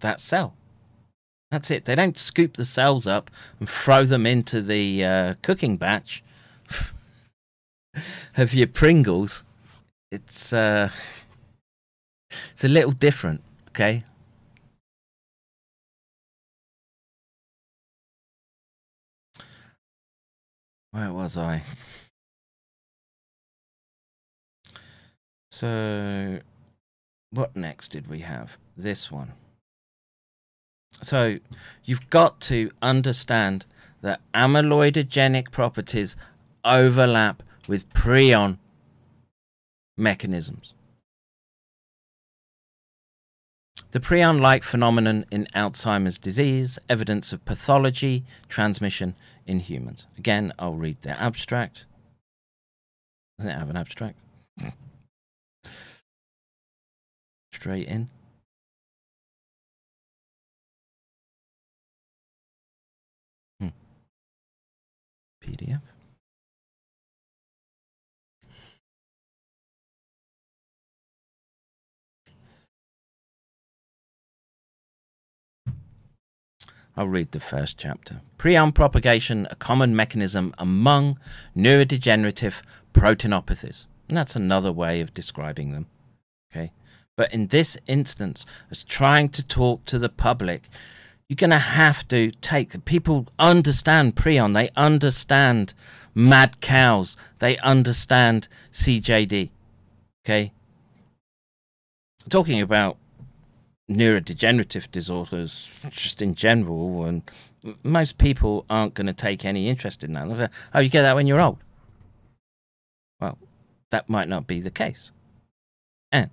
that 0.00 0.18
cell. 0.18 0.54
That's 1.52 1.70
it. 1.70 1.84
They 1.84 1.94
don't 1.94 2.18
scoop 2.18 2.56
the 2.56 2.64
cells 2.64 3.06
up 3.06 3.30
and 3.60 3.68
throw 3.68 4.04
them 4.04 4.26
into 4.26 4.60
the 4.60 5.04
uh, 5.04 5.34
cooking 5.42 5.76
batch 5.76 6.24
of 8.36 8.52
your 8.52 8.66
Pringles. 8.66 9.44
It's 10.10 10.52
uh, 10.52 10.90
it's 12.50 12.64
a 12.64 12.68
little 12.68 12.90
different, 12.90 13.42
okay? 13.68 14.02
Where 20.90 21.12
was 21.12 21.36
I? 21.36 21.62
So, 25.50 26.40
what 27.36 27.56
next 27.56 27.88
did 27.88 28.08
we 28.08 28.20
have? 28.20 28.56
This 28.76 29.10
one. 29.10 29.32
So, 31.02 31.38
you've 31.84 32.08
got 32.10 32.40
to 32.42 32.70
understand 32.80 33.66
that 34.00 34.20
amyloidogenic 34.32 35.50
properties 35.50 36.16
overlap 36.64 37.42
with 37.68 37.92
prion 37.92 38.58
mechanisms. 39.96 40.72
The 43.92 44.00
prion 44.00 44.40
like 44.40 44.62
phenomenon 44.62 45.24
in 45.30 45.46
Alzheimer's 45.54 46.18
disease, 46.18 46.78
evidence 46.88 47.32
of 47.32 47.44
pathology, 47.44 48.24
transmission 48.48 49.14
in 49.46 49.60
humans. 49.60 50.06
Again, 50.18 50.52
I'll 50.58 50.74
read 50.74 50.98
the 51.02 51.18
abstract. 51.20 51.84
Doesn't 53.38 53.52
it 53.52 53.58
have 53.58 53.70
an 53.70 53.76
abstract? 53.76 54.18
In. 57.66 58.08
Hmm. 63.60 63.68
PDF. 65.42 65.80
I'll 76.96 77.08
read 77.08 77.32
the 77.32 77.40
first 77.40 77.76
chapter. 77.76 78.22
Prion 78.38 78.72
propagation, 78.74 79.46
a 79.50 79.54
common 79.56 79.94
mechanism 79.94 80.54
among 80.56 81.18
neurodegenerative 81.54 82.62
proteinopathies. 82.94 83.84
And 84.08 84.16
that's 84.16 84.34
another 84.34 84.72
way 84.72 85.00
of 85.00 85.12
describing 85.12 85.72
them. 85.72 85.86
Okay. 86.50 86.72
But 87.16 87.32
in 87.32 87.48
this 87.48 87.76
instance, 87.86 88.44
as 88.70 88.84
trying 88.84 89.30
to 89.30 89.46
talk 89.46 89.84
to 89.86 89.98
the 89.98 90.08
public, 90.08 90.68
you're 91.28 91.36
going 91.36 91.50
to 91.50 91.58
have 91.58 92.06
to 92.08 92.30
take 92.30 92.84
people 92.84 93.26
understand 93.38 94.14
prion, 94.16 94.54
they 94.54 94.70
understand 94.76 95.74
mad 96.14 96.60
cows, 96.60 97.16
they 97.38 97.56
understand 97.58 98.48
CJD. 98.72 99.50
Okay. 100.24 100.52
Talking 102.28 102.60
about 102.60 102.96
neurodegenerative 103.90 104.90
disorders 104.90 105.70
just 105.90 106.20
in 106.20 106.34
general 106.34 107.04
and 107.04 107.22
most 107.84 108.18
people 108.18 108.64
aren't 108.68 108.94
going 108.94 109.06
to 109.06 109.12
take 109.12 109.44
any 109.44 109.68
interest 109.68 110.02
in 110.02 110.10
that 110.10 110.50
oh 110.74 110.80
you 110.80 110.88
get 110.88 111.02
that 111.02 111.14
when 111.14 111.28
you're 111.28 111.40
old 111.40 111.58
well 113.20 113.38
that 113.90 114.08
might 114.08 114.28
not 114.28 114.48
be 114.48 114.60
the 114.60 114.72
case 114.72 115.12
and 116.10 116.28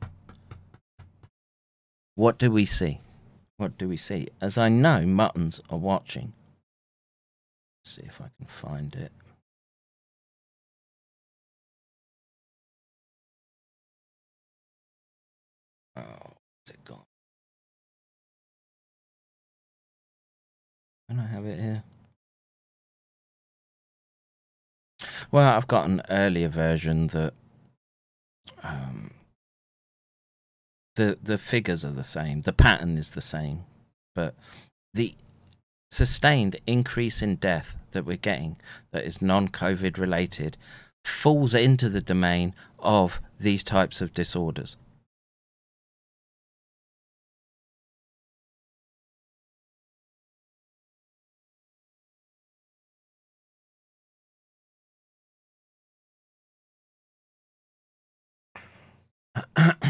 what 2.15 2.37
do 2.37 2.51
we 2.51 2.65
see? 2.65 2.99
What 3.57 3.77
do 3.77 3.87
we 3.87 3.97
see? 3.97 4.27
As 4.41 4.57
i 4.57 4.69
know 4.69 5.05
muttons 5.05 5.61
are 5.69 5.77
watching. 5.77 6.33
Let's 7.83 7.95
see 7.95 8.03
if 8.03 8.21
i 8.21 8.29
can 8.37 8.47
find 8.47 8.95
it. 8.95 9.11
Oh 15.95 16.01
where's 16.01 16.69
it 16.69 16.83
gone? 16.85 17.05
Can 21.09 21.19
I 21.19 21.27
have 21.27 21.45
it 21.45 21.59
here? 21.59 21.83
Well, 25.31 25.55
I've 25.55 25.67
got 25.67 25.87
an 25.87 26.01
earlier 26.09 26.47
version 26.47 27.07
that 27.07 27.33
um, 28.61 29.11
the 30.95 31.17
the 31.21 31.37
figures 31.37 31.83
are 31.83 31.91
the 31.91 32.03
same, 32.03 32.41
the 32.41 32.53
pattern 32.53 32.97
is 32.97 33.11
the 33.11 33.21
same, 33.21 33.63
but 34.15 34.35
the 34.93 35.15
sustained 35.91 36.55
increase 36.65 37.21
in 37.21 37.35
death 37.35 37.77
that 37.91 38.05
we're 38.05 38.17
getting 38.17 38.57
that 38.91 39.05
is 39.05 39.21
non-COVID 39.21 39.97
related 39.97 40.57
falls 41.05 41.53
into 41.53 41.89
the 41.89 42.01
domain 42.01 42.53
of 42.79 43.21
these 43.39 43.63
types 43.63 44.01
of 44.01 44.13
disorders. 44.13 44.75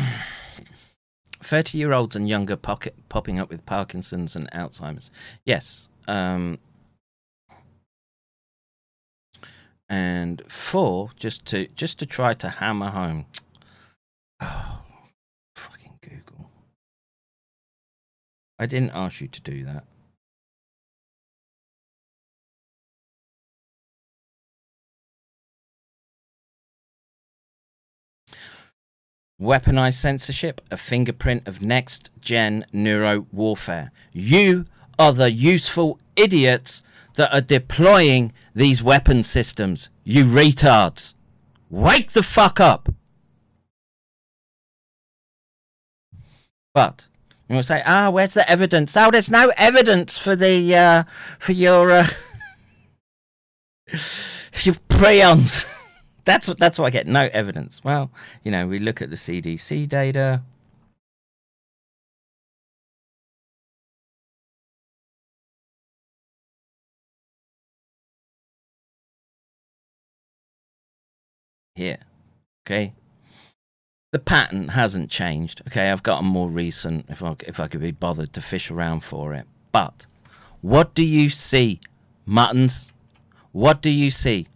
Thirty-year-olds 1.54 2.16
and 2.16 2.28
younger 2.28 2.56
pocket, 2.56 2.96
popping 3.10 3.38
up 3.38 3.52
with 3.52 3.64
Parkinson's 3.68 4.36
and 4.36 4.50
Alzheimer's. 4.54 5.12
Yes. 5.46 5.88
Um, 6.08 6.58
and 9.88 10.42
four, 10.50 11.12
just 11.16 11.46
to 11.46 11.68
just 11.76 12.00
to 12.00 12.08
try 12.08 12.34
to 12.34 12.50
hammer 12.50 12.90
home. 12.90 13.28
Oh, 14.42 14.80
fucking 15.56 16.00
Google! 16.02 16.50
I 18.58 18.66
didn't 18.66 18.94
ask 18.96 19.22
you 19.22 19.28
to 19.28 19.42
do 19.42 19.64
that. 19.66 19.86
Weaponized 29.44 29.96
censorship, 29.96 30.62
a 30.72 30.78
fingerprint 30.78 31.50
of 31.50 31.62
next 31.62 32.12
gen 32.22 32.66
neuro 32.72 33.28
warfare. 33.34 33.92
You 34.14 34.68
are 34.98 35.12
the 35.12 35.34
useful 35.34 36.00
idiots 36.16 36.82
that 37.16 37.34
are 37.34 37.42
deploying 37.42 38.32
these 38.56 38.82
weapon 38.82 39.22
systems. 39.22 39.90
You 40.06 40.24
retards. 40.24 41.14
Wake 41.70 42.14
the 42.14 42.24
fuck 42.24 42.62
up. 42.62 42.88
But 46.74 47.08
you 47.50 47.58
will 47.58 47.64
say, 47.64 47.84
ah, 47.86 48.10
where's 48.12 48.36
the 48.36 48.50
evidence? 48.50 48.96
Oh, 48.96 49.12
there's 49.12 49.30
no 49.30 49.52
evidence 49.58 50.18
for 50.18 50.38
the 50.38 50.74
uh, 50.74 51.04
for 51.38 51.52
your 51.52 51.92
uh, 51.92 52.08
your 54.62 54.76
prions. 54.88 55.68
That's 56.26 56.48
what 56.48 56.58
that's 56.60 56.80
what 56.80 56.86
I 56.86 56.90
get. 56.90 57.08
No 57.08 57.30
evidence. 57.34 57.84
Well, 57.84 58.12
you 58.44 58.52
know, 58.52 58.68
we 58.68 58.80
look 58.80 59.02
at 59.02 59.10
the 59.10 59.16
CDC 59.16 59.88
data. 59.88 60.42
Here. 71.76 71.98
Okay. 72.66 72.94
The 74.12 74.20
pattern 74.20 74.70
hasn't 74.70 75.10
changed. 75.10 75.64
Okay, 75.68 75.90
I've 75.90 76.04
got 76.04 76.20
a 76.20 76.24
more 76.24 76.48
recent 76.48 77.08
if 77.10 77.24
I 77.24 77.36
if 77.48 77.60
I 77.60 77.68
could 77.68 77.82
be 77.82 77.92
bothered 77.92 78.32
to 78.34 78.42
fish 78.42 78.70
around 78.70 79.02
for 79.04 79.34
it. 79.34 79.48
But 79.72 80.06
what 80.62 80.94
do 80.94 81.04
you 81.04 81.30
see, 81.30 81.82
muttons? 82.26 82.92
What 83.52 83.82
do 83.82 83.90
you 83.90 84.12
see? 84.12 84.48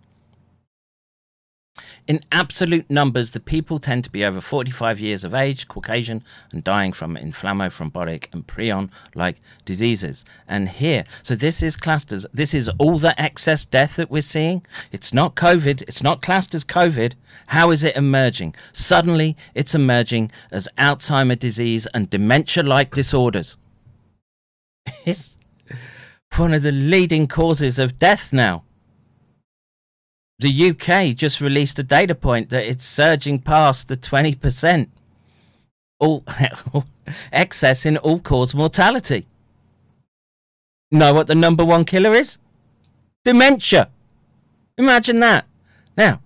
In 2.08 2.24
absolute 2.32 2.90
numbers, 2.90 3.32
the 3.32 3.42
people 3.42 3.80
tend 3.80 4.06
to 4.06 4.10
be 4.10 4.24
over 4.24 4.40
45 4.40 4.98
years 4.98 5.26
of 5.26 5.34
age, 5.34 5.68
Caucasian, 5.68 6.24
and 6.54 6.64
dying 6.64 6.94
from 6.94 7.18
inflammothrombotic 7.18 8.28
and 8.32 8.48
prion 8.48 8.90
like 9.14 9.42
diseases. 9.66 10.24
And 10.48 10.70
here, 10.70 11.04
so 11.22 11.36
this 11.36 11.62
is 11.62 11.76
clusters. 11.76 12.26
this 12.34 12.54
is 12.54 12.70
all 12.78 12.98
the 12.98 13.20
excess 13.22 13.66
death 13.66 13.98
that 13.98 14.10
we're 14.10 14.22
seeing. 14.22 14.66
It's 14.94 15.14
not 15.14 15.36
COVID, 15.36 15.82
it's 15.82 16.02
not 16.02 16.22
classed 16.22 16.56
as 16.56 16.64
COVID. 16.64 17.14
How 17.48 17.72
is 17.72 17.84
it 17.84 17.98
emerging? 17.98 18.56
Suddenly, 18.72 19.36
it's 19.54 19.76
emerging 19.76 20.32
as 20.50 20.70
Alzheimer 20.78 21.38
disease 21.38 21.88
and 21.94 22.10
dementia 22.10 22.64
like 22.64 22.92
disorders. 22.92 23.58
It's 25.06 25.36
one 26.38 26.54
of 26.54 26.64
the 26.64 26.72
leading 26.72 27.28
causes 27.28 27.78
of 27.78 27.98
death 27.98 28.32
now 28.32 28.64
the 30.40 30.70
UK 30.70 31.16
just 31.16 31.42
released 31.42 31.80
a 31.80 31.84
data 31.84 32.14
point 32.14 32.50
that 32.50 32.66
it's 32.66 32.86
surging 32.86 33.40
past 33.40 33.88
the 33.88 33.98
20% 33.98 34.88
all 36.00 36.24
excess 37.32 37.86
in 37.86 37.98
all 37.98 38.20
cause 38.20 38.54
mortality. 38.54 39.26
Know 40.92 41.14
what 41.14 41.28
the 41.28 41.36
number 41.36 41.66
one 41.66 41.86
killer 41.86 42.14
is? 42.14 42.38
Dementia. 43.26 43.90
Imagine 44.78 45.20
that. 45.22 45.46
Now, 45.98 46.22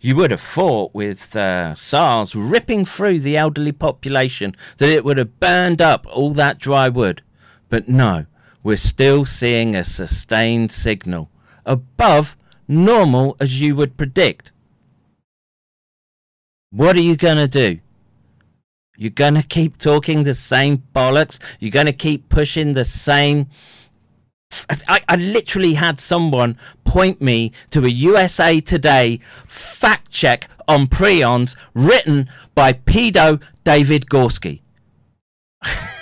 you 0.00 0.16
would 0.16 0.32
have 0.32 0.40
thought 0.40 0.92
with 0.92 1.34
uh, 1.36 1.74
SARS 1.76 2.34
ripping 2.34 2.84
through 2.84 3.20
the 3.20 3.36
elderly 3.36 3.72
population 3.72 4.54
that 4.78 4.90
it 4.90 5.04
would 5.04 5.16
have 5.16 5.38
burned 5.40 5.80
up 5.80 6.06
all 6.10 6.32
that 6.32 6.58
dry 6.58 6.88
wood. 6.88 7.22
But 7.70 7.88
no, 7.88 8.26
we're 8.62 8.76
still 8.76 9.24
seeing 9.24 9.74
a 9.74 9.84
sustained 9.84 10.72
signal 10.72 11.30
above 11.64 12.36
normal 12.68 13.36
as 13.40 13.60
you 13.60 13.76
would 13.76 13.96
predict. 13.96 14.52
What 16.70 16.96
are 16.96 17.00
you 17.00 17.16
going 17.16 17.36
to 17.36 17.48
do? 17.48 17.80
You're 18.96 19.10
going 19.10 19.34
to 19.34 19.42
keep 19.42 19.78
talking 19.78 20.22
the 20.22 20.34
same 20.34 20.82
bollocks? 20.94 21.38
You're 21.58 21.70
going 21.70 21.86
to 21.86 21.92
keep 21.92 22.28
pushing 22.28 22.72
the 22.72 22.84
same. 22.84 23.48
I, 24.88 25.00
I 25.08 25.16
literally 25.16 25.74
had 25.74 26.00
someone 26.00 26.56
point 26.84 27.20
me 27.20 27.52
to 27.70 27.84
a 27.84 27.88
USA 27.88 28.60
Today 28.60 29.20
fact 29.46 30.10
check 30.12 30.48
on 30.68 30.86
prions 30.86 31.56
written 31.74 32.28
by 32.54 32.72
pedo 32.72 33.42
David 33.64 34.06
Gorski. 34.06 34.60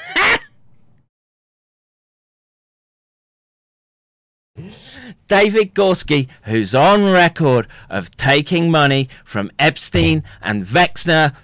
David 5.32 5.74
Gorski, 5.74 6.28
who's 6.42 6.74
on 6.74 7.10
record 7.10 7.66
of 7.88 8.14
taking 8.18 8.70
money 8.70 9.08
from 9.24 9.50
Epstein 9.58 10.24
and 10.42 10.66
Wexner. 10.66 11.34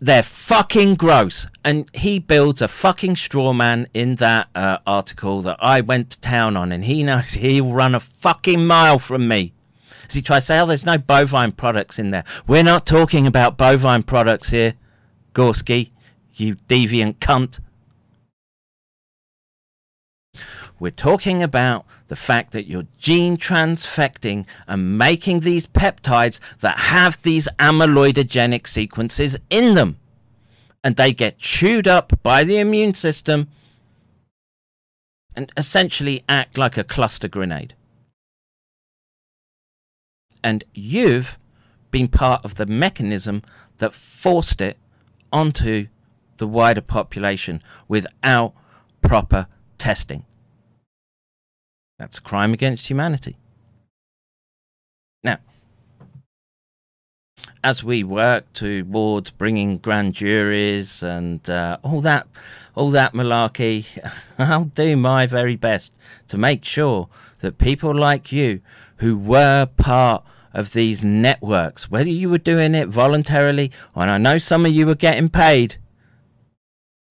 They're 0.00 0.24
fucking 0.24 0.96
gross. 0.96 1.46
And 1.64 1.88
he 1.94 2.18
builds 2.18 2.60
a 2.60 2.66
fucking 2.66 3.14
straw 3.14 3.52
man 3.52 3.86
in 3.94 4.16
that 4.16 4.48
uh, 4.52 4.78
article 4.84 5.42
that 5.42 5.58
I 5.60 5.80
went 5.80 6.10
to 6.10 6.20
town 6.20 6.56
on, 6.56 6.72
and 6.72 6.84
he 6.84 7.04
knows 7.04 7.34
he'll 7.34 7.72
run 7.72 7.94
a 7.94 8.00
fucking 8.00 8.66
mile 8.66 8.98
from 8.98 9.28
me. 9.28 9.52
As 10.08 10.16
he 10.16 10.22
tries 10.22 10.42
to 10.42 10.46
say, 10.46 10.58
oh, 10.58 10.66
there's 10.66 10.84
no 10.84 10.98
bovine 10.98 11.52
products 11.52 12.00
in 12.00 12.10
there. 12.10 12.24
We're 12.48 12.64
not 12.64 12.84
talking 12.84 13.28
about 13.28 13.56
bovine 13.56 14.02
products 14.02 14.50
here, 14.50 14.74
Gorski, 15.34 15.92
you 16.34 16.56
deviant 16.56 17.18
cunt. 17.18 17.60
We're 20.80 20.90
talking 20.90 21.42
about 21.42 21.84
the 22.08 22.16
fact 22.16 22.52
that 22.52 22.66
you're 22.66 22.86
gene 22.96 23.36
transfecting 23.36 24.46
and 24.66 24.96
making 24.96 25.40
these 25.40 25.66
peptides 25.66 26.40
that 26.60 26.78
have 26.78 27.20
these 27.20 27.48
amyloidogenic 27.58 28.66
sequences 28.66 29.36
in 29.50 29.74
them. 29.74 29.98
And 30.82 30.96
they 30.96 31.12
get 31.12 31.36
chewed 31.36 31.86
up 31.86 32.22
by 32.22 32.44
the 32.44 32.56
immune 32.56 32.94
system 32.94 33.48
and 35.36 35.52
essentially 35.54 36.24
act 36.30 36.56
like 36.56 36.78
a 36.78 36.84
cluster 36.84 37.28
grenade. 37.28 37.74
And 40.42 40.64
you've 40.72 41.38
been 41.90 42.08
part 42.08 42.42
of 42.42 42.54
the 42.54 42.64
mechanism 42.64 43.42
that 43.78 43.92
forced 43.92 44.62
it 44.62 44.78
onto 45.30 45.88
the 46.38 46.46
wider 46.46 46.80
population 46.80 47.60
without 47.86 48.54
proper 49.02 49.46
testing. 49.76 50.24
That's 52.00 52.16
a 52.16 52.22
crime 52.22 52.54
against 52.54 52.88
humanity. 52.88 53.36
Now, 55.22 55.36
as 57.62 57.84
we 57.84 58.02
work 58.02 58.50
towards 58.54 59.30
bringing 59.32 59.76
grand 59.76 60.14
juries 60.14 61.02
and 61.02 61.48
uh, 61.50 61.76
all 61.82 62.00
that, 62.00 62.26
all 62.74 62.90
that 62.92 63.12
malarkey, 63.12 63.84
I'll 64.38 64.64
do 64.64 64.96
my 64.96 65.26
very 65.26 65.56
best 65.56 65.94
to 66.28 66.38
make 66.38 66.64
sure 66.64 67.10
that 67.40 67.58
people 67.58 67.94
like 67.94 68.32
you, 68.32 68.62
who 68.96 69.18
were 69.18 69.66
part 69.66 70.24
of 70.54 70.72
these 70.72 71.04
networks, 71.04 71.90
whether 71.90 72.08
you 72.08 72.30
were 72.30 72.38
doing 72.38 72.74
it 72.74 72.88
voluntarily, 72.88 73.70
and 73.94 74.10
I 74.10 74.16
know 74.16 74.38
some 74.38 74.64
of 74.64 74.72
you 74.72 74.86
were 74.86 74.94
getting 74.94 75.28
paid, 75.28 75.76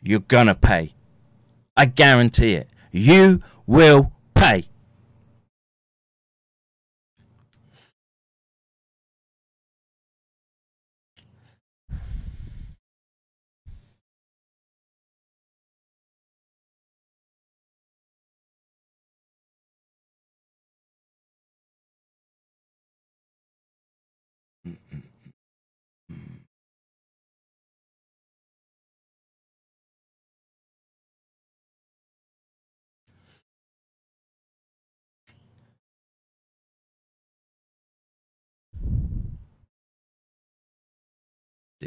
you're 0.01 0.21
gonna 0.21 0.55
pay. 0.55 0.95
I 1.77 1.85
guarantee 1.85 2.55
it. 2.55 2.69
You 2.91 3.43
will 3.67 4.11
pay. 4.33 4.65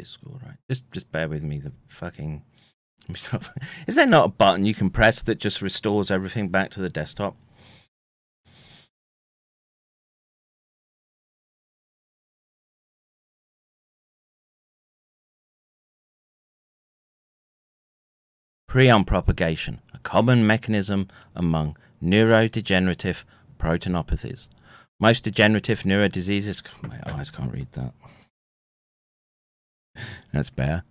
Discord, 0.03 0.41
right? 0.43 0.57
Just 0.69 0.91
just 0.91 1.11
bear 1.13 1.29
with 1.29 1.43
me. 1.43 1.59
The 1.59 1.71
fucking 1.87 2.43
is 3.87 3.95
there 3.95 4.05
not 4.05 4.25
a 4.25 4.29
button 4.29 4.65
you 4.65 4.73
can 4.73 4.89
press 4.89 5.21
that 5.21 5.39
just 5.39 5.61
restores 5.61 6.11
everything 6.11 6.49
back 6.49 6.71
to 6.71 6.81
the 6.81 6.89
desktop? 6.89 7.35
Prion 18.69 19.05
propagation, 19.05 19.79
a 19.93 19.99
common 19.99 20.45
mechanism 20.45 21.07
among 21.35 21.77
neurodegenerative 22.03 23.23
proteinopathies. 23.59 24.47
Most 24.99 25.23
degenerative 25.23 25.83
neurodiseases. 25.83 26.63
My 26.81 26.99
eyes 27.13 27.29
can't 27.29 27.53
read 27.53 27.71
that. 27.73 27.93
That's 30.31 30.49
better. 30.49 30.83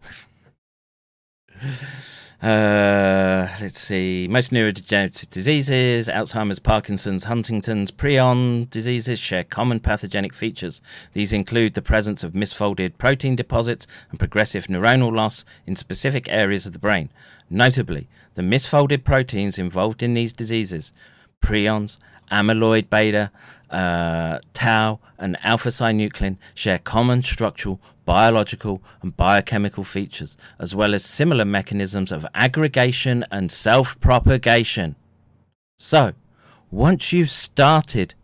Uh, 2.43 3.47
let's 3.61 3.79
see. 3.79 4.27
Most 4.29 4.51
neurodegenerative 4.51 5.31
diseases, 5.31 6.09
Alzheimer's, 6.09 6.59
Parkinson's, 6.59 7.24
Huntington's, 7.24 7.93
prion 7.93 8.69
diseases 8.69 9.20
share 9.20 9.45
common 9.45 9.79
pathogenic 9.79 10.35
features. 10.35 10.83
These 11.12 11.33
include 11.33 11.74
the 11.74 11.83
presence 11.83 12.24
of 12.24 12.33
misfolded 12.33 12.99
protein 12.99 13.37
deposits 13.37 13.87
and 14.11 14.19
progressive 14.19 14.66
neuronal 14.66 15.15
loss 15.15 15.45
in 15.69 15.77
specific 15.77 16.29
areas 16.29 16.66
of 16.66 16.73
the 16.73 16.81
brain. 16.81 17.11
Notably, 17.49 18.09
the 18.35 18.43
misfolded 18.43 19.05
proteins 19.05 19.57
involved 19.57 20.03
in 20.03 20.15
these 20.15 20.33
diseases, 20.33 20.93
prions, 21.41 21.99
amyloid 22.33 22.91
beta, 22.91 23.31
uh, 23.73 24.39
tau, 24.53 25.01
and 25.19 25.36
alpha 25.43 25.70
synuclein 25.70 26.36
share 26.55 26.78
common 26.78 27.23
structural, 27.23 27.81
biological, 28.05 28.82
and 29.03 29.16
biochemical 29.16 29.85
features, 29.85 30.36
as 30.59 30.74
well 30.74 30.94
as 30.94 31.05
similar 31.05 31.44
mechanisms 31.44 32.12
of 32.12 32.27
aggregation 32.35 33.24
and 33.31 33.51
self 33.51 33.99
propagation. 34.01 34.94
So, 35.77 36.12
once 36.70 37.12
you've 37.12 37.31
started 37.31 38.15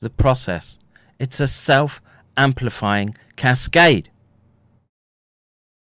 the 0.00 0.10
process, 0.10 0.78
it's 1.18 1.40
a 1.40 1.48
self 1.48 2.00
amplifying 2.36 3.14
cascade. 3.36 4.10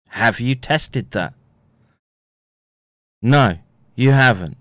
Have 0.09 0.40
you 0.40 0.55
tested 0.55 1.12
that? 1.12 1.32
No, 3.23 3.59
you 3.94 4.10
haven't. 4.10 4.56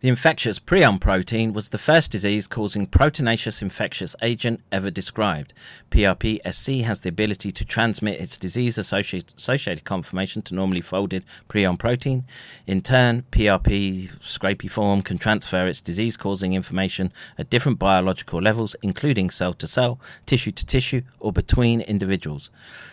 The 0.00 0.08
infectious 0.08 0.60
prion 0.60 1.00
protein 1.00 1.52
was 1.52 1.70
the 1.70 1.76
first 1.76 2.12
disease 2.12 2.46
causing 2.46 2.86
proteinaceous 2.86 3.60
infectious 3.60 4.14
agent 4.22 4.60
ever 4.70 4.90
described. 4.90 5.52
PRP-SC 5.90 6.84
has 6.84 7.00
the 7.00 7.08
ability 7.08 7.50
to 7.50 7.64
transmit 7.64 8.20
its 8.20 8.38
disease 8.38 8.78
associated, 8.78 9.82
conformation 9.84 10.42
to 10.42 10.54
normally 10.54 10.82
folded 10.82 11.24
prion 11.48 11.76
protein. 11.76 12.24
In 12.64 12.80
turn, 12.80 13.24
PRP 13.32 14.16
scrapie 14.20 14.70
form 14.70 15.02
can 15.02 15.18
transfer 15.18 15.66
its 15.66 15.80
disease 15.80 16.16
causing 16.16 16.54
information 16.54 17.12
at 17.36 17.50
different 17.50 17.80
biological 17.80 18.40
levels, 18.40 18.76
including 18.82 19.30
cell 19.30 19.54
to 19.54 19.66
cell, 19.66 19.98
tissue 20.26 20.52
to 20.52 20.64
tissue, 20.64 21.02
or 21.18 21.32
between 21.32 21.80
individuals. 21.80 22.50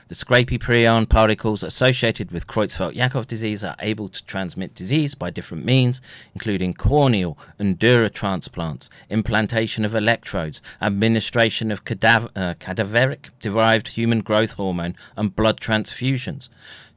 The 0.08 0.16
scrapie 0.16 0.60
prion 0.60 1.08
particles 1.08 1.62
associated 1.62 2.32
with 2.32 2.48
Creutzfeldt-Jakob 2.48 3.28
disease 3.28 3.64
are 3.64 3.76
able 3.80 4.10
to 4.10 4.26
transmit 4.26 4.74
disease 4.74 5.14
by 5.14 5.30
different 5.30 5.66
means, 5.66 6.02
including 6.34 6.74
corneal 6.96 7.38
and 7.60 7.78
dura 7.78 8.10
transplants, 8.10 8.90
implantation 9.10 9.84
of 9.84 9.94
electrodes, 9.94 10.62
administration 10.82 11.70
of 11.70 11.84
cadav- 11.84 12.30
uh, 12.38 12.54
cadaveric 12.54 13.32
derived 13.42 13.90
human 13.90 14.22
growth 14.22 14.54
hormone, 14.54 14.96
and 15.18 15.36
blood 15.36 15.60
transfusions. 15.60 16.48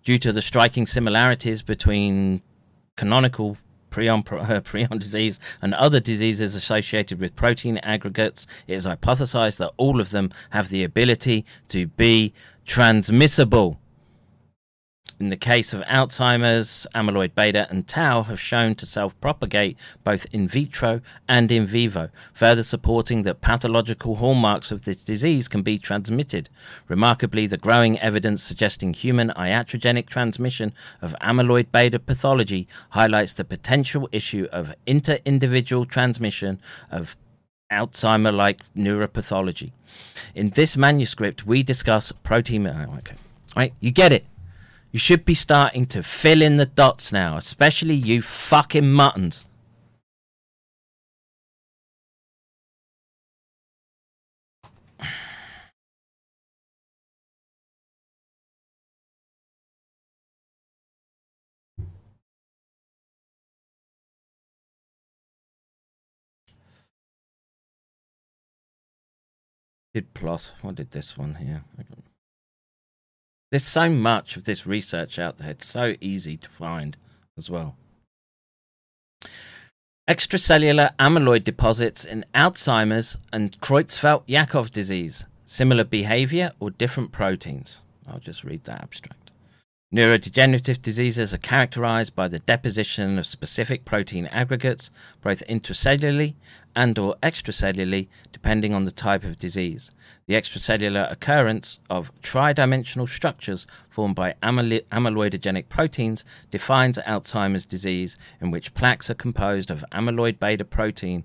Due 0.04 0.16
to 0.16 0.32
the 0.32 0.40
striking 0.40 0.86
similarities 0.86 1.62
between 1.62 2.42
canonical 2.94 3.56
prion, 3.90 4.20
uh, 4.20 4.60
prion 4.60 5.00
disease 5.00 5.40
and 5.60 5.74
other 5.74 5.98
diseases 5.98 6.54
associated 6.54 7.18
with 7.18 7.34
protein 7.34 7.78
aggregates, 7.78 8.46
it 8.68 8.74
is 8.74 8.86
hypothesized 8.86 9.58
that 9.58 9.72
all 9.78 10.00
of 10.00 10.10
them 10.10 10.30
have 10.50 10.68
the 10.68 10.84
ability 10.84 11.44
to 11.66 11.88
be 11.88 12.32
transmissible. 12.64 13.80
In 15.20 15.30
the 15.30 15.36
case 15.36 15.72
of 15.72 15.80
Alzheimer's, 15.80 16.86
amyloid 16.94 17.34
beta 17.34 17.66
and 17.70 17.88
tau 17.88 18.22
have 18.22 18.40
shown 18.40 18.76
to 18.76 18.86
self 18.86 19.20
propagate 19.20 19.76
both 20.04 20.26
in 20.30 20.46
vitro 20.46 21.00
and 21.28 21.50
in 21.50 21.66
vivo, 21.66 22.10
further 22.32 22.62
supporting 22.62 23.24
that 23.24 23.40
pathological 23.40 24.16
hallmarks 24.16 24.70
of 24.70 24.82
this 24.82 25.02
disease 25.02 25.48
can 25.48 25.62
be 25.62 25.76
transmitted. 25.76 26.48
Remarkably, 26.86 27.48
the 27.48 27.56
growing 27.56 27.98
evidence 27.98 28.44
suggesting 28.44 28.94
human 28.94 29.30
iatrogenic 29.30 30.06
transmission 30.06 30.72
of 31.02 31.16
amyloid 31.20 31.72
beta 31.72 31.98
pathology 31.98 32.68
highlights 32.90 33.32
the 33.32 33.44
potential 33.44 34.08
issue 34.12 34.46
of 34.52 34.72
inter 34.86 35.18
individual 35.24 35.84
transmission 35.84 36.60
of 36.92 37.16
Alzheimer 37.72 38.32
like 38.32 38.62
neuropathology. 38.76 39.72
In 40.36 40.50
this 40.50 40.76
manuscript, 40.76 41.44
we 41.44 41.64
discuss 41.64 42.12
protein. 42.12 42.68
oh, 42.68 42.94
okay. 42.98 43.16
Right? 43.56 43.74
You 43.80 43.90
get 43.90 44.12
it. 44.12 44.24
You 44.98 45.00
should 45.00 45.24
be 45.24 45.34
starting 45.34 45.86
to 45.94 46.02
fill 46.02 46.42
in 46.42 46.56
the 46.56 46.66
dots 46.66 47.12
now, 47.12 47.36
especially 47.36 47.94
you 47.94 48.20
fucking 48.20 48.90
muttons. 48.90 49.44
Did 69.94 70.12
plus? 70.12 70.54
What 70.60 70.74
did 70.74 70.90
this 70.90 71.16
one 71.16 71.36
here? 71.36 71.62
There's 73.50 73.64
so 73.64 73.88
much 73.88 74.36
of 74.36 74.44
this 74.44 74.66
research 74.66 75.18
out 75.18 75.38
there. 75.38 75.50
It's 75.50 75.66
so 75.66 75.94
easy 76.00 76.36
to 76.36 76.48
find 76.50 76.96
as 77.36 77.48
well. 77.48 77.76
Extracellular 80.08 80.94
amyloid 80.98 81.44
deposits 81.44 82.04
in 82.04 82.24
Alzheimer's 82.34 83.16
and 83.32 83.58
Creutzfeldt 83.60 84.26
Jakob 84.26 84.70
disease. 84.70 85.24
Similar 85.44 85.84
behavior 85.84 86.52
or 86.60 86.70
different 86.70 87.12
proteins? 87.12 87.80
I'll 88.06 88.18
just 88.18 88.44
read 88.44 88.64
that 88.64 88.82
abstract. 88.82 89.30
Neurodegenerative 89.94 90.82
diseases 90.82 91.32
are 91.32 91.38
characterized 91.38 92.14
by 92.14 92.28
the 92.28 92.40
deposition 92.40 93.18
of 93.18 93.26
specific 93.26 93.86
protein 93.86 94.26
aggregates, 94.26 94.90
both 95.22 95.42
intracellularly 95.48 96.34
and 96.78 96.96
or 96.96 97.16
extracellularly, 97.24 98.06
depending 98.30 98.72
on 98.72 98.84
the 98.84 98.92
type 98.92 99.24
of 99.24 99.36
disease. 99.36 99.90
The 100.28 100.34
extracellular 100.34 101.10
occurrence 101.10 101.80
of 101.90 102.12
tridimensional 102.22 103.08
structures 103.08 103.66
formed 103.90 104.14
by 104.14 104.34
amylo- 104.44 104.84
amyloidogenic 104.92 105.68
proteins 105.68 106.24
defines 106.52 106.96
Alzheimer's 106.98 107.66
disease, 107.66 108.16
in 108.40 108.52
which 108.52 108.74
plaques 108.74 109.10
are 109.10 109.14
composed 109.14 109.72
of 109.72 109.84
amyloid 109.90 110.38
beta 110.38 110.64
protein 110.64 111.24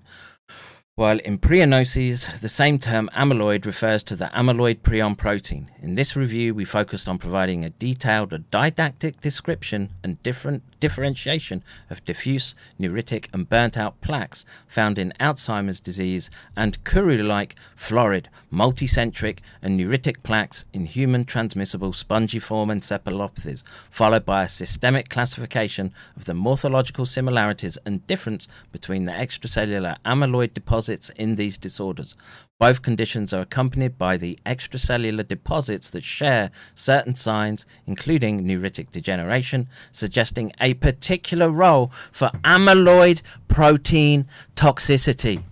while 0.96 1.18
in 1.18 1.36
prionoses, 1.36 2.40
the 2.40 2.48
same 2.48 2.78
term 2.78 3.10
amyloid 3.16 3.66
refers 3.66 4.04
to 4.04 4.14
the 4.14 4.26
amyloid 4.26 4.78
prion 4.78 5.18
protein. 5.18 5.68
In 5.82 5.96
this 5.96 6.14
review, 6.14 6.54
we 6.54 6.64
focused 6.64 7.08
on 7.08 7.18
providing 7.18 7.64
a 7.64 7.70
detailed 7.70 8.48
didactic 8.52 9.20
description 9.20 9.88
and 10.04 10.22
different 10.22 10.62
differentiation 10.78 11.64
of 11.90 12.04
diffuse, 12.04 12.54
neuritic, 12.78 13.26
and 13.32 13.48
burnt 13.48 13.76
out 13.76 14.00
plaques 14.02 14.44
found 14.68 14.96
in 14.96 15.12
Alzheimer's 15.18 15.80
disease 15.80 16.30
and 16.56 16.82
Kuru 16.84 17.24
like 17.24 17.56
florid, 17.74 18.28
multicentric, 18.52 19.40
and 19.60 19.80
neuritic 19.80 20.22
plaques 20.22 20.64
in 20.72 20.86
human 20.86 21.24
transmissible 21.24 21.90
spongiform 21.90 22.70
encephalopathies, 22.70 23.64
followed 23.90 24.24
by 24.24 24.44
a 24.44 24.48
systemic 24.48 25.08
classification 25.08 25.92
of 26.16 26.26
the 26.26 26.34
morphological 26.34 27.04
similarities 27.04 27.78
and 27.84 28.06
difference 28.06 28.46
between 28.70 29.06
the 29.06 29.12
extracellular 29.12 29.96
amyloid 30.04 30.54
deposits 30.54 30.83
in 30.88 31.34
these 31.34 31.58
disorders. 31.58 32.14
Both 32.60 32.82
conditions 32.82 33.32
are 33.32 33.42
accompanied 33.42 33.98
by 33.98 34.16
the 34.16 34.38
extracellular 34.46 35.26
deposits 35.26 35.90
that 35.90 36.04
share 36.04 36.50
certain 36.74 37.14
signs, 37.14 37.66
including 37.86 38.40
neuritic 38.40 38.90
degeneration, 38.90 39.68
suggesting 39.92 40.52
a 40.60 40.74
particular 40.74 41.50
role 41.50 41.90
for 42.12 42.30
amyloid 42.44 43.22
protein 43.48 44.26
toxicity. 44.54 45.42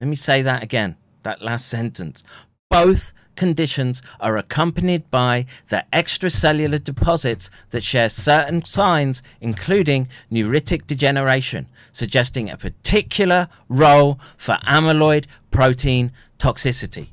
Let 0.00 0.08
me 0.08 0.16
say 0.16 0.42
that 0.42 0.62
again, 0.62 0.96
that 1.22 1.42
last 1.42 1.68
sentence. 1.68 2.24
Both 2.70 3.12
conditions 3.36 4.02
are 4.20 4.36
accompanied 4.36 5.10
by 5.10 5.46
the 5.68 5.84
extracellular 5.92 6.82
deposits 6.82 7.50
that 7.70 7.82
share 7.82 8.08
certain 8.08 8.64
signs, 8.64 9.22
including 9.40 10.08
neuritic 10.30 10.86
degeneration, 10.86 11.66
suggesting 11.92 12.50
a 12.50 12.56
particular 12.56 13.48
role 13.68 14.18
for 14.36 14.54
amyloid 14.66 15.26
protein 15.50 16.12
toxicity. 16.38 17.08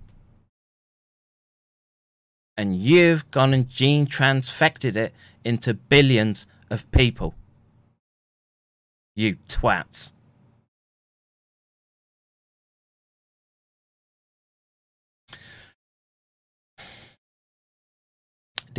And 2.58 2.76
you've 2.76 3.30
gone 3.32 3.54
and 3.54 3.70
gene 3.70 4.06
transfected 4.06 4.98
it 4.98 5.14
into 5.46 5.74
billions 5.74 6.46
of 6.70 6.90
people. 6.92 7.34
You 9.16 9.38
twats. 9.48 10.12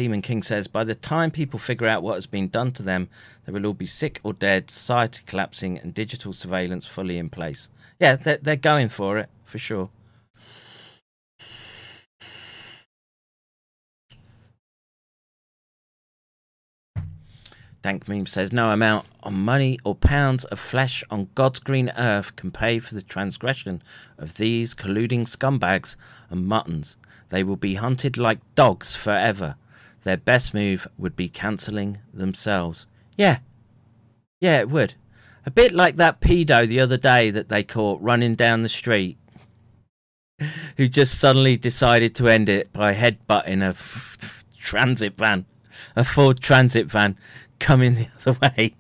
Demon 0.01 0.23
King 0.23 0.43
says, 0.43 0.67
by 0.67 0.83
the 0.83 0.95
time 0.95 1.31
people 1.31 1.59
figure 1.59 1.87
out 1.87 2.03
what 2.03 2.15
has 2.15 2.25
been 2.25 2.49
done 2.49 2.73
to 2.73 2.83
them, 2.83 3.11
they 3.45 3.53
will 3.53 3.67
all 3.67 3.75
be 3.75 3.85
sick 3.85 4.19
or 4.23 4.33
dead, 4.33 4.71
society 4.71 5.23
collapsing, 5.27 5.79
and 5.79 5.93
digital 5.93 6.33
surveillance 6.33 6.87
fully 6.87 7.19
in 7.19 7.29
place. 7.29 7.69
Yeah, 7.99 8.17
they're, 8.17 8.39
they're 8.39 8.57
going 8.57 8.89
for 8.89 9.19
it, 9.19 9.29
for 9.45 9.59
sure. 9.59 9.91
Dank 17.83 18.09
Meme 18.09 18.25
says, 18.25 18.55
no 18.55 18.71
amount 18.71 19.05
of 19.23 19.35
money 19.35 19.79
or 19.85 19.95
pounds 19.95 20.47
of 20.47 20.59
flesh 20.59 21.05
on 21.11 21.29
God's 21.35 21.59
green 21.59 21.93
earth 21.99 22.37
can 22.37 22.51
pay 22.51 22.79
for 22.79 22.95
the 22.95 23.03
transgression 23.03 23.83
of 24.17 24.37
these 24.37 24.75
colluding 24.75 25.25
scumbags 25.25 25.97
and 26.31 26.47
muttons. 26.47 26.97
They 27.29 27.45
will 27.45 27.57
be 27.57 27.75
hunted 27.75 28.17
like 28.17 28.39
dogs 28.55 28.95
forever. 28.95 29.57
Their 30.03 30.17
best 30.17 30.55
move 30.55 30.87
would 30.97 31.15
be 31.15 31.29
cancelling 31.29 31.99
themselves. 32.13 32.87
Yeah. 33.17 33.39
Yeah, 34.41 34.61
it 34.61 34.71
would. 34.71 34.95
A 35.45 35.51
bit 35.51 35.73
like 35.73 35.97
that 35.97 36.21
pedo 36.21 36.67
the 36.67 36.81
other 36.81 36.97
day 36.97 37.31
that 37.31 37.49
they 37.49 37.63
caught 37.63 38.01
running 38.01 38.35
down 38.35 38.63
the 38.63 38.69
street, 38.69 39.19
who 40.77 40.89
just 40.89 41.19
suddenly 41.19 41.57
decided 41.57 42.15
to 42.15 42.29
end 42.29 42.49
it 42.49 42.73
by 42.73 42.95
headbutting 42.95 43.63
a 43.63 43.75
transit 44.59 45.17
van, 45.17 45.47
a 45.97 46.05
Ford 46.05 46.41
transit 46.41 46.87
van 46.87 47.17
coming 47.59 47.95
the 47.95 48.09
other 48.27 48.39
way. 48.43 48.75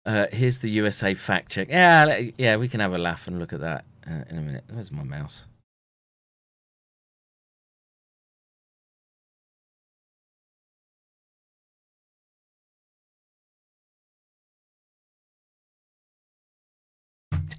Uh, 0.08 0.26
here's 0.32 0.60
the 0.60 0.70
USA 0.70 1.14
fact 1.14 1.52
check. 1.52 1.68
Yeah, 1.70 2.22
yeah, 2.38 2.56
we 2.56 2.70
can 2.70 2.80
have 2.80 2.94
a 2.94 2.98
laugh 2.98 3.28
and 3.28 3.40
look 3.40 3.52
at 3.52 3.60
that 3.60 3.84
uh, 4.10 4.24
in 4.30 4.38
a 4.38 4.42
minute. 4.42 4.64
Where's 4.72 4.90
my 4.90 5.04
mouse? 5.04 5.44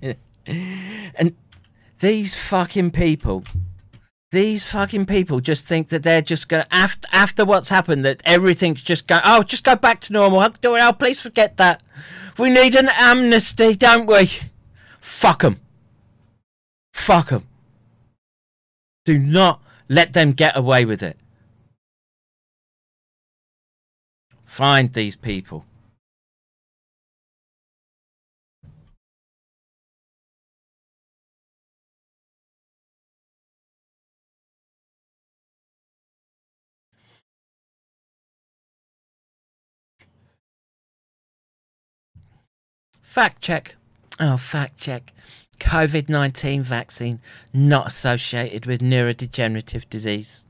and 0.47 1.37
these 2.01 2.35
fucking 2.35 2.93
people 2.93 3.45
these 4.31 4.63
fucking 4.63 5.07
people 5.07 5.41
just 5.41 5.67
think 5.67 5.89
that 5.89 6.03
they're 6.03 6.23
just 6.23 6.49
gonna 6.49 6.67
after 6.71 7.09
after 7.13 7.45
what's 7.45 7.71
happened 7.71 8.05
that 8.05 8.23
everything's 8.25 8.83
just 8.83 9.07
go. 9.07 9.21
Oh, 9.25 9.43
just 9.43 9.65
go 9.65 9.75
back 9.75 10.01
to 10.03 10.13
normal. 10.13 10.41
Oh, 10.41 10.49
do 10.61 10.77
it. 10.77 10.83
Oh, 10.83 10.93
please 10.93 11.21
forget 11.21 11.57
that. 11.57 11.83
We 12.39 12.51
need 12.51 12.75
an 12.75 12.91
amnesty, 12.93 13.75
don't 13.75 14.07
we? 14.07 14.31
Fuck 15.01 15.43
them. 15.43 15.61
Fuck 16.93 17.31
them. 17.31 17.47
Do 19.05 19.19
not 19.19 19.63
let 19.89 20.13
them 20.13 20.33
get 20.33 20.57
away 20.57 20.85
with 20.85 21.03
it. 21.03 21.17
Find 24.45 24.93
these 24.93 25.17
people. 25.17 25.65
Fact 43.09 43.41
check. 43.41 43.75
Oh, 44.21 44.37
fact 44.37 44.79
check. 44.79 45.15
COVID 45.61 46.11
19 46.11 46.63
vaccine 46.63 47.21
not 47.55 47.87
associated 47.87 48.67
with 48.67 48.83
neurodegenerative 48.83 49.89
disease. 49.89 50.45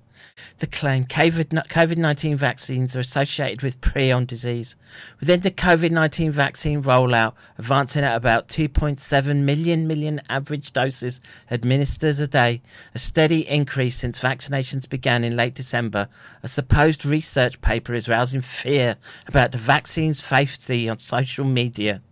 The 0.58 0.66
claim 0.66 1.04
COVID 1.04 1.96
19 1.96 2.36
vaccines 2.36 2.96
are 2.96 3.00
associated 3.00 3.62
with 3.62 3.80
prion 3.80 4.26
disease. 4.26 4.74
Within 5.20 5.42
the 5.42 5.52
COVID 5.52 5.92
19 5.92 6.32
vaccine 6.32 6.82
rollout, 6.82 7.34
advancing 7.58 8.02
at 8.02 8.16
about 8.16 8.48
2.7 8.48 9.36
million 9.36 9.86
million 9.86 10.20
average 10.28 10.72
doses 10.72 11.20
administered 11.52 12.18
a 12.18 12.26
day, 12.26 12.60
a 12.92 12.98
steady 12.98 13.48
increase 13.48 13.94
since 13.94 14.18
vaccinations 14.18 14.88
began 14.88 15.22
in 15.22 15.36
late 15.36 15.54
December, 15.54 16.08
a 16.42 16.48
supposed 16.48 17.06
research 17.06 17.60
paper 17.60 17.94
is 17.94 18.08
rousing 18.08 18.42
fear 18.42 18.96
about 19.28 19.52
the 19.52 19.58
vaccine's 19.58 20.20
safety 20.22 20.88
on 20.88 20.98
social 20.98 21.44
media 21.44 22.02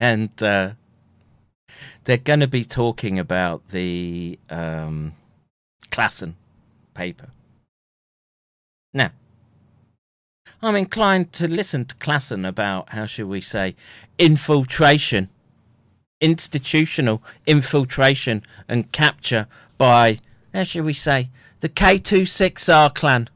and 0.00 0.42
uh, 0.42 0.72
they're 2.04 2.16
going 2.16 2.40
to 2.40 2.48
be 2.48 2.64
talking 2.64 3.18
about 3.18 3.68
the 3.68 4.38
um, 4.50 5.14
Classen 5.90 6.34
paper. 6.94 7.28
Now, 8.92 9.10
I'm 10.62 10.76
inclined 10.76 11.32
to 11.34 11.48
listen 11.48 11.84
to 11.86 11.94
Classen 11.96 12.46
about, 12.46 12.90
how 12.90 13.06
should 13.06 13.26
we 13.26 13.40
say, 13.40 13.74
infiltration, 14.18 15.28
institutional 16.20 17.22
infiltration 17.46 18.42
and 18.68 18.90
capture 18.92 19.46
by, 19.76 20.20
how 20.52 20.62
should 20.64 20.84
we 20.84 20.92
say, 20.92 21.30
the 21.60 21.68
K26R 21.68 22.94
clan. 22.94 23.28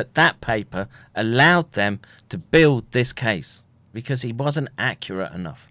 But 0.00 0.14
that 0.14 0.40
paper 0.40 0.88
allowed 1.14 1.72
them 1.72 2.00
to 2.30 2.38
build 2.38 2.90
this 2.92 3.12
case 3.12 3.62
because 3.92 4.22
he 4.22 4.32
wasn't 4.32 4.70
accurate 4.78 5.34
enough. 5.34 5.68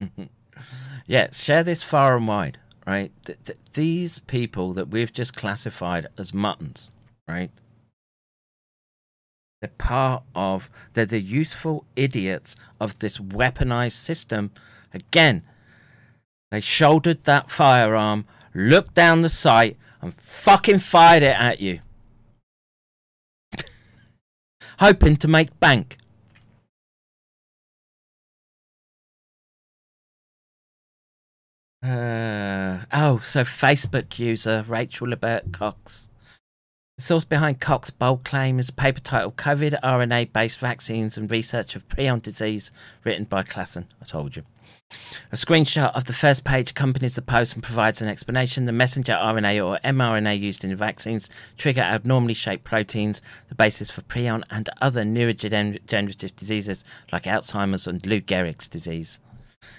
yeah, 1.06 1.30
share 1.32 1.62
this 1.62 1.82
far 1.82 2.16
and 2.16 2.26
wide, 2.26 2.58
right? 2.86 3.12
Th- 3.26 3.38
th- 3.44 3.58
these 3.74 4.20
people 4.20 4.72
that 4.72 4.88
we've 4.88 5.12
just 5.12 5.36
classified 5.36 6.06
as 6.18 6.34
muttons, 6.34 6.90
right? 7.28 7.50
They're 9.62 9.70
part 9.78 10.24
of, 10.34 10.68
they're 10.92 11.06
the 11.06 11.20
useful 11.20 11.84
idiots 11.94 12.56
of 12.80 12.98
this 12.98 13.18
weaponized 13.18 13.92
system. 13.92 14.50
Again, 14.92 15.44
they 16.50 16.60
shouldered 16.60 17.22
that 17.24 17.48
firearm, 17.48 18.24
looked 18.56 18.94
down 18.94 19.22
the 19.22 19.28
sight, 19.28 19.76
and 20.00 20.14
fucking 20.14 20.80
fired 20.80 21.22
it 21.22 21.36
at 21.38 21.60
you. 21.60 21.78
Hoping 24.80 25.16
to 25.18 25.28
make 25.28 25.60
bank. 25.60 25.96
Uh, 31.84 32.80
oh, 32.92 33.20
so 33.22 33.44
Facebook 33.44 34.18
user 34.18 34.64
Rachel 34.66 35.06
Lebert 35.06 35.52
Cox 35.52 36.08
the 36.96 37.02
source 37.02 37.24
behind 37.24 37.60
Cox's 37.60 37.90
bold 37.90 38.22
claim 38.22 38.58
is 38.58 38.68
a 38.68 38.72
paper 38.72 39.00
titled 39.00 39.36
COVID 39.36 39.80
RNA 39.80 40.32
based 40.32 40.58
vaccines 40.58 41.16
and 41.16 41.30
research 41.30 41.74
of 41.74 41.88
prion 41.88 42.20
disease, 42.20 42.70
written 43.02 43.24
by 43.24 43.42
Classen. 43.42 43.86
I 44.00 44.04
told 44.04 44.36
you. 44.36 44.42
A 45.32 45.36
screenshot 45.36 45.94
of 45.94 46.04
the 46.04 46.12
first 46.12 46.44
page 46.44 46.72
accompanies 46.72 47.14
the 47.14 47.22
post 47.22 47.54
and 47.54 47.62
provides 47.62 48.02
an 48.02 48.08
explanation. 48.08 48.66
The 48.66 48.72
messenger 48.72 49.14
RNA 49.14 49.66
or 49.66 49.78
mRNA 49.82 50.38
used 50.38 50.64
in 50.64 50.76
vaccines 50.76 51.30
trigger 51.56 51.80
abnormally 51.80 52.34
shaped 52.34 52.64
proteins, 52.64 53.22
the 53.48 53.54
basis 53.54 53.90
for 53.90 54.02
prion 54.02 54.42
and 54.50 54.68
other 54.82 55.02
neurodegenerative 55.02 56.36
diseases 56.36 56.84
like 57.10 57.24
Alzheimer's 57.24 57.86
and 57.86 58.04
Lou 58.04 58.20
Gehrig's 58.20 58.68
disease. 58.68 59.18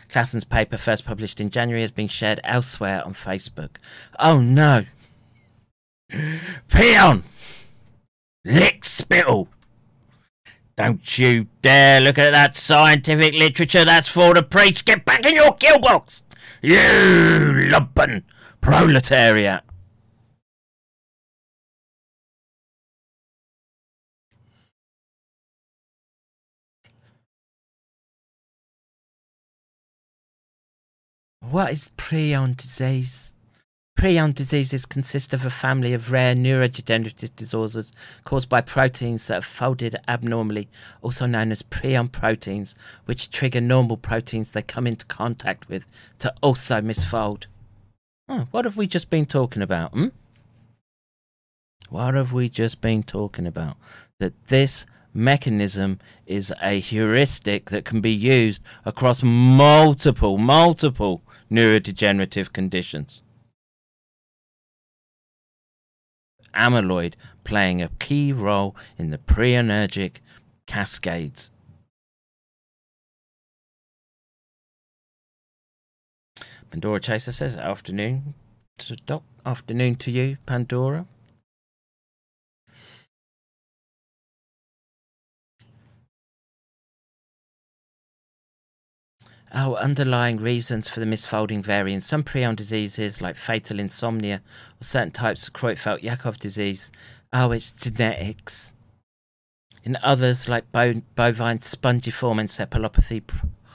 Classen's 0.10 0.46
paper, 0.46 0.78
first 0.78 1.06
published 1.06 1.40
in 1.40 1.52
January, 1.52 1.82
has 1.82 1.92
been 1.92 2.08
shared 2.08 2.40
elsewhere 2.44 3.06
on 3.06 3.14
Facebook. 3.14 3.78
Oh 4.18 4.40
no! 4.40 4.86
Peon! 6.70 7.24
Lick 8.46 8.86
spittle! 8.86 9.48
Don't 10.76 11.18
you 11.18 11.48
dare 11.62 12.02
look 12.02 12.18
at 12.18 12.32
that 12.32 12.56
scientific 12.56 13.34
literature, 13.34 13.86
that's 13.86 14.08
for 14.08 14.34
the 14.34 14.44
priests. 14.44 14.82
Get 14.82 15.06
back 15.06 15.26
in 15.26 15.36
your 15.36 15.54
kill 15.54 15.80
box! 15.80 16.24
You 16.62 16.78
lumpen 16.78 18.24
proletariat! 18.62 19.64
What 31.40 31.72
is 31.72 31.92
prion 31.98 32.58
disease? 32.58 33.33
Prion 33.98 34.34
diseases 34.34 34.86
consist 34.86 35.34
of 35.34 35.46
a 35.46 35.50
family 35.50 35.94
of 35.94 36.12
rare 36.12 36.36
neurodegenerative 36.36 37.36
disorders 37.36 37.92
caused 38.26 38.50
by 38.50 38.60
proteins 38.60 39.28
that 39.28 39.36
have 39.36 39.46
folded 39.46 39.96
abnormally, 40.08 40.68
also 41.02 41.26
known 41.26 41.52
as 41.52 41.64
prion 41.64 42.12
proteins, 42.12 42.76
which 43.06 43.30
trigger 43.30 43.62
normal 43.62 43.96
proteins 43.96 44.52
they 44.52 44.62
come 44.62 44.88
into 44.88 45.06
contact 45.06 45.70
with 45.70 45.86
to 46.20 46.34
also 46.42 46.82
misfold. 46.82 47.46
Oh, 48.28 48.48
what 48.52 48.66
have 48.66 48.76
we 48.76 48.88
just 48.88 49.10
been 49.10 49.26
talking 49.26 49.62
about? 49.62 49.92
Hmm? 49.92 50.08
What 51.90 52.16
have 52.16 52.34
we 52.34 52.50
just 52.50 52.82
been 52.82 53.04
talking 53.04 53.46
about? 53.46 53.78
That 54.20 54.34
this 54.48 54.86
mechanism 55.14 56.00
is 56.26 56.52
a 56.62 56.80
heuristic 56.80 57.70
that 57.70 57.86
can 57.86 58.02
be 58.02 58.12
used 58.12 58.62
across 58.84 59.22
multiple, 59.24 60.38
multiple 60.38 61.22
neurodegenerative 61.52 62.52
conditions. 62.52 63.22
Amyloid 66.54 67.14
playing 67.44 67.82
a 67.82 67.90
key 68.00 68.32
role 68.32 68.76
in 68.98 69.10
the 69.10 69.18
prenergic 69.18 70.18
cascades. 70.66 71.52
Pandora 76.72 77.00
Chaser 77.00 77.32
says, 77.32 77.58
afternoon 77.58 78.34
to 78.80 78.96
Doc, 78.96 79.24
afternoon 79.46 79.96
to 79.98 80.10
you, 80.10 80.38
Pandora. 80.46 81.06
Oh, 89.56 89.76
underlying 89.76 90.38
reasons 90.38 90.88
for 90.88 91.00
the 91.00 91.06
misfolding 91.06 91.64
vary. 91.64 91.94
In 91.94 92.02
some 92.02 92.24
prion 92.24 92.56
diseases, 92.56 93.22
like 93.22 93.38
fatal 93.38 93.80
insomnia 93.80 94.42
or 94.82 94.84
certain 94.84 95.12
types 95.12 95.48
of 95.48 95.54
Creutzfeldt-Jakob 95.54 96.40
disease, 96.40 96.92
oh, 97.32 97.52
it's 97.52 97.72
genetics. 97.72 98.74
In 99.84 99.98
others, 100.02 100.50
like 100.50 100.72
bo- 100.72 101.04
bovine 101.16 101.60
spongiform 101.60 102.42
encephalopathy, 102.42 103.22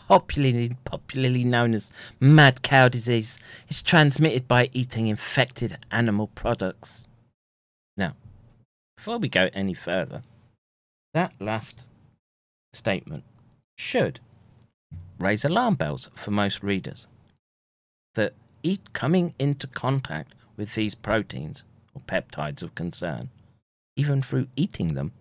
popularly, 0.09 0.77
popularly 0.85 1.45
known 1.45 1.75
as 1.75 1.93
mad 2.19 2.63
cow 2.63 2.89
disease, 2.89 3.39
it's 3.69 3.83
transmitted 3.83 4.49
by 4.49 4.71
eating 4.73 5.07
infected 5.07 5.79
animal 5.93 6.27
products. 6.29 7.07
Now, 7.97 8.17
before 8.97 9.19
we 9.19 9.29
go 9.29 9.49
any 9.53 9.75
further, 9.75 10.23
that 11.15 11.35
last 11.39 11.85
statement 12.73 13.23
should 13.77 14.19
raise 15.19 15.45
alarm 15.45 15.75
bells 15.75 16.11
for 16.15 16.31
most 16.31 16.63
readers. 16.63 17.07
That 18.15 18.35
eat 18.63 18.93
coming 18.93 19.35
into 19.39 19.67
contact 19.67 20.35
with 20.57 20.75
these 20.75 20.95
proteins 20.95 21.65
or 21.95 22.03
peptides 22.03 22.63
of 22.63 22.75
concern, 22.75 23.31
even 23.97 24.23
through 24.23 24.49
eating 24.57 24.95
them, 24.95 25.13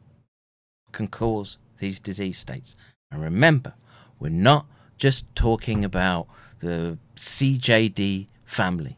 can 0.91 1.07
cause 1.07 1.57
these 1.80 1.99
disease 1.99 2.38
states. 2.38 2.76
And 3.11 3.22
remember, 3.22 3.74
we're 4.19 4.30
not 4.30 4.65
just 4.98 5.34
talking 5.36 5.86
about 5.86 6.28
the 6.60 6.98
CJD 7.15 8.28
family. 8.45 8.98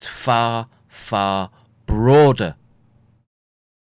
It's 0.00 0.08
far, 0.08 0.68
far 0.88 1.50
broader 1.86 2.56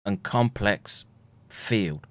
and 0.06 0.22
complex 0.22 1.06
field. 1.48 2.06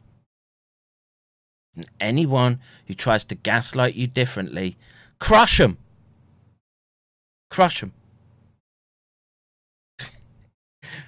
And 1.78 1.88
anyone 2.00 2.58
who 2.88 2.94
tries 2.94 3.24
to 3.26 3.36
gaslight 3.36 3.94
you 3.94 4.08
differently, 4.08 4.76
crush 5.20 5.58
them. 5.58 5.78
Crush 7.50 7.80
them. 7.80 7.92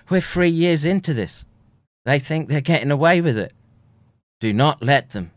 We're 0.08 0.20
three 0.20 0.48
years 0.48 0.84
into 0.84 1.12
this. 1.12 1.44
They 2.04 2.20
think 2.20 2.48
they're 2.48 2.60
getting 2.60 2.92
away 2.92 3.20
with 3.20 3.36
it. 3.36 3.52
Do 4.38 4.52
not 4.52 4.80
let 4.80 5.10
them. 5.10 5.32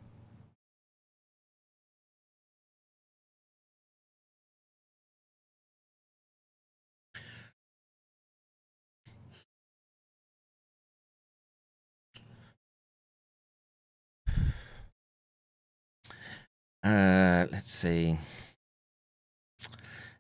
Uh, 16.82 17.46
let's 17.50 17.70
see. 17.70 18.18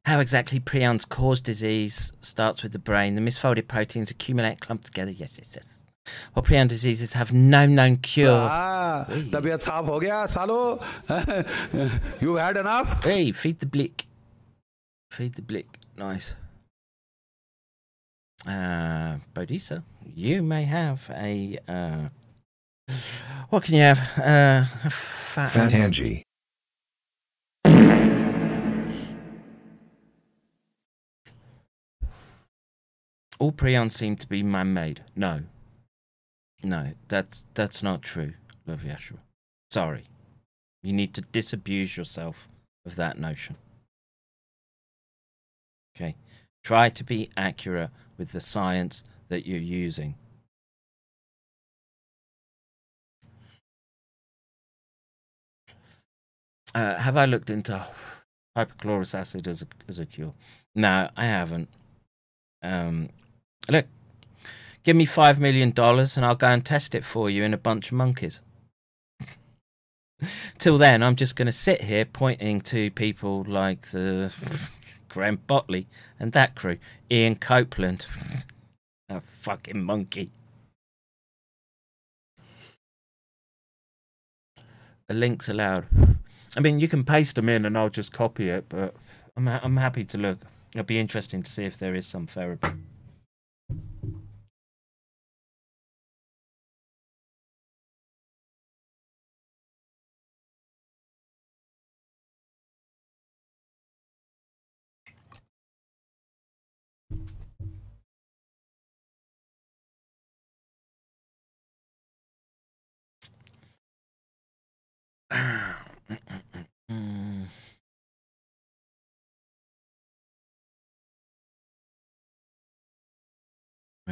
How 0.04 0.20
exactly 0.20 0.58
prions 0.58 1.06
cause 1.08 1.40
disease 1.40 2.12
starts 2.22 2.62
with 2.62 2.72
the 2.72 2.78
brain. 2.78 3.14
The 3.14 3.20
misfolded 3.20 3.68
proteins 3.68 4.10
accumulate, 4.10 4.60
clump 4.60 4.84
together. 4.84 5.10
Yes, 5.10 5.36
yes, 5.38 5.52
yes. 5.54 5.84
Well, 6.34 6.42
prion 6.42 6.68
diseases 6.68 7.12
have 7.12 7.32
no 7.32 7.66
known 7.66 7.96
cure. 7.98 8.48
Ah, 8.50 9.04
तबीयत 9.08 9.60
साफ 9.60 9.84
हो 9.86 9.98
गया 10.00 10.24
सालो 10.34 10.80
you 12.22 12.36
had 12.36 12.56
enough 12.56 13.04
Hey, 13.04 13.32
feed 13.32 13.58
the 13.60 13.66
blick. 13.66 14.06
Feed 15.10 15.34
the 15.34 15.42
blick. 15.42 15.78
Nice. 15.96 16.34
Uh, 18.46 19.18
Bodisa, 19.34 19.82
you 20.14 20.42
may 20.42 20.62
have 20.64 21.10
a. 21.10 21.58
Uh, 21.68 22.08
what 23.50 23.64
can 23.64 23.74
you 23.74 23.82
have? 23.82 23.98
Uh, 24.16 24.64
a 24.84 24.90
fat, 24.90 25.50
Fat 25.50 25.74
Angie. 25.74 26.22
All 33.39 33.51
prions 33.51 33.91
seem 33.91 34.15
to 34.15 34.27
be 34.27 34.41
man-made. 34.41 35.03
No, 35.15 35.41
no, 36.63 36.91
that's 37.09 37.43
that's 37.53 37.83
not 37.83 38.01
true, 38.01 38.33
Love 38.65 38.83
Yashua. 38.83 39.19
Sorry, 39.69 40.05
you 40.81 40.93
need 40.93 41.13
to 41.15 41.21
disabuse 41.21 41.97
yourself 41.97 42.47
of 42.85 42.95
that 42.95 43.19
notion. 43.19 43.57
Okay, 45.95 46.15
try 46.63 46.89
to 46.89 47.03
be 47.03 47.29
accurate 47.35 47.89
with 48.17 48.31
the 48.31 48.39
science 48.39 49.03
that 49.27 49.45
you're 49.45 49.59
using. 49.59 50.15
Uh, 56.75 56.95
have 56.95 57.17
I 57.17 57.25
looked 57.25 57.49
into 57.49 57.85
hypochlorous 58.57 59.13
acid 59.13 59.47
as 59.47 59.61
a, 59.61 59.67
as 59.87 59.99
a 59.99 60.05
cure? 60.05 60.33
No, 60.75 61.09
I 61.15 61.25
haven't. 61.25 61.69
Um, 62.63 63.09
look, 63.69 63.85
give 64.83 64.95
me 64.95 65.05
five 65.05 65.39
million 65.39 65.71
dollars 65.71 66.17
and 66.17 66.25
I'll 66.25 66.35
go 66.35 66.47
and 66.47 66.65
test 66.65 66.95
it 66.95 67.05
for 67.05 67.29
you 67.29 67.43
in 67.43 67.53
a 67.53 67.57
bunch 67.57 67.91
of 67.91 67.97
monkeys. 67.97 68.39
Till 70.57 70.77
then, 70.77 71.03
I'm 71.03 71.15
just 71.15 71.35
going 71.35 71.45
to 71.47 71.51
sit 71.51 71.81
here 71.81 72.05
pointing 72.05 72.61
to 72.61 72.89
people 72.91 73.45
like 73.47 73.91
the 73.91 74.33
Graham 75.09 75.39
Botley 75.45 75.87
and 76.19 76.31
that 76.31 76.55
crew, 76.55 76.77
Ian 77.11 77.35
Copeland, 77.35 78.07
a 79.09 79.21
fucking 79.21 79.83
monkey. 79.83 80.31
The 85.07 85.15
links 85.15 85.49
allowed. 85.49 85.85
I 86.55 86.59
mean, 86.59 86.79
you 86.79 86.87
can 86.87 87.03
paste 87.03 87.35
them 87.35 87.49
in 87.49 87.65
and 87.65 87.77
I'll 87.77 87.89
just 87.89 88.11
copy 88.11 88.49
it, 88.49 88.65
but 88.69 88.95
I'm 89.35 89.47
I'm 89.47 89.77
happy 89.77 90.05
to 90.05 90.17
look. 90.17 90.39
It'll 90.73 90.83
be 90.83 90.99
interesting 90.99 91.43
to 91.43 91.51
see 91.51 91.65
if 91.65 91.77
there 91.77 91.95
is 91.95 92.05
some 92.05 92.27
therapy. 92.27 92.69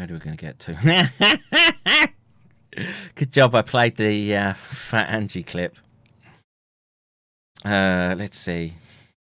Where 0.02 0.10
are 0.10 0.14
we 0.14 0.20
going 0.20 0.36
to 0.36 0.42
get 0.44 0.58
to? 0.62 2.10
Good 3.14 3.32
job 3.32 3.54
I 3.54 3.62
played 3.62 3.98
the 3.98 4.36
uh, 4.36 4.54
Fat 4.56 5.08
Angie 5.10 5.44
clip. 5.44 5.76
Uh, 7.64 8.16
let's 8.18 8.40
see. 8.40 8.74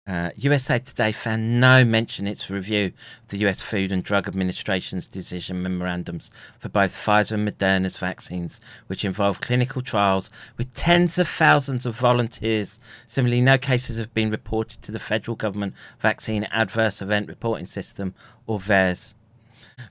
Uh, 0.06 0.30
USA 0.36 0.78
Today 0.78 1.12
found 1.12 1.60
no 1.60 1.84
mention 1.84 2.28
in 2.28 2.32
its 2.32 2.52
review 2.52 2.94
of 3.24 3.30
the 3.30 3.40
US 3.48 3.60
Food 3.60 3.92
and 3.92 4.04
Drug 4.04 4.28
Administration's 4.28 5.08
decision 5.08 5.64
memorandums 5.64 6.30
for 6.60 6.70
both 6.70 6.94
Pfizer 6.94 7.32
and 7.32 7.48
Moderna's 7.50 7.98
vaccines, 7.98 8.62
which 8.86 9.04
involve 9.04 9.42
clinical 9.42 9.82
trials 9.82 10.30
with 10.58 10.72
tens 10.76 11.18
of 11.18 11.28
thousands 11.28 11.88
of 11.88 11.96
volunteers. 11.96 12.80
Similarly, 13.08 13.42
no 13.42 13.58
cases 13.58 13.98
have 13.98 14.14
been 14.14 14.30
reported 14.30 14.84
to 14.84 14.92
the 14.92 15.00
federal 15.00 15.34
government 15.34 15.74
Vaccine 16.00 16.44
Adverse 16.52 17.02
Event 17.02 17.30
Reporting 17.30 17.66
System, 17.66 18.14
or 18.46 18.60
VAERS. 18.60 19.16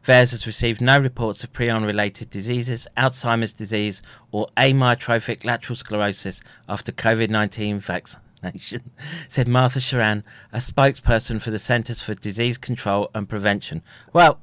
VAERS 0.06 0.32
has 0.32 0.46
received 0.46 0.80
no 0.80 0.98
reports 0.98 1.44
of 1.44 1.52
prion 1.52 1.86
related 1.86 2.30
diseases, 2.30 2.86
Alzheimer's 2.96 3.52
disease, 3.52 4.02
or 4.32 4.48
amyotrophic 4.56 5.44
lateral 5.44 5.76
sclerosis 5.76 6.42
after 6.68 6.92
COVID 6.92 7.30
19 7.30 7.80
vaccination, 7.80 8.90
said 9.28 9.48
Martha 9.48 9.78
Sharan, 9.78 10.22
a 10.52 10.58
spokesperson 10.58 11.40
for 11.40 11.50
the 11.50 11.58
Centers 11.58 12.00
for 12.00 12.14
Disease 12.14 12.58
Control 12.58 13.10
and 13.14 13.28
Prevention. 13.28 13.82
Well, 14.12 14.40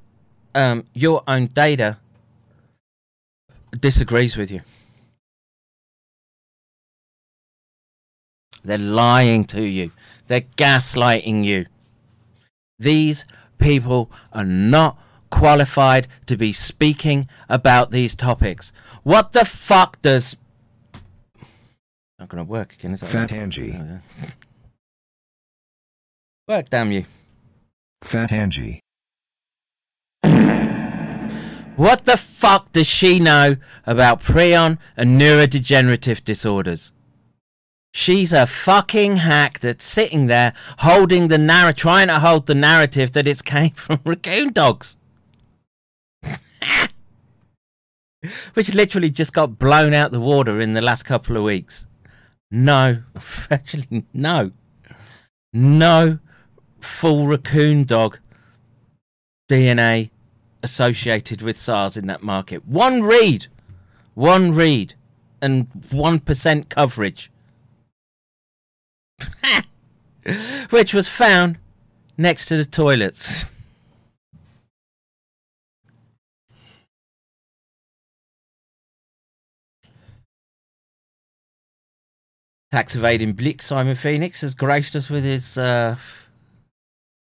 um, 0.55 0.85
your 0.93 1.23
own 1.27 1.47
data 1.47 1.97
disagrees 3.79 4.37
with 4.37 4.51
you. 4.51 4.61
They're 8.63 8.77
lying 8.77 9.43
to 9.45 9.61
you, 9.61 9.91
they're 10.27 10.41
gaslighting 10.41 11.43
you. 11.43 11.65
These 12.79 13.25
people 13.57 14.09
are 14.31 14.45
not 14.45 14.97
qualified 15.43 16.07
to 16.25 16.37
be 16.37 16.53
speaking 16.53 17.27
about 17.49 17.91
these 17.91 18.15
topics. 18.15 18.71
What 19.03 19.33
the 19.33 19.43
fuck 19.43 20.01
does. 20.01 20.37
Not 22.17 22.29
to 22.29 22.43
work 22.45 22.75
again, 22.75 22.93
is 22.93 23.01
that 23.01 23.07
Fat 23.07 23.31
right? 23.31 23.41
Angie. 23.41 23.77
Oh, 23.77 23.99
yeah. 24.21 24.29
Work, 26.47 26.69
damn 26.69 26.93
you. 26.93 27.03
Fat 28.01 28.31
Angie. 28.31 28.79
What 31.75 32.05
the 32.05 32.15
fuck 32.15 32.71
does 32.71 32.87
she 32.87 33.19
know 33.19 33.57
about 33.85 34.21
prion 34.21 34.77
and 34.95 35.19
neurodegenerative 35.19 36.23
disorders? 36.23 36.93
She's 37.91 38.31
a 38.31 38.47
fucking 38.47 39.17
hack 39.17 39.59
that's 39.59 39.83
sitting 39.83 40.27
there 40.27 40.53
holding 40.77 41.27
the 41.27 41.37
narrative, 41.37 41.81
trying 41.81 42.07
to 42.07 42.19
hold 42.19 42.45
the 42.45 42.55
narrative 42.55 43.11
that 43.11 43.27
it's 43.27 43.41
came 43.55 43.71
from 43.71 43.99
raccoon 44.05 44.53
dogs. 44.53 44.95
Which 48.53 48.73
literally 48.73 49.09
just 49.09 49.33
got 49.33 49.59
blown 49.59 49.93
out 49.93 50.11
the 50.11 50.19
water 50.19 50.59
in 50.59 50.73
the 50.73 50.81
last 50.81 51.03
couple 51.03 51.35
of 51.35 51.43
weeks. 51.43 51.85
No, 52.49 53.03
actually, 53.51 54.05
no. 54.13 54.51
No 55.51 56.19
full 56.79 57.27
raccoon 57.27 57.83
dog 57.83 58.19
DNA 59.49 60.09
associated 60.61 61.41
with 61.41 61.59
SARS 61.59 61.97
in 61.97 62.07
that 62.07 62.23
market. 62.23 62.65
One 62.65 63.03
read, 63.03 63.47
one 64.13 64.53
read, 64.53 64.93
and 65.41 65.69
1% 65.89 66.69
coverage. 66.69 67.31
which 70.69 70.93
was 70.93 71.07
found 71.07 71.57
next 72.17 72.47
to 72.47 72.57
the 72.57 72.65
toilets. 72.65 73.45
Tax 82.73 82.95
evading 82.95 83.33
Blick 83.33 83.61
Simon 83.61 83.95
Phoenix 83.95 84.41
has 84.41 84.55
graced 84.55 84.95
us 84.95 85.07
with 85.07 85.23
his 85.23 85.59
uh, 85.59 85.95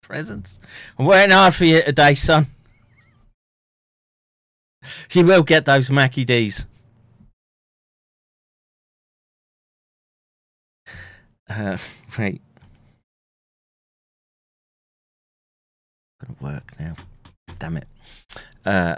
presence. 0.04 0.60
I'm 1.00 1.08
working 1.08 1.32
hard 1.32 1.56
for 1.56 1.66
you 1.66 1.82
today, 1.82 2.14
son. 2.14 2.46
You 5.12 5.26
will 5.26 5.42
get 5.42 5.66
those 5.66 5.90
Mackie 5.90 6.24
D's. 6.24 6.68
Uh, 11.50 11.80
right. 12.16 12.40
Gonna 16.22 16.38
work 16.42 16.80
now. 16.80 16.96
Damn 17.58 17.78
it. 17.78 17.88
Uh, 18.64 18.98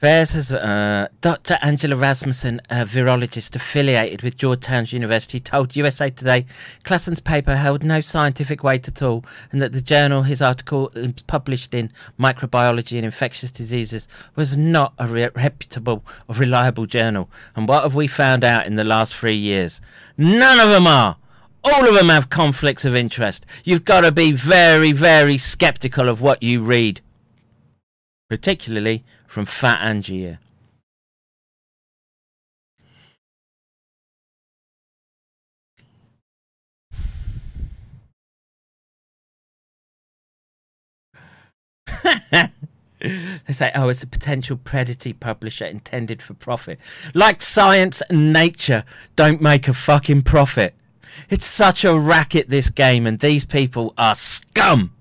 There's 0.00 0.34
is, 0.34 0.50
uh, 0.50 1.08
Dr. 1.20 1.58
Angela 1.60 1.94
Rasmussen, 1.94 2.62
a 2.70 2.86
virologist 2.86 3.54
affiliated 3.54 4.22
with 4.22 4.38
Georgetown 4.38 4.86
University, 4.88 5.38
told 5.38 5.76
USA 5.76 6.08
Today 6.08 6.46
Classen's 6.84 7.20
paper 7.20 7.54
held 7.54 7.84
no 7.84 8.00
scientific 8.00 8.64
weight 8.64 8.88
at 8.88 9.02
all, 9.02 9.26
and 9.52 9.60
that 9.60 9.72
the 9.72 9.82
journal 9.82 10.22
his 10.22 10.40
article 10.40 10.90
is 10.94 11.20
published 11.26 11.74
in 11.74 11.92
Microbiology 12.18 12.96
and 12.96 13.04
Infectious 13.04 13.50
Diseases 13.50 14.08
was 14.36 14.56
not 14.56 14.94
a 14.98 15.06
re- 15.06 15.28
reputable 15.34 16.02
or 16.28 16.34
reliable 16.36 16.86
journal. 16.86 17.28
And 17.54 17.68
what 17.68 17.82
have 17.82 17.94
we 17.94 18.06
found 18.06 18.42
out 18.42 18.66
in 18.66 18.76
the 18.76 18.84
last 18.84 19.14
three 19.14 19.34
years? 19.34 19.82
None 20.16 20.60
of 20.60 20.70
them 20.70 20.86
are. 20.86 21.18
All 21.62 21.86
of 21.86 21.94
them 21.94 22.08
have 22.08 22.30
conflicts 22.30 22.86
of 22.86 22.96
interest. 22.96 23.44
You've 23.64 23.84
got 23.84 24.00
to 24.00 24.12
be 24.12 24.32
very, 24.32 24.92
very 24.92 25.36
skeptical 25.36 26.08
of 26.08 26.22
what 26.22 26.42
you 26.42 26.62
read, 26.62 27.02
particularly 28.30 29.04
from 29.26 29.44
Fat 29.44 29.80
Angier. 29.82 30.38
They 43.46 43.54
say, 43.54 43.72
oh, 43.74 43.88
it's 43.88 44.02
a 44.02 44.06
potential 44.06 44.58
predatory 44.58 45.14
publisher 45.14 45.64
intended 45.64 46.20
for 46.20 46.34
profit. 46.34 46.78
Like 47.14 47.40
science 47.40 48.02
and 48.02 48.30
nature 48.30 48.84
don't 49.16 49.40
make 49.40 49.68
a 49.68 49.74
fucking 49.74 50.22
profit. 50.22 50.74
It's 51.30 51.46
such 51.46 51.82
a 51.82 51.98
racket, 51.98 52.50
this 52.50 52.68
game, 52.68 53.06
and 53.06 53.18
these 53.18 53.46
people 53.46 53.94
are 53.96 54.14
scum. 54.14 54.92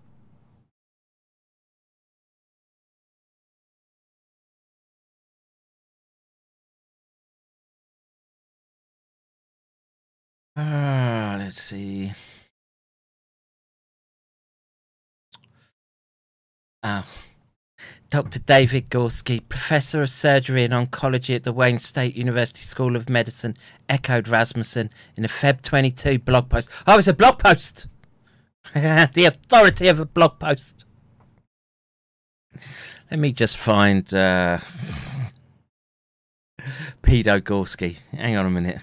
Ah, 10.62 11.38
let's 11.40 11.62
see. 11.62 12.12
Ah. 16.84 17.06
Dr. 18.10 18.40
David 18.40 18.90
Gorski, 18.90 19.40
Professor 19.48 20.02
of 20.02 20.10
Surgery 20.10 20.66
and 20.66 20.74
Oncology 20.74 21.34
at 21.34 21.44
the 21.44 21.54
Wayne 21.54 21.80
State 21.80 22.14
University 22.18 22.64
School 22.64 22.98
of 22.98 23.08
Medicine, 23.08 23.56
echoed 23.88 24.28
Rasmussen 24.28 24.90
in 25.16 25.24
a 25.24 25.30
Feb 25.30 25.62
22 25.62 26.20
blog 26.20 26.50
post. 26.50 26.70
Oh, 26.86 26.98
it's 26.98 27.08
a 27.08 27.14
blog 27.14 27.40
post! 27.40 27.88
the 28.74 29.26
authority 29.26 29.88
of 29.88 30.02
a 30.02 30.06
blog 30.06 30.40
post. 30.40 30.84
Let 33.10 33.22
me 33.22 33.32
just 33.32 33.56
find 33.56 34.14
uh, 34.14 34.60
Pedo 37.02 37.40
Gorski. 37.40 37.96
Hang 38.12 38.36
on 38.36 38.46
a 38.46 38.50
minute. 38.50 38.82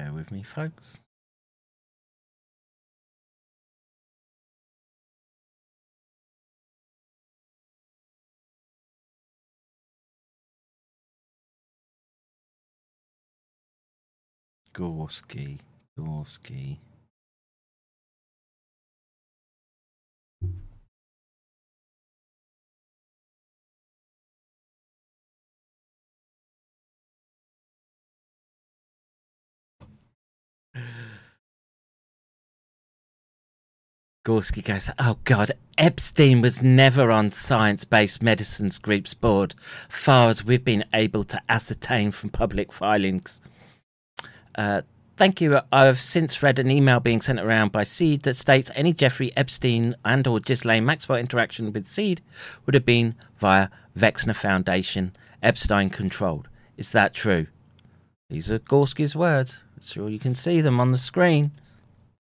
Bear 0.00 0.14
with 0.14 0.32
me, 0.32 0.42
folks. 0.42 0.98
Gorski, 14.72 15.58
Gorski. 15.98 16.78
Gorski 34.26 34.62
goes, 34.62 34.90
Oh 34.98 35.18
God, 35.24 35.52
Epstein 35.78 36.42
was 36.42 36.62
never 36.62 37.10
on 37.10 37.30
Science 37.30 37.84
Based 37.84 38.22
Medicines 38.22 38.78
Group's 38.78 39.14
board, 39.14 39.54
far 39.88 40.28
as 40.28 40.44
we've 40.44 40.64
been 40.64 40.84
able 40.92 41.24
to 41.24 41.40
ascertain 41.48 42.12
from 42.12 42.28
public 42.28 42.70
filings. 42.70 43.40
Uh, 44.54 44.82
thank 45.16 45.40
you. 45.40 45.58
I've 45.72 45.98
since 45.98 46.42
read 46.42 46.58
an 46.58 46.70
email 46.70 47.00
being 47.00 47.22
sent 47.22 47.40
around 47.40 47.72
by 47.72 47.84
Seed 47.84 48.22
that 48.22 48.36
states 48.36 48.70
any 48.74 48.92
Jeffrey 48.92 49.32
Epstein 49.36 49.94
and 50.04 50.26
or 50.26 50.38
Ghislaine 50.38 50.84
Maxwell 50.84 51.18
interaction 51.18 51.72
with 51.72 51.88
Seed 51.88 52.20
would 52.66 52.74
have 52.74 52.84
been 52.84 53.14
via 53.38 53.68
Wexner 53.98 54.36
Foundation, 54.36 55.16
Epstein 55.42 55.88
controlled. 55.88 56.48
Is 56.76 56.90
that 56.90 57.14
true? 57.14 57.46
These 58.28 58.52
are 58.52 58.58
Gorski's 58.58 59.16
words. 59.16 59.64
Sure 59.80 60.08
you 60.08 60.18
can 60.18 60.34
see 60.34 60.60
them 60.60 60.78
on 60.78 60.92
the 60.92 60.98
screen. 60.98 61.52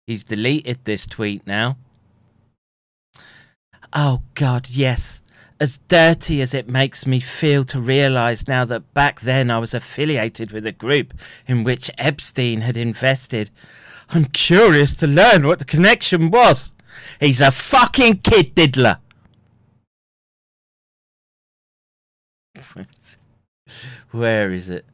He's 0.06 0.24
deleted 0.24 0.80
this 0.84 1.08
tweet 1.08 1.46
now. 1.48 1.78
Oh, 3.94 4.22
God, 4.36 4.70
yes. 4.70 5.22
As 5.60 5.80
dirty 5.88 6.42
as 6.42 6.54
it 6.54 6.70
makes 6.70 7.08
me 7.08 7.20
feel 7.20 7.64
to 7.66 7.80
realise 7.80 8.48
now 8.48 8.64
that 8.66 8.94
back 8.94 9.22
then 9.22 9.50
I 9.50 9.58
was 9.58 9.74
affiliated 9.74 10.52
with 10.52 10.68
a 10.68 10.72
group 10.72 11.14
in 11.48 11.64
which 11.64 11.90
Epstein 11.98 12.62
had 12.62 12.78
invested, 12.78 13.50
I'm 14.10 14.26
curious 14.26 14.94
to 14.96 15.08
learn 15.08 15.48
what 15.48 15.60
the 15.60 15.66
connection 15.66 16.30
was. 16.30 16.72
He's 17.20 17.42
a 17.42 17.52
fucking 17.52 18.20
kid 18.20 18.54
diddler. 18.54 19.00
Where 24.12 24.52
is 24.52 24.70
it? 24.70 24.86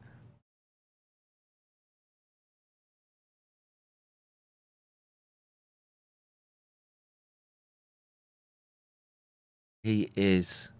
He 9.84 10.08
is. 10.16 10.70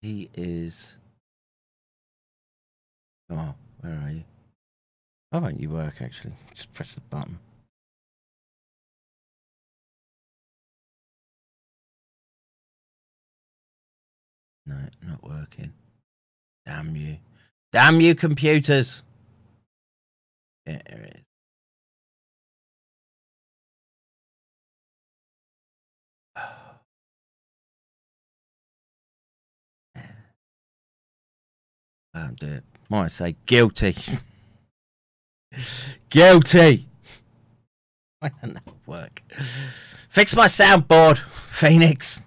He 0.00 0.30
is. 0.34 0.96
On, 3.28 3.54
where 3.80 3.92
are 3.92 4.10
you? 4.10 4.24
Why 5.28 5.40
won't 5.40 5.60
you 5.60 5.68
work 5.68 6.00
actually? 6.00 6.32
Just 6.54 6.72
press 6.72 6.94
the 6.94 7.02
button. 7.02 7.38
No, 14.64 14.76
not 15.06 15.22
working. 15.22 15.74
Damn 16.64 16.96
you. 16.96 17.18
Damn 17.70 18.00
you, 18.00 18.14
computers! 18.14 19.02
Yeah, 20.66 20.80
there 20.88 21.02
it 21.02 21.16
is. 21.16 21.25
Can't 32.16 32.38
do 32.38 32.46
it. 32.46 32.64
Might 32.88 33.12
say 33.12 33.36
guilty. 33.44 33.94
guilty. 36.08 36.86
Why 38.20 38.30
doesn't 38.30 38.54
that 38.54 38.74
work? 38.86 39.22
Fix 40.08 40.34
my 40.34 40.46
soundboard, 40.46 41.18
Phoenix. 41.18 42.22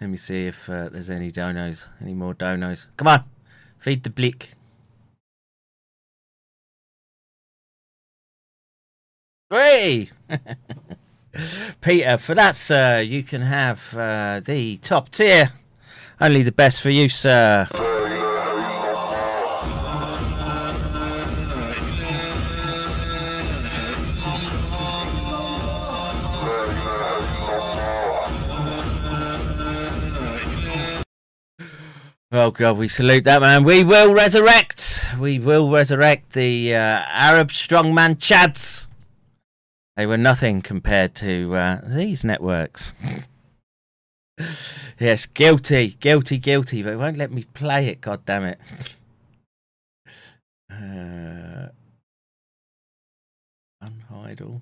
Let 0.00 0.10
me 0.10 0.16
see 0.16 0.46
if 0.46 0.68
uh, 0.68 0.88
there's 0.88 1.08
any 1.08 1.30
donos, 1.30 1.86
any 2.02 2.12
more 2.12 2.34
donos. 2.34 2.88
Come 2.96 3.06
on, 3.06 3.22
feed 3.78 4.02
the 4.02 4.10
blick. 4.10 4.54
Hey! 9.50 10.10
Peter, 11.80 12.18
for 12.18 12.34
that, 12.34 12.54
sir, 12.56 13.00
you 13.00 13.22
can 13.22 13.42
have 13.42 13.94
uh, 13.96 14.40
the 14.40 14.76
top 14.78 15.10
tier. 15.10 15.52
Only 16.20 16.42
the 16.42 16.52
best 16.52 16.80
for 16.80 16.90
you, 16.90 17.08
sir. 17.08 17.68
Oh 32.32 32.50
God, 32.50 32.76
we 32.76 32.88
salute 32.88 33.24
that 33.24 33.40
man. 33.40 33.64
We 33.64 33.84
will 33.84 34.12
resurrect. 34.12 35.06
We 35.18 35.38
will 35.38 35.70
resurrect 35.70 36.32
the 36.32 36.74
uh, 36.74 36.78
Arab 36.78 37.48
strongman 37.48 38.16
Chads. 38.16 38.85
They 39.96 40.06
were 40.06 40.18
nothing 40.18 40.60
compared 40.60 41.14
to 41.16 41.54
uh, 41.54 41.80
these 41.82 42.22
networks. 42.22 42.92
yes, 45.00 45.24
guilty, 45.24 45.96
guilty, 46.00 46.36
guilty. 46.36 46.82
They 46.82 46.96
won't 46.96 47.16
let 47.16 47.32
me 47.32 47.44
play 47.54 47.88
it. 47.88 48.02
God 48.02 48.24
damn 48.24 48.44
it. 48.44 48.60
Uh, 50.68 51.68
unhide 53.82 54.42
all. 54.42 54.60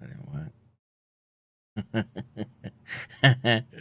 That 0.00 0.08
didn't 0.08 0.32
work. 0.32 0.52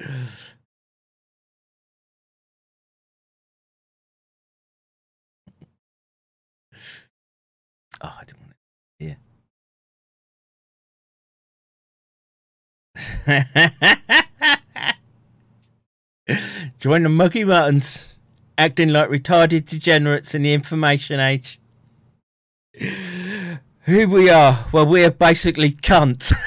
Oh, 8.04 8.18
I 8.20 8.24
didn't 8.26 8.51
Join 16.80 17.04
the 17.04 17.10
Muggy 17.10 17.44
Muttons, 17.44 18.14
acting 18.58 18.90
like 18.90 19.10
retarded 19.10 19.66
degenerates 19.66 20.34
in 20.34 20.44
the 20.44 20.54
information 20.54 21.20
age. 21.20 21.60
Who 23.86 24.08
we 24.08 24.30
are? 24.30 24.66
Well, 24.72 24.86
we're 24.86 25.12
basically 25.12 25.72
cunts. 25.72 26.32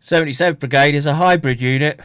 Seventy-seventh 0.00 0.60
Brigade 0.60 0.94
is 0.94 1.06
a 1.06 1.14
hybrid 1.14 1.60
unit 1.60 2.00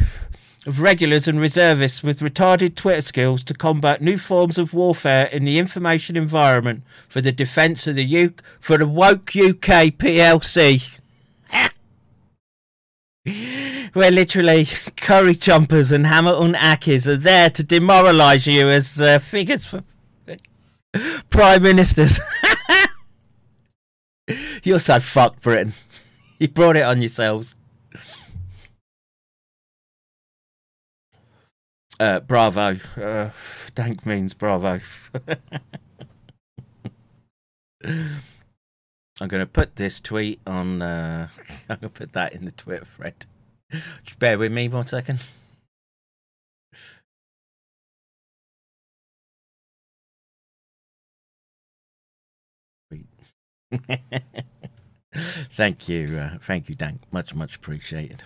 of 0.68 0.82
regulars 0.82 1.30
and 1.30 1.40
reservists 1.40 2.04
with 2.04 2.20
retarded 2.20 2.76
Twitter 2.76 3.02
skills 3.02 3.42
to 3.46 3.54
combat 3.54 4.02
new 4.02 4.18
forms 4.18 4.58
of 4.58 4.74
warfare 4.74 5.26
in 5.28 5.46
the 5.46 5.58
information 5.58 6.18
environment 6.18 6.84
for 7.08 7.22
the 7.22 7.32
defence 7.32 7.88
of 7.88 7.96
the 7.96 8.04
U- 8.04 8.34
for 8.60 8.78
the 8.78 8.86
woke 8.86 9.30
UK 9.30 9.96
PLC. 9.96 11.00
Where 13.94 14.12
literally 14.12 14.66
curry 14.98 15.36
chompers 15.36 15.94
and 15.94 16.06
Hamilton 16.06 16.54
Ackies 16.54 17.08
are 17.08 17.16
there 17.16 17.50
to 17.50 17.64
demoralise 17.64 18.46
you 18.46 18.68
as 18.68 19.00
uh, 19.00 19.20
figures 19.20 19.66
for 19.66 19.86
prime 21.30 21.64
ministers. 21.64 22.20
You're 24.64 24.82
so 24.82 25.00
fucked, 25.00 25.42
Britain. 25.42 25.74
You 26.40 26.50
brought 26.50 26.76
it 26.76 26.82
on 26.84 27.02
yourselves. 27.02 27.56
Uh, 32.00 32.20
bravo. 32.20 32.78
Uh, 32.96 33.32
dank 33.74 34.06
means 34.06 34.34
bravo. 34.36 34.80
I'm 37.84 39.28
going 39.28 39.42
to 39.42 39.48
put 39.48 39.78
this 39.78 40.00
tweet 40.00 40.40
on. 40.46 40.82
Uh, 40.82 41.30
I'm 41.70 41.80
going 41.80 41.92
to 41.94 42.00
put 42.00 42.14
that 42.14 42.34
in 42.34 42.46
the 42.46 42.52
Twitter 42.52 42.86
thread. 42.86 43.26
Just 44.04 44.20
bear 44.20 44.38
with 44.38 44.52
me 44.52 44.68
one 44.70 44.86
second. 44.86 45.20
Thank 55.50 55.90
you. 55.90 56.20
Uh, 56.20 56.38
thank 56.44 56.70
you, 56.70 56.76
Dank. 56.76 57.02
Much, 57.12 57.34
much 57.34 57.56
appreciated. 57.56 58.22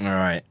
All 0.00 0.06
right 0.06 0.42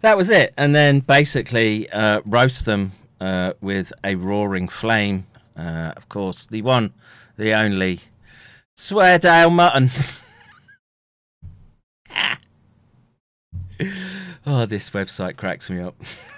that 0.00 0.16
was 0.16 0.30
it. 0.30 0.54
And 0.56 0.74
then 0.74 1.00
basically 1.00 1.88
uh, 1.90 2.20
roast 2.24 2.64
them 2.64 2.92
uh, 3.20 3.52
with 3.60 3.92
a 4.04 4.14
roaring 4.14 4.68
flame. 4.68 5.26
Uh, 5.56 5.92
of 5.96 6.08
course, 6.08 6.46
the 6.46 6.62
one, 6.62 6.92
the 7.36 7.52
only 7.54 8.00
Sweardale 8.76 9.52
mutton. 9.52 9.90
oh, 14.46 14.66
this 14.66 14.90
website 14.90 15.36
cracks 15.36 15.70
me 15.70 15.80
up. 15.80 15.96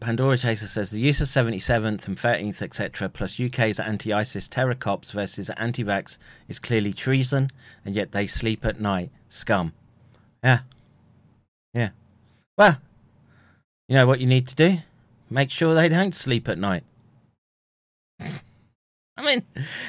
Pandora 0.00 0.38
Chaser 0.38 0.66
says 0.66 0.90
the 0.90 0.98
use 0.98 1.20
of 1.20 1.28
77th 1.28 2.08
and 2.08 2.16
13th, 2.16 2.62
etc., 2.62 3.08
plus 3.10 3.38
UK's 3.38 3.78
anti 3.78 4.12
ISIS 4.12 4.48
terror 4.48 4.74
cops 4.74 5.10
versus 5.12 5.50
anti 5.50 5.84
vax 5.84 6.16
is 6.48 6.58
clearly 6.58 6.92
treason, 6.92 7.50
and 7.84 7.94
yet 7.94 8.12
they 8.12 8.26
sleep 8.26 8.64
at 8.64 8.80
night. 8.80 9.10
Scum. 9.28 9.74
Yeah. 10.42 10.60
Yeah. 11.74 11.90
Well, 12.56 12.78
you 13.88 13.94
know 13.94 14.06
what 14.06 14.20
you 14.20 14.26
need 14.26 14.48
to 14.48 14.54
do? 14.54 14.78
Make 15.28 15.50
sure 15.50 15.74
they 15.74 15.88
don't 15.88 16.14
sleep 16.14 16.48
at 16.48 16.58
night. 16.58 16.82
I 18.20 19.22
mean, 19.22 19.42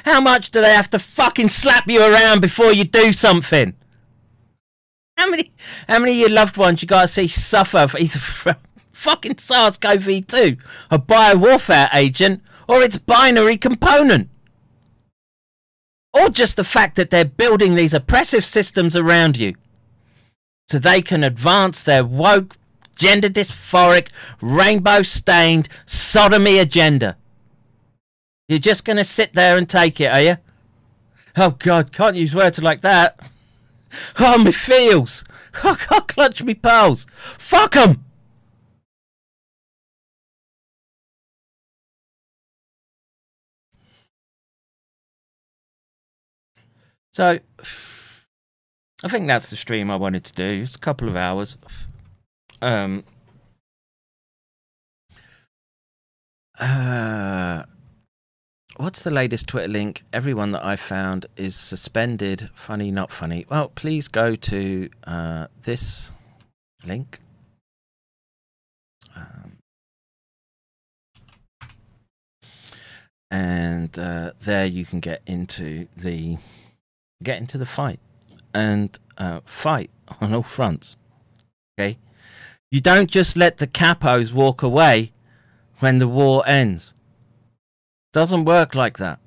how 0.04 0.20
much 0.20 0.50
do 0.50 0.60
they 0.60 0.74
have 0.74 0.90
to 0.90 0.98
fucking 0.98 1.48
slap 1.48 1.88
you 1.88 2.02
around 2.02 2.40
before 2.40 2.72
you 2.72 2.84
do 2.84 3.14
something? 3.14 3.74
How 5.16 5.30
many, 5.30 5.52
how 5.88 5.98
many 6.00 6.12
of 6.12 6.18
your 6.18 6.28
loved 6.28 6.58
ones 6.58 6.82
you 6.82 6.88
gotta 6.88 7.08
see 7.08 7.28
suffer 7.28 7.86
for 7.88 7.98
either 7.98 8.18
from 8.18 8.56
fucking 9.02 9.38
SARS-CoV-2, 9.38 10.58
a 10.90 10.98
biowarfare 10.98 11.88
agent, 11.92 12.40
or 12.68 12.82
its 12.82 12.98
binary 12.98 13.56
component. 13.56 14.28
Or 16.14 16.28
just 16.28 16.56
the 16.56 16.64
fact 16.64 16.94
that 16.96 17.10
they're 17.10 17.24
building 17.24 17.74
these 17.74 17.94
oppressive 17.94 18.44
systems 18.44 18.94
around 18.94 19.36
you 19.36 19.54
so 20.70 20.78
they 20.78 21.02
can 21.02 21.24
advance 21.24 21.82
their 21.82 22.04
woke, 22.04 22.56
gender 22.94 23.28
dysphoric, 23.28 24.08
rainbow 24.40 25.02
stained 25.02 25.68
sodomy 25.84 26.58
agenda. 26.58 27.16
You're 28.48 28.58
just 28.58 28.84
going 28.84 28.98
to 28.98 29.04
sit 29.04 29.34
there 29.34 29.56
and 29.56 29.68
take 29.68 30.00
it, 30.00 30.12
are 30.12 30.22
you? 30.22 30.36
Oh, 31.36 31.56
God, 31.58 31.92
can't 31.92 32.16
use 32.16 32.34
words 32.34 32.60
like 32.62 32.82
that. 32.82 33.18
Oh, 34.18 34.38
me 34.38 34.52
feels. 34.52 35.22
Oh, 35.62 35.72
I 35.72 35.74
can't 35.74 36.08
clutch 36.08 36.42
me 36.42 36.54
pearls. 36.54 37.06
Fuck 37.36 37.76
'em. 37.76 38.02
So, 47.12 47.38
I 49.04 49.08
think 49.08 49.26
that's 49.26 49.50
the 49.50 49.56
stream 49.56 49.90
I 49.90 49.96
wanted 49.96 50.24
to 50.24 50.32
do. 50.32 50.62
It's 50.62 50.76
a 50.76 50.78
couple 50.78 51.08
of 51.08 51.16
hours. 51.16 51.56
Um, 52.60 53.04
uh, 56.60 57.64
what's 58.76 59.02
the 59.02 59.10
latest 59.10 59.48
Twitter 59.48 59.68
link? 59.68 60.04
Everyone 60.12 60.52
that 60.52 60.64
I 60.64 60.76
found 60.76 61.26
is 61.36 61.56
suspended. 61.56 62.48
Funny, 62.54 62.92
not 62.92 63.10
funny. 63.10 63.44
Well, 63.50 63.70
please 63.74 64.06
go 64.06 64.36
to 64.36 64.88
uh, 65.04 65.48
this 65.64 66.12
link. 66.84 67.18
Um, 69.16 69.58
and 73.32 73.98
uh, 73.98 74.30
there 74.44 74.66
you 74.66 74.84
can 74.84 75.00
get 75.00 75.22
into 75.26 75.88
the 75.96 76.38
get 77.22 77.38
into 77.38 77.58
the 77.58 77.66
fight 77.66 78.00
and 78.52 78.98
uh, 79.18 79.40
fight 79.44 79.90
on 80.20 80.34
all 80.34 80.42
fronts. 80.42 80.96
Okay, 81.78 81.98
you 82.70 82.80
don't 82.80 83.10
just 83.10 83.36
let 83.36 83.58
the 83.58 83.66
capos 83.66 84.32
walk 84.32 84.62
away 84.62 85.12
when 85.78 85.98
the 85.98 86.08
war 86.08 86.42
ends. 86.46 86.94
Doesn't 88.12 88.44
work 88.44 88.74
like 88.74 88.98
that. 88.98 89.18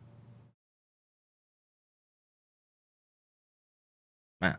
Now, 4.42 4.58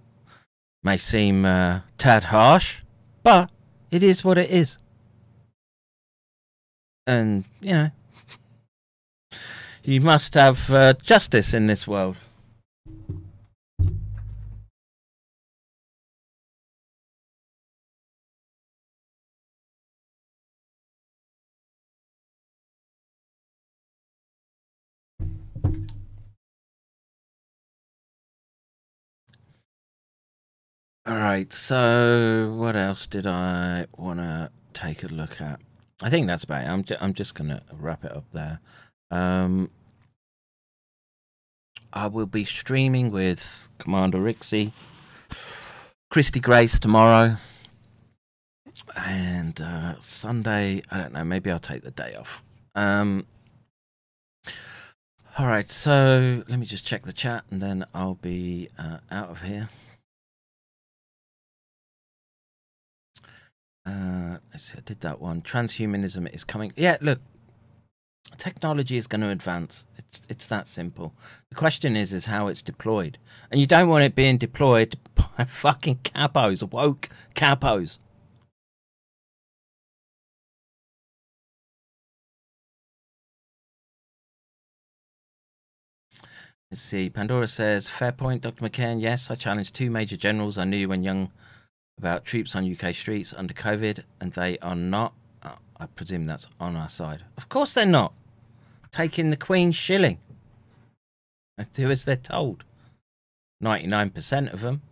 may 0.82 0.96
seem 0.96 1.44
uh, 1.44 1.80
tad 1.96 2.24
harsh, 2.24 2.80
but 3.22 3.50
it 3.90 4.02
is 4.02 4.24
what 4.24 4.36
it 4.36 4.50
is. 4.50 4.78
and 7.06 7.44
you 7.60 7.72
know, 7.72 7.90
you 9.84 10.00
must 10.00 10.34
have 10.34 10.70
uh, 10.70 10.94
justice 10.94 11.54
in 11.54 11.66
this 11.66 11.86
world. 11.86 12.16
All 31.06 31.14
right. 31.14 31.52
So, 31.52 32.52
what 32.56 32.74
else 32.74 33.06
did 33.06 33.28
I 33.28 33.86
want 33.96 34.18
to 34.18 34.50
take 34.72 35.04
a 35.04 35.06
look 35.06 35.40
at? 35.40 35.60
I 36.02 36.10
think 36.10 36.26
that's 36.26 36.42
about 36.42 36.64
it. 36.64 36.68
I'm 36.68 36.82
ju- 36.82 36.96
I'm 37.00 37.14
just 37.14 37.34
gonna 37.34 37.62
wrap 37.72 38.04
it 38.04 38.10
up 38.10 38.24
there. 38.32 38.58
Um, 39.12 39.70
I 41.92 42.08
will 42.08 42.26
be 42.26 42.44
streaming 42.44 43.12
with 43.12 43.68
Commander 43.78 44.18
Rixie, 44.18 44.72
Christy 46.10 46.40
Grace 46.40 46.80
tomorrow, 46.80 47.36
and 48.96 49.60
uh, 49.60 49.94
Sunday. 50.00 50.82
I 50.90 50.98
don't 50.98 51.12
know. 51.12 51.24
Maybe 51.24 51.50
I'll 51.52 51.60
take 51.60 51.82
the 51.82 51.92
day 51.92 52.16
off. 52.16 52.42
Um. 52.74 53.26
All 55.38 55.46
right. 55.46 55.70
So 55.70 56.42
let 56.48 56.58
me 56.58 56.66
just 56.66 56.84
check 56.84 57.04
the 57.04 57.12
chat, 57.12 57.44
and 57.50 57.62
then 57.62 57.86
I'll 57.94 58.14
be 58.16 58.70
uh, 58.76 58.98
out 59.10 59.30
of 59.30 59.42
here. 59.42 59.68
Uh, 63.86 64.38
let's 64.52 64.64
see, 64.64 64.78
I 64.78 64.80
did 64.84 65.00
that 65.02 65.20
one. 65.20 65.42
Transhumanism 65.42 66.34
is 66.34 66.42
coming. 66.42 66.72
Yeah, 66.76 66.96
look, 67.00 67.20
technology 68.36 68.96
is 68.96 69.06
going 69.06 69.20
to 69.20 69.28
advance. 69.28 69.84
It's 69.96 70.22
it's 70.28 70.46
that 70.48 70.66
simple. 70.68 71.14
The 71.50 71.54
question 71.56 71.96
is 71.96 72.12
is 72.12 72.24
how 72.26 72.48
it's 72.48 72.62
deployed, 72.62 73.18
and 73.50 73.60
you 73.60 73.66
don't 73.66 73.88
want 73.88 74.02
it 74.04 74.16
being 74.16 74.38
deployed 74.38 74.96
by 75.14 75.44
fucking 75.44 76.00
capos, 76.02 76.68
woke 76.68 77.08
capos. 77.36 77.98
Let's 86.70 86.82
see. 86.82 87.08
Pandora 87.08 87.46
says, 87.46 87.88
fair 87.88 88.10
point, 88.10 88.42
Dr. 88.42 88.64
McCairn. 88.68 89.00
Yes, 89.00 89.30
I 89.30 89.36
challenged 89.36 89.74
two 89.76 89.88
major 89.88 90.16
generals 90.16 90.58
I 90.58 90.64
knew 90.64 90.88
when 90.88 91.04
young 91.04 91.30
about 91.98 92.24
troops 92.24 92.54
on 92.54 92.70
UK 92.70 92.94
streets 92.94 93.32
under 93.36 93.54
COVID, 93.54 94.00
and 94.20 94.32
they 94.32 94.58
are 94.58 94.76
not. 94.76 95.14
uh, 95.42 95.56
I 95.78 95.86
presume 95.86 96.26
that's 96.26 96.46
on 96.60 96.76
our 96.76 96.88
side. 96.88 97.24
Of 97.36 97.48
course, 97.48 97.74
they're 97.74 97.86
not 97.86 98.12
taking 98.92 99.30
the 99.30 99.36
Queen's 99.36 99.76
shilling. 99.76 100.18
They 101.56 101.64
do 101.72 101.90
as 101.90 102.04
they're 102.04 102.16
told. 102.16 102.64
Ninety-nine 103.60 104.10
percent 104.10 104.50
of 104.50 104.60
them, 104.60 104.82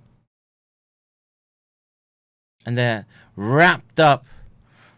and 2.65 2.78
they're 2.78 3.05
wrapped 3.36 4.00
up, 4.00 4.24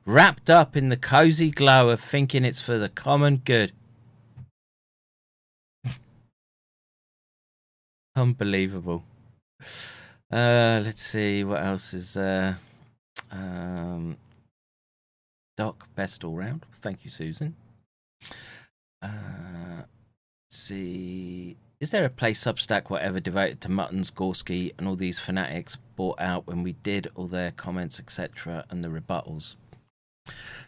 wrapped 0.04 0.48
up 0.48 0.76
in 0.76 0.88
the 0.88 0.96
cozy 0.96 1.50
glow 1.50 1.88
of 1.88 2.00
thinking 2.00 2.44
it's 2.44 2.60
for 2.60 2.78
the 2.78 2.88
common 2.88 3.38
good. 3.38 3.72
Unbelievable. 8.14 9.02
Uh, 10.30 10.80
let's 10.84 11.02
see 11.02 11.44
what 11.44 11.62
else 11.62 11.94
is 11.94 12.14
there. 12.14 12.58
Um, 13.30 14.16
Doc, 15.56 15.88
best 15.94 16.24
all 16.24 16.34
round. 16.34 16.66
Thank 16.80 17.04
you, 17.04 17.10
Susan. 17.10 17.54
Uh, 19.00 19.08
let's 19.78 20.56
see. 20.56 21.56
Is 21.78 21.90
there 21.90 22.04
a 22.04 22.10
place 22.10 22.42
Substack, 22.42 22.90
whatever, 22.90 23.20
devoted 23.20 23.60
to 23.62 23.70
Muttons, 23.70 24.10
Gorski, 24.10 24.72
and 24.78 24.88
all 24.88 24.96
these 24.96 25.18
fanatics 25.18 25.76
bought 25.94 26.20
out 26.20 26.46
when 26.46 26.62
we 26.62 26.72
did 26.72 27.08
all 27.14 27.26
their 27.26 27.52
comments, 27.52 28.00
etc., 28.00 28.64
and 28.70 28.82
the 28.82 28.88
rebuttals? 28.88 29.56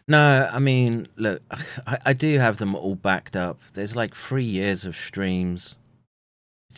No, 0.07 0.49
I 0.51 0.59
mean, 0.59 1.07
look, 1.17 1.41
I, 1.85 1.97
I 2.05 2.13
do 2.13 2.39
have 2.39 2.57
them 2.57 2.75
all 2.75 2.95
backed 2.95 3.35
up. 3.35 3.59
There's 3.73 3.95
like 3.95 4.15
three 4.15 4.43
years 4.43 4.85
of 4.85 4.95
streams 4.95 5.75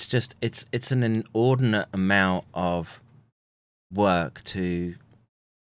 it's 0.01 0.07
just 0.07 0.35
it's 0.41 0.65
it's 0.71 0.91
an 0.91 1.03
inordinate 1.03 1.87
amount 1.93 2.45
of 2.55 3.01
work 3.93 4.43
to 4.45 4.95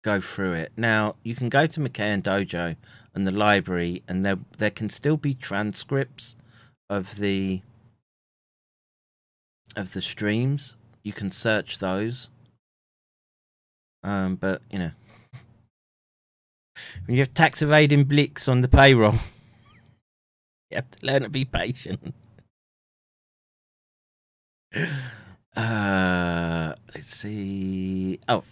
go 0.04 0.22
through 0.22 0.54
it. 0.54 0.72
Now 0.78 1.16
you 1.24 1.34
can 1.34 1.50
go 1.50 1.66
to 1.66 1.80
McCairn 1.80 2.22
Dojo 2.22 2.76
and 3.16 3.26
the 3.26 3.32
library, 3.32 4.04
and 4.08 4.24
there 4.24 4.38
there 4.60 4.70
can 4.70 4.88
still 4.90 5.18
be 5.18 5.34
transcripts 5.34 6.36
of 6.92 7.16
the 7.16 7.62
of 9.76 9.94
the 9.94 10.02
streams. 10.02 10.76
You 11.02 11.14
can 11.14 11.32
search 11.32 11.80
those. 11.80 12.30
Um, 14.04 14.36
but 14.36 14.62
you 14.70 14.78
know, 14.78 14.92
when 17.08 17.16
you 17.16 17.22
have 17.22 17.34
tax 17.34 17.64
evading 17.64 18.04
blicks 18.04 18.48
on 18.48 18.62
the 18.62 18.68
payroll, 18.68 19.14
you 20.70 20.76
have 20.76 20.92
to 20.92 21.04
learn 21.04 21.24
to 21.24 21.30
be 21.30 21.46
patient. 21.46 22.14
Uh, 25.56 26.74
let's 26.94 27.08
see. 27.08 28.20
Oh, 28.30 28.44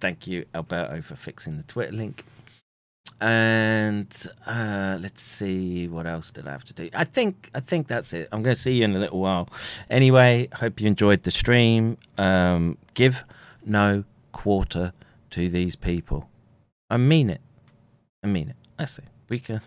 thank 0.00 0.26
you, 0.26 0.46
Alberto, 0.54 1.00
for 1.02 1.16
fixing 1.16 1.56
the 1.56 1.62
Twitter 1.64 1.92
link. 1.92 2.24
And 3.20 4.14
uh, 4.46 4.98
let's 5.00 5.22
see 5.22 5.88
what 5.88 6.06
else 6.06 6.30
did 6.30 6.46
I 6.46 6.52
have 6.52 6.64
to 6.64 6.74
do. 6.74 6.90
I 6.92 7.04
think 7.04 7.50
I 7.54 7.60
think 7.60 7.86
that's 7.86 8.12
it. 8.12 8.28
I'm 8.30 8.42
going 8.42 8.54
to 8.54 8.60
see 8.60 8.72
you 8.72 8.84
in 8.84 8.94
a 8.94 8.98
little 8.98 9.20
while. 9.20 9.48
Anyway, 9.88 10.48
hope 10.52 10.80
you 10.80 10.86
enjoyed 10.86 11.22
the 11.22 11.30
stream. 11.30 11.96
Um, 12.18 12.76
give 12.92 13.24
no 13.64 14.04
quarter 14.32 14.92
to 15.30 15.48
these 15.48 15.76
people. 15.76 16.28
I 16.90 16.98
mean 16.98 17.30
it. 17.30 17.40
I 18.22 18.26
mean 18.26 18.50
it. 18.50 18.56
That's 18.78 18.98
it. 18.98 19.04
We 19.28 19.38
can. 19.38 19.62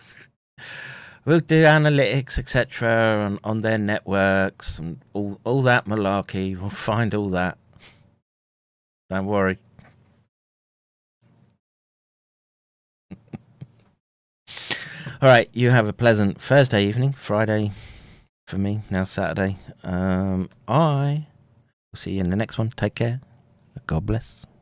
We'll 1.26 1.42
do 1.42 1.64
analytics, 1.64 2.40
etc., 2.40 2.90
on, 3.26 3.40
on 3.44 3.62
their 3.62 3.78
networks 3.78 4.80
and 4.80 5.00
all 5.14 5.40
all 5.44 5.62
that 5.64 5.86
malarkey. 5.86 6.60
We'll 6.60 6.70
find 6.70 7.14
all 7.14 7.30
that. 7.30 7.58
Don't 9.10 9.26
worry. 9.26 9.58
all 13.12 13.18
right, 15.22 15.50
you 15.54 15.70
have 15.72 15.88
a 15.88 15.94
pleasant 15.94 16.42
Thursday 16.42 16.86
evening, 16.86 17.14
Friday 17.14 17.72
for 18.50 18.58
me, 18.58 18.82
now 18.90 19.04
Saturday. 19.04 19.58
Um, 19.84 20.50
I 20.68 21.28
will 21.92 21.98
see 21.98 22.14
you 22.14 22.22
in 22.22 22.30
the 22.32 22.36
next 22.36 22.58
one. 22.58 22.72
Take 22.76 22.96
care. 22.96 23.22
God 23.88 24.06
bless. 24.06 24.46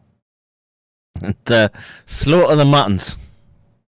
And 1.19 1.51
uh, 1.51 1.69
slaughter 2.05 2.55
the 2.55 2.65
muttons. 2.65 3.17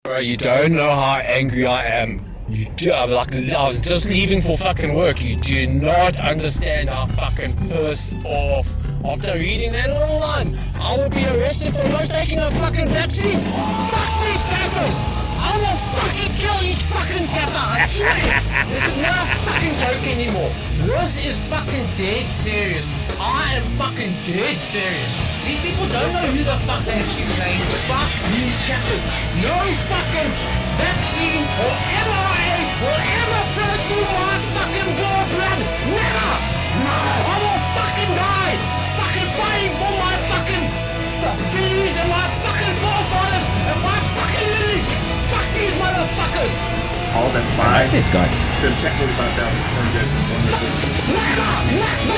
Bro, 0.03 0.19
you 0.19 0.37
don't 0.37 0.73
know 0.73 0.89
how 0.89 1.17
angry 1.17 1.67
I 1.67 1.83
am. 1.85 2.30
You 2.51 2.65
do, 2.75 2.91
I'm 2.91 3.11
like, 3.11 3.33
I 3.33 3.69
was 3.69 3.79
just 3.79 4.07
leaving 4.07 4.41
for 4.41 4.57
fucking 4.57 4.93
work. 4.93 5.21
You 5.21 5.37
do 5.37 5.67
not 5.67 6.19
understand 6.19 6.89
how 6.89 7.05
fucking 7.05 7.55
pissed 7.69 8.11
off. 8.25 8.67
After 9.05 9.39
reading 9.39 9.71
that 9.71 9.89
little 9.89 10.19
line, 10.19 10.59
I 10.75 10.97
will 10.97 11.09
be 11.09 11.23
arrested 11.25 11.73
for 11.73 11.87
not 11.87 12.11
taking 12.11 12.39
a 12.39 12.51
fucking 12.59 12.87
vaccine. 12.89 13.39
Fuck 13.39 14.11
these 14.27 14.43
cappers! 14.43 14.97
I 15.41 15.57
will 15.63 15.79
fucking 15.95 16.35
kill 16.35 16.59
each 16.61 16.83
fucking 16.91 17.27
capper. 17.31 17.55
I 17.55 17.87
swear. 17.87 18.19
this 18.67 18.83
is 18.83 18.97
not 18.99 19.23
a 19.23 19.37
fucking 19.47 19.75
joke 19.79 20.03
anymore. 20.11 20.51
This 20.85 21.23
is 21.23 21.39
fucking 21.47 21.87
dead 21.95 22.29
serious. 22.29 22.91
I 23.17 23.55
am 23.55 23.65
fucking 23.79 24.11
dead 24.27 24.59
serious. 24.59 25.13
These 25.47 25.61
people 25.71 25.87
don't 25.87 26.11
know 26.11 26.27
who 26.35 26.43
the 26.43 26.59
fuck 26.67 26.83
they're 26.83 26.99
actually. 26.99 27.31
Fuck 27.87 28.11
these 28.27 28.59
cappers. 28.67 29.03
No 29.39 29.55
fucking 29.87 30.31
vaccine 30.77 31.47
or 31.63 31.73
mRNA 32.05 32.40
Will 32.81 32.89
ever 32.89 33.41
friends 33.53 33.85
who 33.93 34.01
want 34.01 34.41
fucking 34.57 34.89
war 34.97 35.21
bread? 35.37 35.59
Never! 35.85 36.31
No! 36.81 36.97
I 37.29 37.35
will 37.45 37.61
fucking 37.77 38.11
die! 38.17 38.57
Fucking 38.97 39.29
fighting 39.37 39.73
for 39.77 39.93
my 40.01 40.15
fucking 40.33 40.65
bees 41.53 41.93
and 42.01 42.09
my 42.09 42.25
fucking 42.41 42.75
forefathers 42.81 43.45
and 43.69 43.79
my 43.85 43.97
fucking 44.17 44.49
lineage! 44.49 44.93
Fuck 45.29 45.47
these 45.53 45.75
motherfuckers! 45.77 46.53
All 47.13 47.29
that 47.29 47.45
five. 47.53 47.85
Like 47.85 47.93
this 47.93 48.09
guy. 48.09 48.25
Should 48.57 48.73
have 48.73 48.81
checked 48.81 48.97
with 48.97 49.13
about 49.13 49.29
that. 49.37 49.53
Never! 51.05 51.53
Never! 51.77 52.17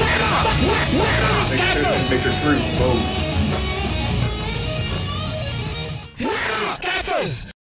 Never! 0.00 0.40
Never! 1.60 1.92
Make 2.08 2.24
sure 2.24 2.32
screw. 2.32 2.56
Boom. 2.80 2.96
Scaffers! 6.80 7.59